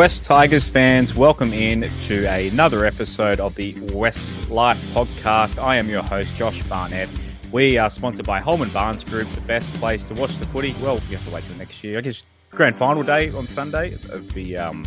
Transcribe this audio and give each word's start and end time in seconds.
West 0.00 0.24
Tigers 0.24 0.66
fans, 0.66 1.14
welcome 1.14 1.52
in 1.52 1.82
to 2.04 2.24
another 2.24 2.86
episode 2.86 3.38
of 3.38 3.54
the 3.56 3.78
West 3.92 4.48
Life 4.48 4.80
podcast. 4.94 5.62
I 5.62 5.76
am 5.76 5.90
your 5.90 6.02
host, 6.02 6.34
Josh 6.36 6.62
Barnett. 6.62 7.10
We 7.52 7.76
are 7.76 7.90
sponsored 7.90 8.24
by 8.24 8.40
Holman 8.40 8.70
Barnes 8.70 9.04
Group, 9.04 9.30
the 9.34 9.42
best 9.42 9.74
place 9.74 10.02
to 10.04 10.14
watch 10.14 10.38
the 10.38 10.46
footy. 10.46 10.74
Well, 10.80 10.94
you 11.10 11.18
have 11.18 11.28
to 11.28 11.34
wait 11.34 11.44
till 11.44 11.56
next 11.56 11.84
year. 11.84 11.98
I 11.98 12.00
guess 12.00 12.24
grand 12.50 12.76
final 12.76 13.02
day 13.02 13.28
on 13.28 13.46
Sunday 13.46 13.94
would 14.10 14.32
be 14.32 14.56
um, 14.56 14.86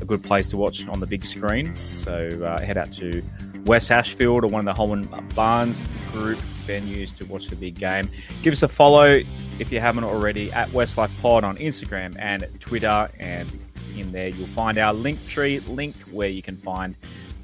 a 0.00 0.04
good 0.04 0.22
place 0.22 0.46
to 0.50 0.56
watch 0.56 0.86
on 0.86 1.00
the 1.00 1.08
big 1.08 1.24
screen. 1.24 1.74
So 1.74 2.28
uh, 2.44 2.60
head 2.60 2.76
out 2.76 2.92
to 2.92 3.24
Wests 3.64 3.90
Ashfield 3.90 4.44
or 4.44 4.46
one 4.46 4.60
of 4.60 4.66
the 4.66 4.74
Holman 4.74 5.08
Barnes 5.34 5.82
Group 6.12 6.38
venues 6.38 7.12
to 7.16 7.24
watch 7.24 7.48
the 7.48 7.56
big 7.56 7.80
game. 7.80 8.08
Give 8.44 8.52
us 8.52 8.62
a 8.62 8.68
follow 8.68 9.22
if 9.58 9.72
you 9.72 9.80
haven't 9.80 10.04
already 10.04 10.52
at 10.52 10.68
Westlife 10.68 11.20
Pod 11.20 11.42
on 11.42 11.56
Instagram 11.56 12.14
and 12.20 12.46
Twitter. 12.60 13.10
And 13.18 13.50
in 13.98 14.12
there, 14.12 14.28
you'll 14.28 14.46
find 14.48 14.78
our 14.78 14.92
Linktree 14.92 15.66
link 15.68 15.96
where 16.10 16.28
you 16.28 16.42
can 16.42 16.56
find 16.56 16.96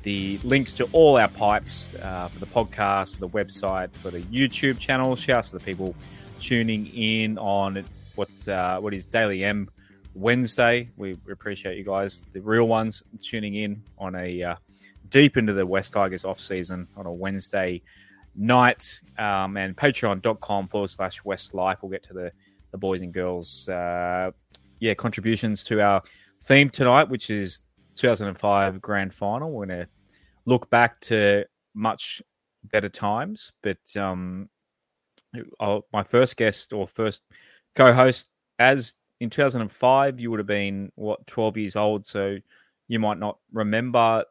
the 0.03 0.39
links 0.43 0.75
to 0.75 0.89
all 0.93 1.17
our 1.17 1.29
pipes 1.29 1.95
uh, 1.97 2.29
for 2.29 2.39
the 2.39 2.47
podcast, 2.47 3.15
for 3.15 3.21
the 3.21 3.29
website, 3.29 3.91
for 3.93 4.11
the 4.11 4.21
YouTube 4.23 4.79
channel. 4.79 5.15
Shouts 5.17 5.51
to 5.51 5.59
the 5.59 5.65
people 5.65 5.95
tuning 6.41 6.87
in 6.87 7.39
on 7.39 7.85
what 8.15 8.49
uh, 8.49 8.81
what 8.81 8.95
is 8.95 9.07
Dally 9.07 9.45
M 9.45 9.71
Wednesday. 10.15 10.91
We 10.97 11.17
appreciate 11.31 11.79
you 11.79 11.85
guys, 11.85 12.23
the 12.33 12.41
real 12.41 12.67
ones, 12.69 13.03
tuning 13.21 13.55
in 13.55 13.83
on 13.99 14.15
a 14.15 14.43
uh, 14.43 14.57
deep 15.09 15.37
into 15.37 15.53
the 15.53 15.67
West 15.67 15.93
Tigers 15.93 16.25
off 16.25 16.41
season 16.41 16.89
on 16.97 17.07
a 17.07 17.13
Wednesday 17.13 17.83
night. 18.35 19.01
Um, 19.19 19.57
and 19.57 19.77
patreon.com 19.77 20.67
forward 20.67 20.91
slash 20.91 21.25
West 21.25 21.55
Life. 21.55 21.79
We'll 21.83 21.93
get 21.93 22.03
to 22.05 22.15
the, 22.15 22.33
the 22.73 22.79
boys 22.79 23.03
and 23.03 23.13
girls, 23.13 23.69
uh, 23.69 24.33
yeah, 24.81 24.95
contributions 24.95 25.65
to 25.65 25.81
our 25.81 26.03
theme 26.43 26.71
tonight, 26.71 27.09
which 27.09 27.31
is 27.31 27.61
2005 27.95 28.81
grand 28.81 29.13
final. 29.13 29.51
We're 29.51 29.67
going 29.67 29.81
to 29.81 29.89
look 30.45 30.69
back 30.71 31.01
to 31.03 31.45
much 31.75 32.23
better 32.65 32.89
times, 32.89 33.53
but 33.63 33.79
um, 33.97 34.49
I'll, 35.61 35.87
my 35.93 36.03
first 36.03 36.37
guest 36.37 36.73
or 36.73 36.87
first 36.87 37.25
co-host, 37.75 38.31
as 38.59 38.95
in 39.21 39.31
2005, 39.31 40.21
you 40.21 40.31
would 40.31 40.41
have 40.41 40.47
been 40.47 40.91
what 40.97 41.27
12 41.27 41.57
years 41.57 41.77
old, 41.77 42.05
so 42.05 42.37
you 42.89 42.99
might 42.99 43.19
not 43.19 43.39
remember. 43.53 44.25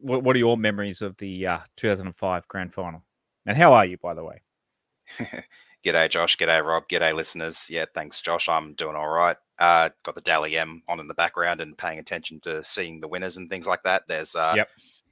What, 0.00 0.22
what 0.22 0.36
are 0.36 0.38
your 0.38 0.56
memories 0.56 1.02
of 1.02 1.16
the 1.16 1.46
uh, 1.46 1.58
2005 1.76 2.48
grand 2.48 2.72
final? 2.72 3.02
And 3.46 3.56
how 3.56 3.74
are 3.74 3.86
you, 3.86 3.96
by 3.98 4.14
the 4.14 4.24
way? 4.24 4.42
G'day, 5.84 6.08
Josh. 6.10 6.36
G'day, 6.36 6.64
Rob. 6.64 6.88
G'day, 6.88 7.14
listeners. 7.14 7.68
Yeah, 7.70 7.84
thanks, 7.94 8.20
Josh. 8.20 8.48
I'm 8.48 8.74
doing 8.74 8.96
all 8.96 9.08
right. 9.08 9.36
Uh, 9.58 9.90
got 10.02 10.14
the 10.14 10.20
Dally 10.20 10.56
M 10.56 10.82
on 10.88 11.00
in 11.00 11.06
the 11.06 11.14
background 11.14 11.60
and 11.60 11.78
paying 11.78 11.98
attention 11.98 12.40
to 12.40 12.64
seeing 12.64 13.00
the 13.00 13.08
winners 13.08 13.36
and 13.36 13.48
things 13.48 13.66
like 13.66 13.82
that. 13.84 14.02
There's 14.08 14.34
uh, 14.34 14.54
yep. 14.56 14.68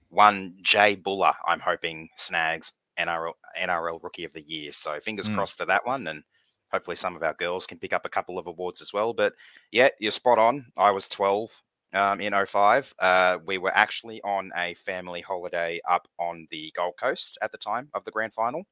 one 0.08 0.54
Jay 0.62 0.96
Bula. 0.96 1.36
I'm 1.46 1.60
hoping 1.60 2.08
snags 2.16 2.72
NRL 2.98 3.32
NRL 3.60 4.02
Rookie 4.02 4.24
of 4.24 4.32
the 4.32 4.42
Year. 4.42 4.72
So 4.72 4.98
fingers 5.00 5.28
mm. 5.28 5.34
crossed 5.34 5.56
for 5.56 5.66
that 5.66 5.86
one, 5.86 6.06
and 6.06 6.24
hopefully 6.72 6.96
some 6.96 7.16
of 7.16 7.22
our 7.22 7.34
girls 7.34 7.66
can 7.66 7.78
pick 7.78 7.92
up 7.92 8.04
a 8.04 8.10
couple 8.10 8.38
of 8.38 8.46
awards 8.46 8.82
as 8.82 8.92
well. 8.92 9.12
But 9.12 9.34
yeah, 9.70 9.88
you're 9.98 10.10
spot 10.10 10.38
on. 10.38 10.66
I 10.76 10.90
was 10.90 11.08
12 11.08 11.62
um, 11.94 12.20
in 12.20 12.34
05. 12.46 12.94
Uh, 12.98 13.38
we 13.44 13.58
were 13.58 13.76
actually 13.76 14.20
on 14.22 14.50
a 14.56 14.75
family 14.75 15.20
holiday 15.20 15.81
up 15.88 16.08
on 16.19 16.47
the 16.50 16.72
Gold 16.75 16.94
Coast 16.98 17.38
at 17.42 17.52
the 17.52 17.58
time 17.58 17.91
of 17.94 18.04
the 18.04 18.10
grand 18.10 18.34
final. 18.34 18.64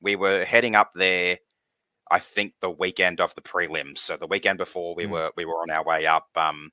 We 0.00 0.16
were 0.16 0.44
heading 0.44 0.74
up 0.74 0.92
there, 0.94 1.38
I 2.10 2.18
think, 2.18 2.54
the 2.60 2.70
weekend 2.70 3.20
of 3.20 3.34
the 3.34 3.42
prelims. 3.42 3.98
So 3.98 4.16
the 4.16 4.26
weekend 4.26 4.58
before 4.58 4.94
we 4.94 5.04
mm. 5.04 5.10
were 5.10 5.30
we 5.36 5.44
were 5.44 5.62
on 5.62 5.70
our 5.70 5.84
way 5.84 6.06
up. 6.06 6.28
Um, 6.36 6.70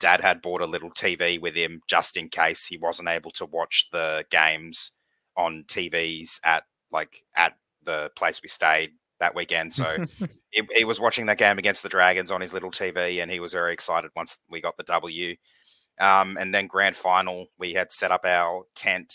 Dad 0.00 0.20
had 0.20 0.42
bought 0.42 0.60
a 0.60 0.66
little 0.66 0.90
TV 0.90 1.40
with 1.40 1.54
him 1.54 1.80
just 1.88 2.16
in 2.16 2.28
case 2.28 2.66
he 2.66 2.76
wasn't 2.76 3.08
able 3.08 3.30
to 3.32 3.46
watch 3.46 3.88
the 3.92 4.24
games 4.30 4.90
on 5.36 5.64
TVs 5.68 6.40
at 6.44 6.64
like 6.90 7.24
at 7.34 7.54
the 7.84 8.10
place 8.16 8.42
we 8.42 8.48
stayed 8.48 8.90
that 9.20 9.34
weekend. 9.34 9.72
So 9.72 10.04
he, 10.50 10.62
he, 10.74 10.84
was 10.84 11.00
watching 11.00 11.26
that 11.26 11.38
game 11.38 11.58
against 11.58 11.82
the 11.82 11.88
Dragons 11.88 12.30
on 12.30 12.40
his 12.40 12.52
little 12.52 12.70
TV, 12.70 13.22
and 13.22 13.30
he 13.30 13.40
was 13.40 13.52
very 13.52 13.72
excited 13.72 14.10
once 14.16 14.38
we 14.50 14.60
got 14.60 14.76
the 14.76 14.82
W. 14.84 15.36
Um, 16.00 16.36
and 16.38 16.54
then 16.54 16.66
grand 16.66 16.96
final, 16.96 17.46
we 17.58 17.72
had 17.72 17.92
set 17.92 18.10
up 18.10 18.24
our 18.24 18.64
tent 18.74 19.14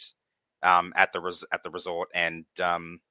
um, 0.63 0.93
at 0.95 1.13
the 1.13 1.19
res- 1.19 1.45
at 1.51 1.63
the 1.63 1.69
resort, 1.69 2.09
and 2.13 2.45
um, 2.61 3.01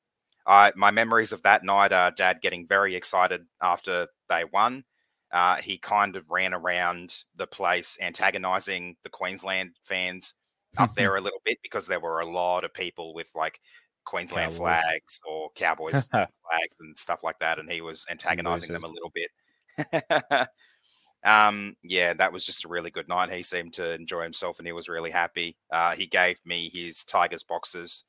I 0.48 0.72
my 0.74 0.90
memories 0.90 1.32
of 1.32 1.42
that 1.42 1.62
night 1.62 1.92
are 1.92 2.10
Dad 2.10 2.40
getting 2.40 2.66
very 2.66 2.96
excited 2.96 3.42
after 3.62 4.08
they 4.28 4.44
won. 4.50 4.84
Uh, 5.30 5.56
he 5.56 5.76
kind 5.76 6.16
of 6.16 6.30
ran 6.30 6.54
around 6.54 7.14
the 7.36 7.46
place 7.46 7.98
antagonizing 8.00 8.96
the 9.04 9.10
Queensland 9.10 9.72
fans 9.82 10.34
up 10.78 10.94
there 10.96 11.16
a 11.16 11.20
little 11.20 11.42
bit 11.44 11.58
because 11.62 11.86
there 11.86 12.00
were 12.00 12.20
a 12.20 12.30
lot 12.30 12.64
of 12.64 12.72
people 12.72 13.12
with 13.14 13.30
like 13.36 13.60
Queensland 14.06 14.52
Cowboys. 14.52 14.58
flags 14.58 15.20
or 15.28 15.50
Cowboys 15.54 16.08
flags 16.10 16.76
and 16.80 16.96
stuff 16.98 17.22
like 17.22 17.38
that, 17.40 17.58
and 17.58 17.70
he 17.70 17.82
was 17.82 18.06
antagonizing 18.10 18.72
them 18.72 18.84
a 18.84 18.88
little 18.88 19.12
bit. 19.14 20.48
um, 21.24 21.76
yeah, 21.82 22.14
that 22.14 22.32
was 22.32 22.42
just 22.46 22.64
a 22.64 22.68
really 22.68 22.90
good 22.90 23.06
night. 23.06 23.30
He 23.30 23.42
seemed 23.42 23.74
to 23.74 23.92
enjoy 23.92 24.22
himself, 24.22 24.58
and 24.58 24.66
he 24.66 24.72
was 24.72 24.88
really 24.88 25.10
happy. 25.10 25.58
Uh, 25.70 25.92
he 25.92 26.06
gave 26.06 26.38
me 26.46 26.70
his 26.72 27.04
Tigers 27.04 27.44
boxes 27.44 28.04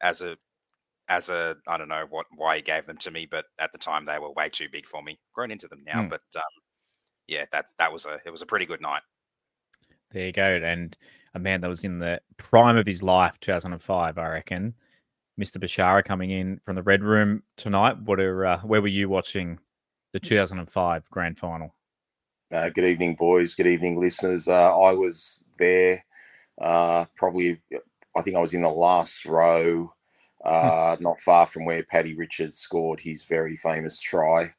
as 0.00 0.22
a 0.22 0.36
as 1.08 1.28
a 1.28 1.56
I 1.66 1.76
don't 1.76 1.88
know 1.88 2.06
what 2.08 2.26
why 2.36 2.56
he 2.56 2.62
gave 2.62 2.86
them 2.86 2.98
to 2.98 3.10
me, 3.10 3.26
but 3.30 3.46
at 3.58 3.72
the 3.72 3.78
time 3.78 4.04
they 4.04 4.18
were 4.18 4.32
way 4.32 4.48
too 4.48 4.68
big 4.70 4.86
for 4.86 5.02
me. 5.02 5.18
Grown 5.34 5.50
into 5.50 5.68
them 5.68 5.82
now, 5.86 6.02
mm. 6.02 6.10
but 6.10 6.22
um, 6.36 6.42
yeah, 7.26 7.44
that 7.52 7.66
that 7.78 7.92
was 7.92 8.06
a 8.06 8.18
it 8.24 8.30
was 8.30 8.42
a 8.42 8.46
pretty 8.46 8.66
good 8.66 8.80
night. 8.80 9.02
There 10.10 10.26
you 10.26 10.32
go, 10.32 10.60
and 10.62 10.96
a 11.34 11.38
man 11.38 11.60
that 11.60 11.68
was 11.68 11.84
in 11.84 11.98
the 11.98 12.20
prime 12.36 12.76
of 12.76 12.86
his 12.86 13.02
life, 13.02 13.38
2005, 13.40 14.18
I 14.18 14.28
reckon. 14.28 14.74
Mr. 15.40 15.56
Bashara 15.56 16.04
coming 16.04 16.30
in 16.30 16.60
from 16.64 16.76
the 16.76 16.82
Red 16.82 17.02
Room 17.02 17.42
tonight. 17.56 18.00
What 18.02 18.20
are 18.20 18.46
uh, 18.46 18.60
where 18.60 18.80
were 18.80 18.88
you 18.88 19.08
watching 19.08 19.58
the 20.12 20.20
2005 20.20 21.10
Grand 21.10 21.36
Final? 21.36 21.74
Uh, 22.52 22.68
good 22.68 22.84
evening, 22.84 23.16
boys. 23.16 23.54
Good 23.54 23.66
evening, 23.66 24.00
listeners. 24.00 24.46
Uh, 24.46 24.78
I 24.78 24.92
was 24.92 25.42
there. 25.58 26.04
Uh, 26.60 27.06
probably, 27.16 27.60
I 28.16 28.22
think 28.22 28.36
I 28.36 28.40
was 28.40 28.52
in 28.52 28.62
the 28.62 28.68
last 28.68 29.24
row, 29.24 29.92
uh, 30.44 30.96
not 31.00 31.20
far 31.20 31.46
from 31.46 31.64
where 31.64 31.82
Paddy 31.82 32.14
Richards 32.14 32.58
scored 32.58 33.00
his 33.00 33.24
very 33.24 33.56
famous 33.56 33.98
try. 33.98 34.54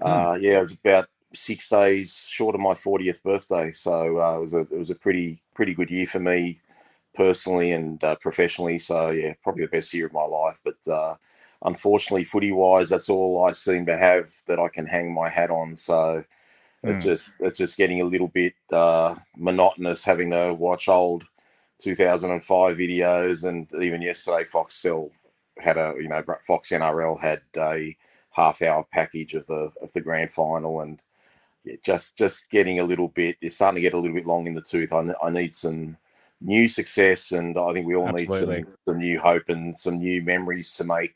Uh, 0.00 0.36
hmm. 0.36 0.42
Yeah, 0.42 0.58
it 0.58 0.60
was 0.60 0.72
about 0.72 1.08
six 1.32 1.68
days 1.68 2.24
short 2.28 2.54
of 2.54 2.60
my 2.60 2.74
40th 2.74 3.22
birthday, 3.22 3.72
so 3.72 4.04
it 4.04 4.44
was 4.44 4.52
a 4.52 4.60
it 4.60 4.78
was 4.78 4.90
a 4.90 4.94
pretty 4.94 5.40
pretty 5.54 5.74
good 5.74 5.90
year 5.90 6.06
for 6.06 6.20
me 6.20 6.60
personally 7.14 7.72
and 7.72 8.02
uh, 8.04 8.16
professionally. 8.16 8.78
So 8.78 9.10
yeah, 9.10 9.34
probably 9.42 9.64
the 9.64 9.70
best 9.70 9.94
year 9.94 10.06
of 10.06 10.12
my 10.12 10.24
life. 10.24 10.60
But 10.64 10.92
uh, 10.92 11.16
unfortunately, 11.62 12.24
footy 12.24 12.52
wise, 12.52 12.88
that's 12.88 13.08
all 13.08 13.44
I 13.44 13.52
seem 13.52 13.86
to 13.86 13.96
have 13.96 14.30
that 14.46 14.58
I 14.58 14.68
can 14.68 14.86
hang 14.86 15.12
my 15.12 15.28
hat 15.28 15.50
on. 15.50 15.76
So 15.76 16.24
mm. 16.84 16.94
it's 16.94 17.04
just 17.04 17.36
it's 17.40 17.56
just 17.56 17.76
getting 17.76 18.00
a 18.00 18.06
little 18.06 18.28
bit 18.28 18.54
uh, 18.72 19.14
monotonous 19.36 20.04
having 20.04 20.30
to 20.30 20.54
watch 20.54 20.88
old 20.88 21.24
2005 21.78 22.76
videos. 22.76 23.44
And 23.44 23.72
even 23.82 24.02
yesterday, 24.02 24.44
Fox 24.44 24.76
still 24.76 25.10
had 25.58 25.76
a 25.76 25.94
you 25.98 26.08
know 26.08 26.22
Fox 26.46 26.70
NRL 26.70 27.20
had 27.20 27.42
a 27.56 27.96
half 28.30 28.62
hour 28.62 28.86
package 28.92 29.34
of 29.34 29.46
the 29.46 29.72
of 29.82 29.92
the 29.92 30.00
grand 30.00 30.32
final 30.32 30.80
and. 30.80 31.00
Yeah, 31.66 31.76
just 31.82 32.18
just 32.18 32.50
getting 32.50 32.78
a 32.78 32.84
little 32.84 33.08
bit. 33.08 33.38
It's 33.40 33.56
starting 33.56 33.76
to 33.76 33.80
get 33.80 33.94
a 33.94 33.98
little 33.98 34.14
bit 34.14 34.26
long 34.26 34.46
in 34.46 34.52
the 34.52 34.60
tooth. 34.60 34.92
I, 34.92 35.14
I 35.22 35.30
need 35.30 35.54
some 35.54 35.96
new 36.40 36.68
success, 36.68 37.32
and 37.32 37.56
I 37.56 37.72
think 37.72 37.86
we 37.86 37.96
all 37.96 38.08
Absolutely. 38.08 38.56
need 38.56 38.64
some, 38.66 38.74
some 38.86 38.98
new 38.98 39.18
hope 39.18 39.48
and 39.48 39.76
some 39.76 39.98
new 39.98 40.22
memories 40.22 40.74
to 40.74 40.84
make. 40.84 41.14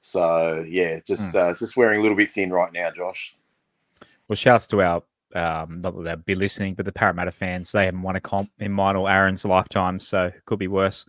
So 0.00 0.64
yeah, 0.68 1.00
just 1.00 1.32
mm. 1.32 1.50
uh, 1.50 1.54
just 1.58 1.76
wearing 1.76 1.98
a 1.98 2.02
little 2.02 2.16
bit 2.16 2.30
thin 2.30 2.52
right 2.52 2.72
now, 2.72 2.90
Josh. 2.90 3.36
Well, 4.28 4.36
shouts 4.36 4.66
to 4.68 4.80
our 4.80 5.02
um, 5.34 5.78
not 5.78 5.96
that 5.96 6.02
they'll 6.02 6.16
be 6.16 6.34
listening, 6.34 6.74
but 6.74 6.84
the 6.84 6.92
Parramatta 6.92 7.30
fans 7.30 7.70
they 7.72 7.84
haven't 7.84 8.02
won 8.02 8.16
a 8.16 8.20
comp 8.20 8.50
in 8.58 8.72
mine 8.72 8.96
or 8.96 9.10
Aaron's 9.10 9.44
lifetime, 9.44 10.00
so 10.00 10.26
it 10.26 10.44
could 10.44 10.58
be 10.58 10.68
worse 10.68 11.06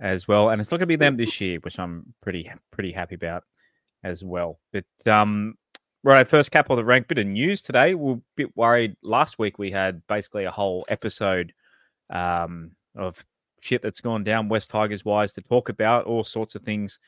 as 0.00 0.28
well. 0.28 0.50
And 0.50 0.60
it's 0.60 0.70
not 0.70 0.78
going 0.78 0.84
to 0.84 0.86
be 0.86 0.96
them 0.96 1.16
this 1.16 1.40
year, 1.40 1.58
which 1.60 1.78
I'm 1.78 2.14
pretty 2.22 2.50
pretty 2.70 2.92
happy 2.92 3.16
about 3.16 3.44
as 4.04 4.22
well. 4.22 4.58
But 4.72 4.84
um, 5.06 5.54
right, 6.02 6.26
first 6.26 6.50
cap 6.50 6.70
of 6.70 6.76
the 6.76 6.84
rank. 6.84 7.08
Bit 7.08 7.18
of 7.18 7.26
news 7.26 7.62
today. 7.62 7.94
We're 7.94 8.14
a 8.14 8.22
bit 8.36 8.56
worried. 8.56 8.96
Last 9.02 9.38
week 9.38 9.58
we 9.58 9.70
had 9.70 10.06
basically 10.06 10.44
a 10.44 10.50
whole 10.50 10.84
episode 10.88 11.52
um, 12.10 12.72
of 12.96 13.24
shit 13.60 13.82
that's 13.82 14.00
gone 14.00 14.24
down 14.24 14.48
West 14.48 14.70
Tigers 14.70 15.04
wise 15.04 15.34
to 15.34 15.42
talk 15.42 15.68
about, 15.68 16.06
all 16.06 16.24
sorts 16.24 16.54
of 16.54 16.62
things 16.62 16.98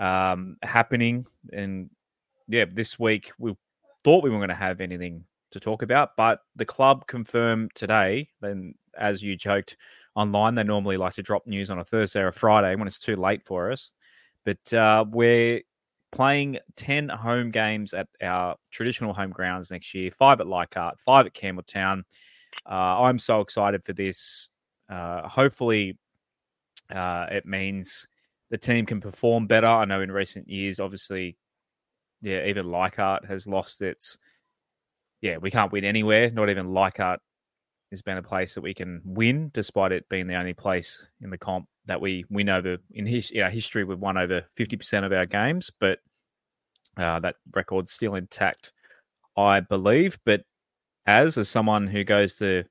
um, 0.00 0.56
happening. 0.62 1.26
And 1.52 1.90
yeah, 2.48 2.64
this 2.70 2.98
week 2.98 3.32
we 3.38 3.56
thought 4.04 4.24
we 4.24 4.30
weren't 4.30 4.40
going 4.40 4.48
to 4.48 4.54
have 4.54 4.80
anything 4.80 5.24
to 5.56 5.60
talk 5.60 5.82
about, 5.82 6.10
but 6.16 6.40
the 6.54 6.64
club 6.64 7.06
confirmed 7.06 7.70
today, 7.74 8.28
then 8.40 8.74
as 8.96 9.22
you 9.22 9.36
joked 9.36 9.76
online, 10.14 10.54
they 10.54 10.62
normally 10.62 10.96
like 10.96 11.14
to 11.14 11.22
drop 11.22 11.46
news 11.46 11.70
on 11.70 11.78
a 11.78 11.84
Thursday 11.84 12.20
or 12.20 12.28
a 12.28 12.32
Friday 12.32 12.74
when 12.74 12.86
it's 12.86 12.98
too 12.98 13.16
late 13.16 13.44
for 13.44 13.70
us. 13.72 13.92
But 14.44 14.72
uh, 14.72 15.04
we're 15.08 15.62
playing 16.12 16.58
10 16.76 17.08
home 17.08 17.50
games 17.50 17.92
at 17.92 18.08
our 18.22 18.56
traditional 18.70 19.12
home 19.12 19.30
grounds 19.30 19.70
next 19.70 19.94
year 19.94 20.10
five 20.10 20.40
at 20.40 20.46
Leichhardt, 20.46 21.00
five 21.00 21.26
at 21.26 21.34
Campbelltown 21.34 22.04
Uh, 22.64 23.02
I'm 23.02 23.18
so 23.18 23.40
excited 23.40 23.84
for 23.84 23.92
this. 23.92 24.48
Uh, 24.88 25.28
hopefully, 25.28 25.98
uh, 26.90 27.26
it 27.30 27.44
means 27.44 28.06
the 28.50 28.58
team 28.58 28.86
can 28.86 29.00
perform 29.00 29.46
better. 29.46 29.66
I 29.66 29.84
know 29.84 30.00
in 30.00 30.10
recent 30.12 30.48
years, 30.48 30.80
obviously, 30.80 31.36
yeah, 32.22 32.46
even 32.46 32.70
Leichhardt 32.70 33.26
has 33.26 33.46
lost 33.46 33.82
its. 33.82 34.16
Yeah, 35.22 35.38
we 35.38 35.50
can't 35.50 35.72
win 35.72 35.84
anywhere. 35.84 36.30
Not 36.30 36.50
even 36.50 36.66
Leichhardt 36.66 37.20
has 37.90 38.02
been 38.02 38.18
a 38.18 38.22
place 38.22 38.54
that 38.54 38.60
we 38.60 38.74
can 38.74 39.00
win, 39.04 39.50
despite 39.54 39.92
it 39.92 40.08
being 40.08 40.26
the 40.26 40.34
only 40.34 40.54
place 40.54 41.10
in 41.20 41.30
the 41.30 41.38
comp 41.38 41.66
that 41.86 42.00
we 42.00 42.24
win 42.30 42.48
over. 42.48 42.78
In 42.92 43.06
his, 43.06 43.32
our 43.40 43.48
history, 43.48 43.84
we've 43.84 43.98
won 43.98 44.18
over 44.18 44.44
fifty 44.56 44.76
percent 44.76 45.06
of 45.06 45.12
our 45.12 45.26
games, 45.26 45.70
but 45.80 46.00
uh, 46.96 47.20
that 47.20 47.36
record's 47.54 47.92
still 47.92 48.14
intact, 48.14 48.72
I 49.36 49.60
believe. 49.60 50.18
But 50.24 50.42
as 51.06 51.38
as 51.38 51.48
someone 51.48 51.86
who 51.86 52.04
goes 52.04 52.36
to 52.36 52.64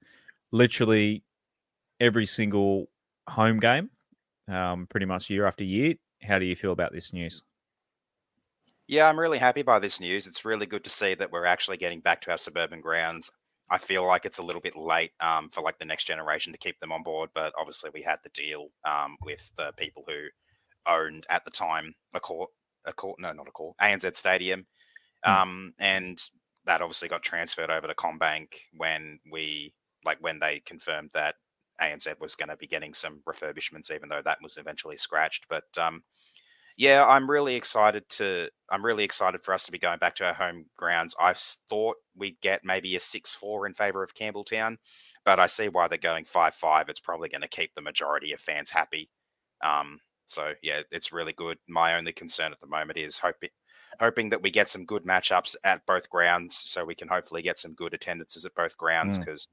literally 0.52 1.24
every 2.00 2.26
single 2.26 2.88
home 3.28 3.60
game, 3.60 3.90
um, 4.48 4.88
pretty 4.88 5.06
much 5.06 5.30
year 5.30 5.48
after 5.48 5.64
year, 5.64 5.96
how 6.22 6.40
do 6.40 6.46
you 6.46 6.56
feel 6.56 6.72
about 6.72 6.92
this 6.92 7.14
news? 7.14 7.44
Yeah, 8.88 9.08
I'm 9.10 9.20
really 9.20 9.40
happy 9.40 9.64
by 9.64 9.80
this 9.80 10.00
news. 10.00 10.28
It's 10.28 10.46
really 10.46 10.68
good 10.68 10.84
to 10.84 10.90
see 10.90 11.16
that 11.16 11.32
we're 11.32 11.46
actually 11.46 11.78
getting 11.78 12.02
back 12.02 12.22
to 12.22 12.32
our 12.32 12.38
suburban 12.38 12.82
grounds. 12.82 13.32
I 13.70 13.80
feel 13.80 14.06
like 14.06 14.26
it's 14.26 14.38
a 14.38 14.44
little 14.44 14.62
bit 14.62 14.76
late 14.76 15.12
um, 15.20 15.50
for 15.50 15.62
like 15.62 15.80
the 15.80 15.86
next 15.86 16.06
generation 16.06 16.54
to 16.54 16.60
keep 16.60 16.80
them 16.80 16.92
on 16.92 17.02
board, 17.02 17.32
but 17.34 17.52
obviously 17.58 17.90
we 17.92 18.04
had 18.04 18.20
the 18.24 18.30
deal 18.30 18.68
um, 18.88 19.18
with 19.24 19.52
the 19.58 19.72
people 19.76 20.04
who 20.08 20.28
owned 20.86 21.26
at 21.32 21.44
the 21.46 21.52
time 21.52 21.96
Accor, 22.16 22.46
a 22.86 22.94
court, 22.94 23.20
no, 23.20 23.32
not 23.32 23.48
Accor, 23.48 23.74
ANZ 23.82 24.16
Stadium, 24.16 24.68
hmm. 25.24 25.32
um, 25.32 25.74
and 25.80 26.22
that 26.66 26.82
obviously 26.82 27.10
got 27.10 27.24
transferred 27.24 27.72
over 27.72 27.88
to 27.88 27.96
CommBank 27.96 28.54
when 28.78 29.20
we 29.32 29.74
like 30.04 30.20
when 30.22 30.38
they 30.38 30.60
confirmed 30.60 31.10
that 31.16 31.36
ANZ 31.82 32.20
was 32.20 32.36
going 32.36 32.50
to 32.50 32.58
be 32.58 32.68
getting 32.68 32.94
some 32.94 33.24
refurbishments, 33.28 33.90
even 33.90 34.10
though 34.10 34.22
that 34.24 34.38
was 34.44 34.58
eventually 34.58 34.98
scratched. 34.98 35.48
But 35.50 35.66
um, 35.76 36.04
yeah, 36.78 37.06
I'm 37.06 37.30
really 37.30 37.56
excited 37.56 38.08
to. 38.10 38.50
I'm 38.70 38.84
really 38.84 39.04
excited 39.04 39.44
for 39.44 39.54
us 39.54 39.64
to 39.66 39.72
be 39.72 39.78
going 39.80 40.00
back 40.00 40.16
to 40.16 40.26
our 40.26 40.34
home 40.34 40.66
grounds. 40.76 41.16
I 41.20 41.36
thought 41.70 41.98
we'd 42.16 42.42
get 42.42 42.62
maybe 42.64 42.96
a 42.96 43.00
six-four 43.00 43.68
in 43.68 43.74
favour 43.74 44.04
of 44.04 44.16
Campbelltown, 44.16 44.78
but 45.24 45.40
I 45.40 45.46
see 45.46 45.70
why 45.70 45.88
they're 45.88 45.98
going 45.98 46.26
five-five. 46.26 46.90
It's 46.90 47.00
probably 47.00 47.30
going 47.30 47.42
to 47.42 47.48
keep 47.48 47.76
the 47.76 47.82
majority 47.82 48.34
of 48.34 48.40
fans 48.40 48.72
happy. 48.72 49.10
Um, 49.64 50.00
so 50.26 50.54
yeah, 50.64 50.82
it's 50.92 51.14
really 51.14 51.34
good. 51.34 51.60
My 51.68 51.96
only 51.96 52.12
concern 52.12 52.52
at 52.52 52.60
the 52.60 52.68
moment 52.68 52.98
is 52.98 53.20
hoping 53.20 53.50
hoping 54.00 54.30
that 54.30 54.42
we 54.42 54.52
get 54.52 54.70
some 54.70 54.86
good 54.86 55.06
matchups 55.06 55.56
at 55.64 55.86
both 55.86 56.10
grounds, 56.10 56.62
so 56.66 56.84
we 56.84 56.96
can 56.96 57.08
hopefully 57.08 57.42
get 57.42 57.60
some 57.60 57.74
good 57.74 57.94
attendances 57.94 58.46
at 58.46 58.56
both 58.56 58.78
grounds. 58.78 59.20
Because 59.20 59.46
mm. 59.46 59.50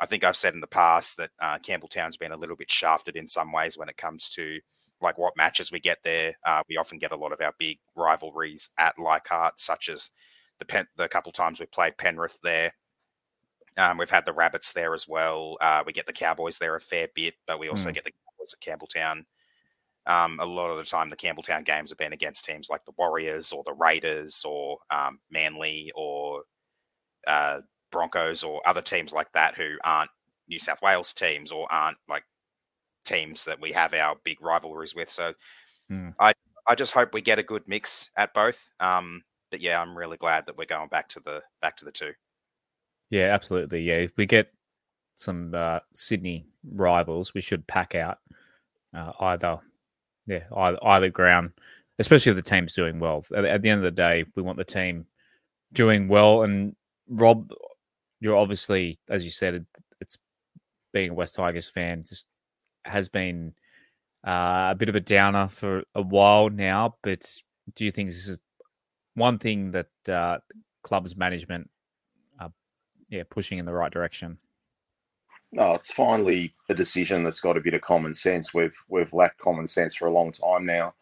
I 0.00 0.06
think 0.06 0.24
I've 0.24 0.36
said 0.36 0.54
in 0.54 0.60
the 0.60 0.66
past 0.66 1.16
that 1.16 1.30
uh, 1.40 1.58
Campbelltown's 1.58 2.18
been 2.18 2.32
a 2.32 2.36
little 2.36 2.56
bit 2.56 2.70
shafted 2.70 3.16
in 3.16 3.28
some 3.28 3.52
ways 3.52 3.78
when 3.78 3.88
it 3.88 3.96
comes 3.96 4.28
to 4.30 4.58
like 5.00 5.18
what 5.18 5.36
matches 5.36 5.70
we 5.70 5.80
get 5.80 5.98
there. 6.04 6.34
Uh, 6.46 6.62
we 6.68 6.76
often 6.76 6.98
get 6.98 7.12
a 7.12 7.16
lot 7.16 7.32
of 7.32 7.40
our 7.40 7.54
big 7.58 7.78
rivalries 7.94 8.70
at 8.78 8.98
Leichhardt, 8.98 9.60
such 9.60 9.88
as 9.88 10.10
the 10.58 10.64
Pen- 10.64 10.88
the 10.96 11.08
couple 11.08 11.32
times 11.32 11.60
we 11.60 11.66
played 11.66 11.98
Penrith 11.98 12.38
there. 12.42 12.72
Um, 13.76 13.98
we've 13.98 14.10
had 14.10 14.24
the 14.24 14.32
Rabbits 14.32 14.72
there 14.72 14.94
as 14.94 15.06
well. 15.06 15.58
Uh, 15.60 15.82
we 15.86 15.92
get 15.92 16.06
the 16.06 16.12
Cowboys 16.12 16.58
there 16.58 16.76
a 16.76 16.80
fair 16.80 17.08
bit, 17.14 17.34
but 17.46 17.58
we 17.58 17.68
also 17.68 17.90
mm. 17.90 17.94
get 17.94 18.04
the 18.04 18.12
Cowboys 18.12 18.54
at 18.54 18.60
Campbelltown. 18.80 19.24
Um, 20.06 20.38
a 20.40 20.46
lot 20.46 20.70
of 20.70 20.78
the 20.78 20.84
time, 20.84 21.10
the 21.10 21.16
Campbelltown 21.16 21.64
games 21.64 21.90
have 21.90 21.98
been 21.98 22.12
against 22.12 22.44
teams 22.44 22.68
like 22.70 22.84
the 22.84 22.94
Warriors 22.96 23.52
or 23.52 23.64
the 23.64 23.74
Raiders 23.74 24.44
or 24.46 24.78
um, 24.90 25.18
Manly 25.30 25.92
or 25.94 26.44
uh, 27.26 27.60
Broncos 27.90 28.44
or 28.44 28.66
other 28.66 28.82
teams 28.82 29.12
like 29.12 29.30
that 29.32 29.56
who 29.56 29.76
aren't 29.84 30.10
New 30.48 30.60
South 30.60 30.80
Wales 30.80 31.12
teams 31.12 31.50
or 31.50 31.70
aren't 31.72 31.98
like 32.08 32.22
teams 33.06 33.44
that 33.44 33.60
we 33.60 33.72
have 33.72 33.94
our 33.94 34.16
big 34.24 34.40
rivalries 34.42 34.94
with. 34.94 35.10
So 35.10 35.32
mm. 35.90 36.14
I 36.20 36.32
I 36.66 36.74
just 36.74 36.92
hope 36.92 37.14
we 37.14 37.20
get 37.20 37.38
a 37.38 37.44
good 37.44 37.62
mix 37.66 38.10
at 38.16 38.34
both. 38.34 38.70
Um, 38.80 39.22
but 39.50 39.60
yeah, 39.60 39.80
I'm 39.80 39.96
really 39.96 40.16
glad 40.16 40.46
that 40.46 40.58
we're 40.58 40.66
going 40.66 40.88
back 40.88 41.08
to 41.10 41.20
the 41.20 41.42
back 41.62 41.76
to 41.78 41.84
the 41.84 41.92
two. 41.92 42.12
Yeah, 43.10 43.32
absolutely. 43.32 43.82
Yeah, 43.82 43.94
if 43.94 44.16
we 44.16 44.26
get 44.26 44.52
some 45.14 45.54
uh, 45.54 45.78
Sydney 45.94 46.46
rivals, 46.72 47.32
we 47.34 47.40
should 47.40 47.66
pack 47.66 47.94
out 47.94 48.18
uh, 48.94 49.12
either 49.20 49.60
yeah 50.26 50.42
either, 50.56 50.78
either 50.84 51.08
ground, 51.10 51.52
especially 51.98 52.30
if 52.30 52.36
the 52.36 52.42
team's 52.42 52.74
doing 52.74 52.98
well. 52.98 53.24
At, 53.34 53.44
at, 53.44 53.62
the 53.62 53.70
end 53.70 53.78
of 53.78 53.84
the 53.84 53.90
day, 54.02 54.24
we 54.34 54.42
want 54.42 54.58
the 54.58 54.64
team 54.64 55.06
doing 55.72 56.08
well. 56.08 56.42
And 56.42 56.74
Rob, 57.08 57.52
you're 58.20 58.36
obviously, 58.36 58.98
as 59.08 59.24
you 59.24 59.30
said, 59.30 59.64
it's 60.00 60.18
being 60.92 61.10
a 61.10 61.14
West 61.14 61.36
Tigers 61.36 61.68
fan, 61.68 62.02
just 62.02 62.26
has 62.86 63.08
been 63.08 63.54
uh, 64.26 64.68
a 64.70 64.76
bit 64.76 64.88
of 64.88 64.94
a 64.94 65.00
downer 65.00 65.48
for 65.48 65.82
a 65.94 66.02
while 66.02 66.50
now. 66.50 66.96
But 67.02 67.26
do 67.74 67.84
you 67.84 67.90
think 67.90 68.08
this 68.08 68.28
is 68.28 68.38
one 69.14 69.38
thing 69.38 69.72
that 69.72 70.08
uh, 70.08 70.38
club's 70.82 71.16
management 71.16 71.70
are 72.40 72.52
yeah 73.08 73.22
pushing 73.28 73.58
in 73.58 73.66
the 73.66 73.72
right 73.72 73.92
direction? 73.92 74.38
No, 75.52 75.74
it's 75.74 75.92
finally 75.92 76.52
a 76.68 76.74
decision 76.74 77.22
that's 77.22 77.40
got 77.40 77.56
a 77.56 77.60
bit 77.60 77.74
of 77.74 77.80
common 77.80 78.14
sense. 78.14 78.52
We've 78.52 78.76
we've 78.88 79.12
lacked 79.12 79.38
common 79.38 79.68
sense 79.68 79.94
for 79.94 80.06
a 80.06 80.12
long 80.12 80.32
time 80.32 80.66
now. 80.66 80.94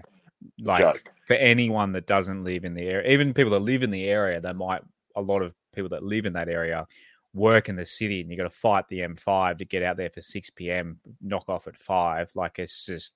Like, 0.59 0.79
joke. 0.79 1.01
for 1.25 1.35
anyone 1.35 1.93
that 1.93 2.05
doesn't 2.05 2.43
live 2.43 2.65
in 2.65 2.73
the 2.73 2.81
area, 2.81 3.13
even 3.13 3.33
people 3.33 3.51
that 3.51 3.59
live 3.59 3.81
in 3.81 3.91
the 3.91 4.09
area, 4.09 4.41
that 4.41 4.55
might, 4.57 4.81
a 5.15 5.21
lot 5.21 5.41
of 5.41 5.53
people 5.73 5.87
that 5.89 6.03
live 6.03 6.25
in 6.25 6.33
that 6.33 6.49
area 6.49 6.85
work 7.33 7.69
in 7.69 7.75
the 7.75 7.85
city 7.85 8.19
and 8.19 8.29
you 8.29 8.35
got 8.35 8.43
to 8.43 8.49
fight 8.49 8.85
the 8.89 8.99
M5 8.99 9.57
to 9.57 9.65
get 9.65 9.83
out 9.83 9.95
there 9.95 10.09
for 10.09 10.21
6 10.21 10.49
p.m., 10.51 10.99
knock 11.21 11.45
off 11.47 11.67
at 11.67 11.77
5. 11.77 12.31
Like, 12.35 12.59
it's 12.59 12.85
just, 12.85 13.15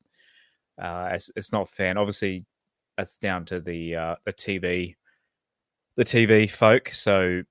uh, 0.81 1.09
it's, 1.11 1.29
it's 1.35 1.51
not 1.51 1.67
fair. 1.67 1.89
And 1.89 1.99
obviously, 1.99 2.45
that's 2.95 3.17
down 3.17 3.45
to 3.45 3.59
the 3.59 3.95
uh, 3.95 4.15
the 4.25 4.33
TV, 4.33 4.95
the 5.97 6.03
TV 6.03 6.49
folk. 6.49 6.89
So, 6.89 7.43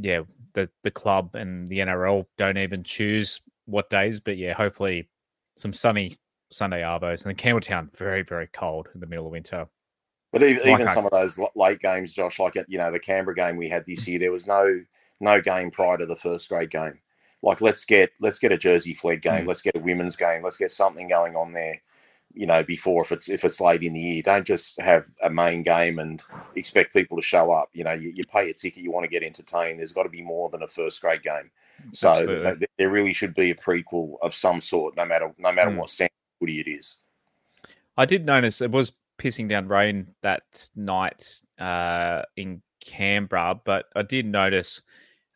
yeah, 0.00 0.22
the 0.54 0.68
the 0.82 0.90
club 0.90 1.34
and 1.34 1.68
the 1.68 1.78
NRL 1.78 2.26
don't 2.36 2.58
even 2.58 2.82
choose 2.82 3.40
what 3.66 3.90
days, 3.90 4.20
but 4.20 4.36
yeah, 4.36 4.52
hopefully 4.52 5.08
some 5.56 5.72
sunny 5.72 6.14
Sunday 6.50 6.82
arvos. 6.82 7.24
And 7.24 7.30
then 7.30 7.36
Campbelltown 7.36 7.96
very 7.96 8.22
very 8.22 8.48
cold 8.48 8.88
in 8.94 9.00
the 9.00 9.06
middle 9.06 9.26
of 9.26 9.32
winter. 9.32 9.66
But 10.32 10.42
even, 10.44 10.68
even 10.68 10.88
some 10.90 11.06
of 11.06 11.10
those 11.10 11.40
late 11.56 11.80
games, 11.80 12.12
Josh, 12.12 12.38
like 12.38 12.56
at 12.56 12.68
you 12.68 12.78
know 12.78 12.90
the 12.90 13.00
Canberra 13.00 13.34
game 13.34 13.56
we 13.56 13.68
had 13.68 13.84
this 13.86 14.06
year, 14.06 14.18
there 14.18 14.32
was 14.32 14.46
no 14.46 14.80
no 15.20 15.40
game 15.40 15.70
prior 15.70 15.98
to 15.98 16.06
the 16.06 16.16
first 16.16 16.48
grade 16.48 16.70
game. 16.70 16.98
Like 17.42 17.60
let's 17.60 17.84
get 17.84 18.10
let's 18.20 18.38
get 18.38 18.52
a 18.52 18.58
Jersey 18.58 18.94
Flegg 18.94 19.22
game, 19.22 19.44
mm. 19.44 19.48
let's 19.48 19.62
get 19.62 19.76
a 19.76 19.80
women's 19.80 20.16
game, 20.16 20.42
let's 20.42 20.56
get 20.56 20.72
something 20.72 21.08
going 21.08 21.36
on 21.36 21.52
there. 21.52 21.80
You 22.32 22.46
know, 22.46 22.62
before 22.62 23.02
if 23.02 23.12
it's 23.12 23.28
if 23.28 23.44
it's 23.44 23.60
late 23.60 23.82
in 23.82 23.92
the 23.92 24.00
year, 24.00 24.22
don't 24.22 24.46
just 24.46 24.80
have 24.80 25.06
a 25.22 25.28
main 25.28 25.62
game 25.62 25.98
and 25.98 26.22
expect 26.54 26.94
people 26.94 27.16
to 27.16 27.22
show 27.22 27.50
up. 27.50 27.70
You 27.72 27.84
know, 27.84 27.92
you, 27.92 28.10
you 28.10 28.24
pay 28.24 28.48
a 28.50 28.54
ticket, 28.54 28.82
you 28.82 28.92
want 28.92 29.04
to 29.04 29.10
get 29.10 29.22
entertained. 29.22 29.78
There's 29.80 29.92
got 29.92 30.04
to 30.04 30.08
be 30.08 30.22
more 30.22 30.48
than 30.48 30.62
a 30.62 30.68
first 30.68 31.00
grade 31.00 31.22
game. 31.22 31.50
So 31.92 32.10
Absolutely. 32.10 32.66
there 32.78 32.90
really 32.90 33.12
should 33.12 33.34
be 33.34 33.50
a 33.50 33.54
prequel 33.54 34.16
of 34.22 34.34
some 34.34 34.60
sort, 34.60 34.96
no 34.96 35.04
matter 35.04 35.32
no 35.38 35.52
matter 35.52 35.70
mm. 35.70 35.76
what 35.76 35.90
standard 35.90 36.12
footy 36.38 36.60
it 36.60 36.68
is. 36.68 36.96
I 37.96 38.04
did 38.04 38.24
notice 38.24 38.60
it 38.60 38.70
was 38.70 38.92
pissing 39.18 39.48
down 39.48 39.68
rain 39.68 40.06
that 40.22 40.68
night 40.74 41.42
uh, 41.58 42.22
in 42.36 42.62
Canberra, 42.80 43.60
but 43.64 43.86
I 43.94 44.02
did 44.02 44.26
notice 44.26 44.82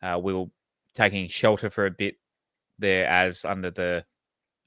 uh, 0.01 0.19
we 0.21 0.33
were 0.33 0.47
taking 0.93 1.27
shelter 1.27 1.69
for 1.69 1.85
a 1.85 1.91
bit 1.91 2.15
there 2.79 3.07
as 3.07 3.45
under 3.45 3.69
the 3.69 4.05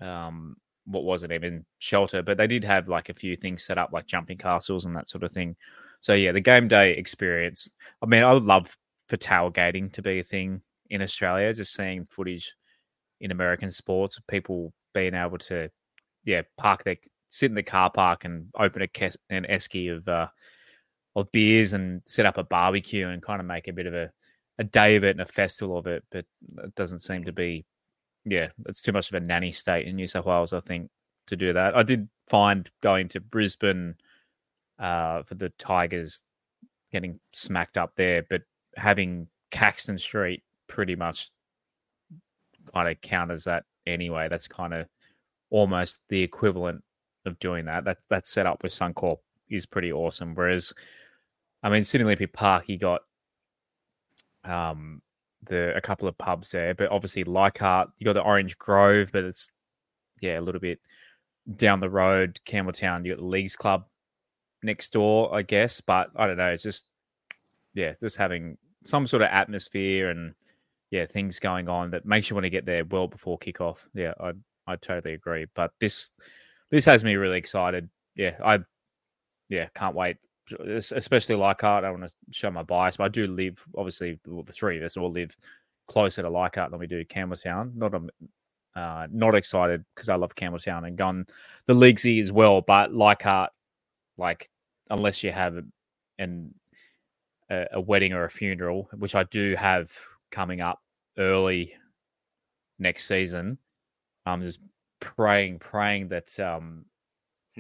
um, 0.01 0.57
what 0.89 1.05
wasn't 1.05 1.33
even 1.33 1.65
shelter, 1.79 2.23
but 2.23 2.37
they 2.39 2.47
did 2.47 2.65
have 2.65 2.89
like 2.89 3.09
a 3.09 3.15
few 3.15 3.37
things 3.37 3.65
set 3.65 3.79
up 3.79 3.93
like 3.93 4.07
jumping 4.07 4.39
castles 4.39 4.85
and 4.85 4.95
that 4.95 5.09
sort 5.09 5.23
of 5.25 5.33
thing. 5.33 5.55
So 6.01 6.15
yeah, 6.15 6.33
the 6.33 6.41
game 6.41 6.69
day 6.69 6.93
experience. 6.93 7.71
I 8.03 8.07
mean, 8.07 8.23
I 8.23 8.33
would 8.33 8.45
love 8.45 8.77
for 9.09 9.17
tailgating 9.17 9.93
to 9.93 10.03
be 10.03 10.21
a 10.21 10.25
thing 10.25 10.63
in 10.91 11.03
Australia. 11.03 11.53
Just 11.53 11.75
seeing 11.75 12.05
footage 12.05 12.55
in 13.21 13.31
American 13.31 13.71
sports, 13.71 14.17
of 14.17 14.27
people 14.27 14.73
being 14.95 15.15
able 15.15 15.39
to, 15.39 15.69
yeah, 16.25 16.43
park 16.57 16.85
their 16.85 16.97
sit 17.29 17.51
in 17.51 17.55
the 17.55 17.63
car 17.63 17.91
park 17.91 18.25
and 18.25 18.47
open 18.59 18.83
a 18.83 18.87
kes- 18.87 19.17
an 19.29 19.47
esky 19.51 19.95
of 19.95 20.07
uh, 20.09 20.29
of 21.17 21.31
beers 21.33 21.73
and 21.73 22.01
set 22.07 22.27
up 22.27 22.39
a 22.39 22.45
barbecue 22.45 23.09
and 23.09 23.23
kind 23.23 23.41
of 23.41 23.47
make 23.47 23.69
a 23.69 23.73
bit 23.73 23.87
of 23.87 23.95
a, 23.95 24.11
a 24.59 24.65
day 24.65 24.97
of 24.97 25.05
it 25.05 25.11
and 25.11 25.21
a 25.21 25.27
festival 25.27 25.77
of 25.77 25.87
it. 25.87 26.05
But 26.11 26.25
it 26.65 26.75
doesn't 26.75 27.01
seem 27.01 27.25
to 27.25 27.33
be, 27.33 27.65
yeah, 28.31 28.49
it's 28.67 28.83
too 28.83 28.93
much 28.93 29.11
of 29.11 29.15
a 29.15 29.25
nanny 29.25 29.53
state 29.53 29.87
in 29.87 29.97
New 29.97 30.07
South 30.07 30.27
Wales, 30.27 30.53
I 30.53 30.61
think, 30.61 30.91
to 31.27 31.37
do 31.37 31.53
that. 31.53 31.77
I 31.77 31.83
did 31.83 32.09
find 32.29 32.69
going 32.83 33.09
to 33.09 33.21
Brisbane 33.21 33.95
uh, 34.79 35.23
for 35.23 35.35
the 35.35 35.51
Tigers 35.51 36.23
getting 36.93 37.21
smacked 37.33 37.77
up 37.77 37.93
there, 37.97 38.25
but 38.29 38.43
having 38.77 39.29
Caxton 39.51 39.99
Street 39.99 40.43
pretty 40.69 40.97
much 40.97 41.31
kind 42.73 42.89
of 42.89 43.01
counters 43.01 43.45
that 43.45 43.65
anyway. 43.87 44.29
That's 44.29 44.49
kind 44.49 44.75
of 44.75 44.87
almost 45.51 46.03
the 46.09 46.23
equivalent 46.23 46.83
of 47.27 47.39
doing 47.39 47.65
that. 47.67 47.85
That 47.85 47.99
that 48.11 48.27
setup 48.27 48.63
with 48.63 48.73
Suncorp 48.73 49.19
is 49.49 49.67
pretty 49.67 49.93
awesome. 49.93 50.35
Whereas, 50.35 50.73
I 51.63 51.71
mean, 51.71 51.85
Sydney 51.85 52.05
Olympic 52.05 52.33
Park, 52.33 52.69
you 52.69 52.79
got 52.79 53.03
um 54.45 55.03
the 55.45 55.77
a 55.77 55.81
couple 55.81 56.09
of 56.09 56.19
pubs 56.19 56.51
there, 56.51 56.75
but 56.75 56.91
obviously 56.91 57.25
Leichhardt, 57.25 57.91
you 57.99 58.05
got 58.05 58.15
the 58.15 58.23
Orange 58.23 58.59
Grove, 58.59 59.11
but 59.13 59.25
it's 59.25 59.51
yeah 60.21 60.39
a 60.39 60.43
little 60.43 60.61
bit 60.61 60.81
down 61.57 61.81
the 61.81 61.91
road. 61.91 62.41
Campbelltown, 62.47 63.05
you 63.05 63.13
got 63.13 63.21
the 63.21 63.27
Leagues 63.27 63.57
Club 63.57 63.87
next 64.63 64.93
door, 64.93 65.35
I 65.35 65.43
guess. 65.43 65.81
But 65.81 66.11
I 66.17 66.27
don't 66.27 66.37
know, 66.37 66.51
it's 66.51 66.63
just 66.63 66.89
yeah, 67.75 67.95
just 68.01 68.17
having 68.17 68.59
some 68.85 69.07
sort 69.07 69.23
of 69.23 69.29
atmosphere 69.29 70.11
and 70.11 70.35
yeah, 70.91 71.07
things 71.07 71.39
going 71.39 71.69
on 71.69 71.91
that 71.91 72.07
makes 72.07 72.31
you 72.31 72.35
want 72.35 72.45
to 72.45 72.51
get 72.51 72.65
there 72.65 72.85
well 72.85 73.07
before 73.07 73.39
kickoff. 73.39 73.79
Yeah, 73.95 74.15
I 74.21 74.33
I 74.67 74.77
totally 74.77 75.15
agree. 75.15 75.47
But 75.55 75.73
this 75.81 76.11
this 76.71 76.85
has 76.85 77.05
me 77.05 77.17
really 77.17 77.39
excited. 77.39 77.89
Yeah, 78.15 78.37
I 78.45 78.61
yeah 79.49 79.69
can't 79.75 79.95
wait. 79.95 80.17
Especially 80.53 81.35
Leichhardt. 81.35 81.85
I 81.85 81.89
don't 81.89 82.01
want 82.01 82.11
to 82.11 82.17
show 82.31 82.51
my 82.51 82.63
bias, 82.63 82.97
but 82.97 83.05
I 83.05 83.09
do 83.09 83.27
live 83.27 83.65
obviously 83.77 84.19
the 84.25 84.53
three 84.53 84.79
of 84.79 84.85
us 84.85 84.97
all 84.97 85.11
live 85.11 85.37
closer 85.87 86.23
to 86.23 86.31
Leichhardt 86.31 86.71
than 86.71 86.81
we 86.81 86.87
do 86.87 87.05
Campbelltown. 87.05 87.75
Not 87.75 87.95
a 87.95 88.09
uh, 88.79 89.09
not 89.11 89.35
excited 89.35 89.85
because 89.95 90.09
I 90.09 90.15
love 90.15 90.35
Campbelltown 90.35 90.87
and 90.87 90.97
gone 90.97 91.27
the 91.67 91.75
leaguesy 91.75 92.21
as 92.21 92.31
well. 92.31 92.61
But 92.61 92.95
Leichhardt, 92.95 93.51
like 94.17 94.51
unless 94.91 95.25
you 95.25 95.33
have 95.33 95.57
an 96.19 96.55
a, 97.51 97.67
a 97.73 97.81
wedding 97.81 98.13
or 98.13 98.25
a 98.25 98.31
funeral, 98.31 98.89
which 98.97 99.15
I 99.15 99.25
do 99.25 99.57
have 99.57 99.91
coming 100.31 100.61
up 100.61 100.81
early 101.17 101.75
next 102.79 103.07
season, 103.07 103.59
I'm 104.27 104.43
just 104.43 104.61
praying, 105.01 105.59
praying 105.59 106.09
that 106.09 106.39
um, 106.39 106.85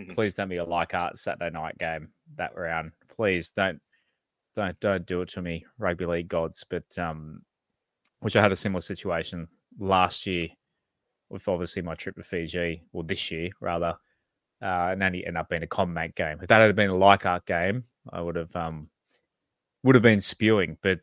please 0.06 0.34
don't 0.34 0.48
be 0.48 0.56
a 0.56 0.64
Leichhardt 0.64 1.18
Saturday 1.18 1.50
night 1.50 1.78
game 1.78 2.08
that 2.36 2.56
round. 2.56 2.92
Please 3.08 3.50
don't, 3.50 3.80
don't, 4.54 4.78
don't 4.80 5.06
do 5.06 5.22
it 5.22 5.28
to 5.30 5.42
me, 5.42 5.64
rugby 5.78 6.06
league 6.06 6.28
gods. 6.28 6.64
But 6.68 6.98
um, 6.98 7.42
which 8.20 8.36
I 8.36 8.42
had 8.42 8.52
a 8.52 8.56
similar 8.56 8.80
situation 8.80 9.48
last 9.78 10.26
year 10.26 10.48
with 11.30 11.46
obviously 11.48 11.82
my 11.82 11.94
trip 11.94 12.16
to 12.16 12.22
Fiji, 12.22 12.82
or 12.92 13.04
this 13.04 13.30
year 13.30 13.50
rather, 13.60 13.94
uh, 14.62 14.90
and 14.90 15.02
only 15.02 15.26
ended 15.26 15.40
up 15.40 15.48
being 15.48 15.62
a 15.62 15.66
CommBank 15.66 16.14
game. 16.14 16.38
If 16.40 16.48
that 16.48 16.60
had 16.60 16.74
been 16.74 16.90
a 16.90 16.96
Leichhardt 16.96 17.46
game, 17.46 17.84
I 18.10 18.20
would 18.20 18.36
have 18.36 18.54
um, 18.56 18.88
would 19.82 19.94
have 19.94 20.02
been 20.02 20.20
spewing. 20.20 20.78
But 20.82 21.00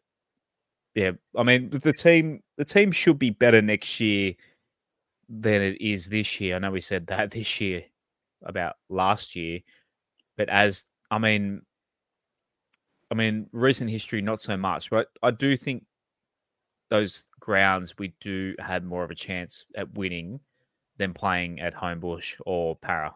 yeah, 0.96 1.12
I 1.38 1.44
mean 1.44 1.70
the 1.70 1.94
team 1.94 2.42
the 2.58 2.66
team 2.66 2.92
should 2.92 3.20
be 3.20 3.30
better 3.30 3.62
next 3.62 4.00
year 4.00 4.34
than 5.30 5.62
it 5.62 5.82
is 5.82 6.08
this 6.08 6.40
year. 6.40 6.56
I 6.56 6.60
know 6.60 6.72
we 6.72 6.82
said 6.82 7.08
that 7.08 7.32
this 7.32 7.62
year 7.62 7.84
about 8.46 8.76
last 8.90 9.36
year, 9.36 9.60
but 10.38 10.50
as 10.50 10.86
I 11.12 11.18
mean, 11.18 11.62
I 13.12 13.16
mean, 13.16 13.48
recent 13.52 13.90
history 13.90 14.22
not 14.22 14.40
so 14.40 14.58
much, 14.58 14.90
but 14.90 15.08
I 15.22 15.32
do 15.32 15.56
think 15.56 15.86
those 16.90 17.26
grounds 17.40 17.98
we 17.98 18.14
do 18.20 18.56
have 18.60 18.84
more 18.84 19.04
of 19.04 19.12
a 19.12 19.16
chance 19.16 19.66
at 19.76 19.94
winning 19.94 20.40
than 20.98 21.14
playing 21.14 21.60
at 21.60 21.76
Homebush 21.76 22.40
or 22.46 22.76
Para. 22.76 23.14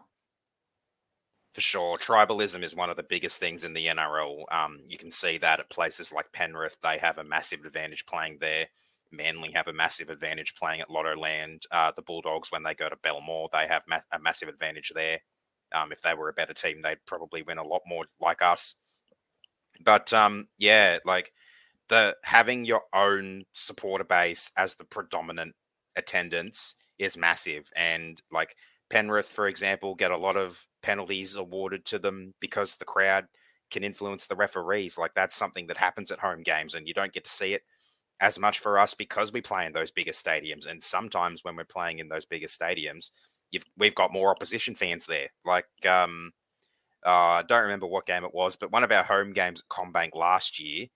For 1.52 1.60
sure, 1.60 1.98
tribalism 1.98 2.62
is 2.62 2.76
one 2.76 2.90
of 2.90 2.96
the 2.96 3.02
biggest 3.02 3.40
things 3.40 3.64
in 3.64 3.72
the 3.72 3.86
NRL. 3.86 4.44
Um, 4.52 4.80
you 4.86 4.96
can 4.96 5.10
see 5.10 5.38
that 5.38 5.58
at 5.58 5.68
places 5.68 6.12
like 6.12 6.32
Penrith; 6.32 6.76
they 6.82 6.98
have 6.98 7.18
a 7.18 7.24
massive 7.24 7.64
advantage 7.64 8.06
playing 8.06 8.38
there. 8.40 8.68
Manly 9.12 9.52
have 9.52 9.68
a 9.68 9.72
massive 9.72 10.10
advantage 10.10 10.54
playing 10.54 10.80
at 10.80 10.88
Lottoland. 10.88 11.62
Uh, 11.70 11.92
the 11.94 12.02
Bulldogs, 12.02 12.50
when 12.50 12.62
they 12.62 12.74
go 12.74 12.88
to 12.88 12.96
Belmore, 13.02 13.48
they 13.52 13.66
have 13.66 13.82
ma- 13.88 14.00
a 14.12 14.18
massive 14.18 14.48
advantage 14.48 14.92
there. 14.94 15.18
Um, 15.72 15.92
if 15.92 16.02
they 16.02 16.14
were 16.14 16.28
a 16.28 16.34
better 16.34 16.54
team, 16.54 16.82
they'd 16.82 17.04
probably 17.06 17.42
win 17.42 17.58
a 17.58 17.64
lot 17.66 17.82
more 17.86 18.06
like 18.20 18.42
us. 18.42 18.76
But 19.84 20.12
um, 20.12 20.48
yeah, 20.58 20.98
like 21.04 21.32
the 21.88 22.16
having 22.22 22.64
your 22.64 22.82
own 22.94 23.44
supporter 23.52 24.04
base 24.04 24.50
as 24.56 24.74
the 24.74 24.84
predominant 24.84 25.54
attendance 25.96 26.74
is 26.98 27.16
massive. 27.16 27.70
And 27.76 28.20
like 28.30 28.54
Penrith, 28.90 29.28
for 29.28 29.48
example, 29.48 29.94
get 29.94 30.10
a 30.10 30.16
lot 30.16 30.36
of 30.36 30.66
penalties 30.82 31.36
awarded 31.36 31.84
to 31.86 31.98
them 31.98 32.34
because 32.40 32.76
the 32.76 32.84
crowd 32.84 33.26
can 33.70 33.84
influence 33.84 34.26
the 34.26 34.36
referees. 34.36 34.98
Like 34.98 35.14
that's 35.14 35.36
something 35.36 35.66
that 35.68 35.76
happens 35.76 36.10
at 36.10 36.18
home 36.18 36.42
games, 36.42 36.74
and 36.74 36.86
you 36.86 36.94
don't 36.94 37.12
get 37.12 37.24
to 37.24 37.30
see 37.30 37.54
it 37.54 37.62
as 38.20 38.38
much 38.38 38.58
for 38.58 38.78
us 38.78 38.94
because 38.94 39.32
we 39.32 39.40
play 39.40 39.66
in 39.66 39.72
those 39.72 39.90
bigger 39.90 40.12
stadiums. 40.12 40.66
And 40.66 40.82
sometimes 40.82 41.42
when 41.42 41.56
we're 41.56 41.64
playing 41.64 41.98
in 41.98 42.08
those 42.08 42.26
bigger 42.26 42.46
stadiums, 42.46 43.10
we've 43.76 43.94
got 43.94 44.12
more 44.12 44.30
opposition 44.30 44.74
fans 44.74 45.06
there. 45.06 45.28
Like, 45.44 45.66
um, 45.88 46.32
uh, 47.04 47.10
I 47.10 47.44
don't 47.48 47.62
remember 47.62 47.86
what 47.86 48.06
game 48.06 48.24
it 48.24 48.34
was, 48.34 48.56
but 48.56 48.70
one 48.70 48.84
of 48.84 48.92
our 48.92 49.02
home 49.02 49.32
games 49.32 49.62
at 49.62 49.68
CommBank 49.68 50.14
last 50.14 50.60
year, 50.60 50.86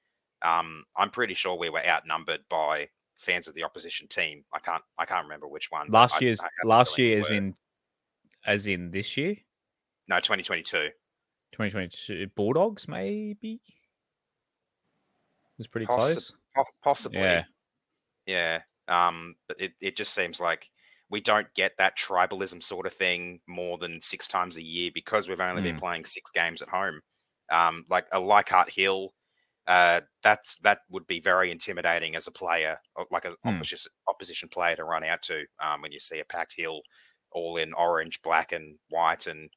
um, 0.43 0.85
I'm 0.97 1.11
pretty 1.11 1.33
sure 1.35 1.57
we 1.57 1.71
were 1.71 1.85
outnumbered 1.85 2.41
by 2.51 2.89
fans 3.19 3.49
of 3.49 3.55
the 3.55 3.65
opposition 3.65 4.07
team. 4.07 4.45
I 4.53 4.59
can't, 4.59 4.83
I 4.99 5.07
can't 5.07 5.25
remember 5.25 5.49
which 5.49 5.71
one. 5.71 5.89
Last 5.89 6.21
year's, 6.21 6.41
I, 6.41 6.45
I 6.45 6.67
last 6.67 6.99
year, 6.99 7.19
as 7.19 7.31
in, 7.31 7.55
as 8.47 8.67
in 8.67 8.91
this 8.91 9.17
year. 9.17 9.35
No, 10.09 10.17
2022. 10.17 10.91
2022 11.53 12.27
Bulldogs, 12.37 12.87
maybe. 12.87 13.63
It 13.65 13.73
was 15.57 15.67
pretty 15.67 15.87
Possi- 15.87 15.97
close. 15.97 16.33
Possibly. 16.83 17.21
Yeah. 17.21 17.45
Yeah. 18.27 18.61
Um, 18.89 19.37
but 19.49 19.61
it, 19.61 19.73
it 19.81 19.97
just 19.97 20.15
seems 20.15 20.41
like 20.41 20.71
we 21.11 21.21
don't 21.21 21.53
get 21.55 21.73
that 21.79 21.99
tribalism 21.99 22.63
sort 22.63 22.87
of 22.87 22.93
thing 22.93 23.41
more 23.47 23.79
than 23.79 24.01
six 24.01 24.27
times 24.27 24.57
a 24.57 24.63
year 24.63 24.91
because 24.93 25.29
we've 25.29 25.41
only 25.41 25.61
mm. 25.63 25.65
been 25.65 25.75
hmm. 25.75 25.81
playing 25.81 26.05
six 26.05 26.31
games 26.31 26.63
at 26.63 26.69
home. 26.69 27.01
Um, 27.53 27.85
like 27.91 28.07
a 28.11 28.19
Leichhardt 28.19 28.73
Hill, 28.73 29.13
uh, 29.67 30.01
that's 30.23 30.57
that 30.63 30.81
would 30.91 31.07
be 31.07 31.21
very 31.21 31.51
intimidating 31.51 32.17
as 32.17 32.27
a 32.27 32.33
player, 32.33 32.79
like 33.11 33.25
an 33.27 33.37
mm. 33.47 33.55
opposition 33.55 33.93
opposition 34.09 34.49
player 34.49 34.77
to 34.77 34.85
run 34.85 35.05
out 35.05 35.23
to 35.23 35.45
um, 35.61 35.83
when 35.83 35.93
you 35.93 36.01
see 36.01 36.21
a 36.21 36.25
packed 36.25 36.55
hill 36.57 36.81
all 37.31 37.57
in 37.57 37.75
orange, 37.75 38.23
black, 38.23 38.53
and 38.53 38.77
white, 38.89 39.27
and 39.27 39.51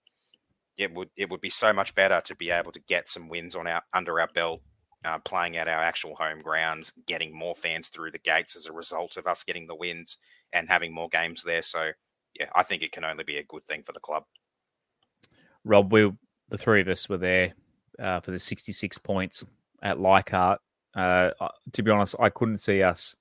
it 0.78 0.94
would 0.94 1.10
it 1.16 1.30
would 1.30 1.42
be 1.42 1.50
so 1.50 1.74
much 1.74 1.96
better 1.96 2.22
to 2.26 2.36
be 2.36 2.50
able 2.50 2.72
to 2.72 2.82
get 2.88 3.10
some 3.10 3.30
wins 3.30 3.56
on 3.56 3.68
our 3.68 3.82
under 3.94 4.20
our 4.20 4.30
belt 4.34 4.62
uh, 5.06 5.20
playing 5.20 5.58
at 5.58 5.68
our 5.68 5.82
actual 5.82 6.16
home 6.16 6.42
grounds, 6.42 6.94
getting 7.06 7.36
more 7.36 7.56
fans 7.56 7.90
through 7.90 8.12
the 8.12 8.18
gates 8.20 8.56
as 8.56 8.66
a 8.66 8.72
result 8.72 9.18
of 9.18 9.28
us 9.28 9.44
getting 9.44 9.68
the 9.68 9.76
wins 9.76 10.18
and 10.54 10.68
having 10.68 10.94
more 10.94 11.10
games 11.10 11.44
there. 11.44 11.62
So, 11.62 11.92
yeah, 12.40 12.48
I 12.56 12.64
think 12.64 12.82
it 12.82 12.92
can 12.92 13.04
only 13.04 13.24
be 13.24 13.38
a 13.38 13.44
good 13.44 13.66
thing 13.68 13.84
for 13.84 13.94
the 13.94 14.00
club. 14.00 14.24
Rob, 15.64 15.92
we 15.92 16.12
the 16.50 16.58
three 16.58 16.82
of 16.82 16.88
us 16.88 17.10
were 17.10 17.18
there 17.18 17.54
uh, 18.00 18.20
for 18.22 18.32
the 18.32 18.40
66 18.40 18.98
points 19.00 19.46
at 19.82 20.00
Leichhardt. 20.00 20.60
Uh, 20.96 21.32
to 21.74 21.84
be 21.84 21.92
honest, 21.92 22.16
I 22.20 22.30
couldn't 22.30 22.58
see 22.58 22.82
us, 22.82 23.18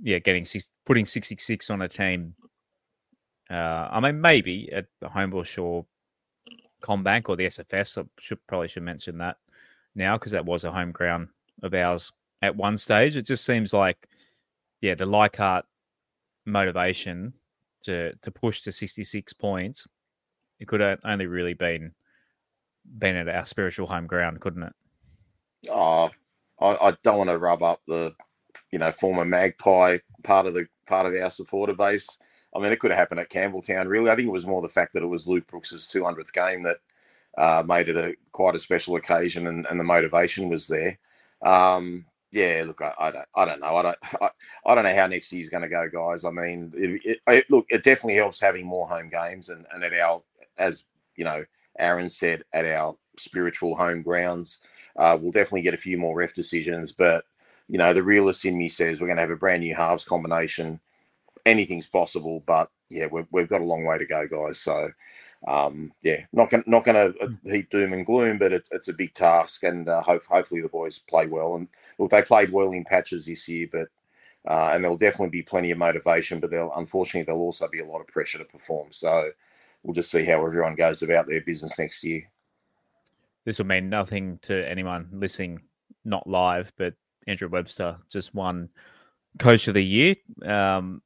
yeah, 0.00 0.18
getting 0.18 0.44
six, 0.44 0.70
putting 0.86 1.04
66 1.04 1.68
on 1.70 1.82
a 1.82 1.88
team. 1.88 2.34
Uh, 3.50 3.88
I 3.90 3.98
mean, 3.98 4.20
maybe 4.20 4.70
at 4.72 4.86
the 5.00 5.08
Homebush 5.08 5.60
or 5.60 5.84
CommBank 6.80 7.28
or 7.28 7.36
the 7.36 7.46
SFS. 7.46 7.98
I 7.98 8.06
should 8.18 8.38
probably 8.46 8.68
should 8.68 8.84
mention 8.84 9.18
that 9.18 9.36
now 9.94 10.16
because 10.16 10.32
that 10.32 10.44
was 10.44 10.64
a 10.64 10.72
home 10.72 10.92
ground 10.92 11.28
of 11.62 11.74
ours 11.74 12.12
at 12.42 12.56
one 12.56 12.76
stage. 12.76 13.16
It 13.16 13.26
just 13.26 13.44
seems 13.44 13.72
like, 13.72 14.08
yeah, 14.80 14.94
the 14.94 15.06
Leichhardt 15.06 15.64
motivation 16.46 17.32
to 17.82 18.14
to 18.22 18.30
push 18.30 18.62
to 18.62 18.72
66 18.72 19.32
points, 19.34 19.86
it 20.58 20.68
could 20.68 20.80
have 20.80 21.00
only 21.04 21.26
really 21.26 21.54
been 21.54 21.92
been 22.98 23.16
at 23.16 23.28
our 23.28 23.44
spiritual 23.44 23.86
home 23.86 24.06
ground, 24.06 24.40
couldn't 24.40 24.64
it? 24.64 24.72
Oh, 25.70 26.10
I, 26.60 26.88
I 26.88 26.96
don't 27.02 27.18
want 27.18 27.30
to 27.30 27.38
rub 27.38 27.62
up 27.62 27.80
the, 27.86 28.14
you 28.70 28.78
know, 28.78 28.92
former 28.92 29.24
Magpie 29.24 29.98
part 30.22 30.46
of 30.46 30.54
the 30.54 30.66
part 30.86 31.06
of 31.06 31.14
our 31.14 31.30
supporter 31.30 31.74
base. 31.74 32.18
I 32.54 32.58
mean, 32.58 32.72
it 32.72 32.80
could 32.80 32.90
have 32.90 32.98
happened 32.98 33.20
at 33.20 33.30
Campbelltown. 33.30 33.86
Really, 33.86 34.10
I 34.10 34.16
think 34.16 34.28
it 34.28 34.32
was 34.32 34.46
more 34.46 34.60
the 34.60 34.68
fact 34.68 34.94
that 34.94 35.02
it 35.02 35.06
was 35.06 35.28
Luke 35.28 35.46
Brooks's 35.46 35.88
200th 35.92 36.32
game 36.32 36.64
that 36.64 36.78
uh, 37.36 37.62
made 37.66 37.88
it 37.88 37.96
a 37.96 38.14
quite 38.32 38.54
a 38.54 38.60
special 38.60 38.96
occasion, 38.96 39.46
and, 39.46 39.66
and 39.66 39.78
the 39.78 39.84
motivation 39.84 40.48
was 40.48 40.66
there. 40.68 40.98
Um, 41.42 42.06
yeah, 42.32 42.62
look, 42.66 42.80
I, 42.80 42.92
I, 42.98 43.10
don't, 43.10 43.28
I 43.36 43.44
don't 43.44 43.60
know, 43.60 43.76
I 43.76 43.82
don't, 43.82 43.98
I, 44.22 44.30
I 44.66 44.74
don't 44.74 44.84
know 44.84 44.94
how 44.94 45.06
next 45.06 45.32
year's 45.32 45.48
going 45.48 45.62
to 45.62 45.68
go, 45.68 45.88
guys. 45.88 46.24
I 46.24 46.30
mean, 46.30 46.72
it, 46.76 47.20
it, 47.26 47.50
look, 47.50 47.66
it 47.68 47.82
definitely 47.82 48.16
helps 48.16 48.40
having 48.40 48.66
more 48.66 48.88
home 48.88 49.08
games, 49.08 49.48
and, 49.48 49.66
and 49.72 49.82
at 49.84 49.92
our, 49.94 50.22
as 50.58 50.84
you 51.16 51.24
know, 51.24 51.44
Aaron 51.78 52.10
said, 52.10 52.44
at 52.52 52.66
our 52.66 52.96
spiritual 53.16 53.76
home 53.76 54.02
grounds, 54.02 54.60
uh, 54.96 55.16
we'll 55.20 55.32
definitely 55.32 55.62
get 55.62 55.74
a 55.74 55.78
few 55.78 55.98
more 55.98 56.16
ref 56.16 56.34
decisions. 56.34 56.92
But 56.92 57.24
you 57.68 57.78
know, 57.78 57.92
the 57.92 58.02
realist 58.02 58.44
in 58.44 58.58
me 58.58 58.68
says 58.68 59.00
we're 59.00 59.06
going 59.06 59.16
to 59.16 59.22
have 59.22 59.30
a 59.30 59.36
brand 59.36 59.62
new 59.62 59.74
halves 59.74 60.04
combination. 60.04 60.80
Anything's 61.46 61.88
possible, 61.88 62.42
but 62.46 62.70
yeah, 62.88 63.06
we've, 63.10 63.26
we've 63.30 63.48
got 63.48 63.60
a 63.60 63.64
long 63.64 63.84
way 63.84 63.96
to 63.96 64.04
go, 64.04 64.26
guys. 64.26 64.58
So 64.58 64.90
um, 65.46 65.92
yeah, 66.02 66.24
not 66.32 66.50
gonna, 66.50 66.64
not 66.66 66.84
going 66.84 67.12
to 67.12 67.26
hmm. 67.26 67.50
heap 67.50 67.70
doom 67.70 67.92
and 67.92 68.04
gloom, 68.04 68.38
but 68.38 68.52
it, 68.52 68.68
it's 68.70 68.88
a 68.88 68.92
big 68.92 69.14
task, 69.14 69.62
and 69.62 69.88
uh, 69.88 70.02
hope, 70.02 70.24
hopefully 70.24 70.60
the 70.60 70.68
boys 70.68 70.98
play 70.98 71.26
well. 71.26 71.54
And 71.56 71.68
look, 71.98 72.10
they 72.10 72.22
played 72.22 72.52
well 72.52 72.72
in 72.72 72.84
patches 72.84 73.26
this 73.26 73.48
year, 73.48 73.68
but 73.70 73.88
uh, 74.48 74.70
and 74.72 74.82
there'll 74.82 74.96
definitely 74.96 75.30
be 75.30 75.42
plenty 75.42 75.70
of 75.70 75.78
motivation, 75.78 76.40
but 76.40 76.50
there'll 76.50 76.74
unfortunately 76.76 77.24
there'll 77.24 77.40
also 77.40 77.68
be 77.68 77.80
a 77.80 77.86
lot 77.86 78.00
of 78.00 78.06
pressure 78.08 78.38
to 78.38 78.44
perform. 78.44 78.88
So 78.90 79.30
we'll 79.82 79.94
just 79.94 80.10
see 80.10 80.24
how 80.24 80.44
everyone 80.44 80.74
goes 80.74 81.02
about 81.02 81.26
their 81.26 81.40
business 81.40 81.78
next 81.78 82.04
year. 82.04 82.30
This 83.44 83.58
will 83.58 83.66
mean 83.66 83.88
nothing 83.88 84.38
to 84.42 84.68
anyone 84.68 85.08
listening, 85.12 85.60
not 86.04 86.26
live, 86.26 86.72
but 86.76 86.94
Andrew 87.26 87.48
Webster 87.48 87.96
just 88.10 88.34
won 88.34 88.68
Coach 89.38 89.68
of 89.68 89.74
the 89.74 89.82
Year. 89.82 90.14
Um, 90.44 91.00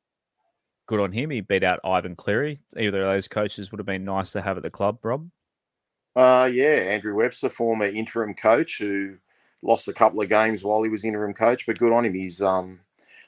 good 0.86 1.00
on 1.00 1.12
him. 1.12 1.30
He 1.30 1.40
beat 1.40 1.64
out 1.64 1.80
Ivan 1.84 2.16
Cleary. 2.16 2.60
Either 2.76 3.02
of 3.02 3.08
those 3.08 3.28
coaches 3.28 3.70
would 3.70 3.78
have 3.78 3.86
been 3.86 4.04
nice 4.04 4.32
to 4.32 4.42
have 4.42 4.56
at 4.56 4.62
the 4.62 4.70
club, 4.70 4.98
Rob. 5.02 5.28
Uh, 6.16 6.48
yeah, 6.52 6.66
Andrew 6.66 7.14
Webster, 7.14 7.48
former 7.48 7.86
interim 7.86 8.34
coach 8.34 8.78
who 8.78 9.16
lost 9.62 9.88
a 9.88 9.92
couple 9.92 10.20
of 10.20 10.28
games 10.28 10.62
while 10.62 10.82
he 10.82 10.88
was 10.88 11.04
interim 11.04 11.34
coach, 11.34 11.66
but 11.66 11.78
good 11.78 11.92
on 11.92 12.04
him. 12.04 12.14
He's 12.14 12.40
um, 12.40 12.80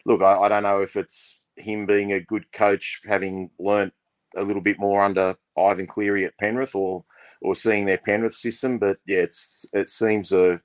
look, 0.05 0.23
I, 0.23 0.38
I 0.38 0.49
don't 0.49 0.62
know 0.62 0.83
if 0.83 0.97
it's 0.97 1.38
him 1.57 1.87
being 1.87 2.12
a 2.12 2.21
good 2.21 2.53
coach, 2.53 3.01
having 3.07 3.51
learnt 3.59 3.92
a 4.37 4.42
little 4.42 4.62
bit 4.62 4.79
more 4.79 5.03
under 5.03 5.37
Ivan 5.59 5.87
Cleary 5.87 6.25
at 6.25 6.38
Penrith, 6.38 6.75
or 6.75 7.05
or 7.42 7.55
seeing 7.55 7.87
their 7.87 7.99
Penrith 7.99 8.35
system, 8.35 8.79
but 8.79 8.99
yeah, 9.07 9.21
it's 9.21 9.66
it 9.73 9.90
seems 9.90 10.31
a 10.31 10.61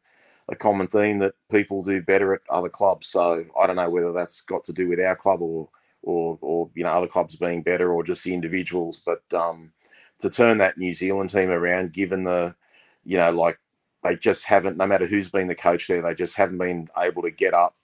a 0.49 0.55
common 0.55 0.87
theme 0.87 1.19
that 1.19 1.33
people 1.49 1.83
do 1.83 2.01
better 2.01 2.33
at 2.33 2.41
other 2.49 2.69
clubs. 2.69 3.07
So 3.07 3.45
I 3.59 3.67
don't 3.67 3.77
know 3.77 3.89
whether 3.89 4.11
that's 4.11 4.41
got 4.41 4.63
to 4.65 4.73
do 4.73 4.87
with 4.89 4.99
our 4.99 5.15
club 5.15 5.41
or 5.41 5.69
or 6.03 6.37
or 6.41 6.69
you 6.75 6.83
know 6.83 6.91
other 6.91 7.07
clubs 7.07 7.35
being 7.35 7.63
better 7.63 7.91
or 7.91 8.03
just 8.03 8.23
the 8.23 8.33
individuals. 8.33 9.01
But 9.05 9.23
um, 9.33 9.71
to 10.19 10.29
turn 10.29 10.57
that 10.59 10.77
New 10.77 10.93
Zealand 10.93 11.29
team 11.29 11.49
around, 11.49 11.93
given 11.93 12.23
the 12.23 12.55
you 13.03 13.17
know 13.17 13.31
like 13.31 13.59
they 14.03 14.15
just 14.15 14.45
haven't, 14.45 14.77
no 14.77 14.87
matter 14.87 15.05
who's 15.05 15.29
been 15.29 15.47
the 15.47 15.55
coach 15.55 15.87
there, 15.87 16.01
they 16.01 16.15
just 16.15 16.35
haven't 16.35 16.57
been 16.57 16.89
able 16.97 17.21
to 17.21 17.31
get 17.31 17.53
up 17.53 17.75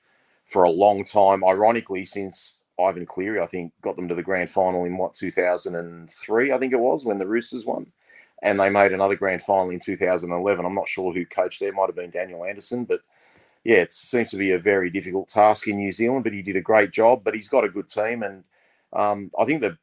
for 0.46 0.64
a 0.64 0.70
long 0.70 1.06
time. 1.06 1.44
Ironically, 1.44 2.06
since 2.06 2.56
Ivan 2.80 3.06
Cleary, 3.06 3.40
I 3.42 3.46
think, 3.46 3.74
got 3.82 3.96
them 3.96 4.08
to 4.08 4.16
the 4.16 4.24
grand 4.24 4.50
final 4.50 4.86
in 4.86 4.98
what 4.98 5.14
2003, 5.14 6.52
I 6.52 6.58
think 6.58 6.74
it 6.74 6.80
was 6.80 7.06
when 7.06 7.20
the 7.20 7.28
Roosters 7.28 7.66
won. 7.66 7.92
And 8.44 8.60
they 8.60 8.70
made 8.70 8.92
another 8.92 9.16
grand 9.16 9.42
final 9.42 9.72
in 9.72 9.80
2011. 9.80 10.64
I'm 10.66 10.76
not 10.76 10.88
sure 10.88 11.12
who 11.12 11.26
coached 11.26 11.60
there. 11.60 11.74
Might 11.74 11.88
have 11.88 11.96
been 11.96 12.12
Daniel 12.12 12.46
Anderson, 12.46 12.86
but 12.86 13.02
yeah, 13.68 13.80
it 13.80 13.92
seems 13.92 14.32
to 14.32 14.38
be 14.38 14.52
a 14.52 14.60
very 14.60 14.90
difficult 14.90 15.28
task 15.28 15.68
in 15.68 15.76
New 15.76 15.92
Zealand, 15.92 16.24
but 16.24 16.32
he 16.32 16.42
did 16.42 16.56
a 16.56 16.62
great 16.62 16.92
job. 16.92 17.26
But 17.26 17.36
he's 17.36 17.50
got 17.50 17.66
a 17.66 17.70
good 17.70 17.90
team, 17.90 18.24
and 18.24 18.46
um, 18.94 19.30
I 19.38 19.44
think 19.44 19.60
the 19.60 19.78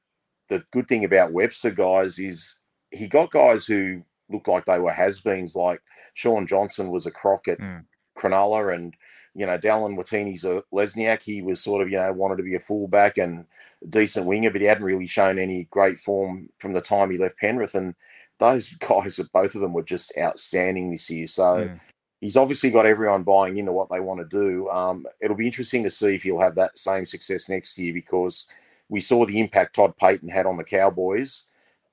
the 0.49 0.65
good 0.71 0.89
thing 0.89 1.05
about 1.05 1.35
Webster 1.35 1.71
guys 1.71 2.19
is 2.19 2.55
he 2.91 3.07
got 3.07 3.31
guys 3.31 3.67
who 3.67 4.03
looked 4.31 4.49
like 4.49 4.65
they 4.65 4.79
were 4.79 4.91
has-beens, 4.91 5.55
like 5.55 5.83
Shaun 6.15 6.47
Johnson 6.47 6.91
was 6.91 7.05
a 7.05 7.11
crock 7.11 7.47
at 7.47 7.59
mm. 7.59 7.85
Cronulla, 8.17 8.75
and 8.75 8.97
you 9.35 9.45
know 9.45 9.59
Dallin 9.59 9.99
Watene-Zelezniak. 9.99 11.21
He 11.21 11.43
was 11.43 11.63
sort 11.63 11.83
of 11.83 11.91
you 11.91 11.99
know 11.99 12.11
wanted 12.15 12.39
to 12.39 12.43
be 12.43 12.55
a 12.55 12.61
fullback 12.61 13.19
and 13.19 13.45
a 13.83 13.87
decent 13.87 14.25
winger, 14.25 14.51
but 14.51 14.63
he 14.63 14.67
hadn't 14.67 14.85
really 14.85 15.07
shown 15.07 15.39
any 15.39 15.65
great 15.65 16.01
form 16.01 16.49
from 16.59 16.73
the 16.73 16.81
time 16.81 17.11
he 17.11 17.19
left 17.19 17.37
Penrith. 17.37 17.75
And 17.75 17.97
those 18.39 18.67
guys, 18.81 19.21
both 19.31 19.55
of 19.55 19.61
them, 19.61 19.75
were 19.75 19.83
just 19.83 20.11
outstanding 20.19 20.91
this 20.91 21.11
year. 21.11 21.27
So. 21.27 21.69
Mm 21.69 21.81
he's 22.21 22.37
obviously 22.37 22.71
got 22.71 22.87
everyone 22.87 23.23
buying 23.23 23.57
into 23.57 23.73
what 23.73 23.91
they 23.91 24.01
want 24.01 24.21
to 24.21 24.27
do. 24.27 24.69
Um, 24.71 25.07
it'll 25.21 25.37
be 25.37 25.47
interesting 25.47 25.85
to 25.85 25.91
see 25.91 26.15
if 26.15 26.23
he'll 26.23 26.41
have 26.41 26.55
that 26.57 26.79
same 26.79 27.07
success 27.07 27.49
next 27.49 27.79
year 27.79 27.93
because 27.93 28.47
we 28.89 29.01
saw 29.01 29.27
the 29.27 29.39
impact 29.41 29.77
Todd 29.77 29.95
Payten 30.01 30.31
had 30.31 30.47
on 30.47 30.57
the 30.57 30.65
Cowboys, 30.65 31.43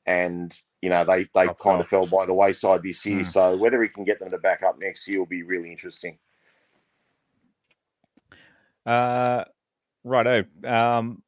and 0.05 0.55
you 0.81 0.89
know 0.89 1.03
they 1.03 1.23
they 1.33 1.47
oh, 1.47 1.53
kind 1.53 1.79
of 1.79 1.87
fell 1.87 2.05
by 2.05 2.25
the 2.25 2.33
wayside 2.33 2.83
this 2.83 3.05
year. 3.05 3.19
Hmm. 3.19 3.25
So 3.25 3.57
whether 3.57 3.81
he 3.81 3.89
can 3.89 4.03
get 4.03 4.19
them 4.19 4.31
to 4.31 4.37
back 4.37 4.63
up 4.63 4.79
next 4.79 5.07
year 5.07 5.19
will 5.19 5.25
be 5.25 5.43
really 5.43 5.71
interesting. 5.71 6.17
Uh, 8.85 9.43
righto. 10.03 10.43
Um, 10.65 11.21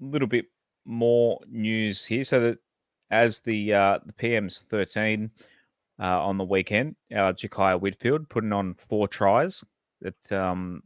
a 0.00 0.04
little 0.04 0.28
bit 0.28 0.46
more 0.84 1.40
news 1.48 2.04
here. 2.04 2.24
So 2.24 2.40
that 2.40 2.58
as 3.10 3.40
the 3.40 3.74
uh, 3.74 3.98
the 4.04 4.12
PM's 4.12 4.62
thirteen 4.62 5.30
uh, 6.00 6.24
on 6.24 6.38
the 6.38 6.44
weekend. 6.44 6.96
Uh, 7.12 7.32
Jakiya 7.32 7.80
Whitfield 7.80 8.28
putting 8.28 8.52
on 8.52 8.74
four 8.74 9.06
tries. 9.06 9.62
That 10.00 10.32
um, 10.32 10.82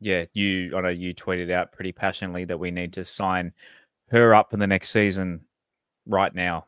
yeah, 0.00 0.24
you 0.32 0.76
I 0.76 0.80
know 0.80 0.88
you 0.88 1.14
tweeted 1.14 1.50
out 1.50 1.72
pretty 1.72 1.92
passionately 1.92 2.44
that 2.46 2.58
we 2.58 2.70
need 2.70 2.92
to 2.94 3.04
sign 3.04 3.52
her 4.10 4.34
up 4.34 4.50
for 4.50 4.56
the 4.56 4.66
next 4.66 4.90
season 4.90 5.40
right 6.06 6.34
now. 6.34 6.66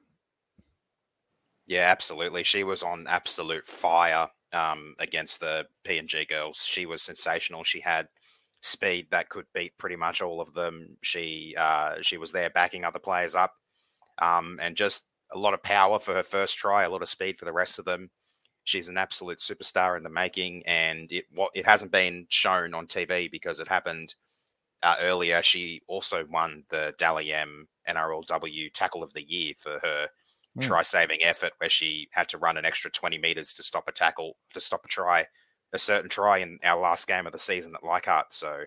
Yeah, 1.66 1.90
absolutely. 1.90 2.44
She 2.44 2.62
was 2.62 2.82
on 2.84 3.06
absolute 3.08 3.66
fire 3.66 4.28
um, 4.52 4.94
against 5.00 5.40
the 5.40 5.66
PNG 5.84 6.28
girls. 6.28 6.64
She 6.64 6.86
was 6.86 7.02
sensational. 7.02 7.64
She 7.64 7.80
had 7.80 8.06
speed 8.62 9.08
that 9.10 9.28
could 9.28 9.46
beat 9.52 9.76
pretty 9.76 9.96
much 9.96 10.22
all 10.22 10.40
of 10.40 10.54
them. 10.54 10.96
She 11.02 11.54
uh, 11.58 11.96
she 12.02 12.18
was 12.18 12.30
there 12.30 12.50
backing 12.50 12.84
other 12.84 13.00
players 13.00 13.34
up, 13.34 13.54
um, 14.22 14.58
and 14.62 14.76
just 14.76 15.08
a 15.32 15.38
lot 15.38 15.54
of 15.54 15.62
power 15.62 15.98
for 15.98 16.14
her 16.14 16.22
first 16.22 16.56
try, 16.58 16.84
a 16.84 16.90
lot 16.90 17.02
of 17.02 17.08
speed 17.08 17.38
for 17.38 17.44
the 17.44 17.52
rest 17.52 17.78
of 17.78 17.84
them. 17.84 18.10
She's 18.64 18.88
an 18.88 18.98
absolute 18.98 19.38
superstar 19.38 19.96
in 19.96 20.02
the 20.02 20.10
making, 20.10 20.64
and 20.66 21.10
it 21.12 21.26
what 21.32 21.52
it 21.54 21.64
hasn't 21.64 21.92
been 21.92 22.26
shown 22.28 22.74
on 22.74 22.86
TV 22.86 23.30
because 23.30 23.60
it 23.60 23.68
happened 23.68 24.14
uh, 24.82 24.96
earlier. 25.00 25.42
She 25.42 25.82
also 25.86 26.24
won 26.30 26.64
the 26.70 26.94
Dally 26.98 27.32
M 27.32 27.68
NRLW 27.88 28.72
Tackle 28.72 29.02
of 29.02 29.12
the 29.12 29.22
Year 29.22 29.54
for 29.58 29.78
her 29.82 30.08
mm. 30.58 30.62
try-saving 30.62 31.20
effort, 31.22 31.52
where 31.58 31.70
she 31.70 32.08
had 32.10 32.28
to 32.30 32.38
run 32.38 32.56
an 32.56 32.64
extra 32.64 32.90
20 32.90 33.18
meters 33.18 33.52
to 33.54 33.62
stop 33.62 33.88
a 33.88 33.92
tackle 33.92 34.36
to 34.54 34.60
stop 34.60 34.84
a 34.84 34.88
try, 34.88 35.26
a 35.72 35.78
certain 35.78 36.10
try 36.10 36.38
in 36.38 36.58
our 36.64 36.80
last 36.80 37.06
game 37.06 37.26
of 37.26 37.32
the 37.32 37.38
season 37.38 37.74
at 37.74 37.84
Leichhardt. 37.84 38.32
So 38.32 38.64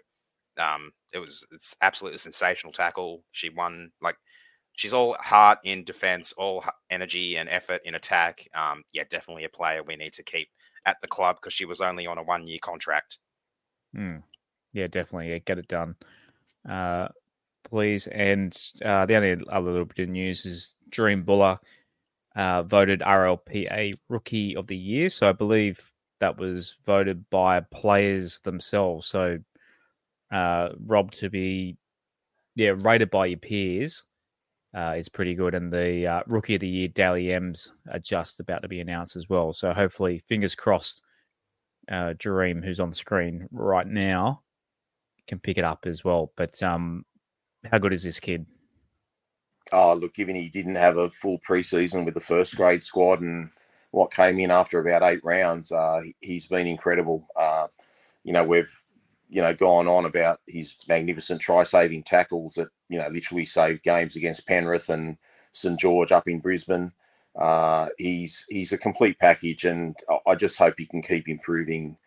um, 0.57 0.91
it 1.13 1.19
was 1.19 1.45
it's 1.51 1.75
absolutely 1.81 2.19
sensational 2.19 2.73
tackle. 2.73 3.23
She 3.31 3.49
won 3.49 3.91
like 4.01 4.17
she's 4.79 4.93
all 4.93 5.13
heart 5.19 5.59
in 5.65 5.83
defense, 5.83 6.33
all 6.37 6.63
energy 6.89 7.35
and 7.35 7.49
effort 7.49 7.81
in 7.83 7.95
attack. 7.95 8.47
Um, 8.53 8.85
yeah, 8.93 9.03
definitely 9.09 9.43
a 9.43 9.49
player 9.49 9.83
we 9.83 9.97
need 9.97 10.13
to 10.13 10.23
keep 10.23 10.47
at 10.85 10.95
the 11.01 11.07
club 11.07 11.35
because 11.35 11.53
she 11.53 11.65
was 11.65 11.81
only 11.81 12.07
on 12.07 12.17
a 12.17 12.23
one 12.23 12.47
year 12.47 12.59
contract. 12.61 13.17
Mm. 13.93 14.23
Yeah, 14.71 14.87
definitely. 14.87 15.31
Yeah, 15.31 15.39
get 15.39 15.57
it 15.57 15.67
done, 15.67 15.97
uh, 16.67 17.09
please. 17.65 18.07
And 18.07 18.57
uh, 18.85 19.05
the 19.05 19.15
only 19.15 19.43
other 19.49 19.69
little 19.69 19.83
bit 19.83 19.99
of 19.99 20.09
news 20.09 20.45
is 20.45 20.75
Jahream 20.91 21.25
Bula 21.25 21.59
uh, 22.37 22.63
voted 22.63 23.01
RLPA 23.01 23.95
Rookie 24.07 24.55
of 24.55 24.67
the 24.67 24.77
Year. 24.77 25.09
So 25.09 25.27
I 25.27 25.33
believe 25.33 25.91
that 26.21 26.37
was 26.37 26.77
voted 26.85 27.29
by 27.29 27.59
players 27.59 28.39
themselves. 28.39 29.07
So, 29.07 29.39
uh, 30.31 30.69
Rob 30.85 31.11
to 31.13 31.29
be 31.29 31.75
yeah 32.55 32.75
rated 32.77 33.09
by 33.09 33.25
your 33.25 33.39
peers 33.39 34.05
uh, 34.75 34.93
is 34.97 35.09
pretty 35.09 35.35
good, 35.35 35.55
and 35.55 35.71
the 35.71 36.05
uh, 36.05 36.21
rookie 36.27 36.55
of 36.55 36.61
the 36.61 36.67
year 36.67 36.87
Dally 36.87 37.33
M's 37.33 37.71
are 37.91 37.99
just 37.99 38.39
about 38.39 38.61
to 38.61 38.67
be 38.67 38.79
announced 38.79 39.15
as 39.15 39.27
well. 39.29 39.53
So 39.53 39.73
hopefully, 39.73 40.19
fingers 40.19 40.55
crossed, 40.55 41.01
uh, 41.91 42.13
Dream, 42.17 42.61
who's 42.61 42.79
on 42.79 42.91
the 42.91 42.95
screen 42.95 43.47
right 43.51 43.87
now, 43.87 44.41
can 45.27 45.39
pick 45.39 45.57
it 45.57 45.63
up 45.63 45.85
as 45.85 46.03
well. 46.03 46.31
But 46.35 46.61
um, 46.61 47.05
how 47.69 47.77
good 47.77 47.93
is 47.93 48.03
this 48.03 48.19
kid? 48.19 48.45
Oh, 49.71 49.93
look, 49.93 50.13
given 50.15 50.35
he 50.35 50.49
didn't 50.49 50.75
have 50.75 50.97
a 50.97 51.09
full 51.09 51.39
preseason 51.47 52.05
with 52.05 52.13
the 52.13 52.21
first 52.21 52.55
grade 52.55 52.83
squad 52.83 53.21
and 53.21 53.49
what 53.91 54.11
came 54.11 54.39
in 54.39 54.51
after 54.51 54.79
about 54.79 55.03
eight 55.03 55.21
rounds, 55.23 55.71
uh, 55.71 56.01
he's 56.19 56.47
been 56.47 56.67
incredible. 56.67 57.27
Uh, 57.35 57.67
you 58.23 58.33
know, 58.33 58.43
we've 58.43 58.83
you 59.29 59.41
know 59.41 59.53
gone 59.53 59.87
on 59.87 60.05
about 60.05 60.39
his 60.47 60.75
magnificent 60.87 61.41
try-saving 61.41 62.03
tackles 62.03 62.55
that 62.55 62.69
you 62.89 62.97
know 62.97 63.07
literally 63.09 63.45
saved 63.45 63.83
games 63.83 64.15
against 64.15 64.47
Penrith 64.47 64.89
and 64.89 65.17
St 65.53 65.79
George 65.79 66.11
up 66.11 66.27
in 66.27 66.39
Brisbane. 66.39 66.91
Uh, 67.37 67.87
he's 67.97 68.45
he's 68.49 68.71
a 68.71 68.77
complete 68.77 69.19
package, 69.19 69.65
and 69.65 69.95
I 70.27 70.35
just 70.35 70.57
hope 70.57 70.75
he 70.77 70.85
can 70.85 71.01
keep 71.01 71.27
improving. 71.27 71.97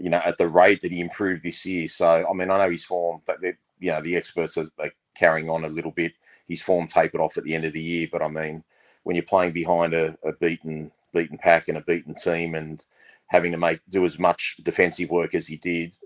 You 0.00 0.10
know, 0.10 0.22
at 0.24 0.38
the 0.38 0.48
rate 0.48 0.82
that 0.82 0.90
he 0.92 1.00
improved 1.00 1.44
this 1.44 1.66
year. 1.66 1.88
So, 1.88 2.26
I 2.28 2.32
mean, 2.32 2.50
I 2.50 2.58
know 2.58 2.70
his 2.70 2.84
form, 2.84 3.20
but 3.26 3.38
you 3.42 3.90
know 3.92 4.00
the 4.00 4.16
experts 4.16 4.56
are, 4.56 4.68
are 4.78 4.90
carrying 5.14 5.50
on 5.50 5.64
a 5.64 5.68
little 5.68 5.90
bit 5.90 6.14
his 6.48 6.62
form 6.62 6.86
tapered 6.86 7.20
off 7.20 7.36
at 7.36 7.44
the 7.44 7.54
end 7.54 7.64
of 7.64 7.72
the 7.72 7.82
year. 7.82 8.08
But 8.10 8.22
I 8.22 8.28
mean, 8.28 8.64
when 9.02 9.16
you're 9.16 9.24
playing 9.24 9.52
behind 9.52 9.94
a, 9.94 10.16
a 10.24 10.32
beaten 10.32 10.92
beaten 11.12 11.38
pack 11.38 11.68
and 11.68 11.76
a 11.76 11.82
beaten 11.82 12.14
team 12.14 12.54
and 12.54 12.84
having 13.28 13.52
to 13.52 13.58
make 13.58 13.80
do 13.88 14.04
as 14.04 14.18
much 14.18 14.56
defensive 14.62 15.10
work 15.10 15.34
as 15.34 15.46
he 15.46 15.56
did, 15.56 15.96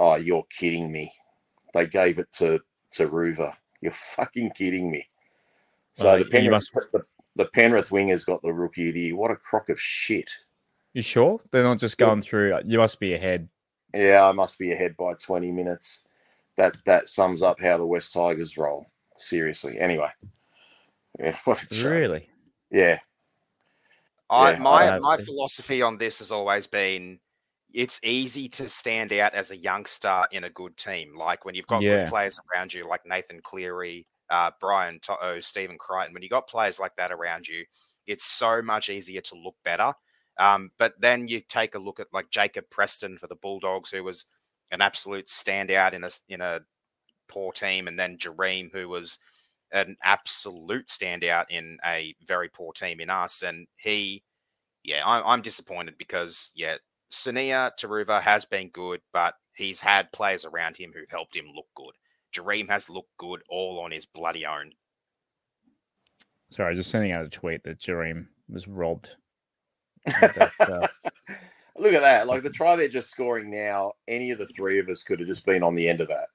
oh, 0.00 0.16
you're 0.16 0.46
kidding 0.58 0.90
me. 0.90 1.12
They 1.74 1.86
gave 1.86 2.18
it 2.18 2.32
to 2.38 2.60
Turuva. 2.92 3.54
You're 3.80 3.92
fucking 3.92 4.52
kidding 4.52 4.90
me. 4.90 5.06
So 5.92 6.08
uh, 6.08 6.18
the, 6.18 6.24
Penrith, 6.24 6.50
must... 6.50 6.72
the, 6.92 7.04
the 7.36 7.44
Penrith 7.44 7.90
wingers 7.90 8.26
got 8.26 8.42
the 8.42 8.52
rookie 8.52 8.88
of 8.88 8.94
the 8.94 9.00
year. 9.00 9.16
What 9.16 9.30
a 9.30 9.36
crock 9.36 9.68
of 9.68 9.80
shit. 9.80 10.30
You 10.94 11.02
sure? 11.02 11.40
They're 11.52 11.62
not 11.62 11.78
just 11.78 11.98
going 11.98 12.22
through. 12.22 12.58
You 12.64 12.78
must 12.78 12.98
be 12.98 13.14
ahead. 13.14 13.48
Yeah, 13.94 14.24
I 14.24 14.32
must 14.32 14.58
be 14.58 14.72
ahead 14.72 14.96
by 14.96 15.14
20 15.14 15.52
minutes. 15.52 16.02
That 16.56 16.76
that 16.86 17.08
sums 17.08 17.42
up 17.42 17.60
how 17.60 17.76
the 17.76 17.86
West 17.86 18.12
Tigers 18.12 18.56
roll. 18.56 18.86
Seriously. 19.18 19.78
Anyway. 19.78 20.10
Yeah, 21.18 21.36
really? 21.82 22.30
Yeah. 22.70 22.98
I, 24.30 24.52
yeah, 24.52 24.58
my 24.58 24.98
my 25.00 25.16
philosophy 25.18 25.82
on 25.82 25.98
this 25.98 26.20
has 26.20 26.30
always 26.30 26.66
been 26.68 27.18
it's 27.74 28.00
easy 28.02 28.48
to 28.48 28.68
stand 28.68 29.12
out 29.12 29.34
as 29.34 29.50
a 29.50 29.56
youngster 29.56 30.24
in 30.32 30.44
a 30.44 30.50
good 30.50 30.76
team. 30.76 31.14
Like 31.16 31.44
when 31.44 31.54
you've 31.54 31.66
got 31.66 31.82
yeah. 31.82 32.02
good 32.02 32.10
players 32.10 32.40
around 32.54 32.72
you, 32.72 32.88
like 32.88 33.06
Nathan 33.06 33.40
Cleary, 33.42 34.06
uh, 34.30 34.50
Brian 34.60 35.00
To'o, 35.00 35.40
Stephen 35.40 35.78
Crichton. 35.78 36.14
When 36.14 36.22
you've 36.22 36.30
got 36.30 36.48
players 36.48 36.78
like 36.78 36.96
that 36.96 37.12
around 37.12 37.46
you, 37.48 37.64
it's 38.06 38.24
so 38.24 38.62
much 38.62 38.88
easier 38.88 39.20
to 39.20 39.34
look 39.34 39.56
better. 39.64 39.92
Um, 40.38 40.70
but 40.78 40.94
then 41.00 41.28
you 41.28 41.40
take 41.40 41.74
a 41.74 41.78
look 41.78 42.00
at 42.00 42.06
like 42.12 42.30
Jacob 42.30 42.64
Preston 42.70 43.18
for 43.18 43.26
the 43.26 43.36
Bulldogs, 43.36 43.90
who 43.90 44.02
was 44.02 44.26
an 44.70 44.80
absolute 44.80 45.26
standout 45.26 45.92
in 45.92 46.04
a 46.04 46.10
in 46.28 46.40
a 46.40 46.60
poor 47.28 47.52
team, 47.52 47.88
and 47.88 47.98
then 47.98 48.18
Jahream, 48.18 48.72
who 48.72 48.88
was 48.88 49.18
an 49.72 49.96
absolute 50.02 50.88
standout 50.88 51.44
in 51.50 51.78
a 51.84 52.14
very 52.26 52.48
poor 52.48 52.72
team 52.72 53.00
in 53.00 53.10
us. 53.10 53.42
And 53.42 53.66
he, 53.76 54.24
yeah, 54.82 55.02
I'm, 55.06 55.22
I'm 55.24 55.42
disappointed 55.42 55.94
because, 55.98 56.50
yeah, 56.54 56.76
Sunia 57.12 57.72
Turuva 57.78 58.20
has 58.20 58.44
been 58.44 58.68
good, 58.68 59.00
but 59.12 59.34
he's 59.54 59.80
had 59.80 60.12
players 60.12 60.44
around 60.44 60.76
him 60.76 60.92
who've 60.94 61.10
helped 61.10 61.36
him 61.36 61.46
look 61.54 61.66
good. 61.74 61.92
Jahream 62.34 62.68
has 62.68 62.88
looked 62.88 63.16
good 63.18 63.42
all 63.48 63.80
on 63.80 63.90
his 63.90 64.06
bloody 64.06 64.46
own. 64.46 64.72
Sorry, 66.50 66.74
just 66.74 66.90
sending 66.90 67.12
out 67.12 67.24
a 67.24 67.28
tweet 67.28 67.62
that 67.64 67.80
Jahream 67.80 68.26
was 68.48 68.68
robbed. 68.68 69.08
that, 70.06 70.52
uh... 70.60 70.86
Look 71.80 71.94
at 71.94 72.02
that. 72.02 72.26
Like 72.26 72.42
the 72.42 72.50
try 72.50 72.76
they're 72.76 72.88
just 72.88 73.10
scoring 73.10 73.50
now, 73.50 73.92
any 74.06 74.30
of 74.30 74.38
the 74.38 74.46
three 74.46 74.78
of 74.78 74.88
us 74.88 75.02
could 75.02 75.18
have 75.18 75.28
just 75.28 75.46
been 75.46 75.62
on 75.62 75.74
the 75.74 75.88
end 75.88 76.00
of 76.00 76.08
that. 76.08 76.26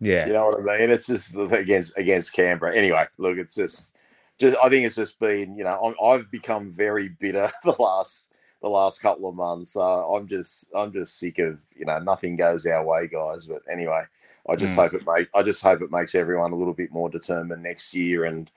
Yeah, 0.00 0.26
you 0.26 0.32
know 0.32 0.46
what 0.46 0.58
I 0.58 0.78
mean. 0.78 0.90
It's 0.90 1.06
just 1.06 1.36
against 1.36 1.96
against 1.96 2.32
Canberra. 2.32 2.76
Anyway, 2.76 3.06
look, 3.18 3.38
it's 3.38 3.54
just, 3.54 3.92
just 4.40 4.56
I 4.62 4.68
think 4.68 4.84
it's 4.84 4.96
just 4.96 5.20
been 5.20 5.56
you 5.56 5.62
know 5.62 5.94
i 6.02 6.12
have 6.14 6.30
become 6.32 6.72
very 6.72 7.10
bitter 7.20 7.52
the 7.64 7.76
last 7.78 8.26
the 8.62 8.68
last 8.68 9.02
couple 9.02 9.28
of 9.28 9.34
months. 9.34 9.72
So 9.72 9.82
I'm 9.82 10.26
just 10.26 10.72
I'm 10.74 10.92
just 10.92 11.18
sick 11.18 11.38
of 11.38 11.58
you 11.76 11.84
know 11.84 11.98
nothing 11.98 12.36
goes 12.36 12.64
our 12.64 12.84
way, 12.84 13.08
guys. 13.08 13.44
But 13.44 13.62
anyway, 13.70 14.04
I 14.48 14.56
just 14.56 14.74
mm. 14.74 14.82
hope 14.82 14.94
it 14.94 15.04
make 15.06 15.28
I 15.34 15.42
just 15.42 15.62
hope 15.62 15.82
it 15.82 15.90
makes 15.90 16.14
everyone 16.14 16.52
a 16.52 16.56
little 16.56 16.74
bit 16.74 16.92
more 16.92 17.10
determined 17.10 17.62
next 17.62 17.92
year 17.94 18.24
and 18.24 18.50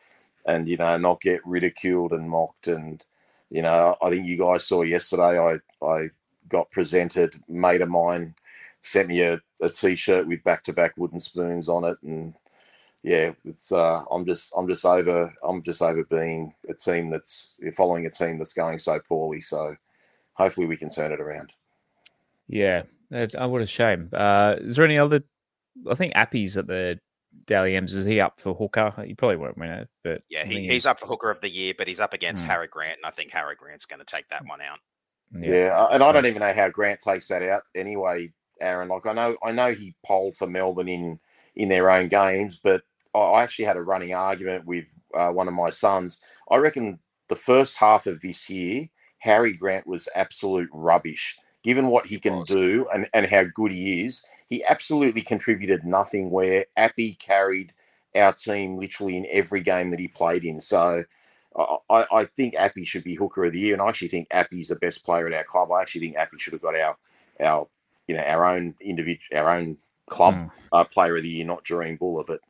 and 0.45 0.67
you 0.69 0.77
know 0.77 0.97
not 0.97 1.21
get 1.21 1.45
ridiculed 1.45 2.13
and 2.13 2.29
mocked 2.29 2.67
and 2.67 3.03
you 3.49 3.61
know 3.61 3.97
I 4.01 4.09
think 4.09 4.27
you 4.27 4.37
guys 4.37 4.65
saw 4.65 4.83
yesterday 4.83 5.39
I 5.39 5.85
I 5.85 6.09
got 6.47 6.71
presented 6.71 7.41
mate 7.49 7.81
of 7.81 7.89
mine 7.89 8.35
sent 8.83 9.07
me 9.07 9.21
a, 9.21 9.41
a 9.61 9.69
t-shirt 9.69 10.27
with 10.27 10.43
back-to-back 10.43 10.93
wooden 10.95 11.19
spoons 11.19 11.67
on 11.67 11.83
it 11.83 11.97
and 12.03 12.35
yeah 13.01 13.31
it's 13.43 13.71
uh 13.71 14.03
i'm 14.11 14.27
just 14.27 14.53
i'm 14.55 14.67
just 14.67 14.85
over 14.85 15.33
i'm 15.43 15.63
just 15.63 15.81
over 15.81 16.03
being 16.03 16.53
a 16.69 16.73
team 16.75 17.09
that's 17.09 17.55
following 17.75 18.05
a 18.05 18.11
team 18.11 18.37
that's 18.37 18.53
going 18.53 18.77
so 18.77 18.99
poorly 18.99 19.41
so 19.41 19.75
hopefully 20.35 20.67
we 20.67 20.77
can 20.77 20.89
turn 20.89 21.11
it 21.11 21.19
around 21.19 21.51
yeah 22.47 22.83
uh, 23.13 23.47
what 23.47 23.61
a 23.61 23.65
shame 23.65 24.09
uh 24.13 24.55
is 24.59 24.75
there 24.75 24.85
any 24.85 24.97
other 24.97 25.23
i 25.89 25.95
think 25.95 26.13
appy's 26.15 26.57
at 26.57 26.67
the 26.67 26.99
Dally 27.47 27.75
M's, 27.75 27.93
is 27.93 28.05
he 28.05 28.21
up 28.21 28.39
for 28.39 28.55
hooker? 28.55 28.93
He 29.05 29.13
probably 29.13 29.35
won't 29.35 29.57
win 29.57 29.69
it, 29.69 29.89
but 30.03 30.23
yeah, 30.29 30.45
he, 30.45 30.61
he's, 30.61 30.71
he's 30.71 30.85
up 30.85 30.99
for 30.99 31.05
hooker 31.05 31.29
of 31.29 31.41
the 31.41 31.49
year, 31.49 31.73
but 31.77 31.87
he's 31.87 31.99
up 31.99 32.13
against 32.13 32.43
hmm. 32.43 32.49
Harry 32.49 32.67
Grant, 32.67 32.97
and 32.97 33.05
I 33.05 33.11
think 33.11 33.31
Harry 33.31 33.55
Grant's 33.55 33.85
going 33.85 33.99
to 33.99 34.05
take 34.05 34.29
that 34.29 34.45
one 34.47 34.61
out. 34.61 34.79
Yeah, 35.37 35.51
yeah 35.51 35.87
and 35.91 36.01
I 36.01 36.11
don't 36.11 36.25
even 36.25 36.39
know 36.39 36.53
how 36.53 36.69
Grant 36.69 37.01
takes 37.01 37.27
that 37.27 37.43
out 37.43 37.63
anyway. 37.75 38.31
Aaron. 38.61 38.87
Like 38.87 39.05
I 39.05 39.13
know, 39.13 39.37
I 39.43 39.51
know 39.51 39.73
he 39.73 39.95
polled 40.05 40.37
for 40.37 40.47
Melbourne 40.47 40.87
in 40.87 41.19
in 41.55 41.69
their 41.69 41.89
own 41.89 42.07
games, 42.07 42.59
but 42.61 42.83
I 43.13 43.41
actually 43.41 43.65
had 43.65 43.77
a 43.77 43.81
running 43.81 44.13
argument 44.13 44.65
with 44.65 44.85
uh, 45.13 45.29
one 45.29 45.47
of 45.47 45.53
my 45.53 45.69
sons. 45.69 46.19
I 46.49 46.57
reckon 46.57 46.99
the 47.29 47.35
first 47.35 47.77
half 47.77 48.07
of 48.07 48.21
this 48.21 48.49
year, 48.49 48.87
Harry 49.19 49.53
Grant 49.53 49.87
was 49.87 50.09
absolute 50.15 50.69
rubbish. 50.71 51.37
Given 51.63 51.87
what 51.87 52.05
he 52.07 52.19
can 52.19 52.43
do 52.43 52.87
and, 52.93 53.07
and 53.13 53.25
how 53.25 53.43
good 53.43 53.71
he 53.71 54.03
is, 54.03 54.23
he 54.49 54.63
absolutely 54.63 55.23
contributed 55.23 55.83
nothing. 55.83 56.29
Where 56.29 56.65
Appy 56.77 57.15
carried 57.15 57.73
our 58.15 58.33
team 58.33 58.77
literally 58.77 59.17
in 59.17 59.25
every 59.31 59.61
game 59.61 59.89
that 59.89 59.99
he 59.99 60.07
played 60.07 60.45
in. 60.45 60.61
So 60.61 61.03
I, 61.57 62.05
I 62.11 62.25
think 62.35 62.55
Appy 62.55 62.85
should 62.85 63.03
be 63.03 63.15
hooker 63.15 63.45
of 63.45 63.53
the 63.53 63.59
year, 63.59 63.73
and 63.73 63.81
I 63.81 63.87
actually 63.87 64.09
think 64.09 64.27
Appy's 64.31 64.67
the 64.67 64.75
best 64.75 65.05
player 65.05 65.27
at 65.27 65.33
our 65.33 65.43
club. 65.43 65.71
I 65.71 65.81
actually 65.81 66.01
think 66.01 66.17
Appy 66.17 66.37
should 66.37 66.53
have 66.53 66.61
got 66.61 66.75
our 66.75 66.97
our 67.39 67.67
you 68.07 68.15
know 68.15 68.23
our 68.23 68.45
own 68.45 68.75
individual, 68.81 69.39
our 69.39 69.57
own 69.57 69.77
club 70.09 70.35
mm. 70.35 70.51
uh, 70.71 70.83
player 70.83 71.15
of 71.15 71.23
the 71.23 71.29
year, 71.29 71.45
not 71.45 71.63
Jahream 71.63 71.97
Bula. 71.97 72.23
But 72.25 72.41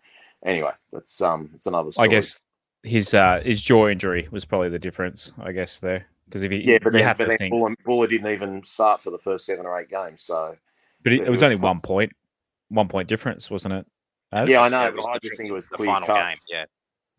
anyway, 0.43 0.71
that's 0.91 1.21
um, 1.21 1.51
it's 1.54 1.67
another. 1.67 1.91
Story. 1.91 2.08
I 2.08 2.12
guess 2.12 2.39
his 2.84 3.13
uh, 3.13 3.41
his 3.43 3.62
jaw 3.62 3.88
injury 3.88 4.28
was 4.32 4.43
probably 4.43 4.69
the 4.69 4.80
difference. 4.80 5.32
I 5.39 5.51
guess 5.51 5.80
there 5.80 6.08
because 6.36 6.43
if 6.43 6.52
he 6.52 6.69
yeah, 6.69 6.80
but 6.84 6.91
then, 6.91 7.15
but 7.17 7.28
then 7.30 7.38
think... 7.38 7.52
Bula, 7.52 7.74
Bula, 7.86 8.10
didn't 8.10 8.30
even 8.30 8.62
start 8.65 9.02
for 9.02 9.10
the 9.10 9.17
first 9.17 9.45
seven 9.45 9.65
or 9.65 9.80
eight 9.80 9.89
games, 9.89 10.24
so. 10.24 10.58
But 11.02 11.13
it, 11.13 11.21
it, 11.21 11.30
was, 11.30 11.41
only 11.41 11.56
one 11.56 11.80
point, 11.80 12.12
one 12.67 12.89
point 12.89 13.08
difference, 13.08 13.50
wasn't 13.50 13.76
it? 13.76 13.86
As? 14.34 14.50
Yeah, 14.50 14.60
I 14.60 14.67
know, 14.67 14.91
but 14.93 15.06
I 15.06 15.17
just 15.19 15.38
think 15.38 15.50
it 15.50 15.54
was 15.54 15.69
the 15.69 15.78
final 15.78 16.06
cut. 16.06 16.32
game. 16.32 16.38
Yeah, 16.50 16.65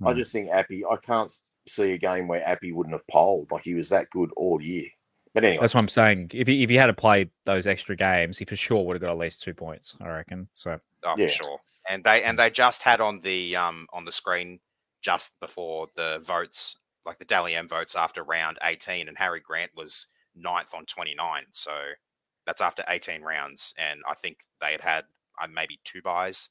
I 0.04 0.12
hmm. 0.12 0.18
just 0.18 0.32
think 0.34 0.50
Appy. 0.50 0.84
I 0.84 0.96
can't 0.96 1.34
see 1.66 1.92
a 1.92 1.98
game 1.98 2.28
where 2.28 2.46
Appy 2.46 2.72
wouldn't 2.72 2.92
have 2.92 3.06
polled 3.06 3.50
like 3.50 3.64
he 3.64 3.72
was 3.72 3.88
that 3.88 4.10
good 4.10 4.28
all 4.36 4.60
year. 4.60 4.84
But 5.32 5.44
anyway, 5.44 5.62
that's 5.62 5.72
what 5.72 5.80
I'm 5.80 5.88
saying. 5.88 6.32
If 6.34 6.46
he, 6.46 6.62
if 6.62 6.68
he 6.68 6.76
had 6.76 6.88
to 6.88 6.92
play 6.92 7.30
those 7.46 7.66
extra 7.66 7.96
games, 7.96 8.36
he 8.36 8.44
for 8.44 8.56
sure 8.56 8.84
would 8.84 8.96
have 8.96 9.00
got 9.00 9.12
at 9.12 9.18
least 9.18 9.42
two 9.42 9.54
points. 9.54 9.96
I 9.98 10.08
reckon. 10.08 10.46
So 10.52 10.78
oh, 11.04 11.14
yeah. 11.16 11.28
for 11.28 11.32
sure. 11.32 11.60
And 11.88 12.04
they 12.04 12.22
and 12.22 12.38
they 12.38 12.50
just 12.50 12.82
had 12.82 13.00
on 13.00 13.20
the 13.20 13.56
um 13.56 13.86
on 13.94 14.04
the 14.04 14.12
screen 14.12 14.60
just 15.00 15.40
before 15.40 15.86
the 15.96 16.20
votes, 16.22 16.76
like 17.06 17.18
the 17.18 17.24
Dally 17.24 17.54
M 17.54 17.68
votes 17.68 17.96
after 17.96 18.22
round 18.22 18.58
18, 18.62 19.08
and 19.08 19.16
Harry 19.16 19.40
Grant 19.40 19.70
was 19.74 20.08
ninth 20.34 20.74
on 20.74 20.84
29. 20.86 21.44
So 21.52 21.72
that's 22.46 22.60
after 22.60 22.84
18 22.88 23.22
rounds, 23.22 23.74
and 23.78 24.00
I 24.08 24.14
think 24.14 24.38
they 24.60 24.72
had 24.72 24.80
had 24.80 25.04
uh, 25.40 25.46
maybe 25.52 25.80
two 25.84 26.02
buys 26.02 26.50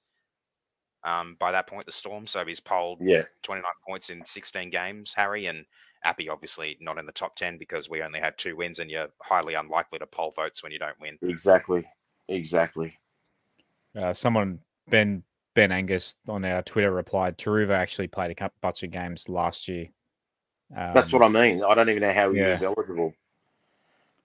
um, 1.03 1.37
by 1.39 1.51
that 1.51 1.67
point. 1.67 1.85
The 1.85 1.91
Storm, 1.91 2.27
so 2.27 2.45
he's 2.45 2.59
polled 2.59 2.99
yeah 3.01 3.23
29 3.43 3.69
points 3.87 4.09
in 4.09 4.25
16 4.25 4.69
games, 4.69 5.13
Harry, 5.13 5.45
and 5.45 5.65
Appy 6.03 6.29
obviously 6.29 6.77
not 6.79 6.97
in 6.97 7.05
the 7.05 7.11
top 7.11 7.35
10 7.35 7.57
because 7.57 7.89
we 7.89 8.01
only 8.03 8.19
had 8.19 8.37
two 8.37 8.55
wins 8.55 8.79
and 8.79 8.91
you're 8.91 9.09
highly 9.21 9.55
unlikely 9.55 9.99
to 9.99 10.05
poll 10.05 10.31
votes 10.31 10.61
when 10.61 10.71
you 10.71 10.79
don't 10.79 10.99
win. 11.01 11.17
Exactly. 11.23 11.83
Exactly. 12.27 12.97
Uh, 13.99 14.13
someone, 14.13 14.59
Ben 14.89 15.23
Ben 15.55 15.71
Angus 15.71 16.17
on 16.27 16.45
our 16.45 16.61
Twitter 16.61 16.91
replied, 16.91 17.37
Turuva 17.37 17.71
actually 17.71 18.07
played 18.07 18.29
a 18.29 18.35
couple 18.35 18.57
bunch 18.61 18.83
of 18.83 18.91
games 18.91 19.29
last 19.29 19.67
year. 19.67 19.87
Um, 20.75 20.93
That's 20.93 21.12
what 21.13 21.21
I 21.21 21.28
mean. 21.28 21.63
I 21.63 21.73
don't 21.75 21.89
even 21.89 22.01
know 22.01 22.13
how 22.13 22.32
he 22.32 22.39
yeah. 22.39 22.51
was 22.51 22.63
eligible. 22.63 23.13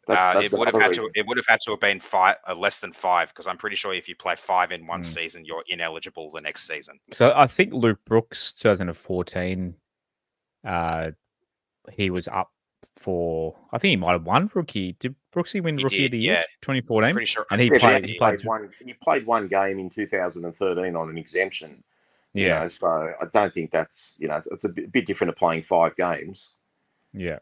That's, 0.06 0.20
Uh, 0.20 0.40
that's 0.40 0.52
it 0.52 0.58
would 0.58 0.68
have 0.68 0.74
another 0.74 0.88
had 0.90 0.94
to. 0.94 1.00
reason. 1.02 1.12
It 1.14 1.26
would 1.26 1.36
have 1.36 1.46
had 1.46 1.60
to 1.66 1.70
have 1.72 1.80
been 1.80 2.00
five, 2.00 2.36
uh, 2.48 2.54
less 2.54 2.80
than 2.80 2.92
five, 2.92 3.28
because 3.28 3.46
I'm 3.46 3.58
pretty 3.58 3.76
sure 3.76 3.92
if 3.92 4.08
you 4.08 4.16
play 4.16 4.34
five 4.36 4.72
in 4.72 4.86
one 4.86 5.02
Mm. 5.02 5.04
season, 5.06 5.44
you're 5.44 5.62
ineligible 5.68 6.30
the 6.30 6.40
next 6.40 6.66
season. 6.66 6.98
So 7.12 7.32
I 7.36 7.46
think 7.46 7.72
Luke 7.74 7.98
Brooks, 8.06 8.52
2014, 8.54 9.74
uh, 10.64 11.10
he 11.92 12.10
was 12.10 12.26
up 12.28 12.50
for. 12.96 13.54
I 13.72 13.78
think 13.78 13.90
he 13.90 13.96
might 13.96 14.12
have 14.12 14.24
won 14.24 14.50
rookie. 14.54 14.92
Did 14.94 15.14
Brooksy 15.34 15.62
win 15.62 15.78
He 15.78 15.84
rookie 15.84 16.04
of 16.06 16.10
the 16.12 16.18
year? 16.18 16.34
yeah. 16.36 16.42
2014, 16.62 17.12
Pretty 17.12 17.26
sure. 17.26 17.46
and 17.50 17.60
he 17.60 17.68
Yeah, 17.72 17.78
played. 17.78 18.04
he 18.06 18.12
He 18.12 18.18
played 18.18 18.38
played. 18.40 18.46
one. 18.46 18.70
He 18.84 18.94
played 18.94 19.26
one 19.26 19.46
game 19.48 19.78
in 19.78 19.90
2013 19.90 20.96
on 20.96 21.08
an 21.10 21.18
exemption. 21.18 21.84
You 22.34 22.46
Yeah, 22.46 22.60
know, 22.60 22.68
so 22.68 22.86
I 22.88 23.24
don't 23.32 23.52
think 23.52 23.70
that's 23.70 24.16
you 24.18 24.28
know 24.28 24.40
it's 24.50 24.64
a 24.64 24.68
bit, 24.68 24.92
bit 24.92 25.06
different 25.06 25.34
to 25.34 25.38
playing 25.38 25.62
five 25.62 25.96
games. 25.96 26.50
yeah. 27.12 27.38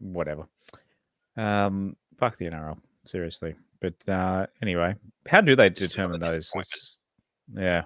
Whatever. 0.00 0.46
Um, 1.36 1.96
fuck 2.18 2.36
the 2.36 2.46
NRL. 2.46 2.78
Seriously, 3.04 3.56
but 3.80 4.08
uh, 4.08 4.46
anyway, 4.62 4.94
how 5.26 5.40
do 5.40 5.56
they 5.56 5.70
Just 5.70 5.92
determine 5.92 6.20
those? 6.20 6.52
yeah. 7.56 7.82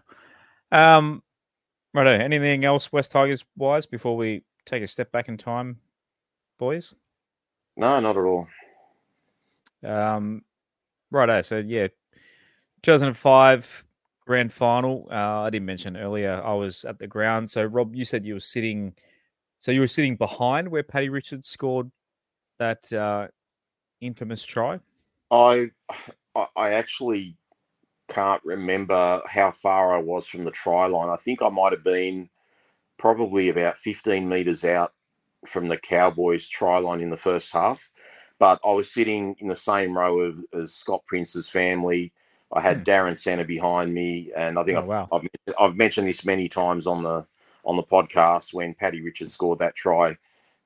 Um. 0.73 1.23
Righto. 1.95 2.11
Anything 2.11 2.67
else 2.67 2.93
West 2.93 3.13
Tigers 3.13 3.45
wise 3.57 3.87
before 3.87 4.15
we 4.17 4.43
take 4.67 4.83
a 4.83 4.87
step 4.87 5.11
back 5.13 5.29
in 5.29 5.39
time, 5.39 5.79
boys? 6.59 6.95
No, 7.79 7.99
not 8.01 8.17
at 8.19 8.23
all. 8.25 8.47
Um, 9.83 10.45
righto. 11.11 11.41
So 11.41 11.59
yeah, 11.59 11.89
2005 12.83 13.86
grand 14.27 14.53
final. 14.53 15.09
Uh, 15.11 15.43
I 15.43 15.51
didn't 15.51 15.67
mention 15.67 15.97
earlier. 15.97 16.43
I 16.45 16.53
was 16.53 16.85
at 16.85 16.99
the 16.99 17.07
ground. 17.07 17.49
So 17.51 17.65
Rob, 17.65 17.95
you 17.95 18.05
said 18.05 18.25
you 18.25 18.35
were 18.35 18.41
sitting. 18.41 18.93
So 19.59 19.71
you 19.73 19.81
were 19.81 19.87
sitting 19.87 20.17
behind 20.17 20.69
where 20.69 20.83
Paddy 20.83 21.09
Richards 21.09 21.49
scored 21.49 21.91
that 22.59 22.93
uh, 22.93 23.29
infamous 24.01 24.45
try. 24.45 24.79
I 25.31 25.71
I- 26.35 26.73
actually 26.73 27.37
can't 28.09 28.45
remember 28.45 29.23
how 29.27 29.51
far 29.51 29.95
I 29.97 29.99
was 29.99 30.27
from 30.27 30.45
the 30.45 30.51
try 30.51 30.87
line. 30.87 31.09
I 31.09 31.17
think 31.17 31.43
I 31.43 31.49
might 31.49 31.73
have 31.73 31.83
been 31.83 32.29
probably 32.99 33.49
about 33.49 33.79
15 33.79 34.29
meters 34.29 34.65
out 34.65 34.93
from 35.47 35.69
the 35.69 35.77
Cowboys 35.79 36.49
try 36.49 36.79
line 36.79 37.01
in 37.01 37.11
the 37.11 37.17
first 37.17 37.53
half. 37.53 37.91
But 38.39 38.61
I 38.65 38.73
was 38.73 38.93
sitting 38.93 39.35
in 39.39 39.49
the 39.49 39.57
same 39.57 39.97
row 39.97 40.19
of, 40.21 40.39
as 40.53 40.75
Scott 40.75 41.03
Prince's 41.07 41.49
family. 41.49 42.13
I 42.53 42.61
had 42.61 42.79
Hmm. 42.79 42.83
Darren 42.85 43.13
Senter 43.17 43.47
behind 43.47 43.93
me, 43.95 44.31
and 44.37 44.59
I 44.59 44.65
think 44.65 44.79
Oh, 44.79 44.83
I've, 44.83 44.87
wow. 44.87 45.09
I've 45.13 45.29
I've 45.59 45.77
mentioned 45.77 46.09
this 46.09 46.25
many 46.25 46.49
times 46.49 46.87
on 46.87 47.03
the 47.03 47.27
on 47.65 47.77
the 47.77 47.83
podcast 47.83 48.55
when 48.55 48.75
Paddy 48.75 49.03
Richards 49.03 49.33
scored 49.35 49.59
that 49.61 49.75
try. 49.75 50.17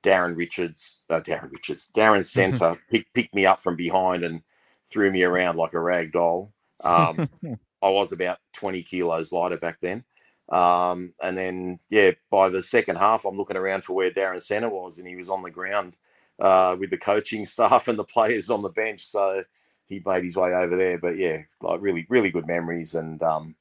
Darren 0.02 0.36
Richards, 0.36 0.98
uh, 1.10 1.20
Darren 1.20 1.50
Richards, 1.52 1.88
Darren 1.94 2.20
Senter 2.20 2.78
picked 2.90 3.12
picked 3.14 3.34
me 3.34 3.46
up 3.46 3.62
from 3.62 3.76
behind 3.76 4.24
and 4.24 4.42
threw 4.90 5.10
me 5.10 5.22
around 5.22 5.56
like 5.56 5.72
a 5.74 5.80
rag 5.80 6.12
doll. 6.12 6.52
Um, 6.82 7.28
I 7.82 7.88
was 7.90 8.12
about 8.12 8.38
20 8.54 8.82
kilos 8.82 9.32
lighter 9.32 9.56
back 9.58 9.78
then. 9.80 10.04
Um, 10.50 11.12
and 11.22 11.36
then, 11.38 11.78
yeah, 11.90 12.10
by 12.30 12.48
the 12.48 12.62
second 12.62 12.96
half, 12.96 13.24
I'm 13.24 13.36
looking 13.36 13.56
around 13.56 13.84
for 13.84 13.92
where 13.94 14.10
Darren 14.10 14.38
Senter 14.38 14.70
was, 14.70 14.98
and 14.98 15.06
he 15.06 15.16
was 15.16 15.28
on 15.28 15.42
the 15.42 15.50
ground 15.50 15.96
uh, 16.40 16.76
with 16.78 16.90
the 16.90 16.98
coaching 16.98 17.46
staff 17.46 17.86
and 17.88 17.98
the 17.98 18.04
players 18.04 18.50
on 18.50 18.62
the 18.62 18.68
bench. 18.70 19.06
So 19.06 19.44
he 19.90 20.00
made 20.06 20.24
his 20.24 20.36
way 20.36 20.54
over 20.54 20.76
there. 20.76 20.96
But 20.96 21.18
yeah, 21.18 21.42
like 21.60 21.82
really, 21.82 22.06
really 22.08 22.30
good 22.30 22.46
memories 22.46 22.94
and 22.94 23.22
um, 23.22 23.54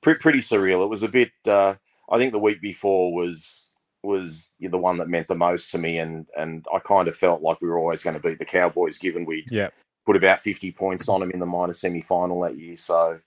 pre- 0.00 0.14
pretty 0.14 0.40
surreal. 0.40 0.82
It 0.82 0.90
was 0.90 1.04
a 1.04 1.08
bit. 1.08 1.30
Uh, 1.46 1.74
I 2.10 2.18
think 2.18 2.32
the 2.32 2.38
week 2.40 2.60
before 2.60 3.14
was 3.14 3.68
was 4.02 4.50
the 4.60 4.76
one 4.76 4.98
that 4.98 5.08
meant 5.08 5.28
the 5.28 5.34
most 5.34 5.70
to 5.70 5.78
me, 5.78 5.98
and 5.98 6.26
and 6.36 6.66
I 6.74 6.78
kind 6.80 7.06
of 7.06 7.14
felt 7.14 7.42
like 7.42 7.60
we 7.60 7.68
were 7.68 7.78
always 7.78 8.02
going 8.02 8.16
to 8.16 8.22
beat 8.22 8.38
the 8.38 8.44
Cowboys, 8.44 8.98
given 8.98 9.24
we 9.24 9.46
Yeah. 9.50 9.68
put 10.04 10.16
about 10.16 10.40
50 10.40 10.72
points 10.72 11.08
on 11.08 11.20
them 11.20 11.30
in 11.30 11.38
the 11.38 11.46
minor 11.46 11.72
semi 11.74 12.00
final 12.02 12.40
that 12.40 12.58
year. 12.58 12.76
So, 12.78 13.20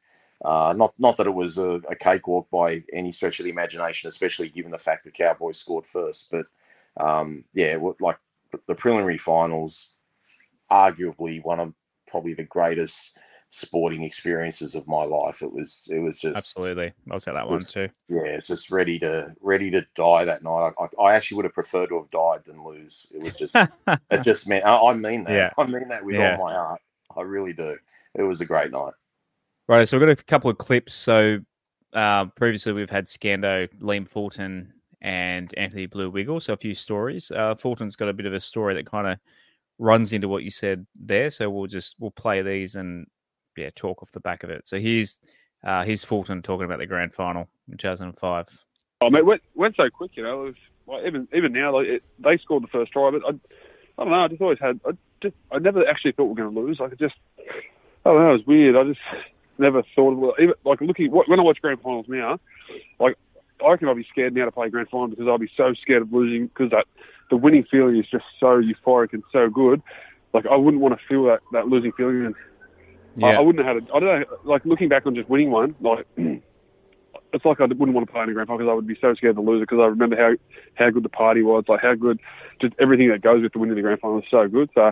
uh, 0.43 0.73
not 0.75 0.93
not 0.99 1.15
that 1.17 1.27
it 1.27 1.33
was 1.33 1.57
a, 1.59 1.79
a 1.89 1.95
cakewalk 1.95 2.49
by 2.51 2.83
any 2.91 3.11
stretch 3.13 3.39
of 3.39 3.45
the 3.45 3.51
imagination, 3.51 4.09
especially 4.09 4.49
given 4.49 4.71
the 4.71 4.77
fact 4.79 5.05
the 5.05 5.11
Cowboys 5.11 5.57
scored 5.59 5.85
first. 5.85 6.27
But 6.31 6.47
um, 6.99 7.43
yeah, 7.53 7.77
like 7.99 8.17
the- 8.51 8.61
the 8.67 8.75
preliminary 8.75 9.17
finals, 9.19 9.89
arguably 10.71 11.43
one 11.43 11.59
of 11.59 11.73
probably 12.07 12.33
the 12.33 12.43
greatest 12.43 13.11
sporting 13.49 14.03
experiences 14.03 14.75
of 14.75 14.87
my 14.87 15.03
life. 15.03 15.41
It 15.41 15.51
was 15.51 15.87
it 15.89 15.99
was 15.99 16.19
just 16.19 16.35
Absolutely, 16.37 16.93
I'll 17.09 17.19
say 17.19 17.31
that 17.31 17.47
one 17.47 17.63
too. 17.63 17.87
yeah, 18.09 18.23
it's 18.25 18.47
just 18.47 18.71
ready 18.71 18.99
to 18.99 19.33
ready 19.41 19.71
to 19.71 19.85
die 19.95 20.25
that 20.25 20.43
night. 20.43 20.73
I, 20.79 21.01
I 21.01 21.13
actually 21.15 21.37
would 21.37 21.45
have 21.45 21.53
preferred 21.53 21.87
to 21.89 21.99
have 21.99 22.11
died 22.11 22.41
than 22.45 22.63
lose. 22.63 23.07
It 23.11 23.23
was 23.23 23.35
just 23.35 23.55
it 24.11 24.23
just 24.23 24.47
meant 24.47 24.65
I, 24.65 24.77
I 24.77 24.93
mean 24.93 25.23
that. 25.25 25.31
Yeah. 25.33 25.49
I 25.57 25.65
mean 25.65 25.87
that 25.89 26.03
with 26.03 26.15
Yeah. 26.15 26.35
all 26.37 26.45
my 26.45 26.53
heart. 26.53 26.81
I 27.15 27.21
really 27.21 27.53
do. 27.53 27.75
It 28.15 28.23
was 28.23 28.41
a 28.41 28.45
great 28.45 28.71
night. 28.71 28.93
Right, 29.69 29.87
so 29.87 29.97
we've 29.97 30.07
got 30.07 30.19
a 30.19 30.23
couple 30.23 30.49
of 30.49 30.57
clips. 30.57 30.93
So 30.93 31.39
uh, 31.93 32.25
previously 32.35 32.73
we've 32.73 32.89
had 32.89 33.05
Scando, 33.05 33.67
Liam 33.81 34.07
Fulton, 34.07 34.73
and 35.01 35.53
Anthony 35.57 35.85
Blue 35.87 36.09
Wiggle. 36.09 36.39
So 36.39 36.53
a 36.53 36.57
few 36.57 36.73
stories. 36.73 37.31
Uh, 37.31 37.53
Fulton's 37.55 37.95
got 37.95 38.07
a 38.09 38.13
bit 38.13 38.25
of 38.25 38.33
a 38.33 38.39
story 38.39 38.73
that 38.75 38.85
kind 38.85 39.07
of 39.07 39.19
runs 39.79 40.13
into 40.13 40.27
what 40.27 40.43
you 40.43 40.49
said 40.49 40.85
there. 40.95 41.29
So 41.29 41.49
we'll 41.49 41.67
just 41.67 41.95
we'll 41.99 42.11
play 42.11 42.41
these 42.41 42.75
and 42.75 43.07
yeah, 43.55 43.69
talk 43.75 44.01
off 44.01 44.11
the 44.11 44.19
back 44.19 44.43
of 44.43 44.49
it. 44.49 44.67
So 44.67 44.79
here's 44.79 45.19
uh, 45.63 45.83
here's 45.83 46.03
Fulton 46.03 46.41
talking 46.41 46.65
about 46.65 46.79
the 46.79 46.85
grand 46.85 47.13
final 47.13 47.47
in 47.69 47.77
2005. 47.77 48.47
Oh, 49.01 49.09
mate, 49.09 49.25
went 49.25 49.41
went 49.55 49.75
so 49.75 49.89
quick, 49.89 50.11
you 50.15 50.23
know. 50.23 50.37
Was, 50.37 50.55
even 51.05 51.27
even 51.35 51.51
now, 51.51 51.75
like, 51.75 51.87
it, 51.87 52.03
they 52.19 52.37
scored 52.37 52.63
the 52.63 52.67
first 52.67 52.91
try, 52.91 53.11
but 53.11 53.21
I, 53.25 53.29
I 54.01 54.03
don't 54.03 54.11
know. 54.11 54.23
I 54.23 54.27
just 54.27 54.41
always 54.41 54.59
had. 54.59 54.79
I 54.85 54.91
just 55.21 55.35
I 55.51 55.59
never 55.59 55.87
actually 55.87 56.13
thought 56.13 56.25
we 56.25 56.29
were 56.29 56.35
going 56.35 56.55
to 56.55 56.61
lose. 56.61 56.79
Like 56.79 56.93
it 56.93 56.99
just, 56.99 57.15
I 57.39 58.09
don't 58.09 58.19
know. 58.19 58.29
It 58.29 58.37
was 58.37 58.47
weird. 58.47 58.75
I 58.75 58.83
just 58.83 58.99
never 59.57 59.83
thought 59.95 60.13
of. 60.13 60.39
Even 60.39 60.53
like 60.63 60.81
looking 60.81 61.11
when 61.11 61.39
I 61.39 61.43
watch 61.43 61.61
grand 61.61 61.81
finals 61.81 62.05
now, 62.07 62.39
like 62.99 63.17
I 63.63 63.71
reckon 63.71 63.89
I'd 63.89 63.95
be 63.95 64.07
scared 64.09 64.35
now 64.35 64.45
to 64.45 64.51
play 64.51 64.69
grand 64.69 64.89
final 64.89 65.07
because 65.07 65.27
I'll 65.27 65.37
be 65.37 65.51
so 65.57 65.73
scared 65.81 66.03
of 66.03 66.13
losing 66.13 66.47
because 66.47 66.71
that 66.71 66.85
the 67.29 67.37
winning 67.37 67.65
feeling 67.69 67.97
is 67.97 68.05
just 68.09 68.25
so 68.39 68.61
euphoric 68.61 69.13
and 69.13 69.23
so 69.31 69.49
good. 69.49 69.81
Like 70.33 70.45
I 70.45 70.55
wouldn't 70.55 70.81
want 70.81 70.97
to 70.99 71.05
feel 71.07 71.23
that 71.25 71.39
that 71.53 71.67
losing 71.67 71.91
feeling. 71.93 72.25
And 72.25 72.35
I, 73.23 73.33
I 73.33 73.39
wouldn't 73.39 73.65
have 73.65 73.75
had. 73.75 73.89
A, 73.89 73.95
I 73.95 73.99
don't 73.99 74.21
know. 74.21 74.37
Like 74.43 74.65
looking 74.65 74.89
back 74.89 75.05
on 75.05 75.15
just 75.15 75.29
winning 75.29 75.51
one, 75.51 75.75
like 75.81 76.05
it's 76.17 77.45
like 77.45 77.59
I 77.59 77.65
wouldn't 77.65 77.93
want 77.93 78.07
to 78.07 78.13
play 78.13 78.23
in 78.23 78.29
a 78.29 78.33
grand 78.33 78.47
final 78.47 78.59
because 78.59 78.71
I 78.71 78.73
would 78.73 78.87
be 78.87 78.97
so 79.01 79.13
scared 79.15 79.35
to 79.35 79.41
lose 79.41 79.61
it 79.61 79.69
because 79.69 79.79
I 79.81 79.87
remember 79.87 80.15
how 80.15 80.35
how 80.75 80.89
good 80.91 81.03
the 81.03 81.09
party 81.09 81.41
was, 81.41 81.63
like 81.67 81.81
how 81.81 81.95
good 81.95 82.19
just 82.61 82.73
everything 82.79 83.09
that 83.09 83.21
goes 83.21 83.41
with 83.41 83.53
the 83.53 83.59
winning 83.59 83.75
the 83.75 83.81
grand 83.81 83.99
final 83.99 84.19
is 84.19 84.25
so 84.29 84.47
good. 84.47 84.69
So 84.75 84.91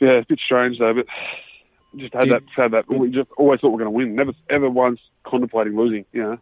yeah, 0.00 0.18
it's 0.18 0.26
a 0.26 0.28
bit 0.28 0.40
strange 0.44 0.78
though, 0.78 0.94
but 0.94 1.06
just 1.96 2.14
had 2.14 2.24
Did- 2.24 2.32
that 2.32 2.42
had 2.54 2.72
that 2.72 2.88
we 2.88 3.10
just 3.10 3.30
always 3.36 3.60
thought 3.60 3.70
we 3.70 3.82
are 3.82 3.84
going 3.84 3.92
to 3.92 3.98
win. 3.98 4.14
Never 4.14 4.32
ever 4.50 4.70
once 4.70 5.00
contemplating 5.24 5.76
losing. 5.76 6.04
You 6.12 6.22
know. 6.22 6.38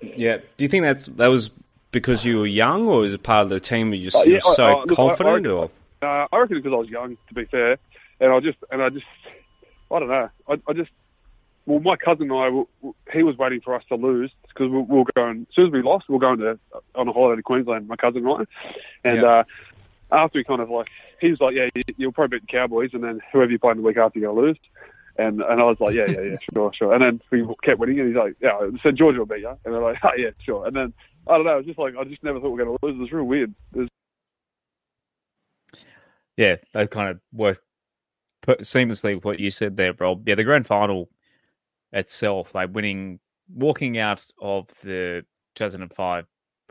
Yeah. 0.00 0.38
Do 0.56 0.64
you 0.64 0.68
think 0.68 0.82
that's 0.82 1.06
that 1.06 1.28
was 1.28 1.50
because 1.90 2.24
you 2.24 2.38
were 2.38 2.46
young, 2.46 2.88
or 2.88 3.04
is 3.04 3.14
it 3.14 3.22
part 3.22 3.42
of 3.44 3.48
the 3.50 3.60
team 3.60 3.94
you 3.94 4.02
just 4.04 4.16
Uh, 4.26 4.30
yeah, 4.30 4.38
so 4.40 4.64
I- 4.66 4.70
I- 4.72 4.74
look, 4.80 4.92
I- 4.92 4.94
confident, 4.94 5.46
I- 5.46 5.50
or 5.50 5.70
Uh, 6.02 6.26
I 6.32 6.38
reckon 6.38 6.56
because 6.58 6.72
I 6.72 6.76
was 6.76 6.88
young, 6.88 7.16
to 7.28 7.34
be 7.34 7.44
fair, 7.46 7.78
and 8.20 8.32
I 8.32 8.40
just 8.40 8.58
and 8.70 8.82
I 8.82 8.88
just 8.90 9.06
I 9.90 9.98
don't 10.00 10.08
know. 10.08 10.28
I, 10.48 10.60
I 10.68 10.72
just 10.72 10.90
well, 11.66 11.80
my 11.80 11.96
cousin 11.96 12.30
and 12.30 12.66
I, 12.84 12.92
he 13.12 13.22
was 13.22 13.38
waiting 13.38 13.60
for 13.62 13.74
us 13.74 13.82
to 13.88 13.94
lose 13.94 14.30
because 14.48 14.68
we'll 14.70 15.04
go 15.14 15.26
and 15.28 15.46
As 15.48 15.54
soon 15.54 15.66
as 15.68 15.72
we 15.72 15.80
lost, 15.82 16.08
we 16.08 16.14
were 16.14 16.18
going 16.20 16.38
to 16.40 16.58
on 16.94 17.08
a 17.08 17.12
holiday 17.12 17.36
to 17.36 17.42
Queensland. 17.42 17.88
My 17.88 17.96
cousin 17.96 18.26
and 18.28 18.46
I, 19.04 19.08
and 19.08 19.22
Yeah. 19.22 19.28
uh, 19.28 19.44
after 20.12 20.38
we 20.38 20.44
kind 20.44 20.60
of 20.60 20.68
like, 20.68 20.88
he 21.20 21.30
was 21.30 21.40
like, 21.40 21.54
"Yeah, 21.54 21.70
you, 21.74 21.82
you'll 21.96 22.12
probably 22.12 22.38
beat 22.38 22.46
the 22.48 22.52
Cowboys, 22.58 22.90
and 22.92 23.02
then 23.02 23.20
whoever 23.32 23.50
you 23.50 23.58
play 23.58 23.70
in 23.70 23.78
the 23.78 23.82
week 23.82 23.96
after, 23.96 24.18
you're 24.18 24.34
gonna 24.34 24.46
lose." 24.48 24.58
And 25.16 25.40
and 25.42 25.60
I 25.60 25.64
was 25.64 25.76
like, 25.80 25.94
"Yeah, 25.94 26.10
yeah, 26.10 26.20
yeah, 26.20 26.36
sure, 26.54 26.72
sure." 26.74 26.92
And 26.92 27.02
then 27.02 27.20
we 27.30 27.46
kept 27.62 27.78
winning, 27.78 28.00
and 28.00 28.08
he's 28.08 28.16
like, 28.16 28.34
"Yeah," 28.40 28.58
St 28.82 28.96
George 28.96 29.16
will 29.16 29.26
beat 29.26 29.40
you, 29.40 29.48
and 29.48 29.74
they're 29.74 29.80
like, 29.80 29.98
"Oh 30.02 30.10
yeah, 30.16 30.30
sure." 30.44 30.66
And 30.66 30.74
then 30.74 30.92
I 31.28 31.36
don't 31.36 31.46
know. 31.46 31.62
Just 31.62 31.78
like 31.78 31.94
I 31.96 32.04
just 32.04 32.22
never 32.24 32.40
thought 32.40 32.50
we 32.50 32.62
were 32.62 32.64
gonna 32.64 32.76
lose. 32.82 32.96
It 32.96 33.02
was 33.02 33.12
real 33.12 33.24
weird. 33.24 33.54
It 33.74 33.88
yeah, 36.36 36.56
they 36.72 36.86
kind 36.86 37.10
of 37.10 37.20
work 37.32 37.62
put 38.42 38.60
seamlessly 38.60 39.14
with 39.14 39.24
what 39.24 39.38
you 39.38 39.50
said 39.50 39.76
there, 39.76 39.94
Rob. 39.98 40.28
Yeah, 40.28 40.34
the 40.34 40.44
grand 40.44 40.66
final 40.66 41.08
itself, 41.92 42.54
like 42.54 42.74
winning, 42.74 43.20
walking 43.54 43.98
out 43.98 44.24
of 44.40 44.66
the 44.82 45.24
2005 45.54 46.26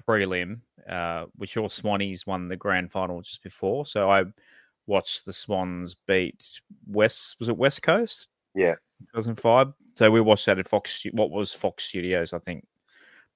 prelim, 0.08 0.60
uh, 0.90 1.26
which 1.36 1.56
your 1.56 1.68
Swannies 1.70 2.28
won 2.28 2.48
the 2.48 2.58
grand 2.58 2.92
final 2.92 3.22
just 3.22 3.42
before. 3.42 3.86
So 3.86 4.12
I 4.12 4.26
watched 4.86 5.26
the 5.26 5.34
Swans 5.34 5.96
beat 6.08 6.60
West, 6.88 7.38
was 7.40 7.50
it 7.50 7.58
West 7.58 7.82
Coast? 7.82 8.28
Yeah. 8.56 8.76
2005. 9.14 9.74
So 9.96 10.10
we 10.10 10.22
watched 10.22 10.46
that 10.46 10.60
at 10.60 10.68
Fox, 10.68 11.06
what 11.12 11.30
was 11.30 11.54
Fox 11.54 11.84
Studios, 11.84 12.34
I 12.34 12.40
think, 12.40 12.66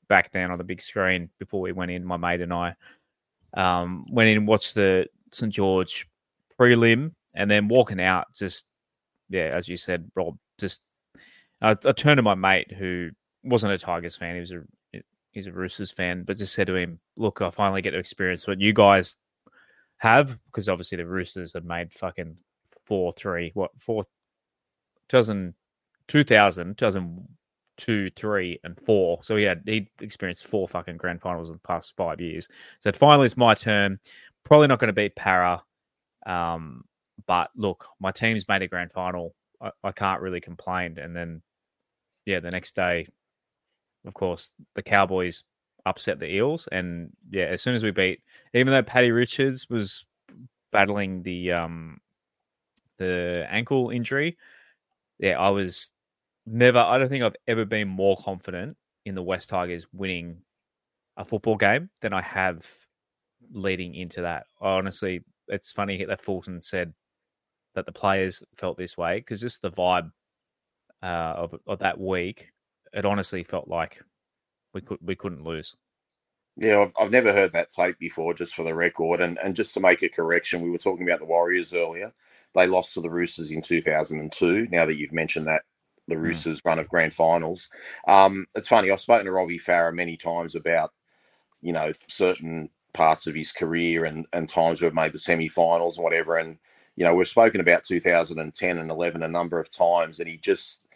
back 0.08 0.32
then 0.32 0.52
on 0.52 0.58
the 0.58 0.64
big 0.64 0.82
screen 0.82 1.30
before 1.40 1.62
we 1.62 1.72
went 1.72 1.92
in, 1.92 2.06
my 2.06 2.18
mate 2.18 2.42
and 2.42 2.54
I 2.54 2.76
um, 3.54 4.06
went 4.10 4.30
in 4.30 4.38
and 4.38 4.48
watched 4.48 4.76
the 4.76 5.08
St 5.32 5.52
George 5.52 6.08
prelim, 6.60 7.12
and 7.36 7.50
then 7.50 7.68
walking 7.68 8.02
out, 8.02 8.28
just 8.34 8.68
yeah, 9.30 9.52
as 9.54 9.68
you 9.68 9.78
said, 9.78 10.10
Rob, 10.16 10.38
just 10.58 10.82
I, 11.62 11.72
I 11.72 11.92
turned 11.92 12.18
to 12.18 12.24
my 12.24 12.36
mate 12.36 12.72
who 12.72 13.10
wasn't 13.44 13.74
a 13.74 13.78
Tigers 13.78 14.16
fan; 14.16 14.36
he 14.36 14.40
was 14.40 14.52
a 14.52 14.64
he's 15.32 15.48
a 15.48 15.52
Roosters 15.52 15.92
fan, 15.92 16.24
but 16.24 16.38
just 16.38 16.54
said 16.54 16.68
to 16.68 16.76
him, 16.76 17.00
"Look, 17.18 17.42
I 17.42 17.50
finally 17.50 17.82
get 17.82 17.92
to 17.92 18.00
experience 18.00 18.48
what 18.48 18.62
you 18.62 18.74
guys 18.74 19.16
have 19.98 20.38
because 20.46 20.70
obviously 20.70 20.98
the 20.98 21.08
Roosters 21.08 21.54
have 21.54 21.66
made 21.66 21.94
fucking 21.94 22.38
four, 22.86 23.12
three, 23.14 23.52
what 23.54 23.72
four, 23.78 24.04
2000, 25.10 25.54
2000, 26.08 26.78
2002, 26.78 28.10
three, 28.12 28.60
and 28.64 28.80
four. 28.80 29.20
So 29.24 29.36
he 29.36 29.44
had 29.44 29.64
he 29.66 29.90
experienced 30.02 30.48
four 30.48 30.68
fucking 30.68 30.98
grand 30.98 31.22
finals 31.22 31.50
in 31.50 31.56
the 31.56 31.68
past 31.68 31.96
five 31.96 32.22
years. 32.22 32.48
So 32.80 32.92
finally, 32.92 33.26
it's 33.26 33.38
my 33.38 33.54
turn. 33.54 34.00
Probably 34.44 34.68
not 34.68 34.80
going 34.80 34.88
to 34.88 34.94
beat 34.94 35.16
Para, 35.16 35.62
um, 36.26 36.84
but 37.26 37.50
look, 37.56 37.88
my 38.00 38.12
team's 38.12 38.48
made 38.48 38.62
a 38.62 38.68
grand 38.68 38.94
final. 38.94 39.36
I, 39.62 39.72
I 39.84 39.92
can't 39.92 40.22
really 40.22 40.40
complain. 40.40 40.98
And 41.00 41.16
then, 41.16 41.42
yeah, 42.26 42.40
the 42.40 42.52
next 42.52 42.76
day, 42.76 43.08
of 44.06 44.14
course, 44.14 44.52
the 44.76 44.84
Cowboys 44.84 45.44
upset 45.86 46.20
the 46.20 46.32
Eels, 46.32 46.68
and 46.72 47.12
yeah, 47.32 47.46
as 47.46 47.62
soon 47.62 47.76
as 47.76 47.84
we 47.84 47.92
beat, 47.92 48.22
even 48.54 48.72
though 48.72 48.84
Paddy 48.84 49.12
Richards 49.12 49.70
was 49.70 50.06
battling 50.72 51.24
the 51.24 51.52
um 51.54 52.00
the 52.98 53.48
ankle 53.50 53.90
injury, 53.90 54.38
yeah, 55.20 55.40
I 55.40 55.50
was 55.50 55.92
never. 56.46 56.80
I 56.80 56.98
don't 56.98 57.10
think 57.10 57.24
I've 57.24 57.36
ever 57.48 57.66
been 57.66 57.88
more 57.88 58.18
confident 58.18 58.78
in 59.06 59.16
the 59.16 59.24
West 59.24 59.50
Tigers 59.50 59.88
winning 59.94 60.38
a 61.18 61.26
football 61.26 61.56
game 61.56 61.90
than 62.02 62.14
I 62.14 62.22
have 62.22 62.66
leading 63.52 63.96
into 63.96 64.22
that. 64.22 64.46
Honestly, 64.62 65.24
it's 65.48 65.72
funny 65.72 66.04
that 66.06 66.22
Fulton 66.22 66.62
said 66.62 66.94
that 67.76 67.86
the 67.86 67.92
players 67.92 68.44
felt 68.56 68.78
this 68.78 68.98
way 68.98 69.20
because 69.20 69.42
just 69.42 69.62
the 69.62 69.72
vibe 69.72 70.12
uh, 71.02 71.34
of 71.36 71.56
of 71.68 71.80
that 71.80 72.00
week, 72.00 72.52
it 72.94 73.06
honestly 73.06 73.44
felt 73.44 73.68
like 73.68 74.02
we 74.74 74.82
could 74.82 75.00
we 75.02 75.16
couldn't 75.16 75.44
lose. 75.44 75.76
Yeah, 76.60 76.80
I've, 76.80 76.92
I've 77.00 77.12
never 77.12 77.32
heard 77.32 77.54
that 77.54 77.72
tape 77.72 78.00
before. 78.00 78.34
Just 78.34 78.56
for 78.56 78.64
the 78.64 78.76
record, 78.76 79.22
and 79.22 79.38
and 79.40 79.56
just 79.56 79.74
to 79.76 79.80
make 79.80 80.04
a 80.04 80.10
correction, 80.10 80.62
we 80.62 80.70
were 80.70 80.78
talking 80.78 81.08
about 81.08 81.20
the 81.20 81.26
Warriors 81.26 81.74
earlier. 81.74 82.14
They 82.56 82.68
lost 82.68 82.94
to 82.94 83.02
the 83.02 83.10
Roosters 83.10 83.52
in 83.52 83.62
2002. 83.62 84.68
Now 84.72 84.86
that 84.86 84.98
you've 84.98 85.14
mentioned 85.14 85.48
that, 85.48 85.64
the 86.08 86.16
hmm. 86.16 86.22
Roosters' 86.22 86.62
mm. 86.62 86.66
run 86.66 86.80
of 86.80 86.88
grand 86.88 87.14
finals. 87.14 87.70
Um, 88.08 88.48
it's 88.56 88.68
funny. 88.68 88.92
I've 88.92 89.00
spoken 89.00 89.26
to 89.26 89.32
Robbie 89.32 89.60
Farah 89.60 89.94
many 89.94 90.18
times 90.18 90.56
about, 90.56 90.94
you 91.62 91.74
know, 91.74 91.92
certain 92.08 92.70
parts 92.94 93.28
of 93.28 93.36
his 93.36 93.52
career 93.52 94.06
and 94.06 94.26
and 94.34 94.50
times 94.50 94.82
we've 94.82 94.94
made 94.94 95.14
the 95.14 95.20
semi-finals 95.20 95.98
and 95.98 96.04
whatever. 96.04 96.38
And 96.38 96.58
you 96.96 97.06
know, 97.06 97.14
we've 97.14 97.28
spoken 97.28 97.62
about 97.62 97.84
2010 97.84 98.78
and 98.78 98.90
11 98.90 99.22
a 99.22 99.28
number 99.28 99.60
of 99.60 99.70
times, 99.70 100.20
and 100.20 100.28
he 100.28 100.38
just 100.38 100.88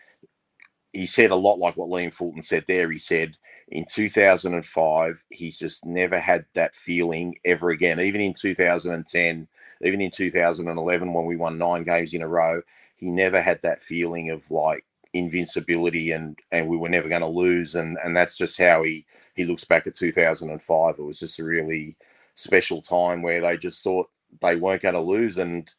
he 0.93 1.05
said 1.05 1.31
a 1.31 1.35
lot 1.35 1.59
like 1.59 1.77
what 1.77 1.89
Liam 1.89 2.13
Fulton 2.13 2.41
said 2.41 2.65
there. 2.67 2.91
He 2.91 2.99
said 2.99 3.37
in 3.69 3.85
2005, 3.85 5.23
he's 5.29 5.57
just 5.57 5.85
never 5.85 6.19
had 6.19 6.45
that 6.55 6.75
feeling 6.75 7.35
ever 7.45 7.69
again. 7.69 7.99
Even 7.99 8.19
in 8.19 8.33
2010, 8.33 9.47
even 9.83 10.01
in 10.01 10.11
2011, 10.11 11.13
when 11.13 11.25
we 11.25 11.35
won 11.35 11.57
nine 11.57 11.83
games 11.83 12.13
in 12.13 12.21
a 12.21 12.27
row, 12.27 12.61
he 12.97 13.09
never 13.09 13.41
had 13.41 13.61
that 13.61 13.81
feeling 13.81 14.29
of 14.29 14.49
like 14.51 14.85
invincibility 15.13 16.11
and 16.11 16.39
and 16.51 16.67
we 16.67 16.77
were 16.77 16.89
never 16.89 17.09
going 17.09 17.21
to 17.21 17.27
lose. 17.27 17.75
And 17.75 17.97
and 18.03 18.15
that's 18.15 18.37
just 18.37 18.57
how 18.57 18.83
he 18.83 19.05
he 19.35 19.45
looks 19.45 19.65
back 19.65 19.87
at 19.87 19.95
2005. 19.95 20.95
It 20.97 21.01
was 21.01 21.19
just 21.19 21.39
a 21.39 21.43
really 21.43 21.95
special 22.35 22.81
time 22.81 23.21
where 23.21 23.41
they 23.41 23.57
just 23.57 23.83
thought 23.83 24.09
they 24.41 24.55
weren't 24.55 24.81
going 24.81 24.95
to 24.95 25.01
lose. 25.01 25.37
And 25.37 25.69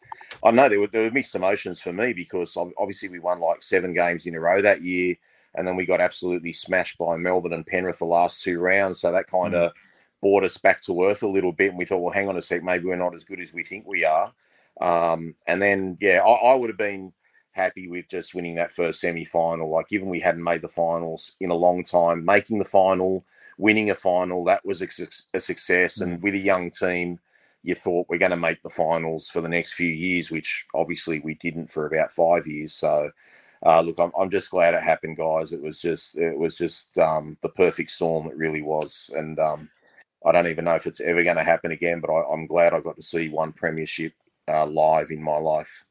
I 0.45 0.51
know 0.51 0.69
there 0.69 0.81
were, 0.81 0.87
there 0.87 1.05
were 1.05 1.11
mixed 1.11 1.35
emotions 1.35 1.81
for 1.81 1.93
me 1.93 2.12
because 2.12 2.57
obviously 2.57 3.09
we 3.09 3.19
won 3.19 3.41
like 3.41 3.62
seven 3.62 3.95
games 3.95 4.27
in 4.27 4.35
a 4.35 4.41
row 4.41 4.61
that 4.62 4.83
year 4.83 5.17
and 5.55 5.67
then 5.67 5.77
we 5.77 5.85
got 5.85 6.01
absolutely 6.01 6.53
smashed 6.53 6.99
by 6.99 7.17
Melbourne 7.17 7.53
and 7.53 7.67
Penrith 7.67 7.99
the 7.99 8.07
last 8.07 8.43
two 8.43 8.59
rounds. 8.59 9.01
So 9.01 9.12
that 9.12 9.27
kind 9.27 9.55
of 9.55 9.71
mm. 9.71 9.75
Brought 10.23 10.45
us 10.45 10.57
back 10.57 10.81
to 10.83 11.05
earth 11.05 11.23
a 11.23 11.29
little 11.29 11.53
bit, 11.53 11.71
and 11.71 11.79
we 11.79 11.85
thought, 11.85 11.99
well, 11.99 12.15
hang 12.15 12.29
on 12.29 12.39
a 12.39 12.43
sec, 12.43 12.63
maybe 12.63 12.87
we're 12.87 12.97
not 12.97 13.15
as 13.15 13.25
good 13.25 13.41
as 13.41 13.53
we 13.53 13.65
think 13.65 13.87
we 13.87 14.05
are. 14.05 14.33
Um, 14.81 15.35
and 15.47 15.61
then, 15.61 15.99
yeah, 16.01 16.23
I, 16.25 16.53
I, 16.53 16.55
would 16.55 16.71
have 16.71 16.79
been 16.79 17.13
happy 17.53 17.89
with 17.89 18.09
just 18.09 18.35
winning 18.35 18.55
that 18.55 18.73
first 18.73 19.01
semi 19.01 19.25
final. 19.25 19.69
Like, 19.69 19.89
given 19.89 20.09
we 20.09 20.21
hadn't 20.21 20.43
made 20.43 20.63
the 20.63 20.69
finals 20.69 21.33
in 21.41 21.51
a 21.51 21.55
long 21.55 21.83
time, 21.83 22.25
making 22.25 22.59
the 22.59 22.65
final, 22.65 23.25
winning 23.59 23.91
a 23.91 23.95
final, 23.95 24.45
that 24.45 24.65
was 24.65 24.81
a, 24.81 24.89
a 25.35 25.41
success. 25.41 25.99
Mm. 25.99 26.03
And 26.03 26.23
with 26.23 26.35
a 26.35 26.39
young 26.39 26.71
team, 26.71 27.19
you 27.63 27.75
thought 27.75 28.07
we're 28.09 28.19
going 28.19 28.31
to 28.31 28.37
make 28.37 28.63
the 28.63 28.71
finals 28.71 29.29
for 29.29 29.41
the 29.41 29.49
next 29.49 29.75
few 29.75 29.91
years, 29.91 30.31
which 30.31 30.65
obviously 30.75 31.21
we 31.21 31.35
didn't 31.35 31.71
for 31.71 31.87
about 31.87 32.13
five 32.13 32.47
years. 32.47 32.73
So, 32.73 33.11
uh, 33.65 33.81
look, 33.81 33.99
I'm, 33.99 34.11
I'm 34.19 34.31
just 34.31 34.51
glad 34.51 34.75
it 34.75 34.83
happened, 34.83 35.17
guys. 35.17 35.53
It 35.53 35.63
was 35.63 35.81
just 35.81 36.17
it 36.17 36.37
was 36.37 36.57
just 36.57 36.97
um, 36.99 37.37
the 37.43 37.49
perfect 37.51 37.91
storm. 37.91 38.27
It 38.27 38.37
really 38.37 38.63
was, 38.63 39.11
and 39.15 39.39
um, 39.39 39.71
I 40.25 40.33
don't 40.33 40.47
even 40.47 40.65
know 40.65 40.75
if 40.75 40.87
it's 40.87 41.01
ever 41.01 41.25
going 41.25 41.37
to 41.37 41.45
happen 41.45 41.73
again. 41.73 42.01
But 42.01 42.13
I, 42.13 42.33
am 42.33 42.47
glad 42.47 42.75
I 42.75 42.81
got 42.81 42.97
to 42.97 43.03
see 43.03 43.29
one 43.29 43.53
premiership 43.53 44.13
uh, 44.49 44.67
live 44.67 45.11
in 45.11 45.23
my 45.23 45.37
life. 45.37 45.85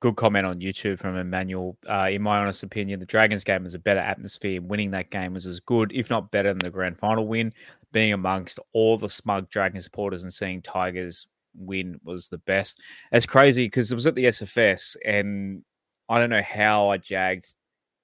Good 0.00 0.16
comment 0.16 0.46
on 0.46 0.60
YouTube 0.60 0.98
from 0.98 1.16
Emmanuel. 1.16 1.78
Uh, 1.88 2.08
in 2.10 2.20
my 2.20 2.38
honest 2.38 2.62
opinion, 2.62 3.00
the 3.00 3.06
Dragons 3.06 3.42
game 3.42 3.64
was 3.64 3.74
a 3.74 3.78
better 3.78 4.00
atmosphere. 4.00 4.60
Winning 4.60 4.90
that 4.90 5.10
game 5.10 5.32
was 5.32 5.46
as 5.46 5.60
good, 5.60 5.90
if 5.94 6.10
not 6.10 6.30
better, 6.30 6.50
than 6.50 6.58
the 6.58 6.70
grand 6.70 6.98
final 6.98 7.26
win. 7.26 7.54
Being 7.92 8.12
amongst 8.12 8.58
all 8.74 8.98
the 8.98 9.08
smug 9.08 9.48
Dragon 9.48 9.80
supporters 9.80 10.24
and 10.24 10.32
seeing 10.32 10.60
Tigers 10.60 11.26
win 11.54 11.98
was 12.04 12.28
the 12.28 12.38
best. 12.38 12.80
It's 13.12 13.26
crazy 13.26 13.66
because 13.66 13.90
it 13.90 13.94
was 13.94 14.06
at 14.06 14.14
the 14.14 14.24
SFS 14.24 14.96
and 15.04 15.62
I 16.08 16.18
don't 16.18 16.30
know 16.30 16.42
how 16.42 16.88
I 16.90 16.98
jagged 16.98 17.54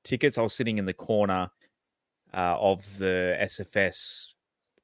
tickets. 0.04 0.38
I 0.38 0.42
was 0.42 0.54
sitting 0.54 0.78
in 0.78 0.86
the 0.86 0.94
corner 0.94 1.50
uh, 2.32 2.56
of 2.58 2.82
the 2.98 3.36
SFS. 3.42 4.32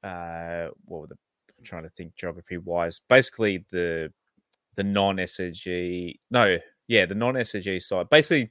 Uh, 0.04 0.68
what 0.84 1.00
were 1.00 1.06
the, 1.08 1.16
I'm 1.58 1.64
trying 1.64 1.84
to 1.84 1.88
think 1.88 2.14
geography 2.14 2.58
wise. 2.58 3.00
Basically, 3.08 3.64
the 3.70 4.12
the 4.76 4.84
non 4.84 5.16
SG. 5.16 6.14
No, 6.30 6.58
yeah, 6.88 7.06
the 7.06 7.14
non 7.14 7.34
SG 7.34 7.80
side. 7.80 8.10
Basically, 8.10 8.50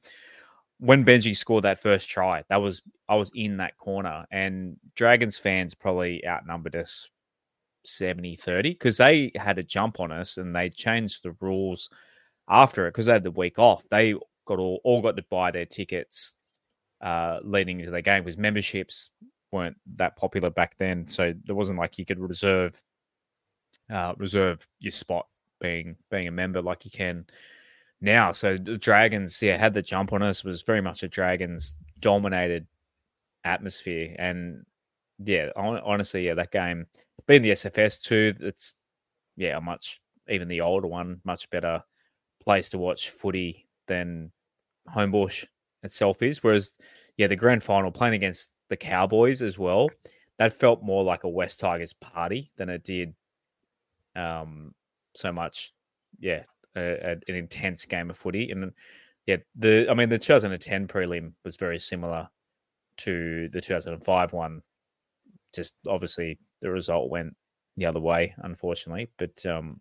when 0.80 1.06
Benji 1.06 1.36
scored 1.36 1.64
that 1.64 1.80
first 1.80 2.10
try, 2.10 2.44
that 2.50 2.62
was 2.62 2.82
I 3.08 3.16
was 3.16 3.32
in 3.36 3.58
that 3.58 3.78
corner, 3.78 4.26
and 4.32 4.78
Dragons 4.96 5.38
fans 5.38 5.74
probably 5.74 6.26
outnumbered 6.26 6.76
us 6.76 7.10
70 7.86 8.36
30 8.36 8.72
because 8.72 8.98
they 8.98 9.32
had 9.36 9.58
a 9.58 9.64
jump 9.64 10.00
on 10.00 10.12
us 10.12 10.38
and 10.38 10.56
they 10.56 10.70
changed 10.70 11.24
the 11.24 11.36
rules 11.42 11.90
after 12.50 12.88
it 12.88 12.92
because 12.92 13.06
they 13.06 13.14
had 13.14 13.24
the 13.24 13.32
week 13.32 13.60
off. 13.60 13.84
They 13.90 14.14
got 14.46 14.60
all, 14.60 14.82
all 14.84 15.02
got 15.02 15.18
to 15.18 15.26
buy 15.30 15.52
their 15.52 15.66
tickets 15.66 16.34
uh, 17.02 17.40
leading 17.44 17.80
into 17.80 17.92
the 17.92 18.02
game 18.02 18.24
because 18.24 18.38
memberships 18.38 19.10
weren't 19.54 19.78
that 19.96 20.18
popular 20.18 20.50
back 20.50 20.76
then. 20.78 21.08
So 21.08 21.34
there 21.46 21.56
wasn't 21.56 21.80
like 21.80 21.98
you 21.98 22.06
could 22.06 22.20
reserve 22.20 22.82
uh, 23.90 24.14
reserve 24.18 24.66
your 24.80 24.92
spot 24.92 25.28
being 25.62 25.96
being 26.12 26.28
a 26.28 26.32
member 26.32 26.62
like 26.62 26.86
you 26.86 26.92
can 26.92 27.26
now. 28.02 28.32
So 28.32 28.58
the 28.58 28.78
Dragons, 28.78 29.42
yeah, 29.42 29.58
had 29.58 29.74
the 29.74 29.82
jump 29.82 30.14
on 30.14 30.24
us. 30.24 30.44
Was 30.44 30.62
very 30.62 30.82
much 30.82 31.04
a 31.04 31.08
Dragons 31.08 31.76
dominated 32.00 32.68
atmosphere, 33.46 34.16
and 34.20 34.66
yeah, 35.20 35.50
honestly, 35.56 36.26
yeah, 36.26 36.34
that 36.34 36.52
game 36.52 36.88
being 37.28 37.42
the 37.42 37.52
SFS 37.52 38.02
too. 38.02 38.34
It's 38.40 38.74
yeah, 39.38 39.58
a 39.58 39.62
much 39.62 40.02
even 40.30 40.48
the 40.48 40.62
older 40.62 40.88
one, 40.88 41.22
much 41.24 41.50
better 41.50 41.84
place 42.42 42.70
to 42.70 42.78
watch 42.78 43.10
footy 43.10 43.68
than 43.88 44.32
Homebush 44.90 45.46
itself 45.84 46.22
is. 46.22 46.44
Whereas, 46.44 46.78
yeah, 47.18 47.28
the 47.28 47.36
grand 47.36 47.64
final 47.64 47.92
playing 47.92 48.16
against 48.16 48.53
the 48.70 48.78
Cowboys 48.78 49.42
as 49.42 49.58
well, 49.58 49.88
that 50.40 50.54
felt 50.54 50.84
more 50.84 51.04
like 51.04 51.24
a 51.24 51.30
West 51.30 51.60
Tigers 51.60 51.94
party 51.94 52.52
than 52.58 52.70
it 52.70 52.84
did 52.84 53.14
um, 54.16 54.74
so 55.16 55.32
much, 55.32 55.74
yeah, 56.20 56.44
a, 56.76 56.82
a, 56.82 57.12
an 57.12 57.36
intense 57.36 57.86
game 57.86 58.10
of 58.10 58.18
footy. 58.18 58.52
And 58.52 58.72
yeah, 59.26 59.38
the 59.56 59.88
I 59.90 59.94
mean, 59.94 60.10
the 60.10 60.18
2010 60.18 60.88
prelim 60.88 61.34
was 61.44 61.56
very 61.56 61.80
similar 61.80 62.28
to 62.98 63.50
the 63.50 63.62
2005 63.62 64.34
one. 64.34 64.62
Just 65.54 65.78
obviously 65.88 66.40
the 66.62 66.72
result 66.72 67.10
went 67.10 67.36
the 67.78 67.86
other 67.86 68.00
way, 68.00 68.34
unfortunately. 68.40 69.10
But 69.18 69.46
um, 69.46 69.80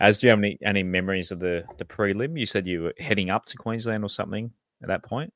as 0.00 0.18
do 0.18 0.26
you 0.26 0.30
have 0.30 0.38
any, 0.38 0.58
any 0.64 0.82
memories 0.82 1.30
of 1.30 1.40
the 1.40 1.64
the 1.78 1.84
prelim? 1.84 2.38
You 2.38 2.46
said 2.46 2.66
you 2.66 2.84
were 2.84 2.94
heading 2.98 3.30
up 3.30 3.44
to 3.46 3.56
Queensland 3.56 4.04
or 4.04 4.08
something 4.08 4.50
at 4.82 4.88
that 4.88 5.04
point. 5.04 5.32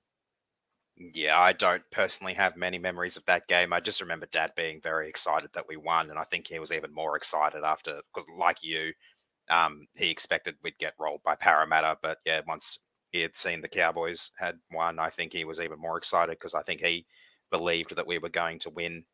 Yeah, 0.99 1.39
I 1.39 1.53
don't 1.53 1.83
personally 1.93 2.35
have 2.35 2.57
many 2.57 2.79
memories 2.79 3.17
of 3.17 3.25
that 3.27 3.47
game. 3.47 3.73
I 3.73 3.81
just 3.81 4.01
remember 4.01 4.27
Dad 4.27 4.53
being 4.57 4.81
very 4.81 5.09
excited 5.09 5.51
that 5.55 5.69
we 5.69 5.77
won, 5.77 6.11
and 6.11 6.19
I 6.19 6.25
think 6.25 6.49
he 6.49 6.59
was 6.59 6.73
even 6.73 6.93
more 6.93 7.17
excited 7.17 7.63
after, 7.63 8.01
because 8.13 8.29
like 8.37 8.59
you, 8.63 8.93
um, 9.49 9.87
he 9.97 10.11
expected 10.11 10.57
we'd 10.63 10.79
get 10.79 10.95
rolled 10.99 11.23
by 11.25 11.37
Parramatta. 11.37 11.99
But 12.03 12.19
yeah, 12.27 12.41
once 12.47 12.81
he 13.13 13.21
had 13.21 13.37
seen 13.37 13.61
the 13.61 13.69
Cowboys 13.69 14.31
had 14.39 14.59
won, 14.73 14.99
I 14.99 15.09
think 15.09 15.33
he 15.33 15.45
was 15.45 15.61
even 15.61 15.79
more 15.79 15.99
excited 15.99 16.33
because 16.33 16.55
I 16.55 16.63
think 16.63 16.81
he 16.81 17.07
believed 17.51 17.95
that 17.97 18.07
we 18.07 18.19
were 18.19 18.29
going 18.29 18.59
to 18.61 18.71
win 18.71 19.05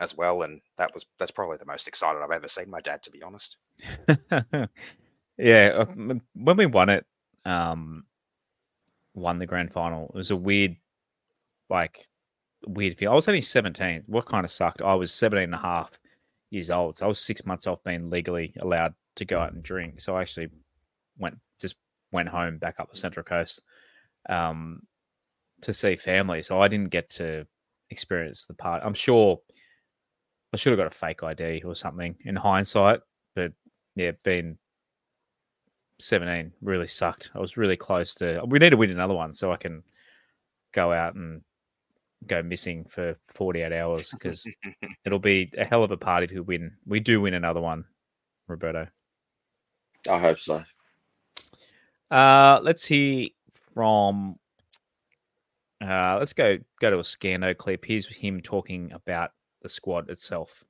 as 0.00 0.16
well, 0.16 0.42
and 0.42 0.60
that 0.78 0.92
was 0.94 1.06
that's 1.18 1.30
probably 1.30 1.58
the 1.58 1.64
most 1.66 1.86
excited 1.86 2.20
I've 2.22 2.30
ever 2.32 2.48
seen 2.48 2.70
my 2.70 2.80
dad, 2.80 3.02
to 3.04 3.10
be 3.10 3.22
honest. 3.22 3.56
yeah, 5.38 5.68
uh, 5.76 5.86
when 5.86 6.56
we 6.56 6.66
won 6.66 6.88
it, 6.88 7.06
um, 7.44 8.04
won 9.14 9.38
the 9.38 9.46
grand 9.46 9.72
final, 9.72 10.06
it 10.06 10.14
was 10.14 10.30
a 10.30 10.36
weird, 10.36 10.76
like, 11.70 12.08
weird 12.66 12.98
feel. 12.98 13.12
I 13.12 13.14
was 13.14 13.28
only 13.28 13.40
seventeen. 13.40 14.02
What 14.06 14.26
kind 14.26 14.44
of 14.44 14.50
sucked? 14.50 14.82
I 14.82 14.94
was 14.94 15.12
17 15.12 15.44
and 15.44 15.54
a 15.54 15.58
half 15.58 15.98
years 16.50 16.70
old, 16.70 16.96
so 16.96 17.06
I 17.06 17.08
was 17.08 17.20
six 17.20 17.46
months 17.46 17.66
off 17.66 17.82
being 17.84 18.10
legally 18.10 18.52
allowed 18.60 18.94
to 19.16 19.24
go 19.24 19.40
out 19.40 19.52
and 19.52 19.62
drink. 19.62 20.00
So 20.00 20.16
I 20.16 20.22
actually 20.22 20.48
went 21.18 21.38
just 21.60 21.76
went 22.12 22.28
home 22.28 22.58
back 22.58 22.80
up 22.80 22.90
the 22.90 22.96
Central 22.96 23.24
Coast 23.24 23.62
um, 24.28 24.82
to 25.62 25.72
see 25.72 25.96
family. 25.96 26.42
So 26.42 26.60
I 26.60 26.68
didn't 26.68 26.90
get 26.90 27.10
to 27.10 27.46
experience 27.90 28.46
the 28.46 28.54
part. 28.54 28.82
I'm 28.84 28.94
sure 28.94 29.40
I 30.52 30.56
should 30.56 30.72
have 30.72 30.78
got 30.78 30.86
a 30.86 30.90
fake 30.90 31.22
ID 31.22 31.62
or 31.64 31.74
something 31.74 32.16
in 32.24 32.36
hindsight, 32.36 33.00
but 33.34 33.52
yeah, 33.94 34.12
being 34.24 34.58
17 35.98 36.52
really 36.62 36.86
sucked. 36.86 37.30
I 37.34 37.38
was 37.38 37.56
really 37.56 37.76
close 37.76 38.14
to. 38.16 38.42
We 38.46 38.58
need 38.58 38.70
to 38.70 38.76
win 38.76 38.90
another 38.90 39.14
one 39.14 39.32
so 39.32 39.52
I 39.52 39.56
can 39.56 39.82
go 40.72 40.92
out 40.92 41.14
and 41.14 41.42
go 42.26 42.42
missing 42.42 42.84
for 42.88 43.16
48 43.34 43.72
hours 43.72 44.10
because 44.12 44.46
it'll 45.04 45.18
be 45.18 45.50
a 45.56 45.64
hell 45.64 45.82
of 45.82 45.90
a 45.90 45.96
party 45.96 46.26
to 46.28 46.40
win. 46.40 46.72
We 46.86 47.00
do 47.00 47.20
win 47.20 47.34
another 47.34 47.60
one, 47.60 47.84
Roberto. 48.48 48.88
I 50.08 50.18
hope 50.18 50.38
so. 50.38 50.62
Uh, 52.10 52.60
let's 52.62 52.84
hear 52.84 53.28
from. 53.74 54.36
Uh, 55.82 56.16
let's 56.18 56.32
go 56.34 56.58
go 56.80 56.90
to 56.90 56.98
a 56.98 57.02
Scando 57.02 57.56
clip. 57.56 57.84
Here's 57.84 58.06
him 58.06 58.40
talking 58.40 58.92
about 58.92 59.30
the 59.62 59.68
squad 59.68 60.10
itself. 60.10 60.64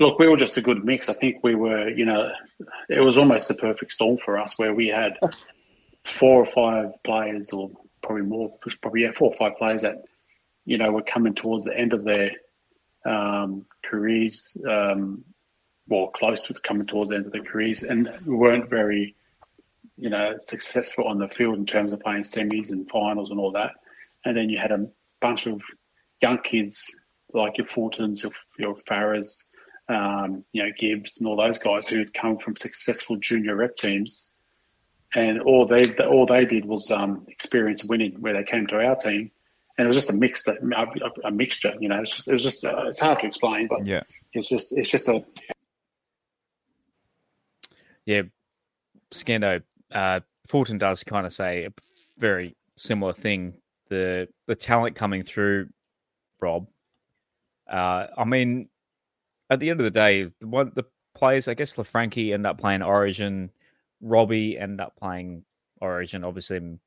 Look, 0.00 0.18
we 0.18 0.28
were 0.28 0.36
just 0.36 0.56
a 0.56 0.60
good 0.60 0.84
mix. 0.84 1.08
I 1.08 1.14
think 1.14 1.42
we 1.44 1.54
were, 1.54 1.88
you 1.88 2.04
know, 2.04 2.30
it 2.88 3.00
was 3.00 3.16
almost 3.16 3.46
the 3.46 3.54
perfect 3.54 3.92
storm 3.92 4.18
for 4.18 4.38
us 4.38 4.58
where 4.58 4.74
we 4.74 4.88
had 4.88 5.16
four 6.04 6.42
or 6.42 6.46
five 6.46 6.92
players, 7.04 7.52
or 7.52 7.70
probably 8.02 8.22
more, 8.22 8.56
probably 8.82 9.02
yeah, 9.02 9.12
four 9.12 9.30
or 9.30 9.36
five 9.36 9.56
players 9.56 9.82
that, 9.82 10.04
you 10.64 10.78
know, 10.78 10.90
were 10.90 11.02
coming 11.02 11.34
towards 11.34 11.66
the 11.66 11.76
end 11.76 11.92
of 11.92 12.04
their 12.04 12.32
um, 13.04 13.66
careers, 13.84 14.56
um, 14.68 15.24
well, 15.88 16.08
close 16.08 16.40
to 16.42 16.54
coming 16.54 16.86
towards 16.86 17.10
the 17.10 17.16
end 17.16 17.26
of 17.26 17.32
their 17.32 17.44
careers, 17.44 17.82
and 17.82 18.10
weren't 18.24 18.70
very, 18.70 19.14
you 19.96 20.08
know, 20.08 20.34
successful 20.38 21.06
on 21.06 21.18
the 21.18 21.28
field 21.28 21.56
in 21.56 21.66
terms 21.66 21.92
of 21.92 22.00
playing 22.00 22.22
semis 22.22 22.70
and 22.70 22.88
finals 22.88 23.30
and 23.30 23.38
all 23.38 23.52
that. 23.52 23.72
And 24.24 24.36
then 24.36 24.48
you 24.48 24.58
had 24.58 24.72
a 24.72 24.86
bunch 25.20 25.46
of 25.46 25.62
young 26.22 26.38
kids 26.38 26.94
like 27.34 27.58
your 27.58 27.66
Fultons, 27.66 28.22
your, 28.22 28.32
your 28.58 28.76
Farahs, 28.88 29.44
um, 29.88 30.44
you 30.52 30.62
know, 30.62 30.70
Gibbs 30.78 31.18
and 31.18 31.28
all 31.28 31.36
those 31.36 31.58
guys 31.58 31.86
who 31.86 31.98
had 31.98 32.14
come 32.14 32.38
from 32.38 32.56
successful 32.56 33.16
junior 33.16 33.56
rep 33.56 33.76
teams. 33.76 34.30
And 35.14 35.40
all 35.42 35.66
they 35.66 35.94
all 35.98 36.26
they 36.26 36.44
did 36.44 36.64
was 36.64 36.90
um, 36.90 37.26
experience 37.28 37.84
winning 37.84 38.16
where 38.20 38.32
they 38.32 38.42
came 38.42 38.66
to 38.68 38.76
our 38.76 38.96
team, 38.96 39.30
and 39.76 39.84
it 39.84 39.88
was 39.88 39.96
just 39.96 40.10
a 40.10 40.12
mix, 40.12 40.46
a, 40.46 40.54
a 41.24 41.30
mixture. 41.30 41.74
You 41.80 41.88
know, 41.88 42.00
it's 42.00 42.12
just 42.12 42.28
it 42.28 42.32
was 42.32 42.42
just 42.42 42.64
uh, 42.64 42.84
it's 42.86 43.00
hard 43.00 43.20
to 43.20 43.26
explain, 43.26 43.66
but 43.68 43.84
yeah, 43.86 44.02
it's 44.32 44.48
just 44.48 44.72
it's 44.76 44.88
just 44.88 45.08
a 45.08 45.24
yeah. 48.06 48.22
Scando 49.12 49.62
uh, 49.92 50.20
Fulton 50.46 50.78
does 50.78 51.04
kind 51.04 51.26
of 51.26 51.32
say 51.32 51.64
a 51.64 51.72
very 52.18 52.54
similar 52.76 53.12
thing. 53.12 53.54
The 53.88 54.28
the 54.46 54.54
talent 54.54 54.96
coming 54.96 55.22
through, 55.22 55.68
Rob. 56.40 56.68
Uh, 57.68 58.06
I 58.16 58.24
mean, 58.24 58.68
at 59.50 59.60
the 59.60 59.70
end 59.70 59.80
of 59.80 59.84
the 59.84 59.90
day, 59.90 60.30
the 60.40 60.46
one 60.46 60.70
the 60.74 60.84
players, 61.14 61.48
I 61.48 61.54
guess, 61.54 61.74
Laffranchi 61.74 62.32
end 62.32 62.46
up 62.46 62.58
playing 62.58 62.82
Origin. 62.82 63.50
Robbie 64.00 64.58
end 64.58 64.80
up 64.80 64.96
playing 64.96 65.44
Origin. 65.80 66.24
Obviously, 66.24 66.78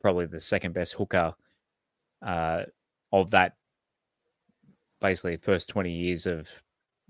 probably 0.00 0.26
the 0.26 0.40
second 0.40 0.74
best 0.74 0.94
hooker 0.94 1.34
uh, 2.24 2.62
of 3.12 3.30
that. 3.30 3.54
Basically, 5.00 5.36
first 5.36 5.68
twenty 5.68 5.92
years 5.92 6.26
of 6.26 6.48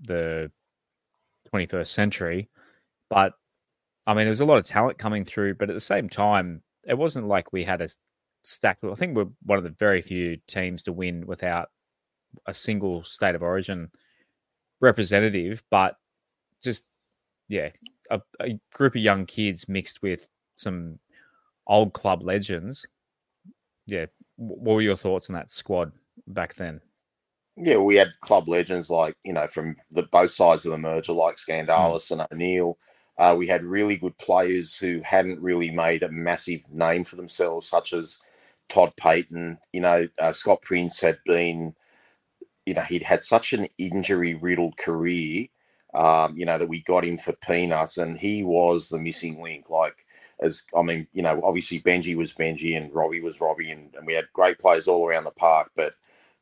the 0.01 0.51
twenty 1.49 1.65
first 1.65 1.93
century, 1.93 2.49
but 3.09 3.33
I 4.05 4.13
mean, 4.13 4.25
there 4.25 4.31
was 4.31 4.41
a 4.41 4.45
lot 4.45 4.57
of 4.57 4.65
talent 4.65 4.97
coming 4.97 5.23
through. 5.23 5.55
But 5.55 5.69
at 5.69 5.73
the 5.73 5.79
same 5.79 6.09
time, 6.09 6.61
it 6.85 6.97
wasn't 6.97 7.27
like 7.27 7.53
we 7.53 7.63
had 7.63 7.81
a 7.81 7.87
stacked. 8.41 8.83
I 8.83 8.95
think 8.95 9.15
we're 9.15 9.27
one 9.43 9.57
of 9.57 9.63
the 9.63 9.69
very 9.69 10.01
few 10.01 10.37
teams 10.47 10.83
to 10.83 10.93
win 10.93 11.25
without 11.25 11.69
a 12.45 12.53
single 12.53 13.03
state 13.03 13.35
of 13.35 13.43
origin 13.43 13.89
representative, 14.81 15.63
but 15.71 15.95
just 16.61 16.87
yeah, 17.47 17.69
a, 18.09 18.21
a, 18.41 18.59
group 18.73 18.95
of 18.95 19.01
young 19.01 19.25
kids 19.25 19.69
mixed 19.69 20.01
with 20.01 20.27
some 20.55 20.99
old 21.67 21.93
club 21.93 22.23
legends. 22.23 22.85
Yeah, 23.85 24.05
what 24.37 24.75
were 24.75 24.81
your 24.81 24.97
thoughts 24.97 25.29
on 25.29 25.35
that 25.35 25.49
squad 25.49 25.91
back 26.27 26.55
then? 26.55 26.81
Yeah, 27.57 27.77
we 27.77 27.95
had 27.95 28.11
club 28.21 28.49
legends 28.49 28.89
like 28.89 29.15
you 29.23 29.33
know 29.33 29.47
from 29.47 29.75
the 29.91 30.03
both 30.03 30.31
sides 30.31 30.65
of 30.65 30.71
the 30.71 30.77
merger, 30.77 31.13
like 31.13 31.37
Skandalis 31.37 32.07
mm. 32.07 32.11
and 32.11 32.27
O'Neill. 32.31 32.77
Uh, 33.17 33.33
we 33.37 33.47
had 33.47 33.63
really 33.63 33.95
good 33.95 34.17
players 34.17 34.75
who 34.75 34.99
hadn't 35.01 35.41
really 35.41 35.71
made 35.71 36.03
a 36.03 36.11
massive 36.11 36.59
name 36.69 37.05
for 37.05 37.15
themselves, 37.15 37.69
such 37.69 37.93
as 37.93 38.19
Todd 38.67 38.91
Payten. 38.99 39.57
You 39.71 39.81
know, 39.81 40.07
uh, 40.19 40.33
Scott 40.33 40.61
Prince 40.63 40.99
had 40.99 41.19
been 41.25 41.75
you 42.65 42.73
know, 42.73 42.81
he'd 42.81 43.03
had 43.03 43.23
such 43.23 43.53
an 43.53 43.67
injury 43.77 44.33
riddled 44.33 44.77
career, 44.77 45.47
um, 45.93 46.37
you 46.37 46.45
know, 46.45 46.57
that 46.57 46.69
we 46.69 46.81
got 46.81 47.05
him 47.05 47.17
for 47.17 47.33
peanuts 47.33 47.97
and 47.97 48.17
he 48.17 48.43
was 48.43 48.89
the 48.89 48.97
missing 48.97 49.41
link. 49.41 49.69
Like, 49.69 50.04
as 50.41 50.63
I 50.77 50.81
mean, 50.81 51.07
you 51.13 51.21
know, 51.21 51.41
obviously 51.43 51.81
Benji 51.81 52.15
was 52.15 52.33
Benji 52.33 52.77
and 52.77 52.93
Robbie 52.93 53.21
was 53.21 53.41
Robbie, 53.41 53.71
and, 53.71 53.93
and 53.95 54.05
we 54.05 54.13
had 54.13 54.27
great 54.33 54.59
players 54.59 54.87
all 54.87 55.07
around 55.07 55.23
the 55.25 55.31
park. 55.31 55.71
But, 55.75 55.93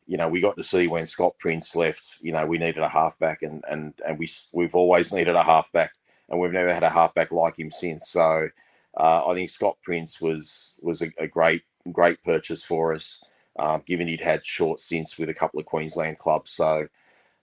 you 0.08 0.18
know, 0.18 0.28
we 0.28 0.42
got 0.42 0.58
to 0.58 0.64
see 0.64 0.88
when 0.88 1.06
Scott 1.06 1.36
Prince 1.40 1.76
left, 1.76 2.18
you 2.22 2.32
know, 2.32 2.46
we 2.46 2.58
needed 2.58 2.84
a 2.84 2.90
halfback 2.90 3.42
and, 3.42 3.64
and, 3.70 3.94
and 4.06 4.20
we, 4.20 4.30
we've 4.52 4.76
always 4.76 5.14
needed 5.14 5.36
a 5.36 5.44
halfback 5.44 5.94
and 6.30 6.40
we've 6.40 6.52
never 6.52 6.74
had 6.74 6.84
a 6.84 6.90
halfback 6.90 7.32
like 7.32 7.58
him 7.58 7.72
since. 7.72 8.10
So, 8.10 8.50
uh, 8.98 9.28
I 9.28 9.34
think 9.34 9.50
Scott 9.50 9.78
Prince 9.82 10.22
was 10.22 10.74
was 10.82 11.02
a, 11.02 11.12
a 11.18 11.28
great 11.28 11.64
great 11.92 12.24
purchase 12.24 12.64
for 12.64 12.94
us 12.94 13.22
um, 13.60 13.84
given 13.86 14.08
he'd 14.08 14.22
had 14.22 14.46
short 14.46 14.80
stints 14.80 15.18
with 15.18 15.30
a 15.30 15.34
couple 15.34 15.60
of 15.60 15.66
Queensland 15.66 16.18
clubs. 16.18 16.52
So, 16.52 16.88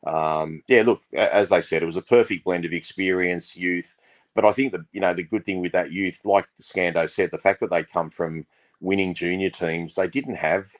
um, 0.07 0.63
yeah, 0.67 0.83
look, 0.83 1.03
as 1.13 1.53
I 1.53 1.61
said, 1.61 1.83
it 1.83 1.87
was 1.87 1.97
a 1.97 2.03
perfect 2.03 2.45
blend 2.45 2.65
of 2.65 2.73
experience, 2.73 3.57
youth. 3.57 3.95
But 4.35 4.45
I 4.45 4.53
think 4.53 4.73
that 4.73 4.83
you 4.93 5.01
know 5.01 5.15
the 5.15 5.23
good 5.23 5.45
thing 5.45 5.61
with 5.61 5.73
that 5.73 5.93
youth, 5.93 6.21
like 6.25 6.47
Scando 6.61 7.09
said, 7.09 7.31
the 7.31 7.39
fact 7.39 7.61
that 7.61 7.71
they 7.71 7.83
come 7.83 8.11
from 8.11 8.47
winning 8.81 9.15
junior 9.15 9.51
teams, 9.51 9.95
they 9.95 10.09
didn't 10.09 10.37
have 10.37 10.71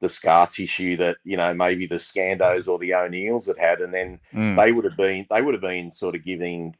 the 0.00 0.08
scar 0.08 0.46
tissue 0.46 0.96
that 0.96 1.18
you 1.24 1.36
know 1.36 1.54
maybe 1.54 1.86
the 1.86 1.96
Scandos 1.96 2.66
or 2.66 2.78
the 2.78 2.94
O'Neills 2.94 3.46
had 3.46 3.58
had, 3.58 3.80
and 3.80 3.92
then 3.92 4.20
mm. 4.32 4.56
they 4.56 4.72
would 4.72 4.84
have 4.84 4.96
been 4.96 5.26
they 5.30 5.42
would 5.42 5.54
have 5.54 5.60
been 5.60 5.92
sort 5.92 6.14
of 6.14 6.24
giving 6.24 6.76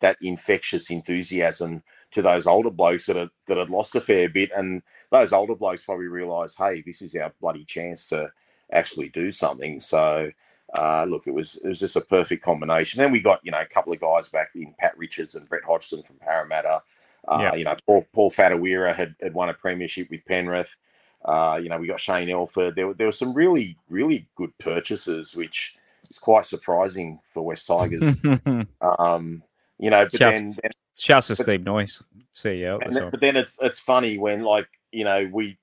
that 0.00 0.16
infectious 0.20 0.90
enthusiasm 0.90 1.82
to 2.10 2.20
those 2.20 2.46
older 2.46 2.70
blokes 2.70 3.06
that 3.06 3.16
had, 3.16 3.30
that 3.46 3.56
had 3.56 3.70
lost 3.70 3.94
a 3.94 4.00
fair 4.00 4.28
bit, 4.28 4.50
and 4.54 4.82
those 5.10 5.32
older 5.32 5.54
blokes 5.54 5.82
probably 5.82 6.06
realised, 6.06 6.58
hey, 6.58 6.82
this 6.84 7.00
is 7.00 7.14
our 7.14 7.32
bloody 7.40 7.64
chance 7.64 8.08
to 8.08 8.30
actually 8.72 9.08
do 9.08 9.32
something. 9.32 9.80
So, 9.80 10.30
uh, 10.74 11.04
look, 11.08 11.26
it 11.26 11.34
was 11.34 11.56
it 11.56 11.68
was 11.68 11.80
just 11.80 11.96
a 11.96 12.00
perfect 12.00 12.42
combination. 12.42 12.98
Then 12.98 13.12
we 13.12 13.20
got 13.20 13.40
you 13.42 13.52
know 13.52 13.60
a 13.60 13.66
couple 13.66 13.92
of 13.92 14.00
guys 14.00 14.28
back 14.28 14.50
in 14.54 14.74
Pat 14.78 14.96
Richards 14.98 15.34
and 15.34 15.48
Brett 15.48 15.64
Hodgson 15.64 16.02
from 16.02 16.16
Parramatta. 16.16 16.82
Uh, 17.26 17.38
yeah. 17.40 17.54
You 17.54 17.64
know, 17.64 17.76
Paul, 17.86 18.04
Paul 18.12 18.30
Whatuira 18.30 18.94
had, 18.94 19.14
had 19.22 19.34
won 19.34 19.48
a 19.48 19.54
premiership 19.54 20.10
with 20.10 20.24
Penrith. 20.26 20.76
Uh, 21.24 21.58
you 21.62 21.68
know, 21.68 21.78
we 21.78 21.86
got 21.86 22.00
Shane 22.00 22.28
Elford. 22.28 22.76
There, 22.76 22.88
were 22.88 22.94
there 22.94 23.06
were 23.06 23.12
some 23.12 23.32
really, 23.32 23.78
really 23.88 24.28
good 24.34 24.56
purchases, 24.58 25.34
which 25.34 25.74
is 26.10 26.18
quite 26.18 26.44
surprising 26.44 27.20
for 27.30 27.42
West 27.42 27.66
Tigers. 27.66 28.14
um, 28.98 29.42
you 29.78 29.90
know, 29.90 30.04
but 30.04 30.18
shouts, 30.18 30.40
then, 30.40 30.54
then 30.62 30.70
shouts 30.96 31.28
to 31.28 31.36
Steve 31.36 31.60
Noyce, 31.60 32.02
CEO. 32.34 32.78
Then, 32.90 33.10
but 33.10 33.20
then 33.20 33.36
it's 33.36 33.58
it's 33.62 33.78
funny 33.78 34.18
when 34.18 34.42
like 34.42 34.68
you 34.92 35.04
know 35.04 35.28
we 35.32 35.56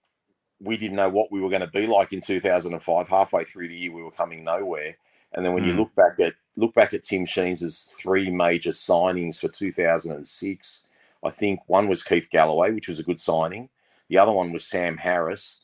we 0.61 0.77
didn't 0.77 0.97
know 0.97 1.09
what 1.09 1.31
we 1.31 1.41
were 1.41 1.49
going 1.49 1.61
to 1.61 1.67
be 1.67 1.87
like 1.87 2.13
in 2.13 2.21
2005. 2.21 3.07
Halfway 3.07 3.43
through 3.43 3.67
the 3.67 3.77
year, 3.77 3.93
we 3.93 4.03
were 4.03 4.11
coming 4.11 4.43
nowhere, 4.43 4.97
and 5.33 5.45
then 5.45 5.53
when 5.53 5.63
mm. 5.63 5.67
you 5.67 5.73
hmm. 5.73 5.79
look 5.79 5.95
back 5.95 6.19
at 6.19 6.33
look 6.55 6.73
back 6.73 6.93
at 6.93 7.03
Tim 7.03 7.25
Sheens' 7.25 7.89
three 7.97 8.29
major 8.29 8.71
signings 8.71 9.39
for 9.39 9.47
2006, 9.47 10.83
I 11.23 11.29
think 11.29 11.59
one 11.67 11.87
was 11.87 12.03
Keith 12.03 12.29
Galloway, 12.29 12.71
which 12.71 12.87
was 12.87 12.99
a 12.99 13.03
good 13.03 13.19
signing. 13.19 13.69
The 14.09 14.17
other 14.17 14.31
one 14.31 14.51
was 14.51 14.67
Sam 14.67 14.97
Harris, 14.97 15.61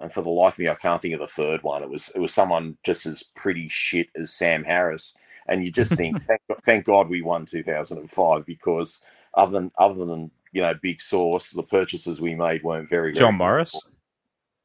and 0.00 0.12
for 0.12 0.22
the 0.22 0.30
life 0.30 0.54
of 0.54 0.58
me, 0.58 0.68
I 0.68 0.74
can't 0.74 1.00
think 1.00 1.14
of 1.14 1.20
the 1.20 1.26
third 1.26 1.62
one. 1.62 1.82
It 1.82 1.90
was 1.90 2.10
it 2.14 2.20
was 2.20 2.34
someone 2.34 2.78
just 2.84 3.06
as 3.06 3.22
pretty 3.22 3.68
shit 3.68 4.08
as 4.14 4.32
Sam 4.32 4.64
Harris 4.64 5.14
and 5.48 5.64
you 5.64 5.70
just 5.70 5.94
think, 5.94 6.22
thank, 6.24 6.40
thank 6.62 6.84
God 6.84 7.08
we 7.08 7.22
won 7.22 7.46
2005 7.46 8.46
because 8.46 9.02
other 9.34 9.52
than 9.52 9.70
other 9.78 10.04
than 10.04 10.30
you 10.52 10.62
know 10.62 10.74
big 10.74 11.00
source, 11.00 11.50
the 11.50 11.62
purchases 11.62 12.20
we 12.20 12.34
made 12.34 12.62
weren't 12.62 12.88
very. 12.88 13.12
John 13.12 13.36
Morris. 13.36 13.88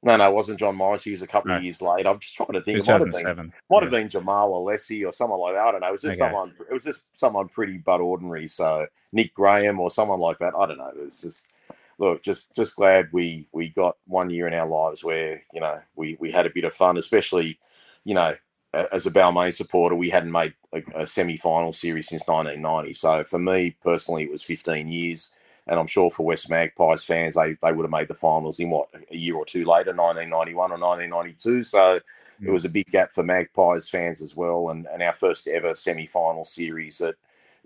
No, 0.03 0.17
no, 0.17 0.27
it 0.27 0.33
wasn't 0.33 0.59
John 0.59 0.75
Morris. 0.75 1.03
He 1.03 1.11
was 1.11 1.21
a 1.21 1.27
couple 1.27 1.49
no. 1.49 1.57
of 1.57 1.63
years 1.63 1.81
late. 1.81 2.07
I'm 2.07 2.17
just 2.17 2.35
trying 2.35 2.53
to 2.53 2.61
think. 2.61 2.79
It 2.79 2.87
might 2.87 3.01
have 3.01 3.35
been, 3.37 3.53
might 3.69 3.77
yeah. 3.77 3.81
have 3.81 3.91
been 3.91 4.09
Jamal 4.09 4.51
Alessi 4.51 5.05
or 5.05 5.13
someone 5.13 5.39
like 5.39 5.53
that. 5.53 5.61
I 5.61 5.71
don't 5.71 5.81
know. 5.81 5.89
It 5.89 5.91
was 5.91 6.01
just 6.01 6.19
okay. 6.19 6.29
someone. 6.29 6.53
It 6.69 6.73
was 6.73 6.83
just 6.83 7.01
someone 7.13 7.47
pretty 7.49 7.77
but 7.77 8.01
ordinary. 8.01 8.47
So 8.47 8.87
Nick 9.11 9.33
Graham 9.35 9.79
or 9.79 9.91
someone 9.91 10.19
like 10.19 10.39
that. 10.39 10.53
I 10.57 10.65
don't 10.65 10.79
know. 10.79 10.89
It 10.89 11.03
was 11.03 11.21
just 11.21 11.53
look, 11.99 12.23
just 12.23 12.53
just 12.55 12.75
glad 12.75 13.09
we 13.11 13.47
we 13.51 13.69
got 13.69 13.97
one 14.07 14.31
year 14.31 14.47
in 14.47 14.55
our 14.55 14.67
lives 14.67 15.03
where 15.03 15.43
you 15.53 15.61
know 15.61 15.79
we 15.95 16.17
we 16.19 16.31
had 16.31 16.47
a 16.47 16.51
bit 16.51 16.63
of 16.63 16.73
fun, 16.73 16.97
especially 16.97 17.59
you 18.03 18.15
know 18.15 18.35
as 18.73 19.05
a 19.05 19.11
Balmain 19.11 19.53
supporter, 19.53 19.95
we 19.95 20.09
hadn't 20.09 20.31
made 20.31 20.53
a, 20.73 20.81
a 20.95 21.07
semi-final 21.07 21.73
series 21.73 22.07
since 22.07 22.27
1990. 22.27 22.93
So 22.93 23.23
for 23.23 23.37
me 23.37 23.75
personally, 23.83 24.23
it 24.23 24.31
was 24.31 24.43
15 24.43 24.87
years. 24.87 25.31
And 25.67 25.79
I'm 25.79 25.87
sure 25.87 26.09
for 26.09 26.25
West 26.25 26.49
Magpies 26.49 27.03
fans, 27.03 27.35
they, 27.35 27.55
they 27.61 27.71
would 27.71 27.83
have 27.83 27.91
made 27.91 28.07
the 28.07 28.13
finals 28.13 28.59
in 28.59 28.69
what 28.69 28.89
a 29.11 29.15
year 29.15 29.35
or 29.35 29.45
two 29.45 29.59
later, 29.59 29.93
1991 29.93 30.71
or 30.71 30.77
1992. 30.77 31.63
So 31.63 31.99
it 32.43 32.49
was 32.49 32.65
a 32.65 32.69
big 32.69 32.87
gap 32.87 33.11
for 33.11 33.23
Magpies 33.23 33.87
fans 33.87 34.21
as 34.21 34.35
well, 34.35 34.69
and, 34.69 34.87
and 34.87 35.03
our 35.03 35.13
first 35.13 35.47
ever 35.47 35.75
semi 35.75 36.07
final 36.07 36.43
series 36.43 36.97
that 36.97 37.15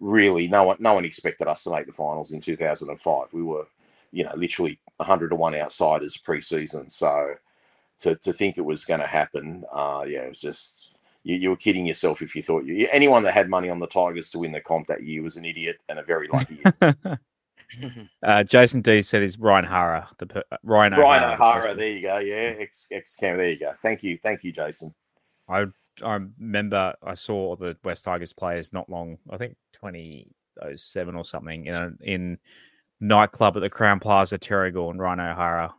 really 0.01 0.47
no 0.47 0.63
one 0.63 0.77
no 0.79 0.93
one 0.93 1.05
expected 1.05 1.47
us 1.47 1.63
to 1.63 1.71
make 1.71 1.85
the 1.85 1.93
finals 1.93 2.31
in 2.31 2.41
2005. 2.41 3.27
We 3.31 3.41
were, 3.41 3.67
you 4.11 4.25
know, 4.25 4.33
literally 4.35 4.79
100 4.97 5.29
to 5.29 5.35
one 5.35 5.55
outsiders 5.55 6.17
pre-season. 6.17 6.89
So 6.89 7.35
to, 7.99 8.15
to 8.17 8.33
think 8.33 8.57
it 8.57 8.65
was 8.65 8.83
going 8.83 8.99
to 8.99 9.07
happen, 9.07 9.63
uh, 9.71 10.03
yeah, 10.05 10.23
it 10.23 10.29
was 10.29 10.41
just 10.41 10.89
you, 11.23 11.37
you 11.37 11.49
were 11.51 11.55
kidding 11.55 11.85
yourself 11.85 12.21
if 12.21 12.35
you 12.35 12.43
thought 12.43 12.65
you 12.65 12.89
anyone 12.91 13.23
that 13.23 13.33
had 13.33 13.49
money 13.49 13.69
on 13.69 13.79
the 13.79 13.87
Tigers 13.87 14.29
to 14.31 14.39
win 14.39 14.51
the 14.51 14.59
comp 14.59 14.87
that 14.87 15.03
year 15.03 15.23
was 15.23 15.37
an 15.37 15.45
idiot 15.45 15.77
and 15.87 15.99
a 15.99 16.03
very 16.03 16.27
lucky. 16.27 16.61
uh, 18.23 18.43
Jason 18.43 18.81
D 18.81 19.01
said 19.01 19.23
is 19.23 19.39
Ryan 19.39 19.65
Hara, 19.65 20.07
the 20.17 20.27
per- 20.27 20.43
uh, 20.51 20.57
Ryan 20.63 20.93
Ryan 20.93 21.33
O'Hara. 21.33 21.75
There 21.75 21.87
you 21.87 22.01
go. 22.01 22.17
Yeah, 22.17 22.55
ex 22.59 22.87
ex 22.91 23.15
cam. 23.15 23.37
There 23.37 23.49
you 23.49 23.59
go. 23.59 23.73
Thank 23.81 24.03
you, 24.03 24.17
thank 24.21 24.43
you, 24.43 24.51
Jason. 24.51 24.93
I 25.49 25.65
I 26.03 26.19
remember 26.39 26.93
I 27.03 27.13
saw 27.13 27.55
the 27.55 27.77
West 27.83 28.05
Tigers 28.05 28.33
players 28.33 28.73
not 28.73 28.89
long, 28.89 29.17
I 29.29 29.37
think 29.37 29.55
2007 29.73 31.15
or 31.15 31.25
something, 31.25 31.65
in 31.65 31.97
in 32.01 32.37
nightclub 32.99 33.57
at 33.57 33.61
the 33.61 33.69
Crowne 33.69 34.01
Plaza, 34.01 34.37
Terrigal, 34.37 34.89
and 34.89 34.99
Ryan 34.99 35.19
O'Hara 35.19 35.73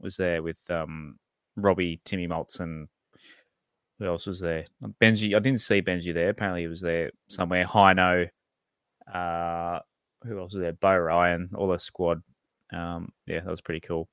was 0.00 0.16
there 0.16 0.42
with 0.42 0.70
um, 0.70 1.18
Robbie, 1.56 2.00
Timmy 2.04 2.28
Maltz, 2.28 2.60
and 2.60 2.88
who 3.98 4.06
else 4.06 4.26
was 4.26 4.40
there? 4.40 4.64
Benji. 5.00 5.34
I 5.34 5.40
didn't 5.40 5.60
see 5.60 5.82
Benji 5.82 6.14
there. 6.14 6.30
Apparently, 6.30 6.62
he 6.62 6.68
was 6.68 6.80
there 6.80 7.10
somewhere. 7.28 7.64
Hino. 7.64 8.28
Uh, 9.12 9.80
who 10.24 10.38
else 10.38 10.54
was 10.54 10.60
there? 10.60 10.72
Bo 10.72 10.96
Ryan, 10.96 11.50
all 11.54 11.68
the 11.68 11.78
squad. 11.78 12.22
Um, 12.72 13.12
yeah, 13.26 13.40
that 13.40 13.50
was 13.50 13.60
pretty 13.60 13.80
cool. 13.80 14.08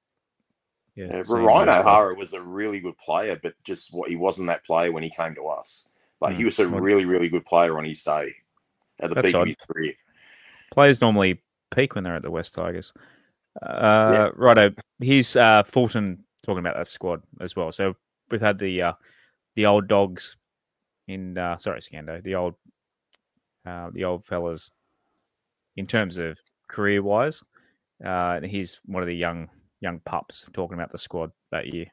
Yeah, 0.95 1.21
see 1.23 1.33
Ryan 1.33 1.67
there 1.67 1.79
as 1.79 1.85
well. 1.85 1.93
O'Hara 1.95 2.15
was 2.15 2.33
a 2.33 2.41
really 2.41 2.79
good 2.79 2.97
player, 2.97 3.37
but 3.41 3.53
just 3.63 3.93
what 3.93 4.09
he 4.09 4.15
wasn't 4.15 4.47
that 4.47 4.63
player 4.65 4.91
when 4.91 5.03
he 5.03 5.09
came 5.09 5.35
to 5.35 5.47
us. 5.47 5.85
Like 6.21 6.35
he 6.35 6.43
Mm. 6.43 6.45
was 6.45 6.59
a 6.59 6.67
really, 6.67 7.05
really 7.05 7.27
good 7.27 7.45
player 7.45 7.77
on 7.77 7.83
his 7.83 8.01
day 8.03 8.33
at 9.01 9.09
the 9.09 9.15
That's 9.15 9.27
peak 9.27 9.35
odd. 9.35 9.41
of 9.41 9.47
his 9.47 9.57
career. 9.57 9.93
Players 10.71 11.01
normally 11.01 11.41
peak 11.71 11.95
when 11.95 12.03
they're 12.05 12.15
at 12.15 12.21
the 12.21 12.31
West 12.31 12.53
Tigers. 12.53 12.93
Uh, 13.61 14.29
Righto. 14.35 14.71
Here's 14.99 15.35
uh, 15.35 15.63
Fulton 15.63 16.23
talking 16.43 16.59
about 16.59 16.75
that 16.77 16.87
squad 16.87 17.21
as 17.41 17.55
well. 17.55 17.71
So 17.73 17.95
we've 18.31 18.41
had 18.41 18.57
the 18.57 18.81
uh, 18.81 18.93
the 19.55 19.65
old 19.65 19.87
dogs 19.87 20.37
in 21.07 21.37
uh, 21.37 21.57
sorry 21.57 21.81
Scando, 21.81 22.23
the 22.23 22.35
old 22.35 22.55
uh, 23.65 23.89
the 23.93 24.05
old 24.05 24.25
fellas 24.25 24.71
in 25.75 25.87
terms 25.87 26.17
of 26.17 26.41
career 26.67 27.01
wise. 27.01 27.43
Uh, 28.03 28.41
he's 28.41 28.81
one 28.85 29.01
of 29.01 29.07
the 29.07 29.15
young 29.15 29.49
young 29.79 29.99
pups 29.99 30.49
talking 30.53 30.75
about 30.75 30.91
the 30.91 30.97
squad 30.97 31.31
that 31.51 31.67
year. 31.67 31.85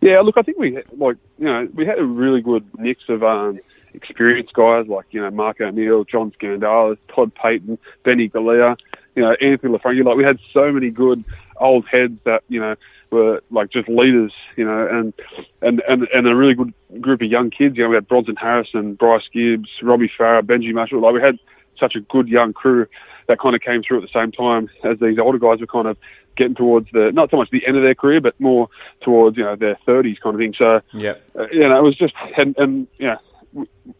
Yeah, 0.00 0.20
look, 0.20 0.36
I 0.36 0.42
think 0.42 0.58
we 0.58 0.78
like 0.96 1.16
you 1.38 1.44
know 1.44 1.68
we 1.74 1.86
had 1.86 1.98
a 1.98 2.04
really 2.04 2.40
good 2.40 2.66
mix 2.78 3.02
of 3.08 3.22
um, 3.22 3.60
experienced 3.94 4.52
guys 4.54 4.86
like 4.88 5.06
you 5.10 5.20
know 5.20 5.30
Mark 5.30 5.60
O'Neill, 5.60 6.04
John 6.04 6.32
Skandalis, 6.32 6.98
Todd 7.14 7.32
Payten, 7.34 7.78
Benny 8.04 8.28
Galea, 8.28 8.76
you 9.14 9.22
know 9.22 9.36
Anthony 9.40 9.76
Laffranchi. 9.76 10.04
Like 10.04 10.16
we 10.16 10.24
had 10.24 10.38
so 10.52 10.72
many 10.72 10.90
good 10.90 11.24
old 11.60 11.86
heads 11.86 12.18
that 12.24 12.42
you 12.48 12.60
know 12.60 12.74
were 13.12 13.42
like 13.50 13.70
just 13.70 13.88
leaders, 13.88 14.32
you 14.56 14.64
know, 14.64 14.88
and 14.90 15.12
and 15.60 15.82
and 15.86 16.08
and 16.12 16.26
a 16.26 16.34
really 16.34 16.54
good 16.54 16.72
group 17.00 17.20
of 17.20 17.30
young 17.30 17.50
kids. 17.50 17.76
You 17.76 17.84
know, 17.84 17.90
we 17.90 17.94
had 17.94 18.08
Bronson 18.08 18.36
Harrison, 18.36 18.94
Bryce 18.94 19.28
Gibbs, 19.32 19.68
Robbie 19.82 20.10
Farah, 20.18 20.42
Benji 20.42 20.72
Marshall. 20.72 21.00
Like 21.00 21.14
we 21.14 21.22
had 21.22 21.38
such 21.78 21.94
a 21.96 22.00
good 22.00 22.28
young 22.28 22.52
crew 22.52 22.86
that 23.28 23.38
kind 23.40 23.54
of 23.54 23.60
came 23.60 23.82
through 23.82 24.02
at 24.02 24.02
the 24.02 24.20
same 24.20 24.32
time 24.32 24.68
as 24.84 24.98
these 25.00 25.18
older 25.18 25.38
guys 25.38 25.60
were 25.60 25.66
kind 25.66 25.86
of 25.86 25.96
getting 26.36 26.54
towards 26.54 26.88
the 26.92 27.10
not 27.12 27.30
so 27.30 27.36
much 27.36 27.50
the 27.50 27.66
end 27.66 27.76
of 27.76 27.82
their 27.82 27.94
career, 27.94 28.20
but 28.20 28.38
more 28.40 28.68
towards 29.02 29.36
you 29.36 29.44
know 29.44 29.56
their 29.56 29.78
thirties 29.86 30.18
kind 30.22 30.34
of 30.34 30.40
thing. 30.40 30.54
So 30.56 30.80
yeah, 30.92 31.14
uh, 31.38 31.46
you 31.52 31.68
know, 31.68 31.78
it 31.78 31.82
was 31.82 31.96
just 31.96 32.14
and 32.36 32.56
and 32.58 32.86
yeah, 32.98 33.16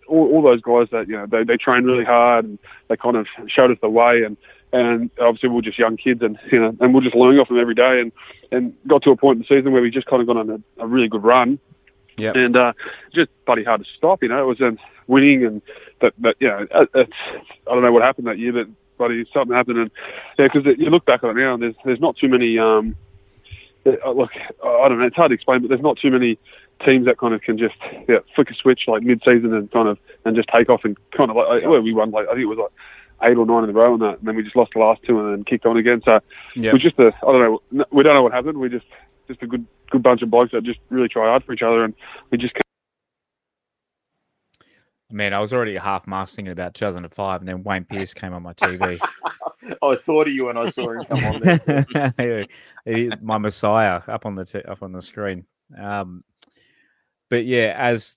all, 0.09 0.29
all 0.33 0.43
those 0.43 0.61
guys 0.61 0.89
that 0.93 1.09
you 1.09 1.17
know 1.17 1.27
they 1.27 1.45
they 1.45 1.57
trained 1.57 1.87
really 1.87 2.05
hard 2.05 2.45
and 2.45 2.59
they 2.89 2.97
kind 2.97 3.17
of 3.17 3.27
showed 3.49 3.71
us 3.71 3.79
the 3.81 3.89
way 3.89 4.23
and 4.25 4.37
and 4.73 5.11
obviously 5.21 5.51
we're 5.51 5.61
just 5.61 5.79
young 5.79 5.97
kids 5.97 6.23
and 6.23 6.39
you 6.51 6.59
know 6.59 6.75
and 6.81 6.95
we're 6.95 7.03
just 7.03 7.15
learning 7.15 7.39
off 7.39 7.49
them 7.49 7.59
every 7.59 7.75
day 7.75 8.01
and 8.01 8.13
and 8.51 8.75
got 8.87 9.03
to 9.03 9.11
a 9.11 9.17
point 9.17 9.37
in 9.37 9.43
the 9.43 9.57
season 9.57 9.73
where 9.73 9.83
we 9.83 9.91
just 9.91 10.07
kind 10.07 10.21
of 10.21 10.27
got 10.29 10.37
on 10.37 10.51
a, 10.51 10.83
a 10.83 10.87
really 10.87 11.09
good 11.09 11.25
run. 11.25 11.59
yeah 12.17 12.33
And 12.35 12.57
uh, 12.57 12.73
just 13.15 13.31
bloody 13.47 13.65
hard 13.65 13.81
to 13.81 13.87
stop, 13.97 14.23
you 14.23 14.29
know. 14.29 14.43
It 14.43 14.47
was 14.47 14.61
um, 14.61 14.79
winning, 15.07 15.45
and 15.45 15.63
that, 16.03 16.13
that 16.19 16.37
you 16.39 16.49
know, 16.49 16.67
it's, 16.95 17.13
I 17.67 17.75
don't 17.75 17.83
know 17.83 17.93
what 17.93 18.03
happened 18.03 18.27
that 18.27 18.39
year, 18.39 18.53
but 18.53 18.69
bloody 18.99 19.25
something 19.33 19.57
happened, 19.57 19.79
and 19.79 19.91
yeah, 20.39 20.49
because 20.53 20.67
you 20.79 20.91
look 20.91 21.05
back 21.05 21.25
on 21.25 21.31
it 21.31 21.41
now, 21.41 21.55
and 21.55 21.63
there's 21.63 21.75
there's 21.85 22.01
not 22.01 22.17
too 22.17 22.29
many. 22.29 22.59
Um, 22.59 22.97
uh, 23.85 24.11
look, 24.13 24.31
I 24.65 24.89
don't 24.89 24.99
know. 24.99 25.07
It's 25.07 25.17
hard 25.17 25.31
to 25.31 25.35
explain, 25.35 25.63
but 25.63 25.69
there's 25.69 25.81
not 25.81 25.99
too 25.99 26.11
many 26.11 26.39
teams 26.85 27.07
that 27.07 27.19
kind 27.19 27.35
of 27.35 27.43
can 27.43 27.59
just 27.59 27.75
yeah, 28.09 28.19
flick 28.35 28.51
a 28.51 28.55
switch 28.55 28.83
like 28.87 29.03
mid-season 29.03 29.55
and 29.55 29.71
kind 29.71 29.89
of 29.89 29.99
and 30.25 30.37
just 30.37 30.49
take 30.55 30.69
off 30.69 30.85
and 30.85 30.97
kind 31.17 31.31
of 31.31 31.37
like 31.37 31.65
well, 31.65 31.81
we 31.81 31.93
won 31.93 32.11
like 32.11 32.27
I 32.27 32.33
think 32.33 32.43
it 32.43 32.47
was 32.47 32.59
like 32.59 33.31
eight 33.31 33.37
or 33.37 33.47
nine 33.47 33.65
in 33.65 33.71
a 33.71 33.73
row 33.73 33.95
and 33.95 34.03
that, 34.03 34.19
and 34.19 34.29
then 34.29 34.37
we 34.37 34.43
just 34.43 34.57
lost 34.57 34.73
the 34.75 34.81
last 34.81 35.03
two 35.05 35.19
and 35.19 35.33
then 35.33 35.45
kicked 35.45 35.67
on 35.67 35.77
again. 35.77 36.03
So 36.05 36.21
Yep. 36.57 36.73
we're 36.73 36.79
just 36.79 36.99
a 36.99 37.13
I 37.23 37.33
don't 37.33 37.63
know. 37.73 37.87
We 37.91 38.03
don't 38.03 38.15
know 38.15 38.23
what 38.23 38.33
happened. 38.33 38.59
We 38.59 38.69
just 38.69 38.87
just 39.29 39.43
a 39.43 39.47
good 39.47 39.67
good 39.91 40.03
bunch 40.03 40.23
of 40.23 40.31
blokes 40.31 40.53
that 40.53 40.65
just 40.65 40.81
really 40.91 41.09
try 41.09 41.27
hard 41.27 41.45
for 41.45 41.53
each 41.53 41.63
other, 41.63 41.85
and 41.85 41.95
we 42.31 42.39
just 42.39 42.55
Man, 45.13 45.35
I 45.35 45.41
was 45.41 45.53
already 45.53 45.77
half 45.77 46.07
mast 46.07 46.35
thinking 46.35 46.53
about 46.53 46.75
2005, 46.75 47.41
and 47.41 47.49
then 47.49 47.63
Wayne 47.63 47.85
Pearce 47.85 48.15
came 48.15 48.33
on 48.33 48.43
my 48.43 48.55
TV. 48.55 48.99
I 49.83 49.95
thought 49.95 50.27
of 50.27 50.33
you 50.33 50.47
when 50.47 50.57
I 50.57 50.69
saw 50.69 50.91
him 50.91 51.05
come 51.05 51.25
on 51.25 51.41
there. 51.41 52.47
My 53.21 53.39
Messiah 53.39 54.01
up 54.09 54.27
on 54.27 54.35
the 54.35 54.45
t- 54.45 54.63
up 54.63 54.83
on 54.83 54.93
the 54.93 55.03
screen. 55.03 55.45
Um, 55.79 56.25
but 57.31 57.45
yeah, 57.45 57.75
as 57.77 58.17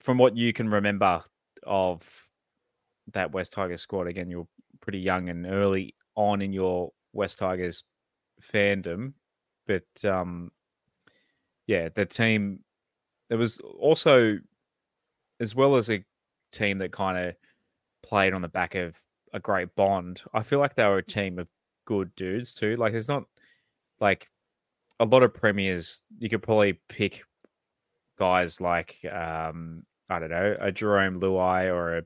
from 0.00 0.18
what 0.18 0.36
you 0.36 0.52
can 0.52 0.68
remember 0.68 1.22
of 1.64 2.28
that 3.12 3.32
West 3.32 3.52
Tigers 3.52 3.82
squad, 3.82 4.06
again, 4.06 4.30
you're 4.30 4.48
pretty 4.80 5.00
young 5.00 5.28
and 5.28 5.46
early 5.46 5.94
on 6.14 6.40
in 6.40 6.52
your 6.52 6.92
West 7.12 7.38
Tigers 7.38 7.84
fandom, 8.40 9.12
but 9.66 10.04
um, 10.04 10.50
yeah, 11.66 11.88
the 11.94 12.06
team. 12.06 12.60
There 13.28 13.38
was 13.38 13.60
also, 13.60 14.38
as 15.38 15.54
well 15.54 15.76
as 15.76 15.88
a 15.88 16.04
team 16.50 16.78
that 16.78 16.92
kind 16.92 17.18
of 17.18 17.34
played 18.02 18.32
on 18.34 18.42
the 18.42 18.48
back 18.48 18.74
of 18.74 18.98
a 19.32 19.40
great 19.40 19.74
bond. 19.74 20.22
I 20.34 20.42
feel 20.42 20.58
like 20.58 20.74
they 20.74 20.84
were 20.84 20.98
a 20.98 21.04
team 21.04 21.38
of 21.38 21.48
good 21.84 22.14
dudes 22.16 22.54
too. 22.54 22.74
Like 22.74 22.92
there's 22.92 23.08
not 23.08 23.24
like 24.00 24.28
a 24.98 25.04
lot 25.04 25.22
of 25.22 25.34
premiers. 25.34 26.02
You 26.18 26.28
could 26.28 26.42
probably 26.42 26.80
pick 26.88 27.24
guys 28.18 28.60
like 28.60 28.98
um 29.10 29.82
I 30.10 30.18
don't 30.18 30.30
know 30.30 30.56
a 30.60 30.70
Jerome 30.70 31.20
Luai 31.20 31.72
or 31.72 31.98
a 31.98 32.02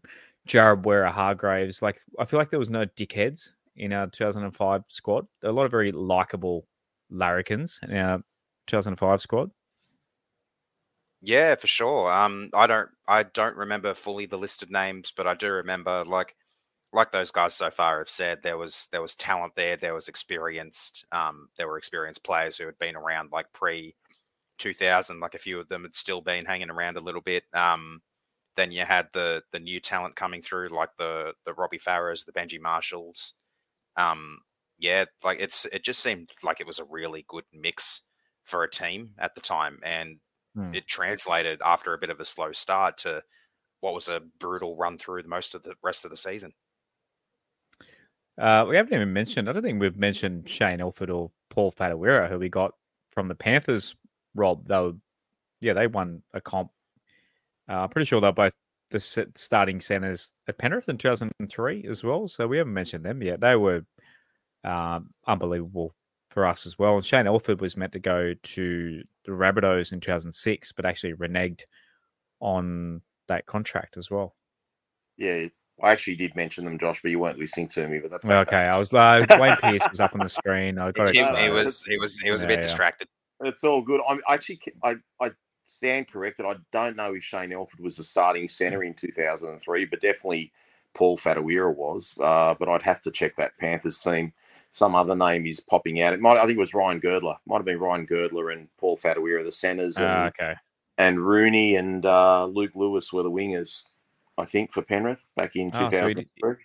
Jared 0.47 0.83
Waerea-Hargreaves. 0.83 1.83
Like 1.83 1.99
I 2.19 2.25
feel 2.25 2.39
like 2.39 2.51
there 2.51 2.59
was 2.59 2.71
no 2.71 2.85
dickheads 2.85 3.51
in 3.77 3.93
our 3.93 4.07
2005 4.07 4.83
squad. 4.89 5.27
A 5.43 5.51
lot 5.51 5.65
of 5.65 5.71
very 5.71 5.93
likable 5.93 6.67
larrikins 7.11 7.81
in 7.89 7.97
our 7.97 8.19
2005 8.67 9.21
squad. 9.21 9.51
Yeah, 11.25 11.55
for 11.55 11.67
sure. 11.67 12.13
Um, 12.13 12.51
I 12.55 12.67
don't, 12.67 12.91
I 13.09 13.23
don't 13.23 13.57
remember 13.57 13.95
fully 13.95 14.27
the 14.27 14.37
listed 14.39 14.71
names, 14.71 15.13
but 15.17 15.27
I 15.27 15.35
do 15.35 15.51
remember 15.51 16.05
like, 16.05 16.35
like 16.93 17.13
those 17.13 17.31
guys 17.33 17.55
so 17.55 17.71
far 17.71 17.99
have 17.99 18.11
said, 18.11 18.43
there 18.43 18.59
was 18.59 18.89
there 18.93 19.03
was 19.03 19.15
talent 19.17 19.55
there, 19.57 19.77
there 19.77 19.95
was 19.95 20.09
experienced, 20.09 21.05
um, 21.13 21.49
there 21.59 21.69
were 21.69 21.79
experienced 21.79 22.25
players 22.25 22.59
who 22.59 22.67
had 22.67 22.79
been 22.79 22.97
around 22.97 23.33
like 23.33 23.53
pre 23.53 23.95
2000. 24.59 25.21
Like 25.21 25.35
a 25.35 25.39
few 25.39 25.61
of 25.61 25.69
them 25.69 25.85
had 25.85 25.95
still 25.97 26.23
been 26.23 26.47
hanging 26.47 26.71
around 26.71 26.97
a 26.99 27.01
little 27.03 27.21
bit. 27.23 27.45
Um, 27.55 28.03
then 28.57 28.73
you 28.73 28.85
had 28.85 29.09
the 29.15 29.43
the 29.53 29.61
new 29.61 29.81
talent 29.81 30.17
coming 30.17 30.43
through, 30.43 30.71
like 30.71 30.91
the 30.99 31.35
the 31.47 31.55
Robbie 31.55 31.79
Farahs, 31.81 32.25
the 32.27 32.33
Benji 32.33 32.61
Marshalls. 32.61 33.35
Um, 33.97 34.41
yeah, 34.79 35.07
like 35.25 35.39
it's 35.41 35.67
it 35.67 35.85
just 35.85 36.03
seemed 36.03 36.33
like 36.43 36.61
it 36.61 36.67
was 36.67 36.79
a 36.81 36.85
really 36.85 37.25
good 37.29 37.45
mix 37.53 38.03
for 38.45 38.65
a 38.65 38.71
team 38.71 39.11
at 39.19 39.35
the 39.35 39.41
time, 39.43 39.81
and 39.85 40.19
Hmm. 40.55 40.75
it 40.75 40.87
translated 40.87 41.61
after 41.65 41.95
a 41.95 41.99
bit 41.99 42.11
of 42.11 42.21
a 42.21 42.25
slow 42.25 42.53
start 42.53 42.99
to 42.99 43.23
what 43.81 43.95
was 43.95 44.09
a 44.09 44.23
brutal 44.39 44.77
run 44.77 44.99
through 44.99 45.23
most 45.27 45.55
of 45.55 45.63
the 45.63 45.75
rest 45.83 46.05
of 46.05 46.11
the 46.11 46.17
season. 46.17 46.53
Uh, 48.39 48.65
we 48.69 48.77
haven't 48.77 48.95
even 48.95 49.13
mentioned. 49.13 49.49
I 49.49 49.53
don't 49.53 49.63
think 49.63 49.81
we've 49.81 49.97
mentioned 49.97 50.49
Shane 50.49 50.81
Elford 50.81 51.11
or 51.11 51.31
Paul 51.51 51.73
Whatuira, 51.73 52.29
who 52.29 52.39
we 52.39 52.49
got 52.49 52.73
from 53.11 53.29
the 53.29 53.35
Panthers. 53.35 53.95
Rob, 54.35 54.67
they 54.67 54.79
were, 54.79 54.93
yeah, 55.61 55.75
they 55.75 55.87
won 55.87 56.23
a 56.33 56.41
comp. 56.41 56.71
Uh, 57.69 57.81
I'm 57.81 57.89
pretty 57.89 58.07
sure 58.07 58.21
they're 58.21 58.33
both 58.33 58.55
the 58.91 59.01
starting 59.01 59.81
centers 59.81 60.33
at 60.49 60.59
Penrith 60.59 60.89
in 60.89 60.99
2003 60.99 61.87
as 61.89 62.03
well. 62.03 62.29
So 62.29 62.47
we 62.47 62.59
haven't 62.59 62.75
mentioned 62.75 63.05
them 63.05 63.23
yet. 63.23 63.41
They 63.41 63.57
were 63.57 63.85
um, 64.65 65.11
unbelievable 65.27 65.95
for 66.35 66.45
us 66.45 66.67
as 66.67 66.79
well. 66.79 66.97
And 66.97 67.05
Shane 67.05 67.27
Elford 67.27 67.61
was 67.61 67.77
meant 67.77 67.93
to 67.93 68.01
go 68.01 68.35
to 68.35 69.03
the 69.25 69.33
Rabbitohs 69.33 69.93
in 69.93 70.01
2006, 70.01 70.73
but 70.73 70.85
actually 70.85 71.15
reneged 71.15 71.63
on 72.41 73.01
that 73.29 73.47
contract 73.47 73.97
as 73.97 74.11
well. 74.11 74.35
Yeah, 75.17 75.47
I 75.83 75.93
actually 75.93 76.17
did 76.17 76.35
mention 76.35 76.65
them, 76.65 76.79
Josh, 76.79 77.01
but 77.01 77.11
you 77.13 77.21
weren't 77.21 77.39
listening 77.39 77.69
to 77.69 77.87
me. 77.87 78.01
But 78.01 78.11
that's 78.11 78.27
okay. 78.27 78.35
okay, 78.35 78.57
I 78.57 78.77
was 78.77 78.93
uh, 78.93 79.25
Wayne 79.39 79.57
Pearce 79.57 79.87
was 79.89 80.01
up 80.01 80.13
on 80.15 80.21
the 80.21 80.29
screen. 80.29 80.79
I 80.79 80.91
got 80.91 81.13
He, 81.13 81.21
excited. 81.21 81.43
he 81.43 81.51
was 81.51 81.85
he 81.85 81.99
was 81.99 82.19
he 82.19 82.31
was 82.31 82.43
a 82.43 82.47
bit 82.47 82.59
yeah. 82.59 82.63
distracted. 82.63 83.09
It's 83.41 83.65
all 83.65 83.81
good. 83.81 84.01
I'm 84.09 84.21
actually 84.29 84.61
I, 84.83 84.97
I 85.21 85.31
stand 85.65 86.09
corrected. 86.09 86.47
I 86.47 86.57
don't 86.73 86.97
know 86.97 87.15
if 87.15 87.23
Shane 87.23 87.53
Elford 87.53 87.81
was 87.81 87.97
the 87.97 88.05
starting 88.05 88.49
centre 88.49 88.83
in 88.83 88.95
2003, 88.95 89.85
but 89.87 90.01
definitely 90.01 90.53
Paul 90.95 91.17
Whatuira 91.17 91.75
was. 91.75 92.15
Uh, 92.21 92.55
but 92.59 92.69
I'd 92.69 92.83
have 92.83 93.01
to 93.03 93.11
check 93.11 93.37
that 93.37 93.57
Panthers 93.59 93.99
team. 93.99 94.33
Some 94.75 94.97
other 94.97 95.15
name 95.15 95.47
is 95.47 95.61
popping 95.61 96.03
out. 96.03 96.15
It 96.15 96.21
might 96.21 96.37
I 96.37 96.41
think 96.47 96.57
it 96.57 96.61
was 96.61 96.75
Ryan 96.75 96.99
Girdler. 96.99 97.37
Might 97.47 97.59
have 97.59 97.65
been 97.65 97.79
Ryan 97.79 98.07
Girdler 98.07 98.51
and 98.51 98.67
Paul 98.77 98.97
Whatuira 98.99 99.45
the 99.45 99.53
centres, 99.53 99.97
and, 99.97 100.05
Ah, 100.07 100.27
okay. 100.27 100.55
and 100.99 101.25
Rooney 101.25 101.77
and 101.77 102.05
uh, 102.05 102.47
Luke 102.47 102.73
Lewis 102.75 103.13
were 103.13 103.23
the 103.23 103.31
wingers. 103.31 103.83
I 104.37 104.45
think 104.45 104.73
for 104.73 104.83
Penrith 104.83 105.21
back 105.37 105.55
in 105.55 105.71
Oh, 105.73 105.91
so 105.93 106.09
did- 106.13 106.29
2003. 106.43 106.57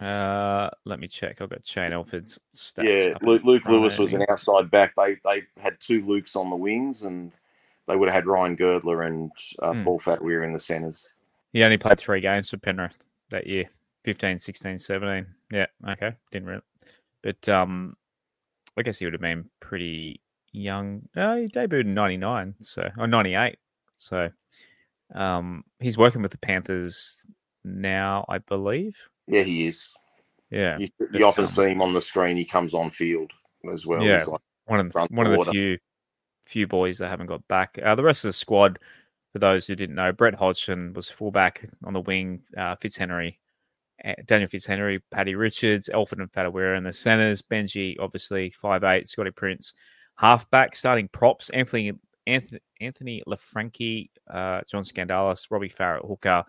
Uh, 0.00 0.70
let 0.86 0.98
me 0.98 1.06
check. 1.06 1.40
I've 1.42 1.50
got 1.50 1.66
Shane 1.66 1.92
Elford's 1.92 2.40
stats. 2.54 2.84
Yeah, 3.08 3.14
Luke, 3.22 3.42
Luke 3.44 3.64
Lewis 3.66 3.96
was 3.98 4.12
an 4.14 4.24
outside 4.30 4.70
back. 4.70 4.94
They 4.96 5.16
they 5.24 5.42
had 5.60 5.78
two 5.80 6.02
Lukes 6.02 6.34
on 6.36 6.48
the 6.50 6.56
wings, 6.56 7.02
and 7.02 7.30
they 7.86 7.94
would 7.94 8.08
have 8.08 8.14
had 8.14 8.26
Ryan 8.26 8.56
Girdler 8.56 9.02
and 9.02 9.30
uh, 9.60 9.72
Hmm. 9.74 9.84
Paul 9.84 10.00
Whatuira 10.00 10.44
in 10.44 10.52
the 10.54 10.58
centres. 10.60 11.08
He 11.52 11.62
only 11.62 11.76
played 11.76 12.00
three 12.00 12.20
games 12.20 12.48
for 12.50 12.56
Penrith 12.56 12.96
that 13.28 13.46
year 13.46 13.66
15, 14.02 14.38
16, 14.38 14.78
17. 14.80 15.26
Yeah, 15.52 15.66
okay. 15.90 16.12
Didn't 16.32 16.48
really. 16.48 16.62
But 17.24 17.48
um, 17.48 17.96
I 18.76 18.82
guess 18.82 18.98
he 18.98 19.06
would 19.06 19.14
have 19.14 19.20
been 19.22 19.50
pretty 19.58 20.20
young. 20.52 21.08
No, 21.16 21.40
he 21.40 21.48
debuted 21.48 21.86
in 21.86 21.94
99, 21.94 22.54
so, 22.60 22.90
or 22.98 23.06
98. 23.06 23.56
So 23.96 24.30
um, 25.14 25.64
he's 25.80 25.96
working 25.96 26.20
with 26.20 26.32
the 26.32 26.38
Panthers 26.38 27.24
now, 27.64 28.26
I 28.28 28.38
believe. 28.38 29.00
Yeah, 29.26 29.42
he 29.42 29.66
is. 29.66 29.88
Yeah. 30.50 30.76
You, 30.78 30.88
but, 30.98 31.14
you 31.14 31.24
often 31.24 31.44
um, 31.44 31.48
see 31.48 31.70
him 31.70 31.80
on 31.80 31.94
the 31.94 32.02
screen. 32.02 32.36
He 32.36 32.44
comes 32.44 32.74
on 32.74 32.90
field 32.90 33.32
as 33.72 33.86
well. 33.86 34.02
Yeah. 34.02 34.22
Like, 34.24 34.40
one 34.66 34.80
of 34.80 34.92
the, 34.92 35.06
one 35.10 35.26
of 35.26 35.32
the 35.32 35.50
few 35.50 35.78
few 36.46 36.66
boys 36.66 36.98
that 36.98 37.08
haven't 37.08 37.26
got 37.26 37.46
back. 37.48 37.78
Uh, 37.82 37.94
the 37.94 38.02
rest 38.02 38.24
of 38.24 38.28
the 38.28 38.34
squad, 38.34 38.78
for 39.32 39.38
those 39.38 39.66
who 39.66 39.74
didn't 39.74 39.96
know, 39.96 40.12
Brett 40.12 40.34
Hodgson 40.34 40.92
was 40.92 41.08
fullback 41.08 41.68
on 41.84 41.94
the 41.94 42.00
wing. 42.00 42.42
Uh, 42.56 42.76
Fitzhenry, 42.76 43.28
uh, 43.28 43.32
Daniel 44.26 44.48
Fitzhenry, 44.48 45.00
Paddy 45.10 45.34
Richards, 45.34 45.88
Elford 45.92 46.20
and 46.20 46.30
Whatuira 46.32 46.76
in 46.76 46.84
the 46.84 46.92
centres. 46.92 47.42
Benji, 47.42 47.96
obviously 47.98 48.50
five 48.50 48.84
eight. 48.84 49.06
Scotty 49.08 49.30
Prince, 49.30 49.72
halfback. 50.16 50.76
Starting 50.76 51.08
props: 51.08 51.50
Anthony 51.50 51.92
Anthony, 52.26 52.60
Anthony 52.80 53.22
Laffranchi, 53.26 54.10
uh, 54.30 54.60
John 54.70 54.82
Skandalis, 54.82 55.50
Robbie 55.50 55.68
Farrett, 55.68 56.06
hooker. 56.06 56.44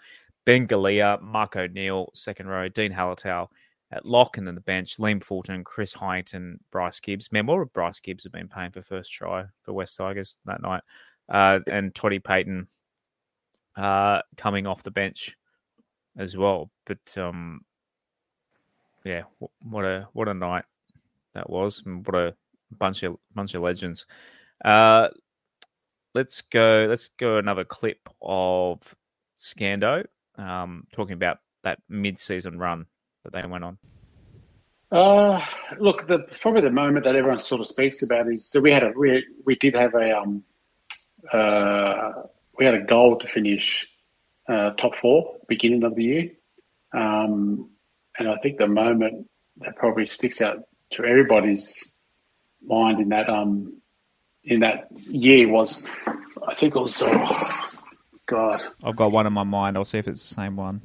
Ben 0.45 0.67
Galea, 0.67 1.19
Mark 1.21 1.55
O'Neill, 1.55 2.09
second 2.13 2.47
row, 2.47 2.69
Dene 2.69 2.93
Halatau 2.93 3.47
at 3.91 4.05
lock, 4.05 4.37
and 4.37 4.45
then 4.45 4.55
the 4.55 4.61
bench, 4.61 4.97
Liam 4.97 5.23
Fulton, 5.23 5.63
Chris 5.63 5.93
Heighington, 5.93 6.57
Bryce 6.71 6.99
Gibbs. 6.99 7.31
Man, 7.31 7.47
what 7.47 7.57
would 7.57 7.73
Bryce 7.73 7.99
Gibbs 7.99 8.23
have 8.23 8.33
been 8.33 8.47
paying 8.47 8.71
for 8.71 8.81
first 8.81 9.11
try 9.11 9.45
for 9.63 9.73
West 9.73 9.97
Tigers 9.97 10.35
that 10.45 10.61
night? 10.61 10.83
Uh, 11.27 11.59
and 11.67 11.95
Toddy 11.95 12.19
Payten 12.19 12.67
uh, 13.75 14.21
coming 14.37 14.67
off 14.67 14.83
the 14.83 14.91
bench 14.91 15.35
as 16.17 16.35
well. 16.37 16.69
But 16.85 17.17
um, 17.17 17.61
yeah, 19.03 19.23
what 19.61 19.85
a 19.85 20.07
what 20.13 20.27
a 20.27 20.33
night 20.33 20.65
that 21.33 21.49
was, 21.49 21.81
and 21.85 22.05
what 22.05 22.15
a 22.15 22.35
bunch 22.77 23.03
of 23.03 23.17
bunch 23.33 23.53
of 23.53 23.61
legends. 23.61 24.05
Uh, 24.63 25.09
let's 26.13 26.41
go. 26.41 26.87
Let's 26.89 27.09
go 27.09 27.37
another 27.37 27.65
clip 27.65 28.09
of 28.21 28.95
Scando 29.37 30.05
um, 30.37 30.87
talking 30.91 31.13
about 31.13 31.39
that 31.63 31.79
mid-season 31.89 32.57
run 32.57 32.85
that 33.23 33.33
they 33.33 33.47
went 33.47 33.63
on. 33.63 33.77
Uh, 34.91 35.43
look, 35.79 36.07
the 36.07 36.19
probably 36.39 36.61
the 36.61 36.69
moment 36.69 37.05
that 37.05 37.15
everyone 37.15 37.39
sort 37.39 37.59
of 37.59 37.67
speaks 37.67 38.03
about 38.03 38.31
is 38.31 38.49
so 38.49 38.61
we 38.61 38.71
had 38.71 38.83
a 38.83 38.93
we, 38.95 39.25
we 39.45 39.55
did 39.55 39.73
have 39.73 39.93
a 39.95 40.17
um 40.17 40.43
uh 41.33 42.11
we 42.57 42.65
had 42.65 42.75
a 42.75 42.83
goal 42.83 43.17
to 43.17 43.27
finish 43.27 43.87
uh, 44.47 44.71
top 44.71 44.95
four 44.95 45.37
beginning 45.47 45.83
of 45.83 45.95
the 45.95 46.03
year, 46.03 46.31
um, 46.93 47.69
and 48.17 48.27
I 48.27 48.35
think 48.37 48.57
the 48.57 48.67
moment 48.67 49.27
that 49.57 49.75
probably 49.75 50.05
sticks 50.05 50.41
out 50.41 50.59
to 50.91 51.03
everybody's 51.03 51.93
mind 52.63 52.99
in 52.99 53.09
that 53.09 53.29
um 53.29 53.81
in 54.43 54.59
that 54.61 54.87
year 54.91 55.47
was 55.47 55.85
I 56.47 56.53
think 56.55 56.75
it 56.75 56.79
was 56.79 57.01
oh, 57.03 57.71
God 58.27 58.63
I've 58.83 58.95
got 58.95 59.11
one 59.11 59.27
in 59.27 59.33
my 59.33 59.43
mind. 59.43 59.77
I'll 59.77 59.85
see 59.85 59.97
if 59.97 60.07
it's 60.07 60.27
the 60.27 60.35
same 60.35 60.55
one. 60.55 60.81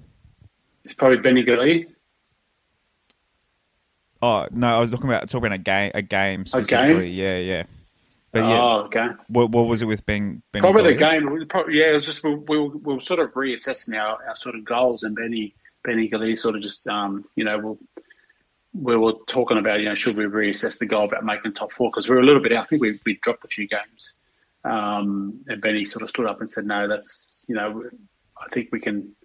it's 0.84 0.94
probably 0.94 1.18
Benny 1.18 1.44
Galea. 1.44 1.86
Oh 4.22 4.46
no, 4.50 4.76
I 4.76 4.78
was 4.78 4.90
talking 4.90 5.08
about 5.08 5.28
talking 5.28 5.46
about 5.46 5.54
a 5.54 5.62
game. 5.62 5.90
A 5.94 6.02
game 6.02 6.42
A 6.42 6.46
specifically. 6.46 7.11
Yeah, 7.11 7.38
yeah. 7.38 7.62
But 8.33 8.45
yeah, 8.45 8.61
Oh, 8.62 8.81
okay. 8.85 9.09
what, 9.28 9.51
what 9.51 9.66
was 9.66 9.83
it 9.83 9.87
with 9.87 10.07
Ben? 10.07 10.43
ben 10.53 10.62
Probably 10.62 10.85
the 10.85 10.95
game. 10.95 11.47
Probably, 11.49 11.78
yeah, 11.78 11.91
it 11.91 11.95
was 11.95 12.07
just 12.07 12.22
we, 12.22 12.35
we, 12.35 12.59
were- 12.59 12.76
we 12.76 12.95
were 12.95 13.01
sort 13.01 13.18
of 13.20 13.33
reassessing 13.33 14.01
our, 14.01 14.24
our 14.28 14.37
sort 14.37 14.55
of 14.55 14.64
goals, 14.64 15.03
and 15.03 15.16
Benny 15.16 15.55
Benny 15.83 16.09
Galea 16.09 16.39
sort 16.39 16.55
of 16.55 16.62
just 16.62 16.87
um, 16.87 17.24
you 17.35 17.45
know 17.45 17.59
we'll, 17.59 17.78
we 18.72 18.97
were 18.97 19.14
talking 19.26 19.59
about 19.59 19.81
you 19.81 19.87
know 19.87 19.95
should 19.95 20.16
we 20.16 20.24
reassess 20.26 20.78
the 20.78 20.87
goal 20.87 21.05
about 21.07 21.24
making 21.24 21.55
top 21.55 21.72
four 21.72 21.91
because 21.91 22.09
we 22.09 22.14
were 22.14 22.22
a 22.22 22.24
little 22.24 22.43
bit 22.43 22.53
out. 22.53 22.62
I 22.62 22.66
think 22.66 22.83
we 22.83 23.01
we 23.05 23.14
dropped 23.20 23.45
a 23.45 23.49
few 23.49 23.66
games, 23.66 24.14
um, 24.64 25.41
and 25.49 25.61
Benny 25.61 25.85
sort 25.85 26.03
of 26.03 26.11
stood 26.11 26.26
up 26.26 26.41
and 26.41 26.49
said 26.49 26.66
no, 26.66 26.87
that's 26.87 27.45
you 27.49 27.55
know 27.57 27.83
I 28.41 28.49
think 28.53 28.68
we 28.70 28.78
can 28.81 29.16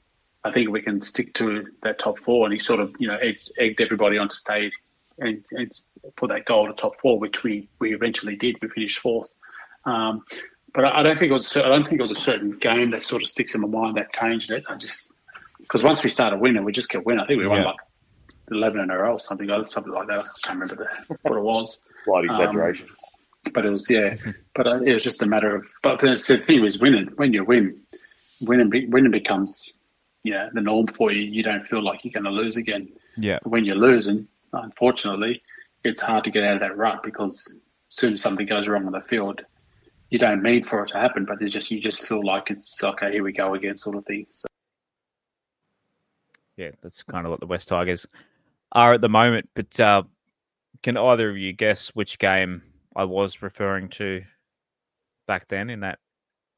I 0.43 0.51
think 0.51 0.69
we 0.71 0.81
can 0.81 0.99
stick 1.01 1.33
to 1.35 1.67
that 1.83 1.99
top 1.99 2.17
four, 2.19 2.45
and 2.45 2.53
he 2.53 2.59
sort 2.59 2.79
of 2.79 2.95
you 2.99 3.07
know 3.07 3.17
egged, 3.17 3.51
egged 3.59 3.81
everybody 3.81 4.17
on 4.17 4.29
to 4.29 4.35
stay 4.35 4.71
and, 5.19 5.43
and 5.51 5.71
put 6.15 6.29
that 6.29 6.45
goal 6.45 6.67
to 6.67 6.73
top 6.73 6.99
four, 6.99 7.19
which 7.19 7.43
we, 7.43 7.69
we 7.79 7.93
eventually 7.93 8.35
did. 8.35 8.57
We 8.61 8.69
finished 8.69 8.99
fourth. 8.99 9.29
Um, 9.85 10.25
but 10.73 10.85
I 10.85 10.99
I 10.99 11.03
don't 11.03 11.17
think 11.17 11.29
it 11.29 11.33
was. 11.33 11.55
I 11.55 11.61
don't 11.69 11.83
think 11.87 11.99
it 11.99 12.01
was 12.01 12.11
a 12.11 12.15
certain 12.15 12.51
game 12.57 12.91
that 12.91 13.03
sort 13.03 13.21
of 13.21 13.27
sticks 13.27 13.55
in 13.55 13.61
my 13.61 13.67
mind 13.67 13.97
that 13.97 14.11
changed 14.13 14.51
it. 14.51 14.63
I 14.67 14.75
just 14.75 15.11
because 15.59 15.83
once 15.83 16.03
we 16.03 16.09
started 16.09 16.39
winning, 16.39 16.63
we 16.65 16.71
just 16.73 16.89
kept 16.89 17.05
winning. 17.05 17.21
I 17.23 17.27
think 17.27 17.39
we 17.39 17.47
won 17.47 17.61
Yeah. 17.61 17.67
like 17.67 17.77
eleven 18.51 18.81
in 18.81 18.89
a 18.89 18.97
row, 18.97 19.13
or 19.13 19.19
something, 19.19 19.47
something 19.67 19.93
like 19.93 20.07
that. 20.07 20.19
I 20.19 20.27
can't 20.47 20.59
remember 20.59 20.89
the, 21.07 21.17
what 21.21 21.37
it 21.37 21.41
was, 21.41 21.79
Slight 22.03 22.25
exaggeration. 22.25 22.87
but 23.53 23.65
it 23.65 23.69
was 23.69 23.89
yeah. 23.89 24.15
but 24.53 24.67
uh, 24.67 24.81
it 24.81 24.91
was 24.93 25.03
just 25.03 25.21
a 25.21 25.25
matter 25.25 25.55
of. 25.55 25.65
But 25.81 26.01
the 26.01 26.17
thing 26.45 26.61
was 26.61 26.79
winning. 26.79 27.07
When 27.15 27.31
you 27.31 27.45
win, 27.45 27.79
winning 28.41 28.69
winning 28.91 29.11
becomes 29.11 29.73
you 30.23 30.33
know 30.33 30.49
the 30.53 30.61
norm 30.61 30.87
for 30.87 31.11
you. 31.11 31.21
You 31.21 31.41
don't 31.43 31.63
feel 31.65 31.81
like 31.83 32.03
you're 32.03 32.11
going 32.11 32.25
to 32.25 32.31
lose 32.31 32.57
again. 32.57 32.89
Yeah, 33.17 33.39
But 33.43 33.51
when 33.51 33.63
you're 33.63 33.75
losing, 33.77 34.27
unfortunately, 34.63 35.41
it's 35.83 36.01
hard 36.01 36.23
to 36.23 36.31
get 36.31 36.43
out 36.43 36.55
of 36.55 36.61
that 36.61 36.77
rut 36.77 37.03
because 37.03 37.53
as 37.91 37.97
soon 37.97 38.13
as 38.13 38.21
something 38.21 38.45
goes 38.45 38.67
wrong 38.67 38.85
on 38.85 38.91
the 38.91 39.01
field, 39.01 39.41
you 40.09 40.19
don't 40.19 40.41
mean 40.41 40.63
for 40.63 40.83
it 40.83 40.89
to 40.89 40.99
happen, 40.99 41.25
but 41.25 41.39
just 41.49 41.71
you 41.71 41.79
just 41.79 42.07
feel 42.07 42.25
like 42.25 42.49
it's 42.49 42.83
okay, 42.83 43.11
here 43.11 43.23
we 43.23 43.31
go 43.31 43.53
again, 43.53 43.77
sort 43.77 43.97
of 43.97 44.05
thing. 44.05 44.25
So 44.31 44.47
Yeah, 46.57 46.71
that's 46.81 47.03
kind 47.03 47.25
of 47.25 47.31
what 47.31 47.39
the 47.39 47.47
West 47.47 47.67
Tigers 47.67 48.07
are 48.71 48.93
at 48.93 49.01
the 49.01 49.09
moment. 49.09 49.49
But 49.55 49.79
uh, 49.79 50.03
can 50.83 50.97
either 50.97 51.29
of 51.29 51.37
you 51.37 51.53
guess 51.53 51.89
which 51.89 52.19
game 52.19 52.61
I 52.95 53.03
was 53.03 53.41
referring 53.41 53.89
to 53.89 54.23
back 55.27 55.47
then 55.47 55.69
in 55.69 55.81
that 55.81 55.99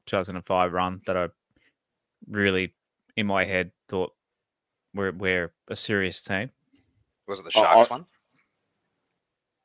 2005 0.08 0.74
run 0.74 1.02
that 1.06 1.18
I 1.18 1.28
really, 2.30 2.74
in 3.16 3.28
my 3.28 3.46
head, 3.46 3.72
thought 3.88 4.14
we're 4.94 5.12
we're 5.12 5.52
a 5.70 5.76
serious 5.76 6.22
team? 6.22 6.52
Was 7.28 7.40
it 7.40 7.44
the 7.44 7.52
Oh, 7.56 7.62
Sharks 7.62 7.92
I- 7.92 7.94
one? 7.96 8.06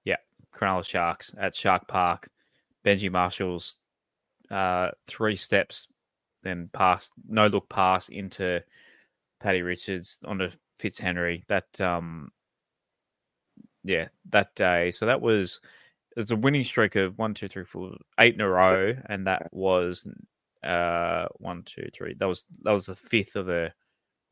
Yeah, 0.05 0.17
Cronulla 0.55 0.85
Sharks 0.85 1.35
at 1.39 1.55
Shark 1.55 1.87
Park. 1.89 2.29
Benji 2.85 3.11
Marshall's 3.11 3.77
uh, 4.51 4.91
three 5.07 5.37
steps, 5.37 5.87
then 6.43 6.69
pass, 6.73 7.13
no 7.29 7.47
look 7.47 7.69
pass 7.69 8.09
into 8.09 8.61
Paddy 9.41 9.63
Richards 9.63 10.19
onto 10.25 10.51
Fitzhenry. 10.81 11.45
That 11.47 11.81
um, 11.81 12.33
yeah, 13.85 14.09
that 14.31 14.55
day. 14.57 14.91
So 14.91 15.07
that 15.07 15.21
was 15.21 15.61
it's 16.17 16.33
a 16.33 16.37
winning 16.37 16.65
streak 16.65 16.97
of 16.97 17.17
one, 17.19 17.35
two, 17.35 17.47
three, 17.49 17.65
four, 17.65 17.93
eight 18.19 18.35
in 18.35 18.41
a 18.41 18.49
row, 18.49 18.95
and 19.07 19.27
that 19.29 19.49
was 19.53 20.07
uh 20.65 21.27
one, 21.37 21.63
two, 21.63 21.89
three. 21.95 22.15
That 22.15 22.27
was 22.27 22.45
that 22.63 22.73
was 22.73 22.87
the 22.87 22.97
fifth 22.97 23.37
of 23.37 23.47
the. 23.47 23.73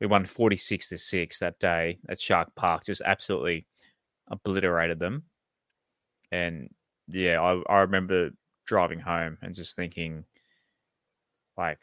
We 0.01 0.07
won 0.07 0.25
forty 0.25 0.57
six 0.57 0.89
to 0.89 0.97
six 0.97 1.39
that 1.39 1.59
day 1.59 1.99
at 2.09 2.19
Shark 2.19 2.53
Park. 2.55 2.85
Just 2.85 3.01
absolutely 3.05 3.65
obliterated 4.27 4.99
them. 4.99 5.23
And 6.31 6.69
yeah, 7.07 7.39
I, 7.41 7.61
I 7.71 7.79
remember 7.81 8.31
driving 8.65 8.99
home 8.99 9.37
and 9.41 9.53
just 9.53 9.75
thinking, 9.75 10.25
like, 11.57 11.79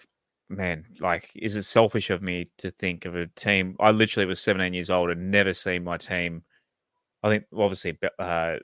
man, 0.49 0.87
like, 1.01 1.31
is 1.35 1.57
it 1.57 1.63
selfish 1.63 2.11
of 2.11 2.23
me 2.23 2.51
to 2.59 2.71
think 2.73 3.05
of 3.05 3.15
a 3.15 3.27
team? 3.29 3.77
I 3.79 3.91
literally 3.91 4.27
was 4.27 4.41
17 4.41 4.75
years 4.75 4.91
old 4.91 5.11
and 5.11 5.31
never 5.31 5.53
seen 5.53 5.85
my 5.85 5.97
team. 5.97 6.43
I 7.23 7.29
think, 7.29 7.45
obviously, 7.57 7.99
uh, 8.19 8.57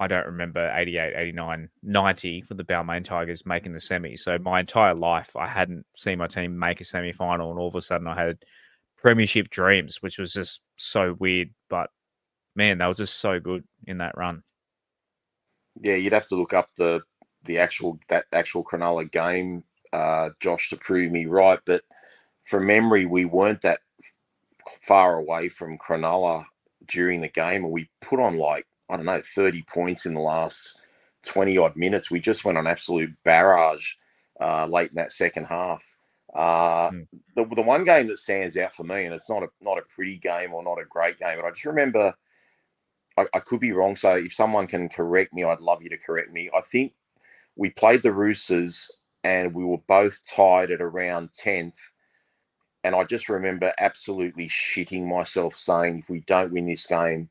I 0.00 0.08
don't 0.08 0.26
remember 0.26 0.72
88, 0.74 1.14
89, 1.16 1.68
90 1.82 2.42
for 2.42 2.54
the 2.54 2.64
Balmain 2.64 3.04
Tigers 3.04 3.46
making 3.46 3.72
the 3.72 3.80
semi. 3.80 4.16
So 4.16 4.38
my 4.38 4.60
entire 4.60 4.94
life, 4.94 5.36
I 5.36 5.46
hadn't 5.46 5.86
seen 5.94 6.18
my 6.18 6.26
team 6.26 6.58
make 6.58 6.80
a 6.80 6.84
semi 6.84 7.12
final, 7.12 7.50
and 7.50 7.58
all 7.58 7.68
of 7.68 7.76
a 7.76 7.80
sudden, 7.80 8.08
I 8.08 8.20
had 8.20 8.38
premiership 8.96 9.50
dreams, 9.50 10.02
which 10.02 10.18
was 10.18 10.32
just 10.32 10.62
so 10.76 11.14
weird. 11.20 11.50
But 11.70 11.90
man, 12.56 12.78
they 12.78 12.86
were 12.86 12.94
just 12.94 13.20
so 13.20 13.38
good 13.38 13.64
in 13.86 13.98
that 13.98 14.16
run. 14.16 14.42
Yeah, 15.80 15.94
you'd 15.94 16.12
have 16.12 16.26
to 16.28 16.36
look 16.36 16.52
up 16.52 16.68
the 16.76 17.02
the 17.44 17.58
actual 17.58 17.98
that 18.08 18.24
actual 18.32 18.64
Cronulla 18.64 19.10
game, 19.10 19.62
uh, 19.92 20.30
Josh, 20.40 20.70
to 20.70 20.76
prove 20.76 21.12
me 21.12 21.26
right. 21.26 21.60
But 21.64 21.82
from 22.44 22.66
memory, 22.66 23.06
we 23.06 23.26
weren't 23.26 23.62
that 23.62 23.80
far 24.82 25.18
away 25.18 25.48
from 25.48 25.78
Cronulla 25.78 26.44
during 26.88 27.20
the 27.20 27.28
game, 27.28 27.64
and 27.64 27.72
we 27.72 27.90
put 28.00 28.18
on 28.18 28.38
like 28.38 28.66
I 28.90 28.96
don't 28.96 29.06
know 29.06 29.22
thirty 29.34 29.62
points 29.62 30.06
in 30.06 30.14
the 30.14 30.20
last 30.20 30.76
twenty 31.24 31.58
odd 31.58 31.76
minutes. 31.76 32.10
We 32.10 32.20
just 32.20 32.44
went 32.44 32.58
on 32.58 32.66
absolute 32.66 33.10
barrage 33.24 33.92
uh, 34.40 34.66
late 34.66 34.90
in 34.90 34.96
that 34.96 35.12
second 35.12 35.46
half. 35.46 35.84
Uh, 36.34 36.90
Mm. 36.90 37.06
the, 37.36 37.44
the 37.54 37.62
one 37.62 37.84
game 37.84 38.08
that 38.08 38.18
stands 38.18 38.56
out 38.56 38.74
for 38.74 38.84
me, 38.84 39.04
and 39.04 39.14
it's 39.14 39.30
not 39.30 39.42
a 39.42 39.48
not 39.60 39.78
a 39.78 39.82
pretty 39.82 40.18
game 40.18 40.52
or 40.52 40.62
not 40.62 40.80
a 40.80 40.84
great 40.84 41.18
game, 41.18 41.36
but 41.36 41.46
I 41.46 41.50
just 41.50 41.64
remember 41.64 42.14
I, 43.16 43.26
I 43.32 43.38
could 43.40 43.60
be 43.60 43.72
wrong. 43.72 43.96
So 43.96 44.16
if 44.16 44.34
someone 44.34 44.66
can 44.66 44.88
correct 44.88 45.32
me, 45.32 45.44
I'd 45.44 45.60
love 45.60 45.82
you 45.82 45.90
to 45.90 45.96
correct 45.96 46.32
me. 46.32 46.50
I 46.54 46.60
think 46.60 46.92
we 47.56 47.70
played 47.70 48.02
the 48.02 48.12
Roosters 48.12 48.90
and 49.22 49.54
we 49.54 49.64
were 49.64 49.78
both 49.86 50.20
tied 50.28 50.70
at 50.70 50.82
around 50.82 51.32
tenth. 51.32 51.78
And 52.82 52.94
I 52.94 53.04
just 53.04 53.28
remember 53.28 53.72
absolutely 53.78 54.48
shitting 54.48 55.06
myself 55.08 55.54
saying, 55.54 56.00
if 56.00 56.10
we 56.10 56.20
don't 56.26 56.52
win 56.52 56.66
this 56.66 56.86
game, 56.86 57.30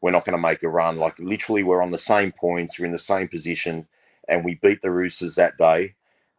we're 0.00 0.10
not 0.10 0.24
going 0.24 0.36
to 0.36 0.42
make 0.42 0.62
a 0.62 0.68
run. 0.68 0.96
Like 0.96 1.18
literally, 1.18 1.62
we're 1.62 1.82
on 1.82 1.90
the 1.90 1.98
same 1.98 2.32
points, 2.32 2.78
we're 2.78 2.86
in 2.86 2.92
the 2.92 2.98
same 2.98 3.28
position, 3.28 3.86
and 4.28 4.44
we 4.44 4.54
beat 4.56 4.82
the 4.82 4.90
Roosters 4.90 5.34
that 5.34 5.58
day. 5.58 5.94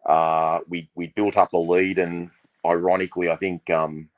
Uh, 0.05 0.59
we 0.67 0.89
we 0.95 1.07
built 1.07 1.37
up 1.37 1.53
a 1.53 1.57
lead, 1.57 1.97
and 1.99 2.31
ironically, 2.65 3.29
I 3.29 3.35
think 3.35 3.69
um, 3.69 4.09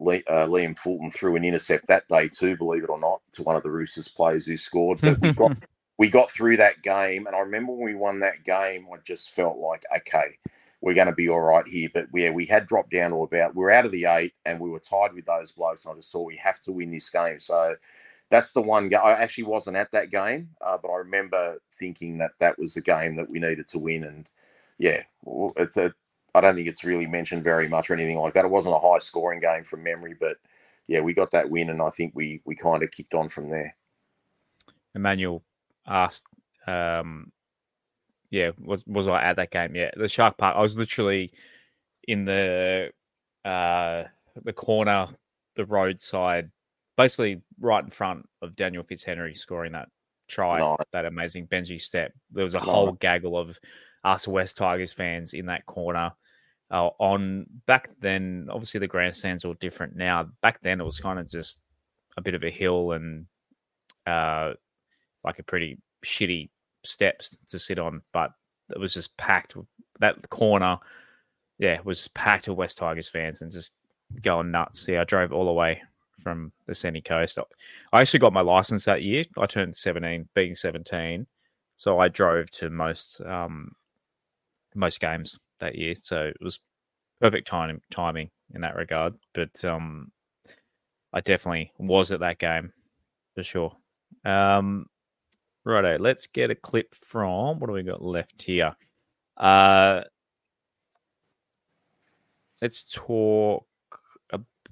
Lee, 0.00 0.22
uh, 0.28 0.46
Liam 0.46 0.78
Fulton 0.78 1.10
threw 1.10 1.36
an 1.36 1.44
intercept 1.44 1.88
that 1.88 2.08
day 2.08 2.28
too. 2.28 2.56
Believe 2.56 2.84
it 2.84 2.90
or 2.90 3.00
not, 3.00 3.20
to 3.32 3.42
one 3.42 3.56
of 3.56 3.62
the 3.62 3.70
Roosters 3.70 4.08
players 4.08 4.46
who 4.46 4.56
scored. 4.56 5.00
But 5.02 5.20
we 5.20 5.32
got 5.32 5.52
we 5.98 6.08
got 6.08 6.30
through 6.30 6.58
that 6.58 6.82
game, 6.82 7.26
and 7.26 7.34
I 7.34 7.40
remember 7.40 7.72
when 7.72 7.84
we 7.84 7.94
won 7.94 8.20
that 8.20 8.44
game, 8.44 8.86
I 8.92 8.98
just 9.04 9.30
felt 9.30 9.58
like 9.58 9.84
okay, 9.96 10.38
we're 10.80 10.94
going 10.94 11.08
to 11.08 11.12
be 11.14 11.28
all 11.28 11.40
right 11.40 11.66
here. 11.66 11.88
But 11.92 12.06
yeah, 12.14 12.30
we 12.30 12.46
had 12.46 12.68
dropped 12.68 12.92
down 12.92 13.10
to 13.10 13.22
about 13.22 13.56
we 13.56 13.64
are 13.64 13.72
out 13.72 13.86
of 13.86 13.92
the 13.92 14.04
eight, 14.04 14.34
and 14.44 14.60
we 14.60 14.70
were 14.70 14.78
tied 14.78 15.14
with 15.14 15.26
those 15.26 15.50
blokes. 15.50 15.84
And 15.84 15.94
I 15.94 15.96
just 15.96 16.12
thought 16.12 16.26
we 16.26 16.36
have 16.36 16.60
to 16.62 16.72
win 16.72 16.92
this 16.92 17.10
game. 17.10 17.40
So 17.40 17.74
that's 18.30 18.52
the 18.52 18.60
one. 18.60 18.88
Ga- 18.88 18.98
I 18.98 19.12
actually 19.12 19.44
wasn't 19.44 19.76
at 19.76 19.90
that 19.92 20.10
game, 20.10 20.50
uh, 20.60 20.76
but 20.80 20.88
I 20.88 20.98
remember 20.98 21.58
thinking 21.78 22.18
that 22.18 22.32
that 22.40 22.58
was 22.58 22.74
the 22.74 22.80
game 22.80 23.16
that 23.16 23.30
we 23.30 23.38
needed 23.38 23.68
to 23.68 23.78
win. 23.78 24.04
And 24.04 24.28
yeah, 24.78 25.02
it's 25.56 25.76
a. 25.76 25.94
I 26.34 26.40
don't 26.40 26.54
think 26.54 26.68
it's 26.68 26.84
really 26.84 27.06
mentioned 27.06 27.42
very 27.42 27.68
much 27.68 27.88
or 27.88 27.94
anything 27.94 28.18
like 28.18 28.34
that. 28.34 28.44
It 28.44 28.50
wasn't 28.50 28.74
a 28.74 28.78
high 28.78 28.98
scoring 28.98 29.40
game 29.40 29.64
from 29.64 29.82
memory, 29.82 30.14
but 30.18 30.36
yeah, 30.86 31.00
we 31.00 31.14
got 31.14 31.30
that 31.32 31.50
win, 31.50 31.70
and 31.70 31.80
I 31.82 31.88
think 31.90 32.12
we 32.14 32.42
we 32.44 32.54
kind 32.54 32.82
of 32.82 32.90
kicked 32.90 33.14
on 33.14 33.28
from 33.28 33.50
there. 33.50 33.74
Emmanuel 34.94 35.42
asked, 35.86 36.26
um, 36.66 37.32
"Yeah, 38.30 38.50
was 38.58 38.86
was 38.86 39.08
I 39.08 39.22
at 39.22 39.36
that 39.36 39.50
game? 39.50 39.74
Yeah, 39.74 39.90
the 39.96 40.08
Shark 40.08 40.36
Park. 40.36 40.56
I 40.56 40.60
was 40.60 40.76
literally 40.76 41.32
in 42.06 42.24
the 42.24 42.90
uh, 43.44 44.04
the 44.44 44.52
corner, 44.52 45.08
the 45.56 45.64
roadside, 45.66 46.50
basically 46.98 47.40
right 47.60 47.82
in 47.84 47.88
front 47.90 48.28
of 48.42 48.56
Daniel 48.56 48.82
Fitzhenry 48.82 49.34
scoring 49.34 49.72
that 49.72 49.88
try, 50.26 50.58
Nice. 50.58 50.76
that 50.92 51.06
amazing 51.06 51.46
Benji 51.46 51.80
step. 51.80 52.12
There 52.32 52.44
was 52.44 52.54
a 52.54 52.58
Nice. 52.58 52.66
whole 52.66 52.92
gaggle 52.92 53.38
of 53.38 53.58
us 54.04 54.28
West 54.28 54.58
Tigers 54.58 54.92
fans 54.92 55.32
in 55.32 55.46
that 55.46 55.64
corner. 55.64 56.12
Uh, 56.70 56.88
on 56.98 57.46
back 57.66 57.88
then, 58.00 58.48
obviously 58.50 58.80
the 58.80 58.86
grandstands 58.88 59.44
were 59.44 59.54
different 59.54 59.96
now. 59.96 60.24
Back 60.42 60.60
then, 60.60 60.80
it 60.80 60.84
was 60.84 60.98
kind 60.98 61.18
of 61.18 61.26
just 61.30 61.60
a 62.18 62.20
bit 62.20 62.34
of 62.34 62.42
a 62.44 62.50
hill 62.50 62.92
and 62.92 63.26
uh, 64.06 64.52
like 65.24 65.38
a 65.38 65.42
pretty 65.44 65.78
shitty 66.04 66.50
steps 66.82 67.38
to 67.46 67.58
sit 67.58 67.78
on, 67.78 68.02
but 68.12 68.32
it 68.70 68.78
was 68.78 68.92
just 68.92 69.16
packed. 69.16 69.56
That 70.00 70.28
corner, 70.30 70.78
yeah, 71.58 71.78
was 71.84 72.08
packed 72.08 72.48
with 72.48 72.58
West 72.58 72.78
Tigers 72.78 73.08
fans 73.08 73.40
and 73.40 73.50
just 73.52 73.72
going 74.20 74.50
nuts. 74.50 74.86
Yeah, 74.88 75.00
I 75.00 75.04
drove 75.04 75.32
all 75.32 75.46
the 75.46 75.52
way 75.52 75.80
from 76.22 76.52
the 76.66 76.74
Sunny 76.74 77.00
Coast. 77.00 77.38
I 77.92 78.00
actually 78.00 78.20
got 78.20 78.32
my 78.32 78.40
license 78.40 78.84
that 78.84 79.02
year. 79.02 79.24
I 79.36 79.46
turned 79.46 79.74
17, 79.74 80.28
being 80.34 80.54
17. 80.54 81.26
So 81.76 81.98
I 82.00 82.08
drove 82.08 82.50
to 82.52 82.70
most 82.70 83.20
um, 83.24 83.72
most 84.74 85.00
games 85.00 85.38
that 85.60 85.76
year. 85.76 85.94
So 85.94 86.26
it 86.26 86.36
was 86.40 86.60
perfect 87.20 87.46
time, 87.46 87.80
timing 87.90 88.30
in 88.54 88.60
that 88.62 88.76
regard. 88.76 89.14
But 89.32 89.64
um, 89.64 90.10
I 91.12 91.20
definitely 91.20 91.72
was 91.78 92.12
at 92.12 92.20
that 92.20 92.38
game 92.38 92.72
for 93.34 93.42
sure. 93.42 93.76
Um, 94.24 94.86
righto, 95.64 95.98
let's 95.98 96.26
get 96.26 96.50
a 96.50 96.54
clip 96.54 96.94
from 96.94 97.60
what 97.60 97.68
do 97.68 97.72
we 97.72 97.82
got 97.82 98.02
left 98.02 98.42
here? 98.42 98.74
Uh, 99.36 100.02
let's 102.60 102.82
talk 102.82 103.67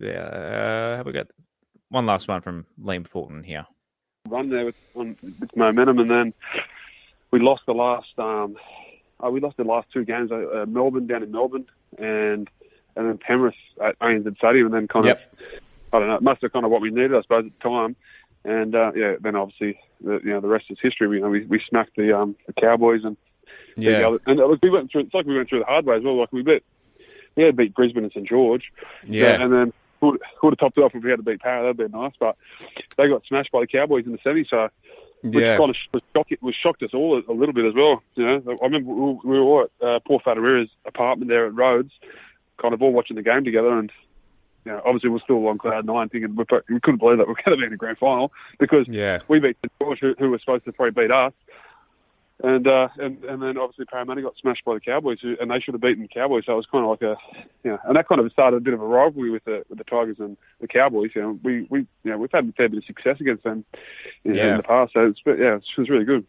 about. 0.00 0.96
Have 0.98 1.06
we 1.06 1.12
got 1.12 1.28
one 1.88 2.06
last 2.06 2.28
one 2.28 2.40
from 2.40 2.66
Liam 2.80 3.06
Fulton 3.06 3.42
here? 3.42 3.66
run 4.28 4.50
there 4.50 4.64
with, 4.64 4.76
on, 4.94 5.16
with 5.22 5.56
momentum, 5.56 5.98
and 5.98 6.10
then 6.10 6.34
we 7.30 7.40
lost 7.40 7.62
the 7.66 7.72
last. 7.72 8.08
Um, 8.18 8.56
oh, 9.20 9.30
we 9.30 9.40
lost 9.40 9.56
the 9.56 9.64
last 9.64 9.88
two 9.92 10.04
games. 10.04 10.30
Uh, 10.30 10.62
uh, 10.62 10.66
Melbourne 10.66 11.06
down 11.06 11.22
in 11.22 11.30
Melbourne, 11.32 11.66
and 11.98 12.48
and 12.96 13.08
then 13.08 13.18
Penrith 13.18 13.54
at 13.82 13.98
ANZ 14.00 14.36
Stadium, 14.38 14.66
and 14.66 14.74
then 14.74 14.88
kind 14.88 15.04
Yep. 15.06 15.32
of 15.32 15.38
I 15.92 15.98
don't 15.98 16.08
know. 16.08 16.16
It 16.16 16.22
must 16.22 16.42
have 16.42 16.52
kind 16.52 16.64
of 16.64 16.70
what 16.70 16.80
we 16.80 16.90
needed, 16.90 17.14
I 17.14 17.22
suppose, 17.22 17.46
at 17.46 17.52
the 17.58 17.68
time. 17.68 17.96
And 18.44 18.74
uh, 18.74 18.92
yeah, 18.94 19.14
then 19.20 19.36
obviously 19.36 19.78
the, 20.02 20.20
you 20.22 20.30
know 20.30 20.40
the 20.40 20.48
rest 20.48 20.66
is 20.70 20.78
history. 20.80 21.08
We 21.08 21.16
you 21.16 21.22
know 21.22 21.30
we, 21.30 21.44
we 21.46 21.60
smacked 21.68 21.96
the 21.96 22.16
um, 22.16 22.36
the 22.46 22.52
Cowboys 22.52 23.02
and 23.04 23.16
the 23.76 24.06
other, 24.06 24.18
and 24.26 24.40
uh, 24.40 24.46
look, 24.46 24.60
we 24.62 24.70
went 24.70 24.90
through. 24.90 25.02
It's 25.02 25.14
like 25.14 25.26
we 25.26 25.36
went 25.36 25.48
through 25.48 25.60
the 25.60 25.64
hard 25.66 25.86
way 25.86 25.96
as 25.96 26.02
well. 26.02 26.18
Like 26.18 26.32
we 26.32 26.42
beat 26.42 26.62
we 27.36 27.44
had 27.44 27.56
beat 27.56 27.74
Brisbane 27.74 28.04
and 28.04 28.12
St 28.12 28.26
George. 28.26 28.72
Yeah. 29.04 29.42
and 29.42 29.52
then 29.52 29.72
would 30.00 30.20
would 30.42 30.50
have 30.52 30.58
topped 30.58 30.78
it 30.78 30.82
off 30.82 30.94
if 30.94 31.02
we 31.02 31.10
had 31.10 31.16
to 31.18 31.22
beat 31.22 31.40
Para. 31.40 31.62
That'd 31.62 31.76
been 31.76 31.98
nice, 32.00 32.12
but 32.18 32.36
they 32.96 33.08
got 33.08 33.22
smashed 33.26 33.52
by 33.52 33.60
the 33.60 33.66
Cowboys 33.66 34.06
in 34.06 34.12
the 34.12 34.18
semi. 34.24 34.44
So 34.48 34.68
which 35.22 35.34
Yeah. 35.42 35.56
kind 35.56 35.70
of 35.70 35.76
was, 35.92 36.02
shock, 36.14 36.28
was 36.42 36.54
shocked 36.54 36.82
us 36.82 36.90
all 36.94 37.16
a, 37.16 37.32
a 37.32 37.34
little 37.34 37.54
bit 37.54 37.64
as 37.64 37.74
well. 37.74 38.02
You 38.14 38.24
know, 38.26 38.42
I 38.60 38.64
remember 38.64 38.92
we 38.92 39.38
were- 39.38 39.40
all 39.40 39.62
at 39.62 39.86
uh, 39.86 39.98
Paul 40.06 40.20
Whatuira's 40.20 40.68
apartment 40.86 41.28
there 41.30 41.46
at 41.46 41.54
Rhodes, 41.54 41.90
kind 42.60 42.74
of 42.74 42.82
all 42.82 42.92
watching 42.92 43.16
the 43.16 43.22
game 43.22 43.42
together, 43.44 43.76
and 43.78 43.90
you 44.64 44.72
know, 44.72 44.82
obviously 44.84 45.10
we're 45.10 45.20
still 45.20 45.46
on 45.48 45.58
cloud 45.58 45.86
nine, 45.86 46.08
thinking 46.08 46.34
we, 46.36 46.44
we 46.68 46.80
couldn't 46.80 46.98
believe 46.98 47.18
that 47.18 47.28
we're 47.28 47.34
going 47.44 47.56
to 47.56 47.56
be 47.56 47.64
in 47.64 47.70
the 47.70 47.76
grand 47.76 47.98
final 47.98 48.32
because 48.58 48.86
Yeah. 48.88 49.20
we 49.28 49.38
beat 49.40 49.56
the 49.62 49.70
George, 49.80 50.00
who, 50.00 50.14
who 50.18 50.30
was 50.30 50.40
supposed 50.42 50.64
to 50.66 50.72
probably 50.72 51.04
beat 51.04 51.10
us. 51.12 51.32
And, 52.42 52.68
uh, 52.68 52.88
and 52.98 53.24
and 53.24 53.42
then 53.42 53.56
obviously 53.56 53.86
Parramatta 53.86 54.20
got 54.20 54.34
smashed 54.40 54.62
by 54.66 54.74
the 54.74 54.80
Cowboys, 54.80 55.18
who, 55.22 55.36
and 55.40 55.50
they 55.50 55.58
should 55.58 55.72
have 55.72 55.80
beaten 55.80 56.02
the 56.02 56.08
Cowboys. 56.08 56.44
So 56.44 56.52
it 56.52 56.56
was 56.56 56.66
kind 56.70 56.84
of 56.84 56.90
like 56.90 57.00
a, 57.00 57.16
you 57.64 57.70
know, 57.70 57.78
and 57.84 57.96
that 57.96 58.06
kind 58.06 58.20
of 58.20 58.30
started 58.30 58.58
a 58.58 58.60
bit 58.60 58.74
of 58.74 58.82
a 58.82 58.86
rivalry 58.86 59.30
with 59.30 59.44
the 59.44 59.64
with 59.70 59.78
the 59.78 59.84
Tigers 59.84 60.16
and 60.18 60.36
the 60.60 60.68
Cowboys. 60.68 61.12
You 61.14 61.22
know, 61.22 61.40
we 61.42 61.66
we 61.70 61.80
you 62.04 62.10
know 62.10 62.18
we've 62.18 62.30
had 62.30 62.46
a 62.46 62.52
fair 62.52 62.68
bit 62.68 62.78
of 62.78 62.84
success 62.84 63.16
against 63.20 63.42
them 63.44 63.64
you 64.22 64.34
know, 64.34 64.36
Yeah. 64.42 64.50
in 64.50 64.56
the 64.58 64.62
past. 64.64 64.92
So 64.92 65.06
it's 65.06 65.20
yeah, 65.24 65.56
it 65.56 65.62
was 65.78 65.88
really 65.88 66.04
good. 66.04 66.26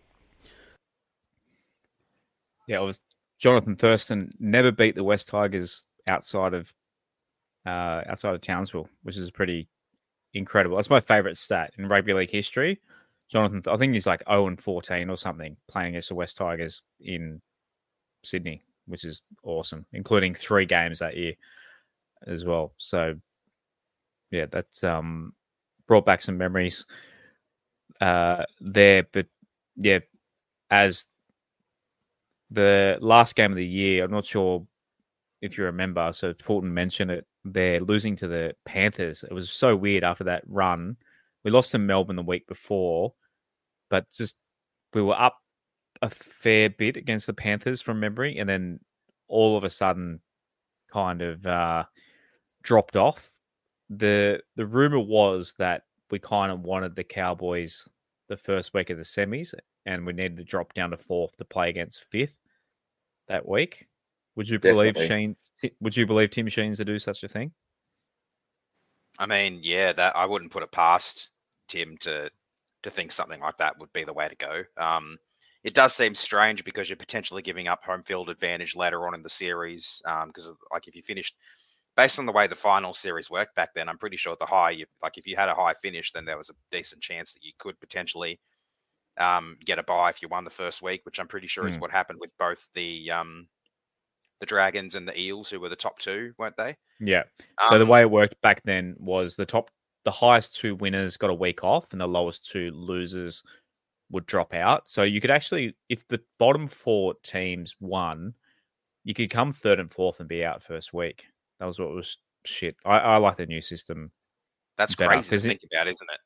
Yeah, 2.68 2.80
it 2.82 2.86
was 2.86 3.02
Jonathan 3.40 3.76
Thurston 3.76 4.34
never 4.40 4.72
beat 4.72 4.96
the 4.96 5.04
West 5.04 5.28
Tigers 5.28 5.84
outside 6.08 6.54
of 6.54 6.74
uh, 7.66 8.04
outside 8.08 8.34
of 8.34 8.40
Townsville, 8.42 8.88
which 9.04 9.18
is 9.18 9.30
pretty 9.30 9.68
incredible. 10.34 10.78
That's 10.78 10.90
my 10.90 11.02
favorite 11.02 11.38
stat 11.38 11.74
in 11.78 11.88
rugby 11.90 12.14
league 12.14 12.30
history. 12.32 12.80
Jonathan, 13.30 13.62
I 13.68 13.78
think 13.78 13.94
he's 13.94 14.08
like 14.08 14.24
0 14.30 14.48
and 14.48 14.60
14 14.60 15.10
or 15.10 15.18
something 15.18 15.58
playing 15.68 15.90
against 15.90 16.10
the 16.10 16.16
West 16.16 16.38
Tigers 16.38 16.82
in 17.00 17.42
Sydney, 18.24 18.62
which 18.86 19.04
is 19.04 19.22
awesome, 19.44 19.86
including 19.94 20.34
three 20.34 20.66
games 20.66 21.00
that 21.00 21.18
year 21.18 21.34
as 22.26 22.46
well. 22.46 22.74
So, 22.78 23.16
yeah, 24.32 24.46
that's 24.50 24.84
um, 24.84 25.34
brought 25.88 26.06
back 26.06 26.22
some 26.22 26.38
memories 26.38 26.86
uh, 28.00 28.44
there. 28.62 29.04
But 29.12 29.28
yeah, 29.76 30.00
as 30.70 31.06
the 32.52 32.98
last 33.02 33.36
game 33.36 33.52
of 33.52 33.58
the 33.58 33.66
year, 33.66 34.06
I'm 34.06 34.12
not 34.12 34.26
sure 34.26 34.66
if 35.42 35.58
you 35.58 35.66
remember. 35.66 36.12
So 36.14 36.34
Fulton 36.42 36.74
mentioned 36.74 37.12
it. 37.12 37.26
They're 37.46 37.80
losing 37.80 38.16
to 38.18 38.28
the 38.28 38.56
Panthers. 38.66 39.24
It 39.24 39.34
was 39.34 39.50
so 39.50 39.76
weird 39.76 40.04
after 40.04 40.26
that 40.26 40.44
run. 40.48 40.98
We 41.48 41.52
lost 41.52 41.72
to 41.72 41.78
Melbourne 41.78 42.18
the 42.18 42.24
week 42.24 42.46
before, 42.46 43.14
but 43.90 44.10
just 44.10 44.42
we 44.94 45.02
were 45.02 45.18
up 45.18 45.38
a 46.02 46.10
fair 46.10 46.70
bit 46.70 46.98
against 46.98 47.26
the 47.26 47.34
Panthers 47.34 47.82
from 47.82 48.02
memory, 48.02 48.38
and 48.38 48.50
then 48.50 48.82
all 49.30 49.56
of 49.56 49.64
a 49.64 49.70
sudden, 49.70 50.20
kind 50.92 51.22
of 51.22 51.46
uh, 51.46 51.86
dropped 52.64 52.98
off. 52.98 53.30
the 53.90 54.42
The 54.58 54.66
rumor 54.66 55.00
was 55.00 55.54
that 55.58 55.84
we 56.12 56.20
kind 56.20 56.52
of 56.52 56.64
wanted 56.64 56.98
the 56.98 57.06
Cowboys 57.06 57.88
the 58.28 58.36
first 58.36 58.74
week 58.74 58.90
of 58.90 58.98
the 58.98 59.04
semis, 59.04 59.54
and 59.86 60.06
we 60.06 60.12
needed 60.12 60.36
to 60.36 60.44
drop 60.44 60.74
down 60.74 60.90
to 60.90 60.98
fourth 60.98 61.38
to 61.38 61.46
play 61.46 61.70
against 61.70 62.04
fifth 62.12 62.38
that 63.30 63.48
week. 63.48 63.88
Would 64.36 64.50
you 64.50 64.60
believe 64.60 64.96
Definitely. 64.96 65.38
Sheen? 65.62 65.72
Would 65.80 65.96
you 65.96 66.06
believe 66.06 66.30
Tim 66.30 66.48
Sheens 66.48 66.76
to 66.76 66.84
do 66.84 67.00
such 67.00 67.24
a 67.24 67.30
thing? 67.30 67.54
I 69.18 69.26
mean, 69.26 69.62
yeah, 69.64 69.94
that 69.94 70.14
I 70.18 70.26
wouldn't 70.26 70.52
put 70.52 70.62
it 70.62 70.74
past 70.74 71.30
Tim 71.68 71.98
to 72.02 72.30
to 72.84 72.90
think 72.90 73.12
something 73.12 73.40
like 73.42 73.58
that 73.58 73.78
would 73.80 73.92
be 73.94 74.04
the 74.04 74.14
way 74.14 74.28
to 74.28 74.36
go. 74.36 74.64
Um, 74.78 75.18
it 75.64 75.74
does 75.74 75.94
seem 75.94 76.16
strange 76.16 76.64
because 76.64 76.90
you're 76.90 76.96
potentially 76.96 77.42
giving 77.42 77.68
up 77.68 77.84
home 77.84 78.04
field 78.04 78.30
advantage 78.30 78.76
later 78.76 79.08
on 79.08 79.16
in 79.16 79.24
the 79.24 79.30
series. 79.30 80.02
Because, 80.28 80.52
like, 80.72 80.88
if 80.88 80.96
you 80.96 81.02
finished 81.02 81.36
based 81.98 82.20
on 82.20 82.26
the 82.28 82.32
way 82.32 82.46
the 82.48 82.56
final 82.56 82.94
series 82.94 83.30
worked 83.32 83.56
back 83.56 83.74
then, 83.74 83.90
I'm 83.90 83.98
pretty 83.98 84.18
sure 84.18 84.38
the 84.40 84.46
high, 84.46 84.70
you, 84.70 84.86
like, 85.02 85.18
if 85.18 85.26
you 85.26 85.36
had 85.36 85.50
a 85.50 85.56
high 85.56 85.74
finish, 85.74 86.12
then 86.12 86.26
there 86.26 86.38
was 86.38 86.50
a 86.52 86.54
decent 86.72 87.02
chance 87.02 87.34
that 87.34 87.44
you 87.44 87.52
could 87.58 87.80
potentially 87.80 88.40
um, 89.18 89.58
get 89.66 89.80
a 89.80 89.84
buy 89.84 90.10
if 90.10 90.22
you 90.22 90.28
won 90.28 90.44
the 90.44 90.50
first 90.52 90.84
week, 90.84 91.02
which 91.04 91.20
I'm 91.20 91.28
pretty 91.28 91.48
sure 91.48 91.68
is 91.68 91.78
Mm. 91.78 91.82
what 91.82 91.92
happened 91.92 92.20
with 92.22 92.38
both 92.38 92.70
the 92.74 93.10
um, 93.12 93.48
the 94.40 94.46
Dragons 94.46 94.94
and 94.94 95.08
the 95.08 95.20
Eels, 95.20 95.50
who 95.50 95.60
were 95.60 95.70
the 95.70 95.76
top 95.76 95.98
two, 95.98 96.34
weren't 96.38 96.56
they? 96.56 96.78
Yeah. 97.00 97.24
So 97.68 97.80
the 97.80 97.84
Um, 97.86 97.90
way 97.90 98.02
it 98.02 98.12
worked 98.12 98.40
back 98.42 98.62
then 98.64 98.96
was 99.00 99.36
the 99.36 99.48
top, 99.48 99.72
the 100.08 100.12
highest 100.12 100.56
two 100.56 100.74
winners 100.74 101.18
got 101.18 101.30
a 101.30 101.34
week 101.34 101.66
off, 101.66 101.92
and 101.92 102.00
the 102.00 102.08
lowest 102.08 102.50
two 102.50 102.72
losers 102.72 103.44
would 104.10 104.26
drop 104.26 104.54
out. 104.54 104.88
So 104.88 105.04
you 105.04 105.20
could 105.20 105.32
actually, 105.32 105.76
if 105.90 106.08
the 106.08 106.22
bottom 106.40 106.66
four 106.66 107.14
teams 107.24 107.76
won, 107.82 108.34
you 109.04 109.14
could 109.14 109.30
come 109.30 109.52
third 109.52 109.82
and 109.82 109.92
fourth 109.92 110.22
and 110.22 110.30
be 110.30 110.46
out 110.46 110.64
first 110.64 110.94
week. 110.94 111.28
That 111.60 111.66
was 111.66 111.78
what 111.78 111.90
was 111.90 112.20
shit. 112.46 112.78
I, 112.86 113.00
I 113.00 113.18
like 113.18 113.36
the 113.36 113.48
new 113.48 113.60
system. 113.60 114.10
that's 114.78 114.96
better, 114.96 115.10
crazy 115.10 115.30
to 115.30 115.36
it- 115.36 115.42
think 115.42 115.62
about, 115.70 115.90
isn't 115.90 116.10
it? 116.10 116.20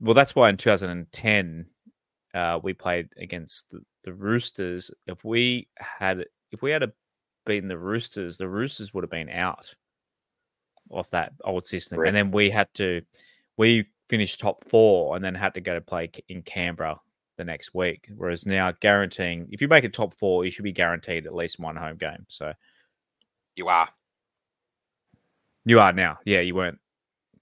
Well, 0.00 0.12
that's 0.12 0.34
why 0.34 0.50
in 0.50 0.58
2010 0.58 1.64
uh, 2.34 2.60
we 2.62 2.74
played 2.74 3.08
against 3.16 3.70
the, 3.70 3.80
the 4.04 4.12
Roosters. 4.12 4.90
If 5.06 5.24
we 5.24 5.66
had, 5.78 6.26
if 6.52 6.60
we 6.60 6.70
had 6.70 6.82
a 6.82 6.92
beaten 7.46 7.70
the 7.70 7.78
Roosters, 7.78 8.36
the 8.36 8.50
Roosters 8.50 8.92
would 8.92 9.02
have 9.02 9.10
been 9.10 9.30
out 9.30 9.74
of 10.90 11.08
that 11.10 11.32
old 11.44 11.64
system, 11.64 11.96
Correct. 11.96 12.08
and 12.08 12.16
then 12.16 12.30
we 12.30 12.50
had 12.50 12.72
to, 12.74 13.02
we 13.56 13.86
finished 14.08 14.40
top 14.40 14.68
four, 14.68 15.16
and 15.16 15.24
then 15.24 15.34
had 15.34 15.54
to 15.54 15.60
go 15.60 15.74
to 15.74 15.80
play 15.80 16.10
in 16.28 16.42
Canberra 16.42 17.00
the 17.36 17.44
next 17.44 17.74
week. 17.74 18.08
Whereas 18.16 18.46
now, 18.46 18.72
guaranteeing 18.80 19.48
if 19.50 19.60
you 19.60 19.68
make 19.68 19.84
a 19.84 19.88
top 19.88 20.14
four, 20.18 20.44
you 20.44 20.50
should 20.50 20.62
be 20.64 20.72
guaranteed 20.72 21.26
at 21.26 21.34
least 21.34 21.58
one 21.58 21.76
home 21.76 21.96
game. 21.96 22.24
So 22.28 22.52
You 23.56 23.68
are. 23.68 23.88
you 25.64 25.80
are 25.80 25.92
now, 25.92 26.18
yeah. 26.24 26.40
You 26.40 26.54
weren't 26.54 26.78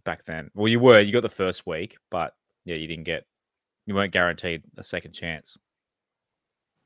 back 0.04 0.24
then. 0.24 0.50
Well, 0.54 0.68
you 0.68 0.80
were. 0.80 1.00
You 1.00 1.12
got 1.12 1.22
the 1.22 1.28
first 1.28 1.66
week, 1.66 1.96
but 2.10 2.34
yeah, 2.64 2.76
you 2.76 2.86
didn't 2.86 3.04
get. 3.04 3.24
You 3.86 3.94
weren't 3.94 4.12
guaranteed 4.12 4.62
a 4.78 4.84
second 4.84 5.12
chance. 5.12 5.56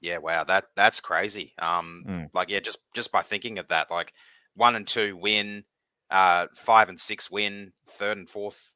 Yeah, 0.01 0.19
wow, 0.19 0.45
that 0.45 0.67
that's 0.77 1.01
crazy. 1.01 1.53
Um, 1.59 2.05
Mm. 2.07 2.31
like 2.33 2.49
yeah, 2.49 2.61
just 2.61 2.79
just 2.95 3.13
by 3.13 3.23
thinking 3.23 3.59
of 3.59 3.69
that, 3.69 3.91
like 3.91 4.13
one 4.55 4.77
and 4.77 4.87
two 4.87 5.17
win, 5.17 5.65
uh, 6.11 6.47
five 6.55 6.89
and 6.89 6.99
six 7.01 7.31
win, 7.31 7.73
third 7.89 8.19
and 8.19 8.29
fourth. 8.29 8.75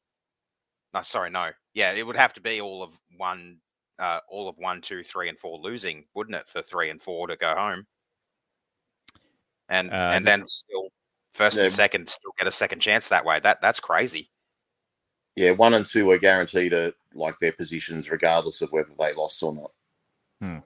No, 0.95 1.03
sorry, 1.03 1.31
no. 1.31 1.51
Yeah, 1.75 1.93
it 1.93 2.03
would 2.03 2.17
have 2.17 2.33
to 2.35 2.41
be 2.41 2.61
all 2.61 2.83
of 2.83 2.93
one, 3.17 3.59
uh, 3.99 4.21
all 4.29 4.49
of 4.49 4.57
one, 4.59 4.81
two, 4.81 5.05
three, 5.05 5.29
and 5.29 5.39
four 5.39 5.59
losing, 5.61 6.05
wouldn't 6.15 6.35
it, 6.37 6.49
for 6.49 6.63
three 6.63 6.91
and 6.91 7.01
four 7.01 7.27
to 7.29 7.37
go 7.37 7.55
home? 7.55 7.87
And 9.69 9.91
Uh, 9.91 9.95
and 10.15 10.25
just- 10.25 10.39
then 10.39 10.49
still 10.49 10.93
first 11.33 11.57
Yeah. 11.57 11.65
and 11.65 11.73
second 11.73 12.09
still 12.09 12.33
get 12.39 12.49
a 12.49 12.53
second 12.53 12.81
chance 12.81 13.09
that 13.09 13.25
way. 13.25 13.39
That 13.41 13.61
that's 13.61 13.79
crazy. 13.81 14.31
Yeah, 15.37 15.53
one 15.53 15.75
and 15.75 15.87
two 15.87 16.11
are 16.11 16.19
guaranteed 16.19 16.73
at 16.73 16.95
like 17.15 17.39
their 17.39 17.53
positions, 17.53 18.11
regardless 18.11 18.63
of 18.63 18.73
whether 18.73 18.93
they 18.99 19.13
lost 19.15 19.43
or 19.43 19.53
not. 19.55 19.73
And 20.41 20.63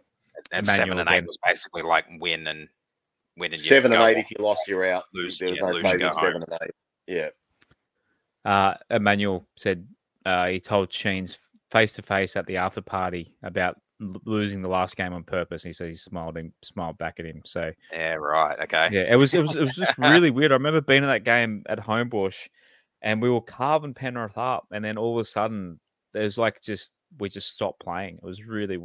Emmanuel 0.53 0.75
seven 0.77 0.99
and 1.01 1.09
eight 1.11 1.17
again. 1.19 1.27
was 1.27 1.39
basically 1.45 1.83
like 1.83 2.07
win 2.19 2.47
and 2.47 2.69
win 3.37 3.53
and 3.53 3.61
Seven 3.61 3.93
and 3.93 4.03
eight. 4.03 4.15
on. 4.15 4.21
if 4.21 4.31
you 4.31 4.37
lost, 4.45 4.63
you're 4.69 4.85
out. 4.91 5.05
Lose- 5.13 5.39
there 5.39 5.51
was 5.51 5.59
yeah, 5.59 5.65
no 5.67 5.73
lose, 5.73 5.77
you 5.79 5.83
go 5.83 5.91
favourite 5.91 6.15
seven 6.15 6.43
and 6.43 6.59
eight. 6.63 6.71
Yeah, 7.07 7.29
Uh, 8.45 8.75
Emmanuel 8.91 9.47
said 9.57 9.87
uh, 10.25 10.47
he 10.49 10.61
told 10.61 10.93
Sheens 10.93 11.39
face 11.71 11.93
to 11.95 12.03
face 12.03 12.37
at 12.37 12.47
the 12.47 12.57
after 12.59 12.81
party 12.81 13.35
about 13.43 13.77
l- 14.01 14.21
losing 14.25 14.63
the 14.63 14.69
last 14.69 14.97
game 14.97 15.13
on 15.13 15.23
purpose. 15.25 15.63
He 15.63 15.73
said 15.73 15.89
he 15.89 15.95
smiled 15.95 16.37
him, 16.37 16.53
smiled 16.63 16.99
back 16.99 17.19
at 17.19 17.27
him. 17.27 17.43
So 17.45 17.73
Yeah, 17.93 18.15
right. 18.15 18.59
Okay. 18.61 18.89
yeah, 18.93 19.13
it 19.13 19.17
was 19.17 19.35
it 19.35 19.41
was 19.41 19.57
it 19.57 19.65
was 19.65 19.75
just 19.77 19.97
really 19.99 20.31
weird. 20.31 20.53
I 20.53 20.55
remember 20.57 20.81
being 20.81 21.03
in 21.03 21.09
that 21.09 21.25
game 21.25 21.63
at 21.69 21.79
Homebush, 21.79 22.49
and 23.03 23.21
we 23.21 23.31
were 23.31 23.41
carving 23.43 23.95
Penrith 23.95 24.39
up, 24.39 24.67
and 24.73 24.85
then 24.85 24.97
all 24.97 25.19
of 25.19 25.21
a 25.21 25.25
sudden 25.25 25.81
there's 26.13 26.39
like 26.39 26.61
just 26.63 26.95
we 27.19 27.29
just 27.29 27.51
stopped 27.51 27.81
playing. 27.81 28.17
It 28.17 28.23
was 28.25 28.45
really 28.45 28.79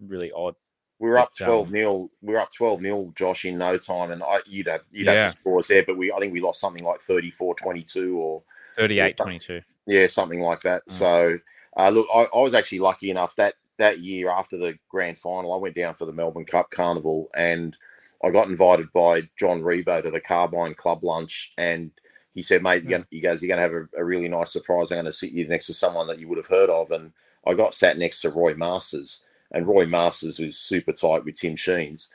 really 0.00 0.30
odd. 0.32 0.54
We 0.98 1.08
were 1.10 1.18
up 1.18 1.32
um, 1.40 1.46
twelve 1.46 1.70
0 1.70 2.10
We 2.22 2.32
were 2.34 2.40
up 2.40 2.52
twelve 2.52 2.80
0 2.80 3.12
Josh, 3.16 3.44
in 3.44 3.58
no 3.58 3.76
time, 3.76 4.10
and 4.10 4.22
I, 4.22 4.38
you'd 4.46 4.66
have 4.68 4.82
you'd 4.90 5.06
Yeah. 5.06 5.12
have 5.14 5.32
the 5.32 5.38
scores 5.40 5.68
there, 5.68 5.84
but 5.86 5.96
we 5.96 6.10
I 6.12 6.18
think 6.18 6.32
we 6.32 6.40
lost 6.40 6.60
something 6.60 6.84
like 6.84 7.00
34-22 7.00 8.14
or 8.16 8.42
38-22. 8.78 9.62
yeah, 9.86 10.06
something 10.08 10.40
like 10.40 10.62
that. 10.62 10.86
Mm. 10.88 10.92
So 10.92 11.38
uh, 11.76 11.90
look, 11.90 12.06
I, 12.14 12.26
I 12.34 12.40
was 12.40 12.54
actually 12.54 12.78
lucky 12.80 13.10
enough 13.10 13.36
that 13.36 13.54
that 13.78 14.00
year 14.00 14.30
after 14.30 14.56
the 14.56 14.78
grand 14.88 15.18
final, 15.18 15.52
I 15.52 15.58
went 15.58 15.74
down 15.76 15.94
for 15.94 16.06
the 16.06 16.12
Melbourne 16.12 16.46
Cup 16.46 16.70
Carnival, 16.70 17.28
and 17.34 17.76
I 18.24 18.30
got 18.30 18.48
invited 18.48 18.90
by 18.94 19.28
John 19.38 19.60
Ribot 19.60 20.04
to 20.04 20.10
the 20.10 20.20
Carbine 20.20 20.74
Club 20.74 21.04
lunch, 21.04 21.52
and 21.58 21.90
he 22.34 22.42
said, 22.42 22.62
"Mate, 22.62 22.84
you 22.88 23.04
he 23.10 23.20
goes, 23.20 23.42
you're 23.42 23.54
going 23.54 23.58
to 23.58 23.62
have 23.76 23.88
a, 23.94 24.00
a 24.00 24.04
really 24.04 24.28
nice 24.28 24.52
surprise. 24.52 24.90
I'm 24.90 24.96
going 24.96 25.04
to 25.06 25.12
sit 25.12 25.32
you 25.32 25.46
next 25.46 25.66
to 25.66 25.74
someone 25.74 26.06
that 26.06 26.18
you 26.18 26.26
would 26.28 26.38
have 26.38 26.46
heard 26.46 26.70
of." 26.70 26.90
And 26.90 27.12
I 27.46 27.52
got 27.52 27.74
sat 27.74 27.98
next 27.98 28.22
to 28.22 28.30
Roy 28.30 28.54
Masters, 28.54 29.22
and 29.52 29.66
Roy 29.66 29.86
Masters 29.86 30.38
was 30.38 30.58
super 30.58 30.92
tight 30.92 31.24
with 31.24 31.38
Tim 31.38 31.56
Sheens, 31.56 32.10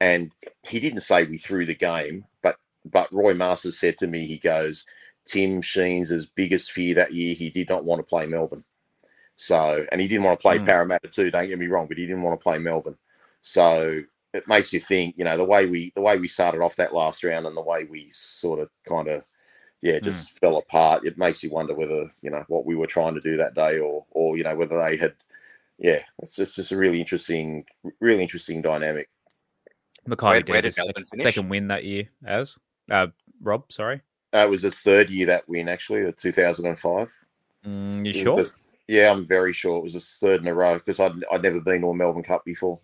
and 0.00 0.32
he 0.68 0.80
didn't 0.80 1.00
say 1.00 1.24
we 1.24 1.38
threw 1.38 1.66
the 1.66 1.74
game, 1.74 2.24
but 2.42 2.56
but 2.84 3.12
Roy 3.12 3.34
Masters 3.34 3.78
said 3.78 3.98
to 3.98 4.06
me, 4.06 4.26
he 4.26 4.38
goes, 4.38 4.86
Tim 5.24 5.60
Sheens' 5.60 6.26
biggest 6.26 6.70
fear 6.72 6.94
that 6.94 7.12
year, 7.12 7.34
he 7.34 7.50
did 7.50 7.68
not 7.68 7.84
want 7.84 7.98
to 7.98 8.08
play 8.08 8.26
Melbourne. 8.26 8.64
So, 9.36 9.86
and 9.92 10.00
he 10.00 10.08
didn't 10.08 10.24
want 10.24 10.38
to 10.38 10.42
play 10.42 10.58
Hmm. 10.58 10.64
Parramatta 10.64 11.08
too. 11.08 11.30
Don't 11.30 11.48
get 11.48 11.58
me 11.58 11.66
wrong, 11.66 11.86
but 11.88 11.98
he 11.98 12.06
didn't 12.06 12.22
want 12.22 12.38
to 12.38 12.42
play 12.42 12.58
Melbourne. 12.58 12.96
So 13.42 14.00
it 14.32 14.48
makes 14.48 14.72
you 14.72 14.80
think, 14.80 15.14
you 15.18 15.24
know, 15.24 15.36
the 15.36 15.44
way 15.44 15.66
we 15.66 15.92
the 15.94 16.00
way 16.02 16.18
we 16.18 16.28
started 16.28 16.60
off 16.62 16.76
that 16.76 16.94
last 16.94 17.24
round 17.24 17.46
and 17.46 17.56
the 17.56 17.62
way 17.62 17.84
we 17.84 18.10
sort 18.14 18.60
of 18.60 18.70
kind 18.88 19.08
of, 19.08 19.24
yeah, 19.82 19.98
just 20.00 20.38
fell 20.38 20.56
apart. 20.58 21.06
It 21.06 21.18
makes 21.18 21.42
you 21.42 21.50
wonder 21.50 21.74
whether 21.74 22.10
you 22.22 22.30
know 22.30 22.44
what 22.48 22.64
we 22.66 22.76
were 22.76 22.86
trying 22.86 23.14
to 23.14 23.20
do 23.20 23.36
that 23.36 23.54
day, 23.54 23.78
or 23.78 24.06
or 24.10 24.36
you 24.36 24.44
know 24.44 24.56
whether 24.56 24.78
they 24.78 24.96
had, 24.96 25.14
yeah, 25.78 26.00
it's 26.20 26.34
just 26.36 26.56
just 26.56 26.72
a 26.72 26.76
really 26.76 27.00
interesting, 27.00 27.64
really 28.00 28.22
interesting 28.22 28.62
dynamic. 28.62 29.08
Makybe 30.08 30.22
Where- 30.22 30.40
did 30.42 30.48
where 30.50 30.62
did 30.62 30.68
his 30.68 30.76
Melbourne 30.78 31.04
second, 31.04 31.24
second 31.24 31.48
win 31.48 31.68
that 31.68 31.84
year. 31.84 32.08
As 32.24 32.56
uh, 32.90 33.08
Rob, 33.40 33.70
sorry, 33.72 34.02
Uh, 34.34 34.38
it 34.38 34.50
was 34.50 34.62
his 34.62 34.80
third 34.80 35.10
year 35.10 35.26
that 35.26 35.48
win, 35.48 35.68
actually, 35.68 36.04
the 36.04 36.12
2005. 36.12 37.12
mm, 37.66 38.04
you 38.04 38.10
It 38.10 38.24
sure? 38.24 38.38
his- 38.38 38.58
yeah, 38.88 39.10
I'm 39.10 39.26
very 39.26 39.52
sure 39.52 39.78
it 39.78 39.82
was 39.82 39.94
his 39.94 40.08
third 40.18 40.40
in 40.42 40.46
a 40.46 40.54
row 40.54 40.74
because 40.74 41.00
I'd, 41.00 41.24
I'd 41.32 41.42
never 41.42 41.60
been 41.60 41.80
to 41.80 41.88
a 41.88 41.94
Melbourne 41.94 42.22
Cup 42.22 42.44
before. 42.44 42.78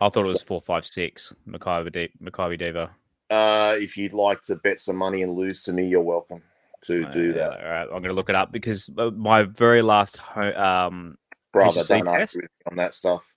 I 0.00 0.08
thought 0.08 0.26
it 0.26 0.32
was 0.32 0.42
four, 0.42 0.60
five, 0.60 0.86
six. 0.86 1.34
Makybe 1.48 1.90
De- 1.92 2.12
Makybe 2.22 2.58
Diva. 2.58 2.90
Uh, 3.28 3.74
if 3.78 3.96
you'd 3.96 4.12
like 4.12 4.42
to 4.42 4.56
bet 4.56 4.78
some 4.78 4.96
money 4.96 5.22
and 5.22 5.32
lose 5.32 5.62
to 5.64 5.72
me, 5.72 5.88
you're 5.88 6.00
welcome 6.00 6.42
to 6.82 7.04
do 7.12 7.30
Uh, 7.30 7.34
that, 7.34 7.60
All 7.64 7.70
right, 7.70 7.82
I'm 7.82 7.88
going 7.88 8.02
to 8.04 8.12
look 8.12 8.28
it 8.28 8.34
up 8.36 8.52
because 8.52 8.88
uh, 8.98 9.10
my 9.10 9.42
very 9.44 9.82
last 9.82 10.16
ho- 10.16 10.52
um 10.54 11.16
brother. 11.52 11.80
HSC 11.80 12.04
Don't 12.04 12.14
test? 12.14 12.38
on 12.70 12.76
that 12.76 12.94
stuff. 12.94 13.34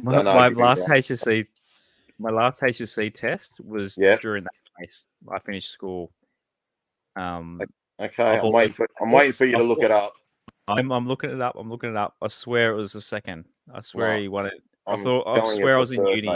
my, 0.00 0.22
my 0.22 0.48
last 0.48 0.88
me. 0.88 0.96
HSC 0.98 1.48
my 2.18 2.30
last 2.30 2.62
HSC 2.62 3.12
test 3.14 3.60
was 3.64 3.98
Yeah. 3.98 4.16
during 4.16 4.44
that 4.44 4.52
race. 4.80 5.06
I 5.32 5.38
finished 5.40 5.70
school. 5.70 6.12
Um, 7.16 7.60
Okay, 8.00 8.24
I've 8.38 8.44
I'm 8.44 8.50
waiting 8.52 8.72
for 8.72 8.88
I'm 9.00 9.12
waiting 9.12 9.32
for 9.32 9.44
you 9.44 9.56
to 9.56 9.62
look 9.62 9.82
it 9.82 9.92
up. 9.92 10.14
I'm 10.66 10.90
I'm 10.90 11.06
looking 11.06 11.30
it 11.30 11.40
up. 11.40 11.54
I'm 11.56 11.70
looking 11.70 11.90
it 11.90 11.96
up. 11.96 12.16
I 12.20 12.26
swear 12.26 12.72
it 12.72 12.76
was 12.76 12.92
the 12.92 13.00
second. 13.00 13.44
I 13.72 13.80
swear 13.82 14.08
Well, 14.10 14.18
he 14.18 14.26
won 14.28 14.46
it. 14.46 14.54
I 14.86 14.92
I'm 14.94 15.02
thought 15.04 15.28
I 15.28 15.44
swear 15.54 15.76
I 15.76 15.78
was 15.78 15.92
in 15.92 16.04
third, 16.04 16.16
uni. 16.16 16.28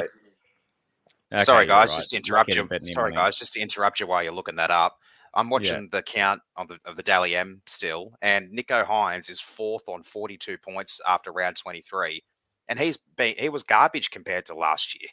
Okay, 1.33 1.43
sorry, 1.45 1.67
guys, 1.67 1.91
right. 1.91 1.97
just 1.97 2.11
to 2.11 2.17
interrupt 2.17 2.55
you. 2.55 2.67
Sorry, 2.93 3.11
my 3.11 3.17
guys, 3.17 3.37
just 3.37 3.53
to 3.55 3.61
interrupt 3.61 3.99
you 4.01 4.07
while 4.07 4.23
you're 4.23 4.33
looking 4.33 4.55
that 4.57 4.71
up. 4.71 4.99
I'm 5.35 5.51
watching 5.51 5.89
the 5.91 6.03
count 6.03 6.41
of 6.57 6.69
the 6.69 6.79
of 6.85 6.97
the 6.97 7.03
Dally 7.03 7.37
M 7.37 7.63
still, 7.67 8.15
and 8.23 8.51
Nicho 8.51 8.87
Hynes 8.87 9.31
is 9.31 9.41
fourth 9.41 9.89
on 9.89 10.03
42 10.03 10.59
points 10.59 11.01
after 11.07 11.33
round 11.33 11.57
23, 11.57 12.23
and 12.69 12.79
he's 12.79 12.99
been 13.17 13.35
he 13.39 13.49
was 13.49 13.63
garbage 13.63 14.11
compared 14.11 14.47
to 14.47 14.55
last 14.55 14.99
year. 15.01 15.09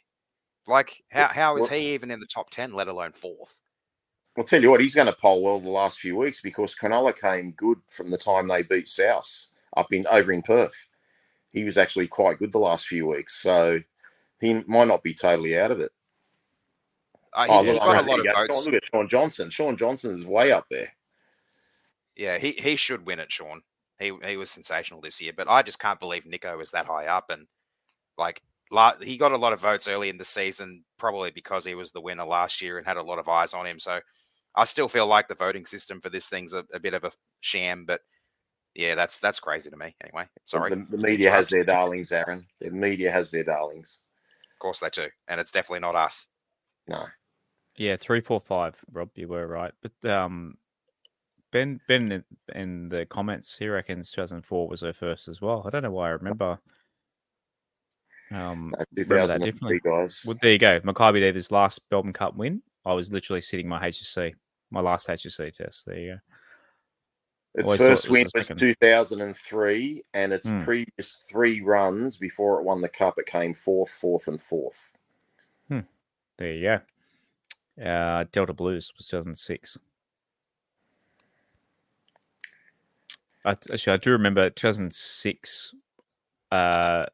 Like, 0.66 1.02
how 1.10 1.28
how 1.28 1.56
is 1.56 1.68
he 1.68 1.94
even 1.94 2.10
in 2.10 2.20
the 2.20 2.26
top 2.26 2.50
10, 2.50 2.72
let 2.72 2.88
alone 2.88 3.12
fourth? 3.12 3.60
I'll 4.36 4.44
tell 4.44 4.60
you 4.60 4.70
what, 4.70 4.80
he's 4.80 4.94
going 4.94 5.06
to 5.06 5.14
poll 5.14 5.42
well 5.42 5.60
the 5.60 5.70
last 5.70 5.98
few 5.98 6.16
weeks 6.16 6.42
because 6.42 6.74
Cronulla 6.74 7.18
came 7.18 7.52
good 7.52 7.78
from 7.88 8.10
the 8.10 8.18
time 8.18 8.48
they 8.48 8.62
beat 8.62 8.86
South 8.86 9.46
up 9.76 9.92
in 9.92 10.06
over 10.08 10.30
in 10.30 10.42
Perth. 10.42 10.88
He 11.52 11.64
was 11.64 11.78
actually 11.78 12.06
quite 12.06 12.38
good 12.38 12.52
the 12.52 12.58
last 12.58 12.86
few 12.86 13.06
weeks, 13.06 13.40
so 13.40 13.80
he 14.40 14.62
might 14.66 14.88
not 14.88 15.02
be 15.02 15.14
totally 15.14 15.58
out 15.58 15.70
of 15.70 15.80
it. 15.80 15.92
Uh, 17.36 17.46
Oh, 17.50 17.60
look, 17.62 17.78
got 17.80 18.02
a 18.04 18.08
lot 18.10 18.18
of 18.20 18.26
votes. 18.34 18.66
look 18.66 18.74
at 18.74 18.84
Shaun 18.84 19.08
Johnson. 19.08 19.50
Shaun 19.50 19.76
Johnson 19.76 20.18
is 20.18 20.24
way 20.26 20.52
up 20.52 20.66
there. 20.70 20.88
Yeah, 22.16 22.38
he, 22.38 22.52
he 22.52 22.76
should 22.76 23.04
win 23.06 23.20
it, 23.20 23.30
Shaun. 23.30 23.62
He 23.98 24.12
he 24.24 24.36
was 24.36 24.50
sensational 24.50 25.00
this 25.00 25.20
year, 25.20 25.32
but 25.36 25.48
I 25.48 25.62
just 25.62 25.78
can't 25.78 26.00
believe 26.00 26.24
Nicho 26.24 26.56
was 26.56 26.70
that 26.70 26.86
high 26.86 27.06
up. 27.06 27.26
And 27.30 27.46
like, 28.18 28.42
la- 28.70 28.96
he 29.00 29.16
got 29.18 29.32
a 29.32 29.36
lot 29.36 29.52
of 29.52 29.60
votes 29.60 29.86
early 29.88 30.08
in 30.08 30.18
the 30.18 30.24
season, 30.24 30.84
probably 30.98 31.30
because 31.30 31.64
he 31.64 31.74
was 31.74 31.92
the 31.92 32.00
winner 32.00 32.24
last 32.24 32.60
year 32.62 32.78
and 32.78 32.86
had 32.86 32.96
a 32.96 33.02
lot 33.02 33.18
of 33.18 33.28
eyes 33.28 33.52
on 33.54 33.66
him. 33.66 33.78
So 33.78 34.00
I 34.54 34.64
still 34.64 34.88
feel 34.88 35.06
like 35.06 35.28
the 35.28 35.34
voting 35.34 35.66
system 35.66 36.00
for 36.00 36.08
this 36.10 36.28
thing's 36.28 36.54
a, 36.54 36.64
a 36.72 36.80
bit 36.80 36.94
of 36.94 37.04
a 37.04 37.12
sham, 37.40 37.84
but 37.86 38.00
yeah, 38.74 38.94
that's 38.94 39.18
that's 39.18 39.40
crazy 39.40 39.70
to 39.70 39.76
me. 39.76 39.94
Anyway, 40.02 40.26
sorry. 40.44 40.70
The, 40.70 40.86
the 40.90 40.98
media 40.98 41.30
has 41.30 41.48
their 41.48 41.64
darlings, 41.64 42.12
Aaron. 42.12 42.46
The 42.60 42.70
media 42.70 43.10
has 43.10 43.30
their 43.30 43.44
darlings. 43.44 44.00
Of 44.54 44.58
course 44.58 44.80
they 44.80 44.90
do, 44.90 45.04
and 45.28 45.38
it's 45.40 45.50
definitely 45.52 45.80
not 45.80 45.96
us. 45.96 46.26
No. 46.88 47.04
Yeah, 47.76 47.96
three, 47.96 48.20
four, 48.20 48.40
five. 48.40 48.76
Rob, 48.92 49.10
you 49.14 49.28
were 49.28 49.46
right, 49.46 49.72
but 49.82 50.10
um, 50.10 50.56
Ben, 51.52 51.80
Ben, 51.88 52.24
in- 52.54 52.88
the 52.88 53.06
comments, 53.06 53.56
he 53.58 53.68
reckons 53.68 54.10
2004 54.12 54.68
was 54.68 54.80
her 54.80 54.92
first 54.92 55.28
as 55.28 55.40
well. 55.40 55.62
I 55.66 55.70
don't 55.70 55.82
know 55.82 55.90
why 55.90 56.06
I 56.08 56.10
remember. 56.12 56.58
Um, 58.32 58.74
No, 58.76 58.84
remember 58.96 59.26
that 59.28 59.38
2003, 59.40 59.50
differently. 59.52 59.80
guys. 59.80 60.22
Well, 60.24 60.36
there 60.42 60.52
you 60.52 60.58
go. 60.58 60.80
Makybe 60.80 61.20
Diva's 61.20 61.52
last 61.52 61.80
Melbourne 61.90 62.12
Cup 62.12 62.34
win. 62.36 62.62
I 62.84 62.92
was 62.92 63.12
literally 63.12 63.40
sitting 63.40 63.68
my 63.68 63.80
HSC, 63.80 64.34
my 64.70 64.80
last 64.80 65.08
HSC 65.08 65.52
test. 65.52 65.84
There 65.86 65.98
you 65.98 66.12
go. 66.14 66.18
Its 67.56 67.66
Always 67.66 67.80
first 67.80 68.08
was 68.08 68.10
win 68.10 68.26
was 68.34 68.48
2003, 68.48 70.02
and 70.14 70.32
its 70.32 70.46
Hmm. 70.48 70.60
previous 70.62 71.20
three 71.28 71.60
runs 71.62 72.16
before 72.18 72.60
it 72.60 72.64
won 72.64 72.80
the 72.82 72.88
cup, 72.88 73.14
it 73.18 73.26
came 73.26 73.54
fourth, 73.54 73.90
fourth, 73.90 74.28
and 74.28 74.42
fourth. 74.42 74.92
There 76.38 76.52
you 76.52 76.62
go. 76.64 76.80
Uh, 77.82 78.24
Delta 78.32 78.52
Blues 78.52 78.92
was 78.96 79.06
2006. 79.08 79.78
I, 83.44 83.50
actually, 83.50 83.92
I 83.92 83.96
do 83.98 84.12
remember 84.12 84.50
2006. 84.50 85.74
Uh, 86.50 86.54
I 86.54 87.06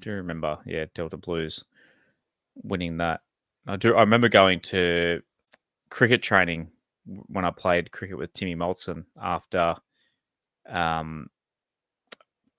do 0.00 0.12
remember, 0.12 0.58
yeah, 0.66 0.86
Delta 0.94 1.16
Blues 1.16 1.64
winning 2.62 2.98
that. 2.98 3.20
I 3.66 3.76
do. 3.76 3.94
I 3.94 4.00
remember 4.00 4.28
going 4.28 4.60
to 4.60 5.22
cricket 5.90 6.22
training 6.22 6.70
when 7.06 7.44
I 7.44 7.50
played 7.50 7.92
cricket 7.92 8.18
with 8.18 8.32
Timmy 8.34 8.54
Molson 8.54 9.04
after. 9.20 9.74
Um, 10.68 11.28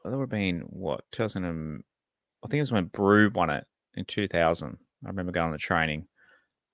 that 0.04 0.12
would 0.12 0.22
have 0.22 0.30
been 0.30 0.62
what 0.62 1.04
2000. 1.12 1.44
And, 1.44 1.84
I 2.44 2.48
think 2.48 2.60
it 2.60 2.62
was 2.62 2.72
when 2.72 2.86
Brew 2.86 3.32
won 3.34 3.50
it 3.50 3.66
in 3.96 4.06
2000. 4.06 4.78
I 5.04 5.08
remember 5.08 5.32
going 5.32 5.52
to 5.52 5.58
training, 5.58 6.08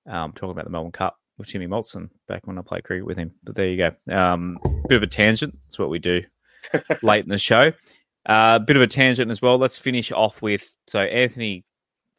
um, 0.07 0.31
talking 0.33 0.51
about 0.51 0.65
the 0.65 0.71
Melbourne 0.71 0.91
Cup 0.91 1.17
with 1.37 1.47
Timmy 1.47 1.67
Molson 1.67 2.09
back 2.27 2.45
when 2.45 2.57
I 2.57 2.61
played 2.61 2.83
cricket 2.83 3.05
with 3.05 3.17
him. 3.17 3.31
But 3.43 3.55
there 3.55 3.69
you 3.69 3.77
go. 3.77 4.15
Um, 4.15 4.57
bit 4.87 4.97
of 4.97 5.03
a 5.03 5.07
tangent. 5.07 5.57
That's 5.65 5.79
what 5.79 5.89
we 5.89 5.99
do 5.99 6.21
late 7.03 7.23
in 7.23 7.29
the 7.29 7.37
show. 7.37 7.71
A 8.27 8.31
uh, 8.31 8.59
bit 8.59 8.75
of 8.75 8.83
a 8.83 8.87
tangent 8.87 9.31
as 9.31 9.41
well. 9.41 9.57
Let's 9.57 9.77
finish 9.77 10.11
off 10.11 10.41
with 10.41 10.75
so 10.87 10.99
Anthony 10.99 11.65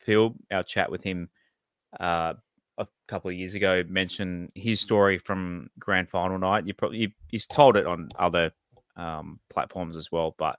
Field, 0.01 0.35
our 0.51 0.65
chat 0.65 0.91
with 0.91 1.03
him 1.03 1.29
uh, 2.01 2.35
a 2.79 2.87
couple 3.07 3.31
of 3.31 3.37
years 3.37 3.55
ago, 3.55 3.85
mentioned 3.89 4.51
his 4.55 4.81
story 4.81 5.19
from 5.19 5.71
grand 5.79 6.11
final 6.11 6.39
night. 6.39 6.67
You 6.67 6.75
probably 6.75 6.99
you, 6.99 7.11
he's 7.29 7.47
told 7.47 7.77
it 7.77 7.87
on 7.87 8.09
other 8.19 8.51
um, 8.97 9.39
platforms 9.49 9.97
as 9.97 10.11
well, 10.11 10.35
but 10.39 10.59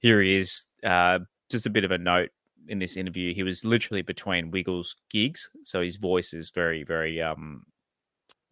here 0.00 0.20
he 0.20 0.36
is. 0.36 0.66
Uh, 0.82 1.20
just 1.50 1.66
a 1.66 1.70
bit 1.70 1.84
of 1.84 1.90
a 1.90 1.98
note 1.98 2.30
in 2.68 2.78
this 2.78 2.96
interview. 2.96 3.34
He 3.34 3.42
was 3.42 3.64
literally 3.64 4.02
between 4.02 4.50
Wiggles 4.50 4.96
gigs, 5.10 5.48
so 5.64 5.80
his 5.80 5.96
voice 5.96 6.32
is 6.32 6.50
very, 6.50 6.82
very, 6.84 7.20
um, 7.20 7.64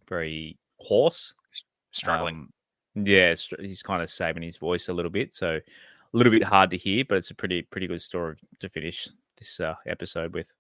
very 0.09 0.59
hoarse. 0.79 1.35
Struggling. 1.93 2.49
Um, 2.97 3.07
yeah, 3.07 3.35
he's 3.61 3.83
kind 3.83 4.03
of 4.03 4.11
saving 4.11 4.43
his 4.43 4.57
voice 4.57 4.89
a 4.89 4.93
little 4.93 5.11
bit, 5.11 5.35
so 5.35 5.57
a 5.57 6.17
little 6.17 6.33
bit 6.33 6.45
hard 6.45 6.71
to 6.71 6.77
hear, 6.77 7.05
but 7.09 7.19
it's 7.19 7.31
a 7.31 7.35
pretty, 7.35 7.63
pretty 7.63 7.87
good 7.87 8.03
story 8.03 8.37
to 8.61 8.69
finish 8.69 9.09
this 9.37 9.61
uh, 9.61 9.75
episode 9.87 10.35
with. 10.35 10.53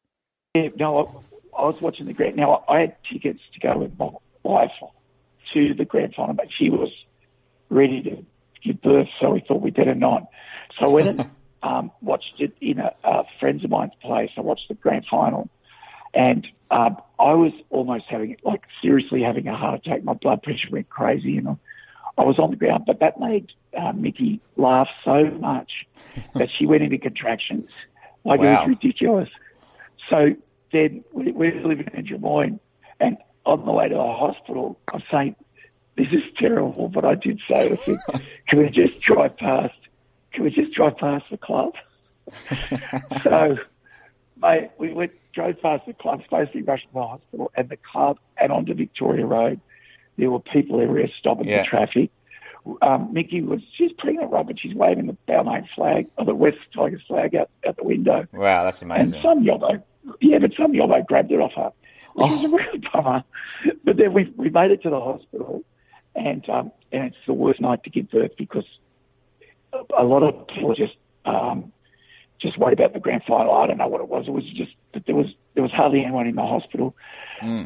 Yeah, 0.54 0.68
no, 0.76 1.24
I, 1.56 1.62
I 1.62 1.66
was 1.66 1.80
watching 1.80 2.06
the 2.06 2.12
grand. 2.12 2.36
Now 2.36 2.64
I 2.68 2.80
had 2.80 2.96
tickets 3.10 3.40
to 3.54 3.60
go 3.60 3.78
with 3.78 3.98
my 3.98 4.10
wife 4.42 4.70
to 5.52 5.74
the 5.74 5.84
grand 5.84 6.14
final, 6.14 6.34
but 6.34 6.48
she 6.56 6.70
was 6.70 6.90
ready 7.70 8.02
to 8.02 8.24
give 8.64 8.80
birth, 8.82 9.08
so 9.20 9.30
we 9.30 9.40
thought 9.40 9.62
we'd 9.62 9.74
better 9.74 9.94
not. 9.94 10.28
So 10.78 10.86
I 10.86 10.88
went 10.88 11.08
and 11.08 11.30
um, 11.62 11.90
watched 12.00 12.34
it 12.38 12.52
in 12.60 12.78
a, 12.78 12.92
a 13.04 13.24
friends 13.40 13.64
of 13.64 13.70
mine's 13.70 13.94
place. 14.00 14.30
I 14.36 14.40
watched 14.40 14.68
the 14.68 14.74
grand 14.74 15.06
final, 15.10 15.48
and 16.14 16.46
um, 16.70 16.96
I 17.18 17.34
was 17.34 17.52
almost 17.70 18.04
having, 18.08 18.36
like, 18.42 18.62
seriously 18.82 19.22
having 19.22 19.48
a 19.48 19.56
heart 19.56 19.86
attack. 19.86 20.04
My 20.04 20.14
blood 20.14 20.42
pressure 20.42 20.68
went 20.70 20.88
crazy, 20.88 21.38
and 21.38 21.48
I, 21.48 21.56
I 22.18 22.22
was 22.22 22.38
on 22.38 22.50
the 22.50 22.56
ground. 22.56 22.84
But 22.86 23.00
that 23.00 23.18
made 23.18 23.50
uh, 23.76 23.92
Mickey 23.92 24.40
laugh 24.56 24.88
so 25.04 25.24
much 25.24 25.86
that 26.34 26.48
she 26.56 26.66
went 26.66 26.82
into 26.82 26.98
contractions. 26.98 27.70
Like 28.24 28.40
it 28.40 28.44
was 28.44 28.68
ridiculous. 28.68 29.28
So 30.08 30.34
then 30.72 31.04
we, 31.12 31.32
we're 31.32 31.66
living 31.66 31.88
in 31.92 32.04
Drummoyne, 32.04 32.60
and 33.00 33.16
on 33.46 33.64
the 33.64 33.72
way 33.72 33.88
to 33.88 33.94
the 33.94 34.00
hospital, 34.00 34.78
I'm 34.92 35.02
saying, 35.10 35.36
"This 35.96 36.08
is 36.12 36.22
terrible." 36.38 36.88
But 36.88 37.04
I 37.04 37.14
did 37.14 37.40
say, 37.48 37.72
"I 37.72 37.76
said, 37.76 38.22
can 38.48 38.58
we 38.58 38.68
just 38.70 39.00
drive 39.00 39.36
past? 39.36 39.74
Can 40.32 40.44
we 40.44 40.50
just 40.50 40.72
drive 40.72 40.96
past 40.96 41.24
the 41.30 41.38
club?" 41.38 41.74
so, 43.22 43.56
mate, 44.40 44.70
we 44.78 44.92
went 44.92 45.12
drove 45.32 45.60
past 45.62 45.86
the 45.86 45.92
club, 45.92 46.20
be 46.52 46.62
rushing 46.62 46.88
to 46.88 46.94
the 46.94 47.02
hospital, 47.06 47.50
and 47.56 47.68
the 47.68 47.76
club, 47.76 48.18
and 48.36 48.50
onto 48.50 48.74
Victoria 48.74 49.24
Road. 49.24 49.60
There 50.16 50.30
were 50.30 50.40
people 50.40 50.80
everywhere 50.80 51.08
stopping 51.18 51.48
Yeah. 51.48 51.62
the 51.62 51.64
traffic. 51.68 52.10
Um, 52.82 53.12
Mickey 53.12 53.40
was 53.40 53.60
she's 53.76 53.92
pregnant, 53.92 54.32
right? 54.32 54.44
But 54.46 54.58
she's 54.58 54.74
waving 54.74 55.06
the 55.06 55.16
Balmain 55.28 55.66
flag 55.74 56.08
or 56.18 56.24
the 56.24 56.34
West 56.34 56.58
Tigers 56.74 57.02
flag 57.06 57.34
out, 57.36 57.48
out 57.66 57.76
the 57.76 57.84
window. 57.84 58.26
Wow, 58.32 58.64
that's 58.64 58.82
amazing. 58.82 59.14
And 59.14 59.22
some 59.22 59.44
yobbo, 59.44 59.82
yeah, 60.20 60.38
but 60.38 60.52
some 60.56 60.72
yobbo 60.72 61.06
grabbed 61.06 61.30
it 61.30 61.40
off 61.40 61.52
her, 61.54 61.72
which 62.14 62.30
was 62.30 62.44
a 62.44 62.48
real 62.48 62.90
bummer. 62.92 63.24
But 63.84 63.96
then 63.96 64.12
we 64.12 64.32
we 64.36 64.50
made 64.50 64.72
it 64.72 64.82
to 64.82 64.90
the 64.90 65.00
hospital, 65.00 65.62
and 66.16 66.46
um, 66.50 66.72
and 66.92 67.04
it's 67.04 67.16
the 67.26 67.32
worst 67.32 67.60
night 67.60 67.84
to 67.84 67.90
give 67.90 68.10
birth 68.10 68.32
because 68.36 68.66
a, 69.96 70.04
lot 70.04 70.22
of 70.22 70.46
people 70.48 70.74
just 70.74 70.96
um, 71.24 71.72
just 72.40 72.58
worried 72.58 72.78
about 72.78 72.92
the 72.92 73.00
grand 73.00 73.22
final. 73.26 73.52
I 73.52 73.66
don't 73.66 73.78
know 73.78 73.88
what 73.88 74.00
it 74.00 74.08
was. 74.08 74.26
It 74.26 74.32
was 74.32 74.44
just 74.44 74.72
that 74.94 75.06
there 75.06 75.14
was 75.14 75.26
there 75.54 75.62
was 75.62 75.72
hardly 75.72 76.02
anyone 76.02 76.26
in 76.26 76.36
the 76.36 76.42
hospital, 76.42 76.94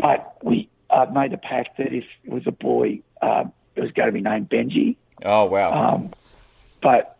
but 0.01 0.39
we 0.43 0.69
uh, 0.91 1.07
made 1.13 1.33
a 1.33 1.39
pact 1.39 1.79
that 1.79 1.93
if 1.93 2.05
it 2.25 2.31
was 2.31 2.47
a 2.47 2.53
boy, 2.53 3.01
um, 3.21 3.53
it 3.77 3.81
was 3.81 3.93
going 3.93 4.07
to 4.07 4.13
be 4.13 4.21
named 4.21 4.49
Benji. 4.49 4.97
Oh 5.25 5.45
wow. 5.45 5.95
Um, 5.95 6.13
but 6.83 7.17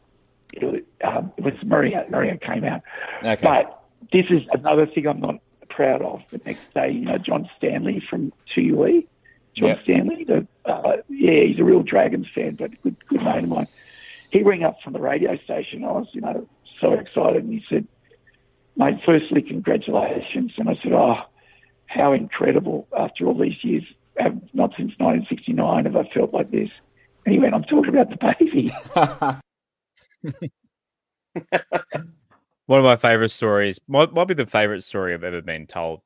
it 0.53 0.65
was, 0.65 0.81
um, 1.05 1.33
it 1.37 1.45
was 1.45 1.55
Maria. 1.65 2.05
Maria 2.11 2.37
came 2.37 2.65
out. 2.65 2.83
Okay. 3.25 3.39
But 3.43 3.83
this 4.13 4.27
is 4.31 4.43
another 4.53 4.87
thing 4.87 5.07
I'm 5.07 5.21
not 5.21 5.41
proud 5.71 6.03
of. 6.03 6.23
The 6.31 6.41
next 6.45 6.73
day, 6.75 6.91
you 6.91 7.05
know, 7.05 7.19
John 7.19 7.49
Stanley 7.57 8.03
from 8.09 8.33
2UE, 8.55 9.07
John 9.57 9.69
Yep. 9.69 9.79
Stanley, 9.85 10.25
the, 10.25 10.47
uh, 10.65 10.97
yeah, 11.09 11.45
he's 11.45 11.59
a 11.59 11.65
real 11.65 11.83
Dragons 11.83 12.27
fan, 12.35 12.57
but 12.57 12.71
good, 12.83 12.97
good 13.07 13.23
mate 13.23 13.45
of 13.45 13.49
mine. 13.49 13.69
He 14.33 14.43
rang 14.43 14.65
up 14.65 14.79
from 14.83 14.95
the 14.95 15.01
radio 15.01 15.37
station. 15.45 15.85
I 15.85 15.93
was, 15.93 16.09
you 16.13 16.23
know, 16.23 16.49
so 16.81 16.95
excited. 16.95 17.45
And 17.45 17.53
he 17.53 17.63
said, 17.69 17.87
mate, 18.77 18.95
firstly, 19.05 19.43
congratulations. 19.43 20.53
And 20.57 20.71
I 20.71 20.75
said, 20.83 20.93
oh, 20.93 21.17
how 21.87 22.15
incredible 22.15 22.89
after 22.99 23.27
all 23.27 23.39
these 23.39 23.63
years. 23.63 23.85
Not 24.19 24.73
since 24.77 24.93
1969 24.99 25.85
have 25.85 25.97
I 25.97 26.09
felt 26.15 26.33
like 26.33 26.51
this. 26.51 26.71
And 27.25 27.35
he 27.35 27.39
went, 27.39 27.55
I'm 27.55 27.63
talking 27.65 27.95
about 27.95 28.11
the 28.11 28.35
baby. 28.41 28.73
One 32.67 32.79
of 32.79 32.85
my 32.85 32.97
favorite 32.97 33.31
stories 33.31 33.79
might, 33.87 34.13
might 34.15 34.29
be 34.29 34.35
the 34.35 34.47
favorite 34.47 34.83
story 34.83 35.15
I've 35.15 35.25
ever 35.25 35.43
been 35.43 35.67
told 35.67 36.01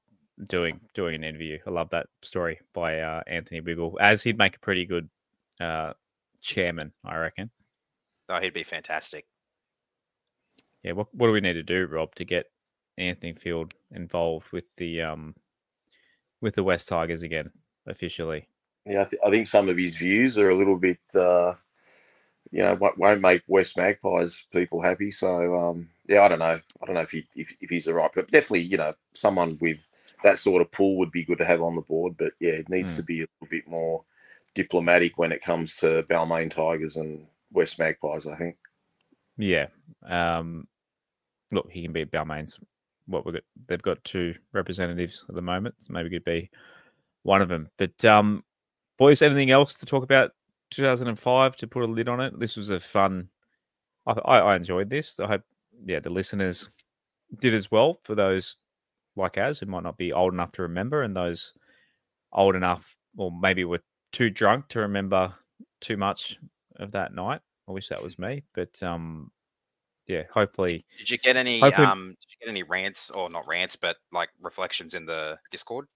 doing 0.48 0.80
doing 0.94 1.14
an 1.14 1.24
interview. 1.24 1.58
I 1.66 1.70
love 1.70 1.90
that 1.90 2.06
story 2.22 2.60
by 2.74 3.00
uh, 3.00 3.22
Anthony 3.26 3.60
Wiggle, 3.60 3.98
as 4.00 4.22
he'd 4.22 4.38
make 4.38 4.56
a 4.56 4.60
pretty 4.60 4.84
good 4.84 5.08
uh, 5.60 5.92
chairman, 6.40 6.92
I 7.04 7.16
reckon. 7.16 7.50
Oh, 8.28 8.40
he'd 8.40 8.54
be 8.54 8.62
fantastic. 8.62 9.26
Yeah, 10.82 10.92
what 10.92 11.14
what 11.14 11.26
do 11.26 11.32
we 11.32 11.40
need 11.40 11.54
to 11.54 11.62
do, 11.62 11.86
Rob, 11.86 12.14
to 12.14 12.24
get 12.24 12.50
Anthony 12.98 13.34
Field 13.34 13.74
involved 13.90 14.52
with 14.52 14.64
the 14.76 15.02
um 15.02 15.34
with 16.40 16.54
the 16.54 16.64
West 16.64 16.88
Tigers 16.88 17.22
again 17.22 17.50
officially? 17.86 18.48
Yeah, 18.84 19.02
I, 19.02 19.04
th- 19.04 19.22
I 19.26 19.30
think 19.30 19.48
some 19.48 19.68
of 19.68 19.76
his 19.76 19.96
views 19.96 20.38
are 20.38 20.50
a 20.50 20.56
little 20.56 20.76
bit, 20.78 20.98
uh, 21.14 21.54
you 22.52 22.62
know, 22.62 22.74
won't- 22.74 22.98
won't 22.98 23.20
make 23.20 23.42
West 23.48 23.76
Magpies 23.76 24.46
people 24.52 24.82
happy. 24.82 25.10
So, 25.10 25.56
um, 25.58 25.90
yeah, 26.08 26.22
I 26.22 26.28
don't 26.28 26.38
know. 26.38 26.60
I 26.82 26.86
don't 26.86 26.94
know 26.94 27.02
if 27.02 27.10
he 27.10 27.26
if, 27.34 27.52
if 27.60 27.70
he's 27.70 27.86
the 27.86 27.94
right, 27.94 28.10
but 28.14 28.30
definitely, 28.30 28.62
you 28.62 28.76
know, 28.78 28.94
someone 29.14 29.58
with 29.60 29.88
that 30.22 30.38
sort 30.38 30.62
of 30.62 30.70
pull 30.72 30.98
would 30.98 31.12
be 31.12 31.24
good 31.24 31.38
to 31.38 31.44
have 31.44 31.62
on 31.62 31.74
the 31.76 31.82
board. 31.82 32.16
But 32.18 32.34
yeah, 32.40 32.52
it 32.52 32.68
needs 32.68 32.94
Hmm. 32.94 32.96
to 32.96 33.02
be 33.02 33.18
a 33.22 33.26
little 33.40 33.50
bit 33.50 33.68
more 33.68 34.04
diplomatic 34.54 35.18
when 35.18 35.32
it 35.32 35.42
comes 35.42 35.76
to 35.76 36.04
Balmain 36.08 36.50
Tigers 36.50 36.96
and 36.96 37.26
West 37.56 37.78
Magpies. 37.78 38.26
I 38.26 38.36
think. 38.36 38.56
Yeah. 39.36 39.66
Um, 40.08 40.68
look, 41.50 41.70
he 41.70 41.82
can 41.82 41.92
be 41.92 42.04
Balmain's. 42.04 42.60
What 43.06 43.26
we 43.26 43.32
got? 43.32 43.42
They've 43.66 43.82
got 43.82 44.02
two 44.04 44.34
representatives 44.52 45.24
at 45.28 45.34
the 45.34 45.42
moment. 45.42 45.74
So 45.78 45.92
maybe 45.92 46.10
could 46.10 46.24
be 46.24 46.50
one 47.22 47.42
of 47.42 47.48
them. 47.48 47.68
But 47.78 48.04
um, 48.04 48.44
boys, 48.98 49.22
anything 49.22 49.50
else 49.50 49.74
to 49.74 49.86
talk 49.86 50.04
about? 50.04 50.30
2005 50.70 51.56
to 51.56 51.66
put 51.66 51.84
a 51.84 51.86
lid 51.86 52.08
on 52.08 52.20
it. 52.20 52.38
This 52.38 52.56
was 52.56 52.70
a 52.70 52.78
fun. 52.78 53.28
I, 54.06 54.12
I, 54.12 54.38
I 54.38 54.56
enjoyed 54.56 54.90
this. 54.90 55.18
I 55.20 55.26
hope, 55.26 55.42
yeah, 55.84 56.00
the 56.00 56.10
listeners 56.10 56.68
did 57.40 57.54
as 57.54 57.70
well. 57.70 58.00
For 58.04 58.14
those 58.14 58.56
like 59.16 59.38
us 59.38 59.58
who 59.58 59.66
might 59.66 59.84
not 59.84 59.96
be 59.96 60.12
old 60.12 60.34
enough 60.34 60.52
to 60.52 60.62
remember, 60.62 61.02
and 61.02 61.16
those 61.16 61.52
old 62.32 62.56
enough 62.56 62.96
or 63.16 63.30
maybe 63.30 63.64
we're 63.64 63.80
too 64.12 64.30
drunk 64.30 64.68
to 64.68 64.80
remember 64.80 65.32
too 65.80 65.96
much 65.96 66.38
of 66.76 66.92
that 66.92 67.14
night. 67.14 67.40
I 67.68 67.72
wish 67.72 67.88
that 67.88 68.02
was 68.02 68.18
me, 68.18 68.42
but 68.54 68.80
um, 68.82 69.30
yeah, 70.06 70.22
hopefully. 70.32 70.84
Did 70.98 71.10
you 71.10 71.18
get 71.18 71.36
any 71.36 71.60
Hopefully- 71.60 71.86
um 71.86 72.16
did 72.20 72.26
you 72.30 72.46
get 72.46 72.50
any 72.50 72.62
rants 72.62 73.10
or 73.10 73.28
not 73.30 73.46
rants, 73.46 73.76
but 73.76 73.96
like 74.12 74.28
reflections 74.40 74.94
in 74.94 75.06
the 75.06 75.38
Discord? 75.50 75.86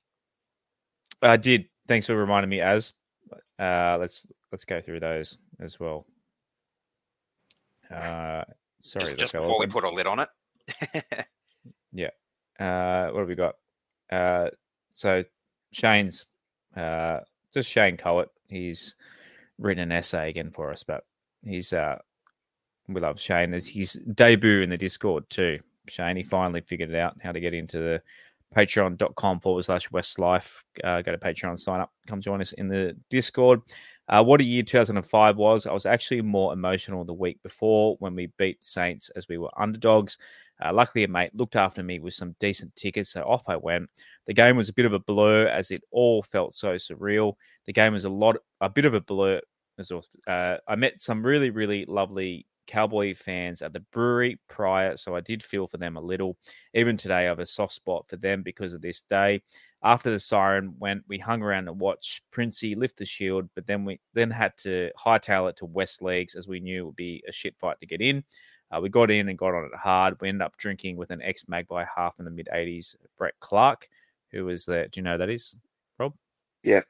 I 1.23 1.37
did. 1.37 1.67
Thanks 1.87 2.07
for 2.07 2.17
reminding 2.17 2.49
me. 2.51 2.61
As 2.61 2.93
uh, 3.59 3.97
let's 4.01 4.27
let's 4.53 4.65
go 4.65 4.81
through 4.81 5.01
those 5.01 5.39
as 5.61 5.79
well. 5.79 6.07
Uh, 7.91 8.45
sorry, 8.81 9.05
just 9.05 9.19
just 9.19 9.33
before 9.33 9.59
we 9.61 9.67
put 9.67 9.85
a 9.85 9.91
lid 9.91 10.07
on 10.07 10.21
it. 10.21 10.29
Yeah. 11.93 12.11
Uh, 12.61 13.11
what 13.11 13.19
have 13.21 13.29
we 13.29 13.35
got? 13.35 13.57
Uh, 14.13 14.51
so 14.93 15.25
Shane's 15.73 16.27
uh, 16.77 17.19
just 17.53 17.69
Shane 17.69 17.97
Coet. 17.97 18.29
He's 18.47 18.95
written 19.59 19.83
an 19.83 19.93
essay 19.93 20.31
again 20.31 20.51
for 20.53 20.71
us, 20.71 20.85
but 20.85 21.05
he's 21.45 21.73
uh, 21.73 21.99
we 22.89 23.01
love 23.01 23.21
Shane. 23.21 23.55
It's 23.55 23.69
his 23.69 23.95
debut 24.15 24.63
in 24.63 24.71
the 24.71 24.77
Discord 24.77 25.29
too. 25.31 25.61
Shane, 25.89 26.17
he 26.17 26.23
finally 26.23 26.61
figured 26.61 26.91
it 26.91 26.97
out 26.97 27.17
how 27.23 27.33
to 27.33 27.41
get 27.41 27.55
into 27.55 27.79
the 27.79 28.03
patreon.com 28.55 29.41
forward 29.41 29.65
slash 29.65 29.89
Westlife. 29.91 30.63
Uh, 30.83 31.03
go 31.03 31.13
to 31.13 31.19
Patreon, 31.19 31.59
sign 31.59 31.81
up, 31.81 31.93
come 32.07 32.21
join 32.21 32.41
us 32.41 32.53
in 32.53 32.69
the 32.69 32.97
Discord. 33.09 33.61
Uh, 34.09 34.25
what 34.25 34.41
a 34.41 34.45
year 34.45 34.63
2005 34.63 35.37
was. 35.37 35.67
I 35.67 35.73
was 35.73 35.87
actually 35.87 36.21
more 36.23 36.53
emotional 36.53 37.05
the 37.05 37.15
week 37.15 37.41
before 37.45 37.97
when 38.01 38.15
we 38.17 38.27
beat 38.39 38.63
Saints 38.63 39.09
as 39.11 39.29
we 39.29 39.39
were 39.39 39.51
underdogs. 39.57 40.19
Uh, 40.63 40.73
luckily, 40.73 41.05
a 41.05 41.09
mate 41.09 41.35
looked 41.35 41.57
after 41.57 41.83
me 41.83 42.01
with 42.01 42.13
some 42.13 42.35
decent 42.41 42.75
tickets, 42.75 43.11
so 43.11 43.23
off 43.23 43.49
I 43.49 43.57
went. 43.57 43.89
The 44.27 44.35
game 44.35 44.57
was 44.57 44.69
a 44.69 44.75
bit 44.75 44.85
of 44.85 44.93
a 44.93 44.99
blur 44.99 45.47
as 45.47 45.71
it 45.71 45.83
all 45.93 46.23
felt 46.23 46.53
so 46.53 46.75
surreal. 46.75 47.35
The 47.67 47.73
game 47.73 47.93
was 47.93 48.05
a 48.05 48.11
lot, 48.11 48.37
a 48.61 48.69
bit 48.69 48.85
of 48.85 48.95
a 48.95 49.01
blur. 49.01 49.41
Uh, 50.27 50.57
I 50.69 50.77
met 50.77 51.01
some 51.01 51.25
really, 51.25 51.51
really 51.51 51.85
lovely 51.87 52.47
Cowboy 52.67 53.15
fans 53.15 53.63
at 53.63 53.73
the 53.73 53.81
brewery 53.93 54.39
prior, 54.49 54.97
so 54.97 55.17
I 55.17 55.21
did 55.21 55.43
feel 55.43 55.67
for 55.67 55.77
them 55.77 55.97
a 55.97 56.01
little. 56.01 56.37
Even 56.75 56.97
today, 56.97 57.21
I 57.21 57.23
have 57.23 57.41
a 57.41 57.47
soft 57.47 57.75
spot 57.75 58.07
for 58.09 58.17
them 58.17 58.43
because 58.43 58.75
of 58.75 58.81
this 58.81 59.01
day. 59.01 59.43
After 59.83 60.11
the 60.11 60.21
siren 60.21 60.75
went, 60.79 61.03
we 61.09 61.19
hung 61.19 61.43
around 61.43 61.69
and 61.69 61.81
watched 61.81 62.23
Princey 62.31 62.75
lift 62.75 62.99
the 62.99 63.05
shield, 63.05 63.49
but 63.55 63.67
then 63.67 63.85
we 63.85 63.99
then 64.15 64.31
had 64.31 64.57
to 64.59 64.91
hightail 64.99 65.49
it 65.49 65.57
to 65.57 65.67
West 65.67 66.01
Leagues 66.01 66.35
as 66.37 66.47
we 66.47 66.61
knew 66.61 66.83
it 66.83 66.87
would 66.87 66.97
be 66.97 67.25
a 67.27 67.33
shit 67.33 67.57
fight 67.59 67.81
to 67.81 67.87
get 67.87 68.01
in. 68.01 68.23
Uh, 68.71 68.81
we 68.81 68.89
got 68.89 69.11
in 69.11 69.29
and 69.29 69.39
got 69.39 69.55
on 69.55 69.65
it 69.65 69.75
hard. 69.75 70.21
We 70.21 70.29
ended 70.29 70.43
up 70.43 70.57
drinking 70.57 70.97
with 70.97 71.11
an 71.11 71.23
ex 71.23 71.49
Magpie 71.49 71.85
half 71.97 72.19
in 72.19 72.25
the 72.25 72.31
mid 72.31 72.49
80s, 72.55 72.95
Brett 73.19 73.35
Clark, 73.41 73.89
who 74.31 74.45
was 74.45 74.65
there. 74.65 74.87
Do 74.87 75.01
you 75.01 75.03
know 75.03 75.13
who 75.13 75.19
that 75.19 75.31
is, 75.31 75.57
Rob? 75.99 76.15
Yeah. 76.63 76.83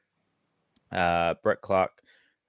Uh, 0.91 1.35
Brett 1.41 1.61
Clark. 1.61 1.91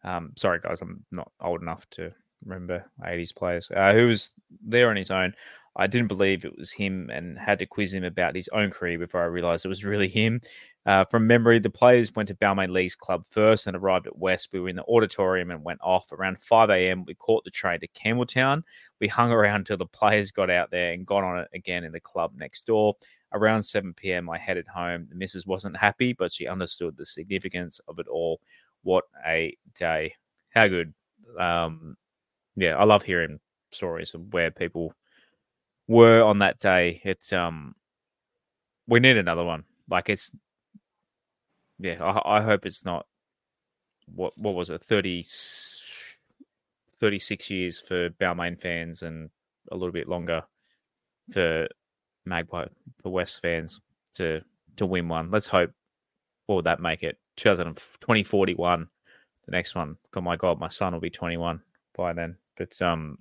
Um, 0.04 0.32
sorry, 0.36 0.60
guys, 0.60 0.80
I'm 0.82 1.04
not 1.10 1.30
old 1.40 1.62
enough 1.62 1.88
to 1.90 2.12
remember 2.44 2.84
80s 3.04 3.34
players. 3.34 3.70
Uh, 3.74 3.92
who 3.92 4.08
was 4.08 4.32
there 4.64 4.90
on 4.90 4.96
his 4.96 5.10
own. 5.10 5.34
I 5.74 5.86
didn't 5.86 6.08
believe 6.08 6.44
it 6.44 6.58
was 6.58 6.70
him 6.70 7.08
and 7.10 7.38
had 7.38 7.58
to 7.60 7.66
quiz 7.66 7.94
him 7.94 8.04
about 8.04 8.36
his 8.36 8.48
own 8.48 8.70
career 8.70 8.98
before 8.98 9.22
I 9.22 9.26
realized 9.26 9.64
it 9.64 9.68
was 9.68 9.84
really 9.84 10.08
him. 10.08 10.40
Uh, 10.84 11.04
from 11.04 11.26
memory, 11.26 11.60
the 11.60 11.70
players 11.70 12.14
went 12.14 12.28
to 12.28 12.34
Balmain 12.34 12.70
Leagues 12.70 12.96
Club 12.96 13.24
first 13.30 13.66
and 13.66 13.76
arrived 13.76 14.06
at 14.06 14.18
West. 14.18 14.50
We 14.52 14.60
were 14.60 14.68
in 14.68 14.76
the 14.76 14.84
auditorium 14.84 15.50
and 15.50 15.64
went 15.64 15.80
off 15.80 16.10
around 16.12 16.40
5 16.40 16.70
a.m. 16.70 17.04
We 17.06 17.14
caught 17.14 17.44
the 17.44 17.50
train 17.50 17.80
to 17.80 17.88
Campbelltown. 17.88 18.64
We 19.00 19.08
hung 19.08 19.30
around 19.30 19.60
until 19.60 19.76
the 19.78 19.86
players 19.86 20.30
got 20.30 20.50
out 20.50 20.70
there 20.70 20.92
and 20.92 21.06
got 21.06 21.24
on 21.24 21.38
it 21.38 21.48
again 21.54 21.84
in 21.84 21.92
the 21.92 22.00
club 22.00 22.32
next 22.36 22.66
door. 22.66 22.94
Around 23.32 23.62
7 23.62 23.94
p.m., 23.94 24.28
I 24.28 24.36
headed 24.36 24.66
home. 24.66 25.06
The 25.08 25.14
missus 25.14 25.46
wasn't 25.46 25.76
happy, 25.76 26.12
but 26.12 26.32
she 26.32 26.48
understood 26.48 26.96
the 26.98 27.06
significance 27.06 27.80
of 27.88 27.98
it 27.98 28.08
all. 28.08 28.40
What 28.82 29.04
a 29.26 29.56
day! 29.74 30.14
How 30.50 30.68
good! 30.68 30.92
Um, 31.38 31.96
yeah, 32.56 32.76
I 32.76 32.84
love 32.84 33.02
hearing 33.02 33.40
stories 33.70 34.14
of 34.14 34.32
where 34.32 34.50
people 34.50 34.94
were 35.88 36.22
on 36.22 36.38
that 36.40 36.58
day. 36.58 37.00
It's 37.04 37.32
um, 37.32 37.74
we 38.86 39.00
need 39.00 39.16
another 39.16 39.44
one. 39.44 39.64
Like 39.88 40.08
it's, 40.08 40.36
yeah. 41.78 42.02
I, 42.02 42.38
I 42.38 42.40
hope 42.40 42.66
it's 42.66 42.84
not. 42.84 43.06
What 44.14 44.36
what 44.36 44.54
was 44.54 44.70
it? 44.70 44.82
30, 44.82 45.24
36 46.98 47.50
years 47.50 47.80
for 47.80 48.10
Balmain 48.10 48.60
fans 48.60 49.02
and 49.02 49.30
a 49.70 49.76
little 49.76 49.92
bit 49.92 50.08
longer 50.08 50.42
for 51.30 51.68
Magpie 52.24 52.66
for 53.02 53.12
West 53.12 53.40
fans 53.40 53.80
to 54.14 54.42
to 54.76 54.86
win 54.86 55.08
one. 55.08 55.30
Let's 55.30 55.46
hope. 55.46 55.70
Would 56.48 56.64
that 56.64 56.80
make 56.80 57.02
it? 57.02 57.16
2000, 57.36 57.74
2041. 57.74 58.88
The 59.46 59.52
next 59.52 59.74
one. 59.74 59.96
Oh 60.14 60.20
my 60.20 60.36
god, 60.36 60.60
my 60.60 60.68
son 60.68 60.92
will 60.92 61.00
be 61.00 61.10
twenty 61.10 61.36
one 61.36 61.60
by 61.96 62.12
then. 62.12 62.36
But 62.56 62.80
um, 62.80 63.18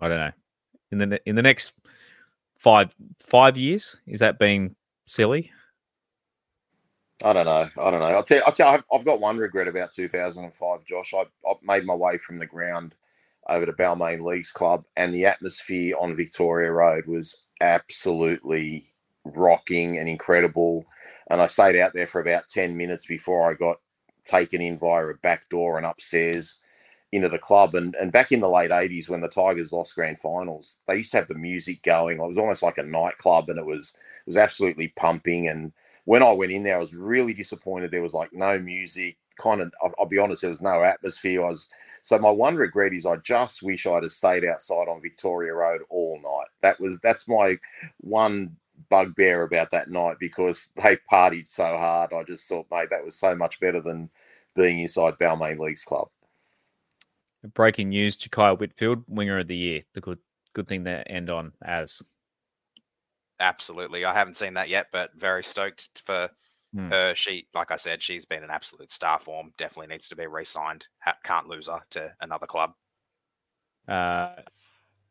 I 0.00 0.08
don't 0.08 0.18
know. 0.18 0.32
In 0.90 0.98
the 0.98 1.20
in 1.28 1.36
the 1.36 1.42
next 1.42 1.80
five 2.58 2.94
five 3.20 3.56
years, 3.56 3.96
is 4.06 4.20
that 4.20 4.38
being 4.38 4.74
silly? 5.06 5.52
I 7.24 7.32
don't 7.32 7.46
know. 7.46 7.68
I 7.78 7.90
don't 7.90 8.00
know. 8.00 8.06
I'll 8.06 8.24
tell 8.24 8.38
you, 8.38 8.42
I'll 8.44 8.52
tell 8.52 8.68
you, 8.68 8.74
I've, 8.74 8.84
I've 8.92 9.04
got 9.04 9.20
one 9.20 9.38
regret 9.38 9.68
about 9.68 9.92
2005, 9.92 10.84
Josh. 10.84 11.14
I, 11.14 11.22
I 11.48 11.54
made 11.62 11.84
my 11.84 11.94
way 11.94 12.18
from 12.18 12.38
the 12.38 12.46
ground 12.46 12.94
over 13.48 13.64
to 13.64 13.72
Balmain 13.72 14.24
Leagues 14.24 14.50
Club, 14.50 14.84
and 14.96 15.14
the 15.14 15.26
atmosphere 15.26 15.96
on 15.98 16.16
Victoria 16.16 16.72
Road 16.72 17.06
was 17.06 17.44
absolutely 17.60 18.86
rocking 19.24 19.98
and 19.98 20.08
incredible. 20.08 20.84
And 21.34 21.42
I 21.42 21.48
stayed 21.48 21.74
out 21.74 21.92
there 21.94 22.06
for 22.06 22.20
about 22.20 22.46
10 22.46 22.76
minutes 22.76 23.06
before 23.06 23.50
I 23.50 23.54
got 23.54 23.78
taken 24.24 24.60
in 24.60 24.78
via 24.78 25.04
a 25.06 25.14
back 25.14 25.48
door 25.48 25.76
and 25.76 25.84
upstairs 25.84 26.60
into 27.10 27.28
the 27.28 27.40
club. 27.40 27.74
And, 27.74 27.96
and 27.96 28.12
back 28.12 28.30
in 28.30 28.38
the 28.38 28.48
late 28.48 28.70
80s, 28.70 29.08
when 29.08 29.20
the 29.20 29.26
Tigers 29.26 29.72
lost 29.72 29.96
grand 29.96 30.20
finals, 30.20 30.78
they 30.86 30.98
used 30.98 31.10
to 31.10 31.16
have 31.16 31.26
the 31.26 31.34
music 31.34 31.82
going. 31.82 32.20
It 32.20 32.28
was 32.28 32.38
almost 32.38 32.62
like 32.62 32.78
a 32.78 32.84
nightclub, 32.84 33.50
and 33.50 33.58
it 33.58 33.66
was 33.66 33.96
it 33.96 34.28
was 34.28 34.36
absolutely 34.36 34.88
pumping. 34.94 35.48
And 35.48 35.72
when 36.04 36.22
I 36.22 36.30
went 36.30 36.52
in 36.52 36.62
there, 36.62 36.76
I 36.76 36.80
was 36.80 36.94
really 36.94 37.34
disappointed. 37.34 37.90
There 37.90 38.00
was 38.00 38.14
like 38.14 38.32
no 38.32 38.60
music. 38.60 39.16
Kind 39.36 39.60
of, 39.60 39.72
I'll, 39.82 39.92
I'll 39.98 40.06
be 40.06 40.18
honest, 40.18 40.42
there 40.42 40.52
was 40.52 40.62
no 40.62 40.84
atmosphere. 40.84 41.44
I 41.44 41.48
was 41.48 41.68
so 42.04 42.16
my 42.18 42.30
one 42.30 42.54
regret 42.54 42.92
is 42.92 43.06
I 43.06 43.16
just 43.16 43.60
wish 43.60 43.86
I'd 43.86 44.04
have 44.04 44.12
stayed 44.12 44.44
outside 44.44 44.86
on 44.86 45.02
Victoria 45.02 45.52
Road 45.52 45.80
all 45.90 46.20
night. 46.22 46.50
That 46.62 46.78
was 46.78 47.00
that's 47.00 47.26
my 47.26 47.58
one 47.98 48.56
bugbear 48.90 49.42
about 49.42 49.70
that 49.72 49.90
night 49.90 50.16
because 50.20 50.70
they 50.82 50.96
partied 51.10 51.48
so 51.48 51.64
hard. 51.76 52.12
I 52.12 52.22
just 52.24 52.48
thought, 52.48 52.66
mate, 52.70 52.90
that 52.90 53.04
was 53.04 53.16
so 53.16 53.34
much 53.34 53.60
better 53.60 53.80
than 53.80 54.10
being 54.54 54.80
inside 54.80 55.14
Balmain 55.14 55.58
Leagues 55.58 55.84
Club. 55.84 56.08
Breaking 57.54 57.90
news: 57.90 58.16
Jakiya 58.16 58.58
Whitfield, 58.58 59.04
winger 59.06 59.38
of 59.38 59.48
the 59.48 59.56
year. 59.56 59.80
The 59.92 60.00
good 60.00 60.18
good 60.54 60.66
thing 60.68 60.84
to 60.84 61.06
end 61.10 61.28
on 61.28 61.52
as. 61.62 62.02
Absolutely. 63.40 64.04
I 64.04 64.14
haven't 64.14 64.36
seen 64.36 64.54
that 64.54 64.68
yet, 64.68 64.86
but 64.92 65.12
very 65.14 65.42
stoked 65.42 66.00
for 66.04 66.30
Hmm. 66.72 66.88
her. 66.90 67.14
She, 67.14 67.46
like 67.52 67.70
I 67.70 67.76
said, 67.76 68.02
she's 68.02 68.24
been 68.24 68.44
an 68.44 68.50
absolute 68.50 68.90
star 68.90 69.18
form. 69.18 69.50
Definitely 69.58 69.88
needs 69.88 70.08
to 70.08 70.16
be 70.16 70.26
re-signed. 70.26 70.88
Ha- 71.00 71.18
can't 71.24 71.48
lose 71.48 71.66
her 71.68 71.82
to 71.90 72.14
another 72.20 72.46
club. 72.46 72.74
Uh, 73.86 74.36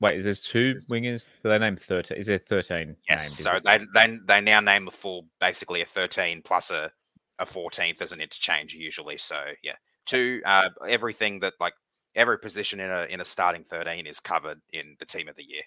wait, 0.03 0.21
there's 0.21 0.41
two 0.41 0.75
wingers. 0.91 1.30
Do 1.41 1.49
they 1.49 1.57
name 1.57 1.77
thirteen? 1.77 2.17
Is 2.17 2.27
there 2.27 2.38
thirteen? 2.38 2.95
Yes. 3.09 3.39
named, 3.39 3.55
so 3.55 3.59
they, 3.63 3.80
they 3.93 4.19
they 4.25 4.41
now 4.41 4.59
name 4.59 4.88
a 4.88 4.91
full 4.91 5.25
basically 5.39 5.81
a 5.81 5.85
13 5.85 6.41
plus 6.43 6.69
a 6.69 6.91
a 7.39 7.45
14th 7.45 8.01
as 8.01 8.11
an 8.11 8.21
interchange 8.21 8.75
usually. 8.75 9.17
So 9.17 9.41
yeah, 9.63 9.75
two 10.05 10.41
uh, 10.45 10.69
everything 10.88 11.39
that 11.39 11.53
like 11.59 11.73
every 12.15 12.38
position 12.38 12.81
in 12.81 12.91
a 12.91 13.07
in 13.09 13.21
a 13.21 13.25
starting 13.25 13.63
13 13.63 14.05
is 14.05 14.19
covered 14.19 14.59
in 14.73 14.95
the 14.99 15.05
team 15.05 15.30
of 15.30 15.35
the 15.38 15.43
year. 15.43 15.63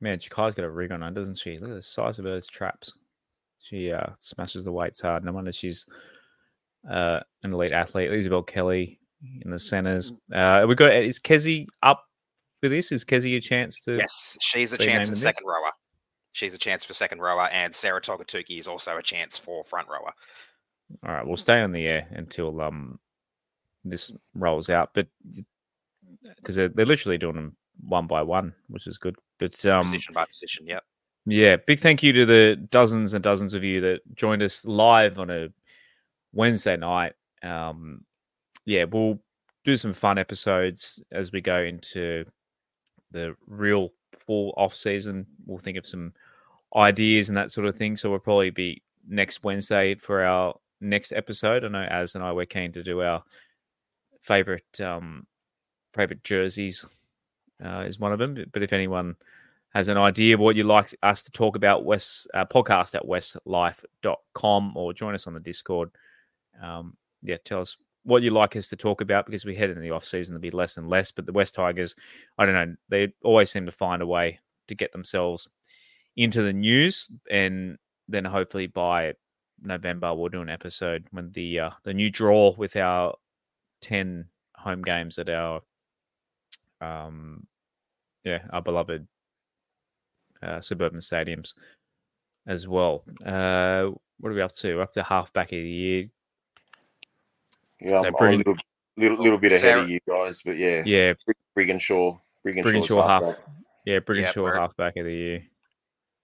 Man, 0.00 0.18
Jakiya's 0.18 0.54
got 0.54 0.64
a 0.64 0.70
rig 0.70 0.92
on 0.92 1.00
her, 1.00 1.10
doesn't 1.10 1.38
she? 1.38 1.58
Look 1.58 1.70
at 1.70 1.76
the 1.76 1.82
size 1.82 2.20
of 2.20 2.26
her 2.26 2.40
traps. 2.40 2.92
She 3.58 3.90
uh, 3.90 4.10
smashes 4.20 4.64
the 4.64 4.70
weights 4.70 5.00
hard. 5.00 5.24
No 5.24 5.32
wonder 5.32 5.50
she's 5.50 5.86
uh, 6.88 7.18
an 7.42 7.52
elite 7.52 7.72
athlete. 7.72 8.12
Isabelle 8.12 8.42
Kelly 8.42 9.00
in 9.42 9.50
the 9.50 9.58
centers. 9.58 10.12
Uh, 10.32 10.64
we 10.68 10.74
got 10.76 10.92
is 10.92 11.18
Kezie 11.18 11.66
up 11.82 12.07
for 12.60 12.68
this? 12.68 12.92
Is 12.92 13.04
Kezie 13.04 13.36
a 13.36 13.40
chance 13.40 13.80
to? 13.80 13.96
Yes, 13.96 14.36
she's 14.40 14.72
a 14.72 14.78
chance 14.78 15.08
for 15.08 15.14
this? 15.14 15.22
second 15.22 15.46
rower. 15.46 15.72
She's 16.32 16.54
a 16.54 16.58
chance 16.58 16.84
for 16.84 16.94
second 16.94 17.20
rower, 17.20 17.48
and 17.52 17.74
Sarah 17.74 18.00
Togatuki 18.00 18.58
is 18.58 18.68
also 18.68 18.96
a 18.96 19.02
chance 19.02 19.36
for 19.36 19.64
front 19.64 19.88
rower. 19.88 20.12
All 21.06 21.14
right, 21.14 21.26
we'll 21.26 21.36
stay 21.36 21.60
on 21.60 21.72
the 21.72 21.86
air 21.86 22.06
until 22.10 22.60
um 22.60 22.98
this 23.84 24.12
rolls 24.34 24.70
out, 24.70 24.90
but 24.94 25.06
because 26.36 26.56
they're, 26.56 26.68
they're 26.68 26.86
literally 26.86 27.18
doing 27.18 27.36
them 27.36 27.56
one 27.80 28.06
by 28.06 28.22
one, 28.22 28.54
which 28.68 28.86
is 28.86 28.98
good. 28.98 29.16
But 29.38 29.64
um, 29.66 29.82
Position 29.82 30.14
by 30.14 30.24
position, 30.24 30.66
yep. 30.66 30.82
Yeah, 31.26 31.56
big 31.56 31.78
thank 31.78 32.02
you 32.02 32.12
to 32.14 32.26
the 32.26 32.56
dozens 32.70 33.12
and 33.12 33.22
dozens 33.22 33.54
of 33.54 33.62
you 33.62 33.80
that 33.82 34.00
joined 34.14 34.42
us 34.42 34.64
live 34.64 35.18
on 35.18 35.30
a 35.30 35.48
Wednesday 36.32 36.76
night. 36.76 37.12
Um, 37.42 38.04
yeah, 38.64 38.84
we'll 38.84 39.20
do 39.64 39.76
some 39.76 39.92
fun 39.92 40.18
episodes 40.18 41.00
as 41.12 41.30
we 41.30 41.40
go 41.40 41.58
into 41.62 42.24
the 43.10 43.36
real 43.46 43.90
full 44.26 44.52
off 44.56 44.74
season. 44.74 45.26
We'll 45.46 45.58
think 45.58 45.78
of 45.78 45.86
some 45.86 46.12
ideas 46.74 47.28
and 47.28 47.38
that 47.38 47.50
sort 47.50 47.66
of 47.66 47.76
thing. 47.76 47.96
So 47.96 48.10
we'll 48.10 48.18
probably 48.18 48.50
be 48.50 48.82
next 49.08 49.42
Wednesday 49.42 49.94
for 49.94 50.22
our 50.22 50.54
next 50.80 51.12
episode. 51.12 51.64
I 51.64 51.68
know 51.68 51.82
As 51.82 52.14
and 52.14 52.24
I 52.24 52.32
we're 52.32 52.46
keen 52.46 52.72
to 52.72 52.82
do 52.82 53.02
our 53.02 53.22
favorite 54.20 54.80
um, 54.80 55.26
favorite 55.94 56.22
jerseys 56.24 56.84
uh, 57.64 57.84
is 57.86 57.98
one 57.98 58.12
of 58.12 58.18
them. 58.18 58.44
But 58.52 58.62
if 58.62 58.72
anyone 58.72 59.16
has 59.74 59.88
an 59.88 59.98
idea 59.98 60.34
of 60.34 60.40
what 60.40 60.56
you'd 60.56 60.66
like 60.66 60.94
us 61.02 61.22
to 61.24 61.30
talk 61.30 61.56
about, 61.56 61.84
West 61.84 62.28
uh, 62.34 62.44
podcast 62.44 62.94
at 62.94 63.04
westlife.com 63.04 64.76
or 64.76 64.92
join 64.92 65.14
us 65.14 65.26
on 65.26 65.34
the 65.34 65.40
Discord. 65.40 65.90
Um, 66.62 66.96
yeah, 67.22 67.36
tell 67.44 67.60
us 67.60 67.76
what 68.04 68.22
you'd 68.22 68.32
like 68.32 68.56
us 68.56 68.68
to 68.68 68.76
talk 68.76 69.00
about 69.00 69.26
because 69.26 69.44
we 69.44 69.54
head 69.54 69.70
into 69.70 69.82
the 69.82 69.90
off 69.90 70.04
season 70.04 70.34
to 70.34 70.40
be 70.40 70.50
less 70.50 70.76
and 70.76 70.88
less. 70.88 71.10
But 71.10 71.26
the 71.26 71.32
West 71.32 71.54
Tigers, 71.54 71.94
I 72.38 72.46
don't 72.46 72.54
know, 72.54 72.76
they 72.88 73.12
always 73.22 73.50
seem 73.50 73.66
to 73.66 73.72
find 73.72 74.02
a 74.02 74.06
way 74.06 74.40
to 74.68 74.74
get 74.74 74.92
themselves 74.92 75.48
into 76.16 76.42
the 76.42 76.52
news, 76.52 77.10
and 77.30 77.78
then 78.08 78.24
hopefully 78.24 78.66
by 78.66 79.14
November 79.62 80.14
we'll 80.14 80.28
do 80.28 80.42
an 80.42 80.48
episode 80.48 81.06
when 81.10 81.30
the 81.32 81.60
uh, 81.60 81.70
the 81.84 81.94
new 81.94 82.10
draw 82.10 82.54
with 82.56 82.76
our 82.76 83.14
ten 83.80 84.26
home 84.56 84.82
games 84.82 85.18
at 85.18 85.28
our 85.28 85.60
um 86.80 87.46
yeah 88.24 88.40
our 88.50 88.60
beloved 88.60 89.06
uh, 90.42 90.60
suburban 90.60 91.00
stadiums 91.00 91.54
as 92.46 92.66
well. 92.66 93.04
Uh, 93.24 93.90
what 94.18 94.30
are 94.30 94.34
we 94.34 94.42
up 94.42 94.52
to? 94.52 94.76
We're 94.76 94.82
up 94.82 94.92
to 94.92 95.02
half 95.02 95.32
back 95.32 95.46
of 95.46 95.58
the 95.58 95.68
year. 95.68 96.04
Yeah, 97.80 97.98
So 98.00 98.06
I'm, 98.06 98.14
I'm 98.20 98.34
a 98.34 98.36
little, 98.36 98.56
little, 98.96 99.18
little 99.22 99.38
bit 99.38 99.52
ahead 99.52 99.60
Sarah- 99.60 99.82
of 99.82 99.90
you 99.90 100.00
guys, 100.08 100.40
but 100.44 100.56
yeah, 100.58 100.82
Yeah, 100.84 101.14
Brigginshaw, 101.56 102.18
Brigginshaw's 102.46 102.64
Brigginshaw 102.88 103.06
half. 103.06 103.22
halfback. 103.24 103.44
Yeah, 103.86 103.98
Brigginshaw 104.00 104.42
we're- 104.44 104.58
half 104.58 104.76
back 104.76 104.96
of 104.96 105.04
the 105.04 105.14
year. 105.14 105.42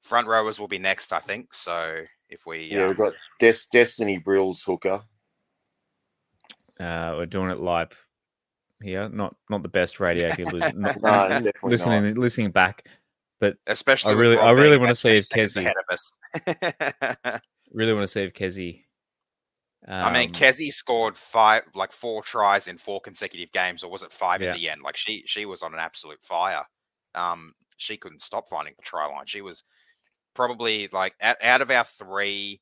Front 0.02 0.26
rowers 0.28 0.60
will 0.60 0.68
be 0.68 0.78
next, 0.78 1.12
I 1.12 1.18
think. 1.20 1.55
So 1.55 2.02
if 2.28 2.44
we 2.47 2.64
Yeah, 2.70 2.82
um, 2.82 2.89
we've 2.89 2.97
got 2.98 3.14
Des- 3.40 3.55
Destiny 3.72 4.18
Brills 4.18 4.62
hooker. 4.62 5.02
Uh, 6.78 7.14
we're 7.16 7.26
doing 7.26 7.51
it 7.51 7.60
live 7.60 8.05
here. 8.82 9.09
Not 9.09 9.35
not 9.48 9.62
the 9.62 9.68
best 9.68 10.01
radio 10.01 10.26
if 10.28 10.39
you 10.39 10.44
lose, 10.47 10.62
not, 10.74 11.01
No, 11.01 11.51
listening 11.62 12.05
not. 12.05 12.18
listening 12.18 12.51
back. 12.51 12.86
But 13.40 13.56
especially 13.66 14.12
I 14.12 14.16
really- 14.16 14.36
I 14.39 14.51
really 14.52 14.76
wanna 14.76 14.94
see 14.94 15.09
10 15.10 15.16
if 15.18 15.24
seconds 15.26 15.55
Kezie- 15.55 15.60
ahead 15.60 15.74
of 15.89 17.35
us. 17.35 17.40
Really 17.72 17.93
want 17.94 18.05
to 18.05 18.09
see 18.09 18.22
if 18.22 18.32
Kezie. 18.35 18.85
I 19.86 20.12
mean, 20.12 20.28
um, 20.31 20.35
Kezie 20.35 20.73
scored 20.73 21.16
five, 21.16 21.62
like 21.74 21.93
four 21.93 22.23
tries 22.23 22.69
in 22.69 22.78
four 22.78 23.01
consecutive 23.01 23.52
games, 23.52 23.85
or 23.85 23.90
was 23.90 24.02
it 24.02 24.12
five 24.12 24.40
Yeah. 24.40 24.55
in 24.55 24.61
the 24.61 24.70
end? 24.70 24.82
Like 24.82 24.97
she, 24.97 25.23
she 25.27 25.44
was 25.44 25.62
on 25.62 25.74
an 25.74 25.81
absolute 25.81 26.23
fire. 26.23 26.65
Um, 27.15 27.52
she 27.77 27.97
couldn't 27.97 28.23
stop 28.23 28.48
finding 28.48 28.74
the 28.77 28.82
try 28.82 29.06
line. 29.06 29.27
She 29.27 29.43
was 29.43 29.62
probably 30.35 30.89
like 30.93 31.15
out, 31.20 31.36
out 31.43 31.61
of 31.61 31.70
our 31.70 31.85
three 31.85 32.61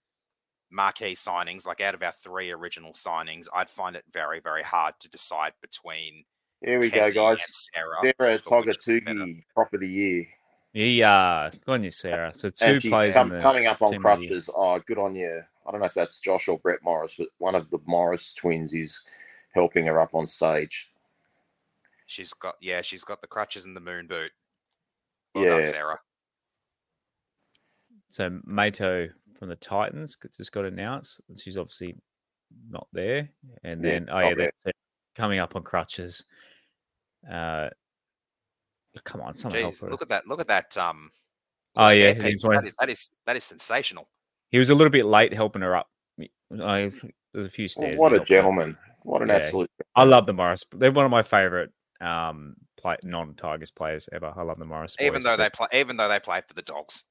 marquee 0.71 1.15
signings, 1.15 1.67
like 1.67 1.81
out 1.81 1.95
of 1.95 2.03
our 2.03 2.13
three 2.13 2.51
original 2.51 2.93
signings, 2.93 3.47
I'd 3.55 3.71
find 3.71 3.95
it 3.95 4.05
very, 4.13 4.41
very 4.41 4.63
hard 4.63 4.95
to 5.01 5.09
decide 5.09 5.53
between 5.61 6.25
Here 6.65 6.81
we 6.81 6.91
Kezie 6.91 7.15
go, 7.15 7.31
guys. 7.37 7.69
Sarah. 7.75 7.97
Sarah 8.19 8.39
for 8.39 8.61
which 8.61 8.67
was 8.77 8.77
better. 9.01 9.19
Prop 9.55 9.73
of 9.75 9.81
the 9.81 9.89
year. 9.89 10.27
Yeah, 10.75 11.51
good 11.67 11.73
on 11.73 11.83
you, 11.83 11.91
Sarah. 11.91 12.33
So 12.33 12.49
two 12.49 12.65
And 12.65 12.83
she 12.83 12.89
plays 12.89 13.15
come- 13.15 13.31
in 13.31 13.37
the 13.37 13.43
coming 13.43 13.67
up 13.67 13.83
on 13.83 13.93
team 13.93 14.07
of 14.07 14.17
the 14.19 14.23
year. 14.23 14.29
crutches. 14.31 14.51
Oh, 14.55 14.79
good 14.81 14.99
on 14.99 15.15
you. 15.15 15.43
I 15.67 15.71
don't 15.71 15.81
know 15.81 15.87
if 15.87 15.95
that's 15.95 16.19
Josh 16.21 16.49
or 16.49 16.59
Brett 16.59 16.83
Morris, 16.83 17.15
but 17.19 17.29
one 17.39 17.55
of 17.55 17.71
the 17.71 17.79
Morris 17.87 18.33
twins 18.33 18.73
is 18.73 19.05
helping 19.53 19.87
her 19.87 20.01
up 20.01 20.15
on 20.15 20.27
stage. 20.27 20.91
She's 22.07 22.33
got, 22.33 22.57
yeah, 22.61 22.81
she's 22.83 23.05
got 23.05 23.21
the 23.21 23.27
crutches 23.27 23.65
and 23.65 23.77
the 23.77 23.81
moon 23.81 24.07
boot. 24.07 24.33
Well 25.35 25.45
done, 25.45 25.61
Yeah. 25.61 25.71
Sarah. 25.71 26.01
So 28.09 28.41
Mato 28.45 29.09
from 29.39 29.49
the 29.49 29.57
Titans 29.57 30.17
just 30.37 30.53
got 30.53 30.65
announced. 30.67 31.21
She's 31.37 31.57
obviously 31.57 31.97
not 32.69 32.87
there. 32.93 33.31
And 33.65 33.83
Yeah, 33.83 33.91
then 33.93 34.09
oh 34.11 34.19
yeah, 34.21 34.35
that's 34.35 34.65
coming 35.15 35.39
up 35.39 35.57
on 35.57 35.63
crutches. 35.63 36.25
Uh, 37.31 37.71
come 39.05 39.21
on, 39.21 39.33
someone 39.33 39.61
help 39.63 39.75
Jeez, 39.75 39.81
her. 39.81 39.91
look 39.91 40.03
at 40.03 40.09
that! 40.11 40.27
Look 40.27 40.41
at 40.41 40.49
that! 40.49 40.77
Um, 40.77 41.11
Oh 41.75 41.89
yeah, 41.89 42.13
he's 42.13 42.43
that, 42.43 42.65
is, 42.67 42.75
that 42.79 42.91
is 42.91 43.09
that 43.25 43.37
is 43.37 43.45
sensational. 43.45 44.07
he 44.51 44.59
was 44.59 44.69
a 44.69 44.75
little 44.75 44.91
bit 44.91 45.07
late 45.07 45.33
helping 45.33 45.63
her 45.63 45.75
up. 45.75 45.89
I, 46.21 46.93
there's 47.33 47.47
a 47.47 47.49
few 47.49 47.67
stairs. 47.67 47.97
what 47.97 48.13
a 48.13 48.17
helped 48.17 48.29
her. 48.29 48.37
gentleman. 48.37 48.77
What 49.05 49.23
an 49.23 49.29
Yeah. 49.29 49.37
absolute. 49.37 49.71
I 49.97 50.05
love 50.05 50.27
the 50.27 50.35
Morris. 50.35 50.65
They're 50.71 50.93
one 50.93 51.07
of 51.07 51.11
my 51.11 51.23
favorite 51.23 51.73
um 52.03 52.57
play, 52.77 52.97
non-Tigers 53.05 53.71
players 53.71 54.09
ever. 54.13 54.35
I 54.37 54.43
love 54.43 54.59
the 54.59 54.67
Morris. 54.67 54.97
Even 55.01 55.15
boys, 55.15 55.25
though 55.25 55.37
they 55.39 55.49
play, 55.49 55.69
even 55.73 55.97
though 55.97 56.09
they 56.09 56.21
play 56.21 56.43
for 56.47 56.53
the 56.53 56.61
dogs. 56.63 57.05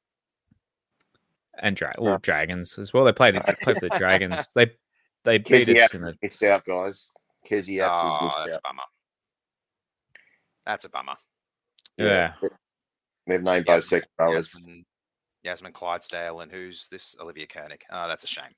and 1.58 1.76
dra- 1.76 1.96
well, 1.98 2.20
dragons 2.20 2.78
as 2.78 2.94
well. 2.94 3.04
They 3.04 3.14
played 3.14 3.34
they 3.34 3.54
played 3.64 3.78
for 3.80 3.90
the 3.90 3.98
Dragons. 3.98 4.48
They 4.54 4.68
they 5.24 5.40
beat 5.40 5.68
Kezie 5.68 5.78
us 5.82 5.92
Apps 5.92 5.96
in 5.96 6.02
has 6.06 6.14
a 6.14 6.18
missed 6.22 6.44
out, 6.44 6.66
guys. 6.66 7.10
Kezie 7.50 7.78
Apps 7.78 7.90
Oh, 7.94 8.10
has 8.28 8.36
that's 8.36 8.48
missed 8.48 8.60
a 8.60 8.62
bummer. 8.64 8.84
That's 10.68 10.86
a 10.86 10.90
bummer. 10.90 11.16
Yeah. 12.06 12.34
They've 13.28 13.42
named 13.44 13.66
both 13.66 13.84
Yasmin- 13.84 14.02
second 14.02 14.10
rowers. 14.20 14.54
Yasmin, 14.56 14.86
Yasmin 15.44 15.74
Clydesdale 15.74 16.40
and 16.42 16.52
who's 16.52 16.88
this? 16.92 17.16
Olivia 17.20 17.48
Kernick. 17.48 17.82
Oh, 17.92 18.08
that's 18.08 18.24
a 18.24 18.28
shame. 18.28 18.54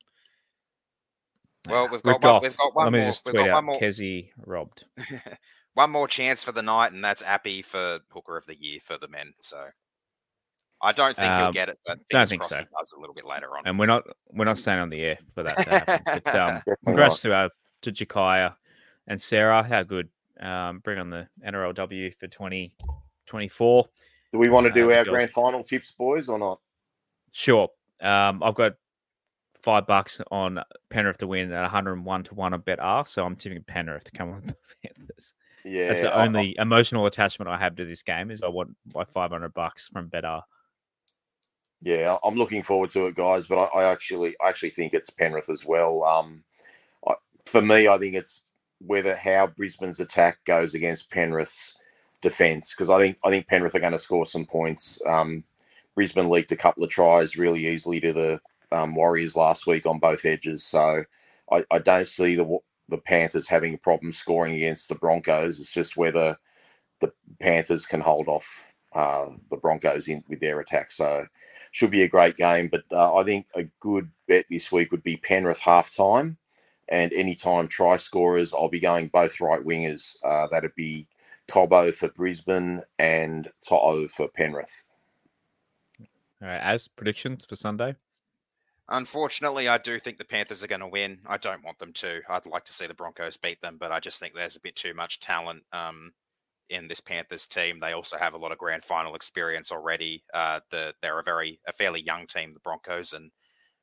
Well, 1.69 1.87
we've 1.89 2.01
got 2.03 2.21
one, 2.21 2.41
we've 2.41 2.57
got 2.57 2.75
one 2.75 2.85
Let 2.87 2.93
me 2.93 2.99
more. 2.99 3.07
just 3.09 3.25
tweet 3.25 3.47
out 3.47 3.63
more. 3.63 3.79
Kezie 3.79 4.31
robbed. 4.45 4.83
one 5.75 5.91
more 5.91 6.07
chance 6.09 6.43
for 6.43 6.51
the 6.51 6.61
night, 6.61 6.91
and 6.91 7.03
that's 7.03 7.21
Appy 7.23 7.61
for 7.61 7.99
Hooker 8.09 8.35
of 8.37 8.45
the 8.45 8.55
Year 8.61 8.79
for 8.83 8.97
the 8.97 9.07
men. 9.07 9.33
So 9.39 9.67
I 10.81 10.91
don't 10.91 11.15
think 11.15 11.31
he'll 11.33 11.45
Um, 11.47 11.53
get 11.53 11.69
it, 11.69 11.79
but 11.85 11.99
don't 12.09 12.27
think 12.27 12.43
so. 12.43 12.57
does 12.57 12.93
a 12.97 12.99
little 12.99 13.15
bit 13.15 13.23
later 13.25 13.55
on. 13.57 13.65
And 13.65 13.79
we're 13.79 13.85
not 13.85 14.03
we're 14.31 14.43
not 14.43 14.57
staying 14.57 14.79
on 14.79 14.89
the 14.89 14.99
air 15.01 15.17
for 15.33 15.43
that 15.43 15.55
to 15.57 15.69
happen. 15.69 16.21
But 16.25 16.35
um, 16.35 16.61
congrats 16.85 17.21
to 17.21 17.33
our 17.33 17.49
to 17.83 17.91
Jakiya 17.93 18.55
and 19.07 19.21
Sarah. 19.21 19.63
How 19.63 19.83
good. 19.83 20.09
Um, 20.41 20.79
bring 20.79 20.99
on 20.99 21.09
the 21.11 21.29
NRLW 21.47 22.15
for 22.19 22.27
2024. 23.25 23.87
Do 24.31 24.39
we 24.39 24.49
want 24.49 24.65
to 24.67 24.71
do 24.73 24.91
Uh, 24.91 24.95
our 24.97 25.05
grand 25.05 25.29
final 25.31 25.63
tips, 25.63 25.91
boys, 25.93 26.29
or 26.29 26.39
not? 26.39 26.59
Sure. 27.31 27.69
Um, 28.01 28.41
I've 28.43 28.55
got 28.55 28.73
five 29.61 29.87
bucks 29.87 30.19
on 30.31 30.59
Penrith 30.89 31.17
to 31.19 31.27
win 31.27 31.51
at 31.51 31.61
101 31.61 32.23
to 32.23 32.35
1 32.35 32.53
on 32.53 32.61
Betr, 32.61 33.07
so 33.07 33.25
I'm 33.25 33.35
tipping 33.35 33.63
Penrith 33.63 34.03
to 34.05 34.11
come 34.11 34.31
on 34.31 34.43
the 34.47 34.55
Panthers. 34.83 35.33
Yeah, 35.63 35.87
That's 35.89 36.01
the 36.01 36.13
I- 36.13 36.25
only 36.25 36.55
emotional 36.57 37.05
attachment 37.05 37.49
I 37.49 37.57
have 37.57 37.75
to 37.77 37.85
this 37.85 38.01
game 38.01 38.31
is 38.31 38.43
I 38.43 38.49
want 38.49 38.75
my 38.93 39.05
500 39.05 39.53
bucks 39.53 39.87
from 39.87 40.09
Betr. 40.09 40.41
Yeah, 41.81 42.17
I'm 42.23 42.35
looking 42.35 42.63
forward 42.63 42.89
to 42.91 43.07
it, 43.07 43.15
guys. 43.15 43.45
But 43.47 43.57
I, 43.73 43.79
I 43.81 43.91
actually, 43.91 44.35
I 44.41 44.49
actually 44.49 44.69
think 44.71 44.93
it's 44.93 45.09
Penrith 45.09 45.49
as 45.49 45.65
well. 45.65 46.03
Um, 46.03 46.43
I, 47.07 47.15
for 47.45 47.61
me, 47.61 47.87
I 47.87 47.97
think 47.97 48.15
it's 48.15 48.43
whether 48.79 49.15
how 49.15 49.47
Brisbane's 49.47 49.99
attack 49.99 50.39
goes 50.45 50.73
against 50.73 51.09
Penrith's 51.11 51.75
defence 52.23 52.73
because 52.73 52.89
I 52.89 52.99
think 52.99 53.19
I 53.23 53.29
think 53.29 53.47
Penrith 53.47 53.75
are 53.75 53.81
going 53.81 53.93
to 53.93 53.99
score 53.99 54.25
some 54.25 54.45
points. 54.47 54.99
Um, 55.05 55.43
Brisbane 55.95 56.29
leaked 56.29 56.51
a 56.51 56.57
couple 56.57 56.83
of 56.83 56.89
tries 56.89 57.37
really 57.37 57.67
easily 57.67 57.99
to 58.01 58.13
the 58.13 58.41
um, 58.71 58.95
Warriors 58.95 59.35
last 59.35 59.67
week 59.67 59.85
on 59.85 59.99
both 59.99 60.25
edges, 60.25 60.65
so 60.65 61.05
I, 61.51 61.65
I 61.69 61.79
don't 61.79 62.09
see 62.09 62.35
the 62.35 62.59
the 62.89 62.97
Panthers 62.97 63.47
having 63.49 63.75
a 63.75 63.77
problem 63.79 64.13
scoring 64.13 64.55
against 64.55 64.89
the 64.89 64.95
Broncos. 64.95 65.59
It's 65.59 65.71
just 65.71 65.97
whether 65.97 66.37
the 67.01 67.13
Panthers 67.41 67.85
can 67.85 68.01
hold 68.01 68.27
off 68.27 68.65
uh, 68.93 69.29
the 69.51 69.57
Broncos 69.57 70.07
in 70.07 70.23
with 70.29 70.39
their 70.39 70.59
attack. 70.59 70.91
So 70.91 71.27
should 71.71 71.91
be 71.91 72.03
a 72.03 72.09
great 72.09 72.37
game. 72.37 72.69
But 72.69 72.83
uh, 72.91 73.15
I 73.15 73.23
think 73.23 73.47
a 73.55 73.65
good 73.79 74.11
bet 74.27 74.45
this 74.49 74.71
week 74.71 74.91
would 74.91 75.03
be 75.03 75.17
Penrith 75.17 75.59
half 75.59 75.95
time. 75.95 76.37
And 76.89 77.13
anytime 77.13 77.67
try 77.67 77.97
scorers, 77.97 78.53
I'll 78.53 78.69
be 78.69 78.79
going 78.79 79.09
both 79.09 79.39
right 79.41 79.63
wingers. 79.65 80.17
Uh, 80.23 80.47
that'd 80.51 80.75
be 80.75 81.07
Cobbo 81.49 81.93
for 81.93 82.09
Brisbane 82.09 82.81
and 82.97 83.49
To'o 83.67 84.07
for 84.07 84.27
Penrith. 84.27 84.83
All 86.41 86.47
right, 86.47 86.61
as 86.61 86.87
predictions 86.87 87.45
for 87.45 87.55
Sunday. 87.55 87.95
Unfortunately, 88.89 89.69
I 89.69 89.77
do 89.77 89.97
think 89.97 90.17
the 90.17 90.25
Panthers 90.25 90.63
are 90.63 90.67
going 90.67 90.81
to 90.81 90.87
win. 90.87 91.19
I 91.25 91.37
don't 91.37 91.63
want 91.63 91.79
them 91.79 91.93
to. 91.93 92.21
I'd 92.27 92.45
like 92.45 92.65
to 92.65 92.73
see 92.73 92.85
the 92.85 92.93
Broncos 92.93 93.37
beat 93.37 93.61
them, 93.61 93.77
but 93.79 93.91
I 93.93 93.99
just 93.99 94.19
think 94.19 94.35
there's 94.35 94.57
a 94.57 94.61
bit 94.61 94.75
too 94.75 94.93
much 94.93 95.21
talent 95.21 95.63
um, 95.71 96.11
in 96.69 96.89
this 96.89 96.99
Panthers 96.99 97.47
team. 97.47 97.79
They 97.79 97.93
also 97.93 98.17
have 98.17 98.33
a 98.33 98.37
lot 98.37 98.51
of 98.51 98.57
grand 98.57 98.83
final 98.83 99.15
experience 99.15 99.71
already. 99.71 100.23
Uh, 100.33 100.59
the, 100.69 100.93
they're 101.01 101.19
a 101.19 101.23
very 101.23 101.61
a 101.65 101.71
fairly 101.71 102.01
young 102.01 102.27
team, 102.27 102.53
the 102.53 102.59
Broncos, 102.59 103.13
and 103.13 103.31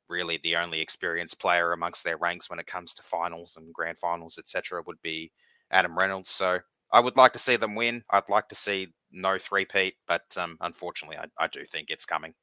really 0.07 0.39
the 0.43 0.55
only 0.55 0.81
experienced 0.81 1.39
player 1.39 1.71
amongst 1.71 2.03
their 2.03 2.17
ranks 2.17 2.49
when 2.49 2.59
it 2.59 2.67
comes 2.67 2.93
to 2.93 3.01
finals 3.01 3.55
and 3.57 3.73
grand 3.73 3.97
finals, 3.97 4.37
etc., 4.37 4.83
would 4.85 5.01
be 5.01 5.31
Adam 5.71 5.97
Reynolds. 5.97 6.29
So 6.29 6.59
I 6.93 6.99
would 6.99 7.17
like 7.17 7.33
to 7.33 7.39
see 7.39 7.55
them 7.55 7.75
win. 7.75 8.03
I'd 8.09 8.29
like 8.29 8.49
to 8.49 8.55
see 8.55 8.93
no 9.11 9.37
three-peat, 9.37 9.95
but 10.07 10.23
um, 10.37 10.57
unfortunately, 10.61 11.17
I, 11.17 11.25
I 11.43 11.47
do 11.47 11.65
think 11.65 11.89
it's 11.89 12.05
coming. 12.05 12.33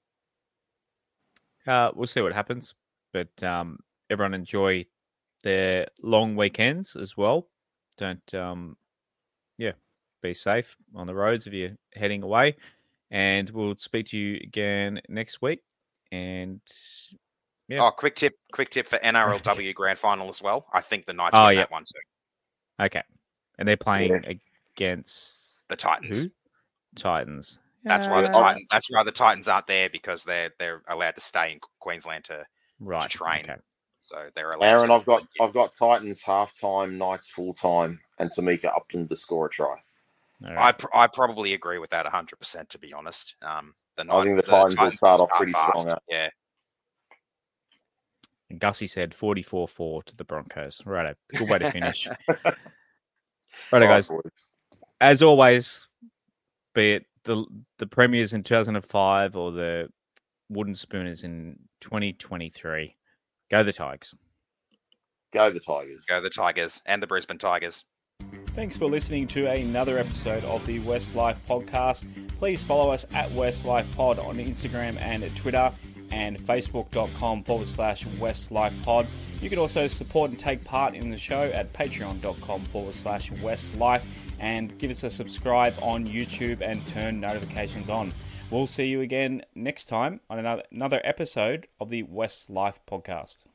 Uh, 1.67 1.91
we'll 1.95 2.07
see 2.07 2.21
what 2.21 2.33
happens. 2.33 2.75
But 3.13 3.43
um, 3.43 3.79
everyone 4.11 4.35
enjoy 4.35 4.87
their 5.43 5.89
long 6.03 6.37
weekends 6.37 6.97
as 6.97 7.17
well. 7.17 7.49
Don't, 7.97 8.35
um, 8.35 8.77
yeah, 9.57 9.73
be 10.23 10.35
safe 10.35 10.77
on 10.95 11.07
the 11.07 11.15
roads 11.15 11.47
if 11.47 11.53
you're 11.53 11.77
heading 11.95 12.23
away. 12.23 12.57
And 13.11 13.49
we'll 13.51 13.77
speak 13.77 14.07
to 14.07 14.19
you 14.19 14.41
again 14.43 15.01
next 15.09 15.41
week. 15.41 15.63
And 16.13 16.61
Yeah. 17.69 17.87
Oh, 17.87 17.91
quick 17.91 18.17
tip! 18.17 18.35
Quick 18.53 18.71
tip 18.71 18.87
for 18.87 18.99
NRLW 19.05 19.75
Grand 19.75 19.99
Final 19.99 20.29
as 20.29 20.43
well. 20.43 20.67
I 20.73 20.81
think 20.81 21.07
the 21.07 21.13
Knights 21.15 21.35
Oh, 21.37 21.47
win 21.47 21.57
yeah. 21.57 21.63
that 21.63 21.71
one 21.71 21.85
too. 21.85 22.85
Okay. 22.85 23.03
And 23.59 23.67
they're 23.69 23.77
playing 23.77 24.23
Yeah. 24.25 24.35
against 24.77 25.67
The 25.69 25.77
Titans. 25.77 26.23
who? 26.25 26.31
Titans. 26.95 27.59
That's 27.85 28.07
why 28.07 28.21
the 28.23 28.29
Titans. 28.29 28.67
That's 28.71 28.91
why 28.91 29.03
the 29.03 29.13
Titans 29.13 29.49
aren't 29.49 29.67
there 29.67 29.89
because 29.89 30.25
they're 30.25 30.51
they're 30.59 30.83
allowed 30.89 31.15
to 31.15 31.21
stay 31.21 31.53
in 31.53 31.61
Queensland 31.81 32.25
to 32.25 32.47
Right. 32.81 33.11
train. 33.11 33.45
Okay. 33.49 33.61
so 34.03 34.31
they're 34.35 34.49
allowed. 34.51 34.67
Aaron, 34.67 34.89
to 34.89 34.95
I've 34.95 35.05
got 35.05 35.27
I've 35.41 35.53
got 35.53 35.75
Titans 35.77 36.23
half 36.23 36.59
time, 36.59 36.97
Knights 36.99 37.29
full 37.29 37.53
time, 37.55 38.01
and 38.19 38.31
Tamika 38.31 38.75
Upton 38.75 39.07
to 39.09 39.17
score 39.17 39.47
a 39.47 39.51
try. 39.51 39.83
All 40.47 40.59
I 40.59 40.73
pr- 40.73 40.87
I 40.95 41.07
probably 41.09 41.53
agree 41.55 41.79
with 41.79 41.91
that 41.91 42.07
hundred 42.07 42.37
percent. 42.39 42.71
To 42.71 42.79
be 42.79 42.93
honest, 42.93 43.35
um, 43.43 43.75
the 43.97 44.03
I 44.11 44.23
think 44.23 44.43
the 44.43 44.51
Knights- 44.51 44.75
Titans 44.77 44.81
will 44.81 44.91
start 44.93 45.21
off 45.21 45.31
pretty 45.37 45.53
fast. 45.53 45.69
strong, 45.81 45.89
uh, 45.91 45.99
Yeah, 46.09 46.31
And 48.51 48.59
Gussie 48.61 48.87
said 48.87 49.11
44-4 49.13 50.05
to 50.05 50.17
the 50.17 50.25
Broncos. 50.25 50.81
Right. 50.87 51.15
A 51.35 51.37
good 51.37 51.51
way 51.51 51.59
to 51.59 51.71
finish. 51.71 52.09
Righto, 53.73 53.87
Right, 53.87 53.95
guys. 53.95 54.09
boys. 54.11 54.23
As 55.01 55.23
always, 55.23 55.89
be 56.75 56.93
it 56.93 57.07
the 57.25 57.45
the 57.79 57.87
premiers 57.87 58.33
in 58.33 58.43
2005 58.43 59.37
or 59.37 59.53
the 59.53 59.89
wooden 60.49 60.75
spooners 60.75 61.25
in 61.25 61.59
2023, 61.81 62.97
go 63.51 63.63
the 63.63 63.73
Tigers. 63.73 64.15
Go 65.33 65.51
the 65.51 65.61
Tigers. 65.61 66.05
go 66.09 66.21
the 66.21 66.31
Tigers 66.31 66.81
and 66.87 67.03
the 67.03 67.07
Brisbane 67.07 67.39
Tigers. 67.39 67.85
Thanks 68.49 68.77
for 68.77 68.87
listening 68.87 69.29
to 69.29 69.47
another 69.47 69.99
episode 69.99 70.43
of 70.45 70.65
the 70.67 70.81
West 70.81 71.15
Life 71.15 71.39
Podcast. 71.49 72.05
Please 72.39 72.63
follow 72.63 72.91
us 72.91 73.05
at 73.15 73.31
West 73.33 73.65
Life 73.65 73.87
Pod 73.95 74.19
on 74.19 74.39
Instagram 74.39 74.99
and 75.01 75.23
Twitter 75.37 75.73
and 76.11 76.39
facebook.com 76.39 77.45
forward 77.45 77.69
slash 77.69 78.07
West 78.19 78.51
Life 78.51 78.75
Pod. 78.83 79.07
You 79.41 79.51
can 79.51 79.59
also 79.59 79.87
support 79.87 80.31
and 80.31 80.39
take 80.39 80.65
part 80.65 80.95
in 80.95 81.11
the 81.11 81.19
show 81.19 81.43
at 81.43 81.73
patreon.com 81.73 82.65
forward 82.65 82.95
slash 82.95 83.31
West 83.31 83.77
Life 83.77 84.07
and 84.41 84.77
give 84.79 84.91
us 84.91 85.05
a 85.05 85.11
subscribe 85.11 85.75
on 85.83 86.07
YouTube 86.07 86.61
and 86.61 86.87
turn 86.87 87.21
notifications 87.21 87.89
on. 87.89 88.13
We'll 88.51 88.67
see 88.67 88.87
you 88.87 89.03
again 89.03 89.43
next 89.55 89.87
time 89.87 90.21
on 90.31 90.39
another, 90.39 90.63
another 90.73 91.01
episode 91.05 91.67
of 91.81 91.91
the 91.91 92.05
West 92.05 92.49
Life 92.49 92.81
Podcast. 92.91 93.47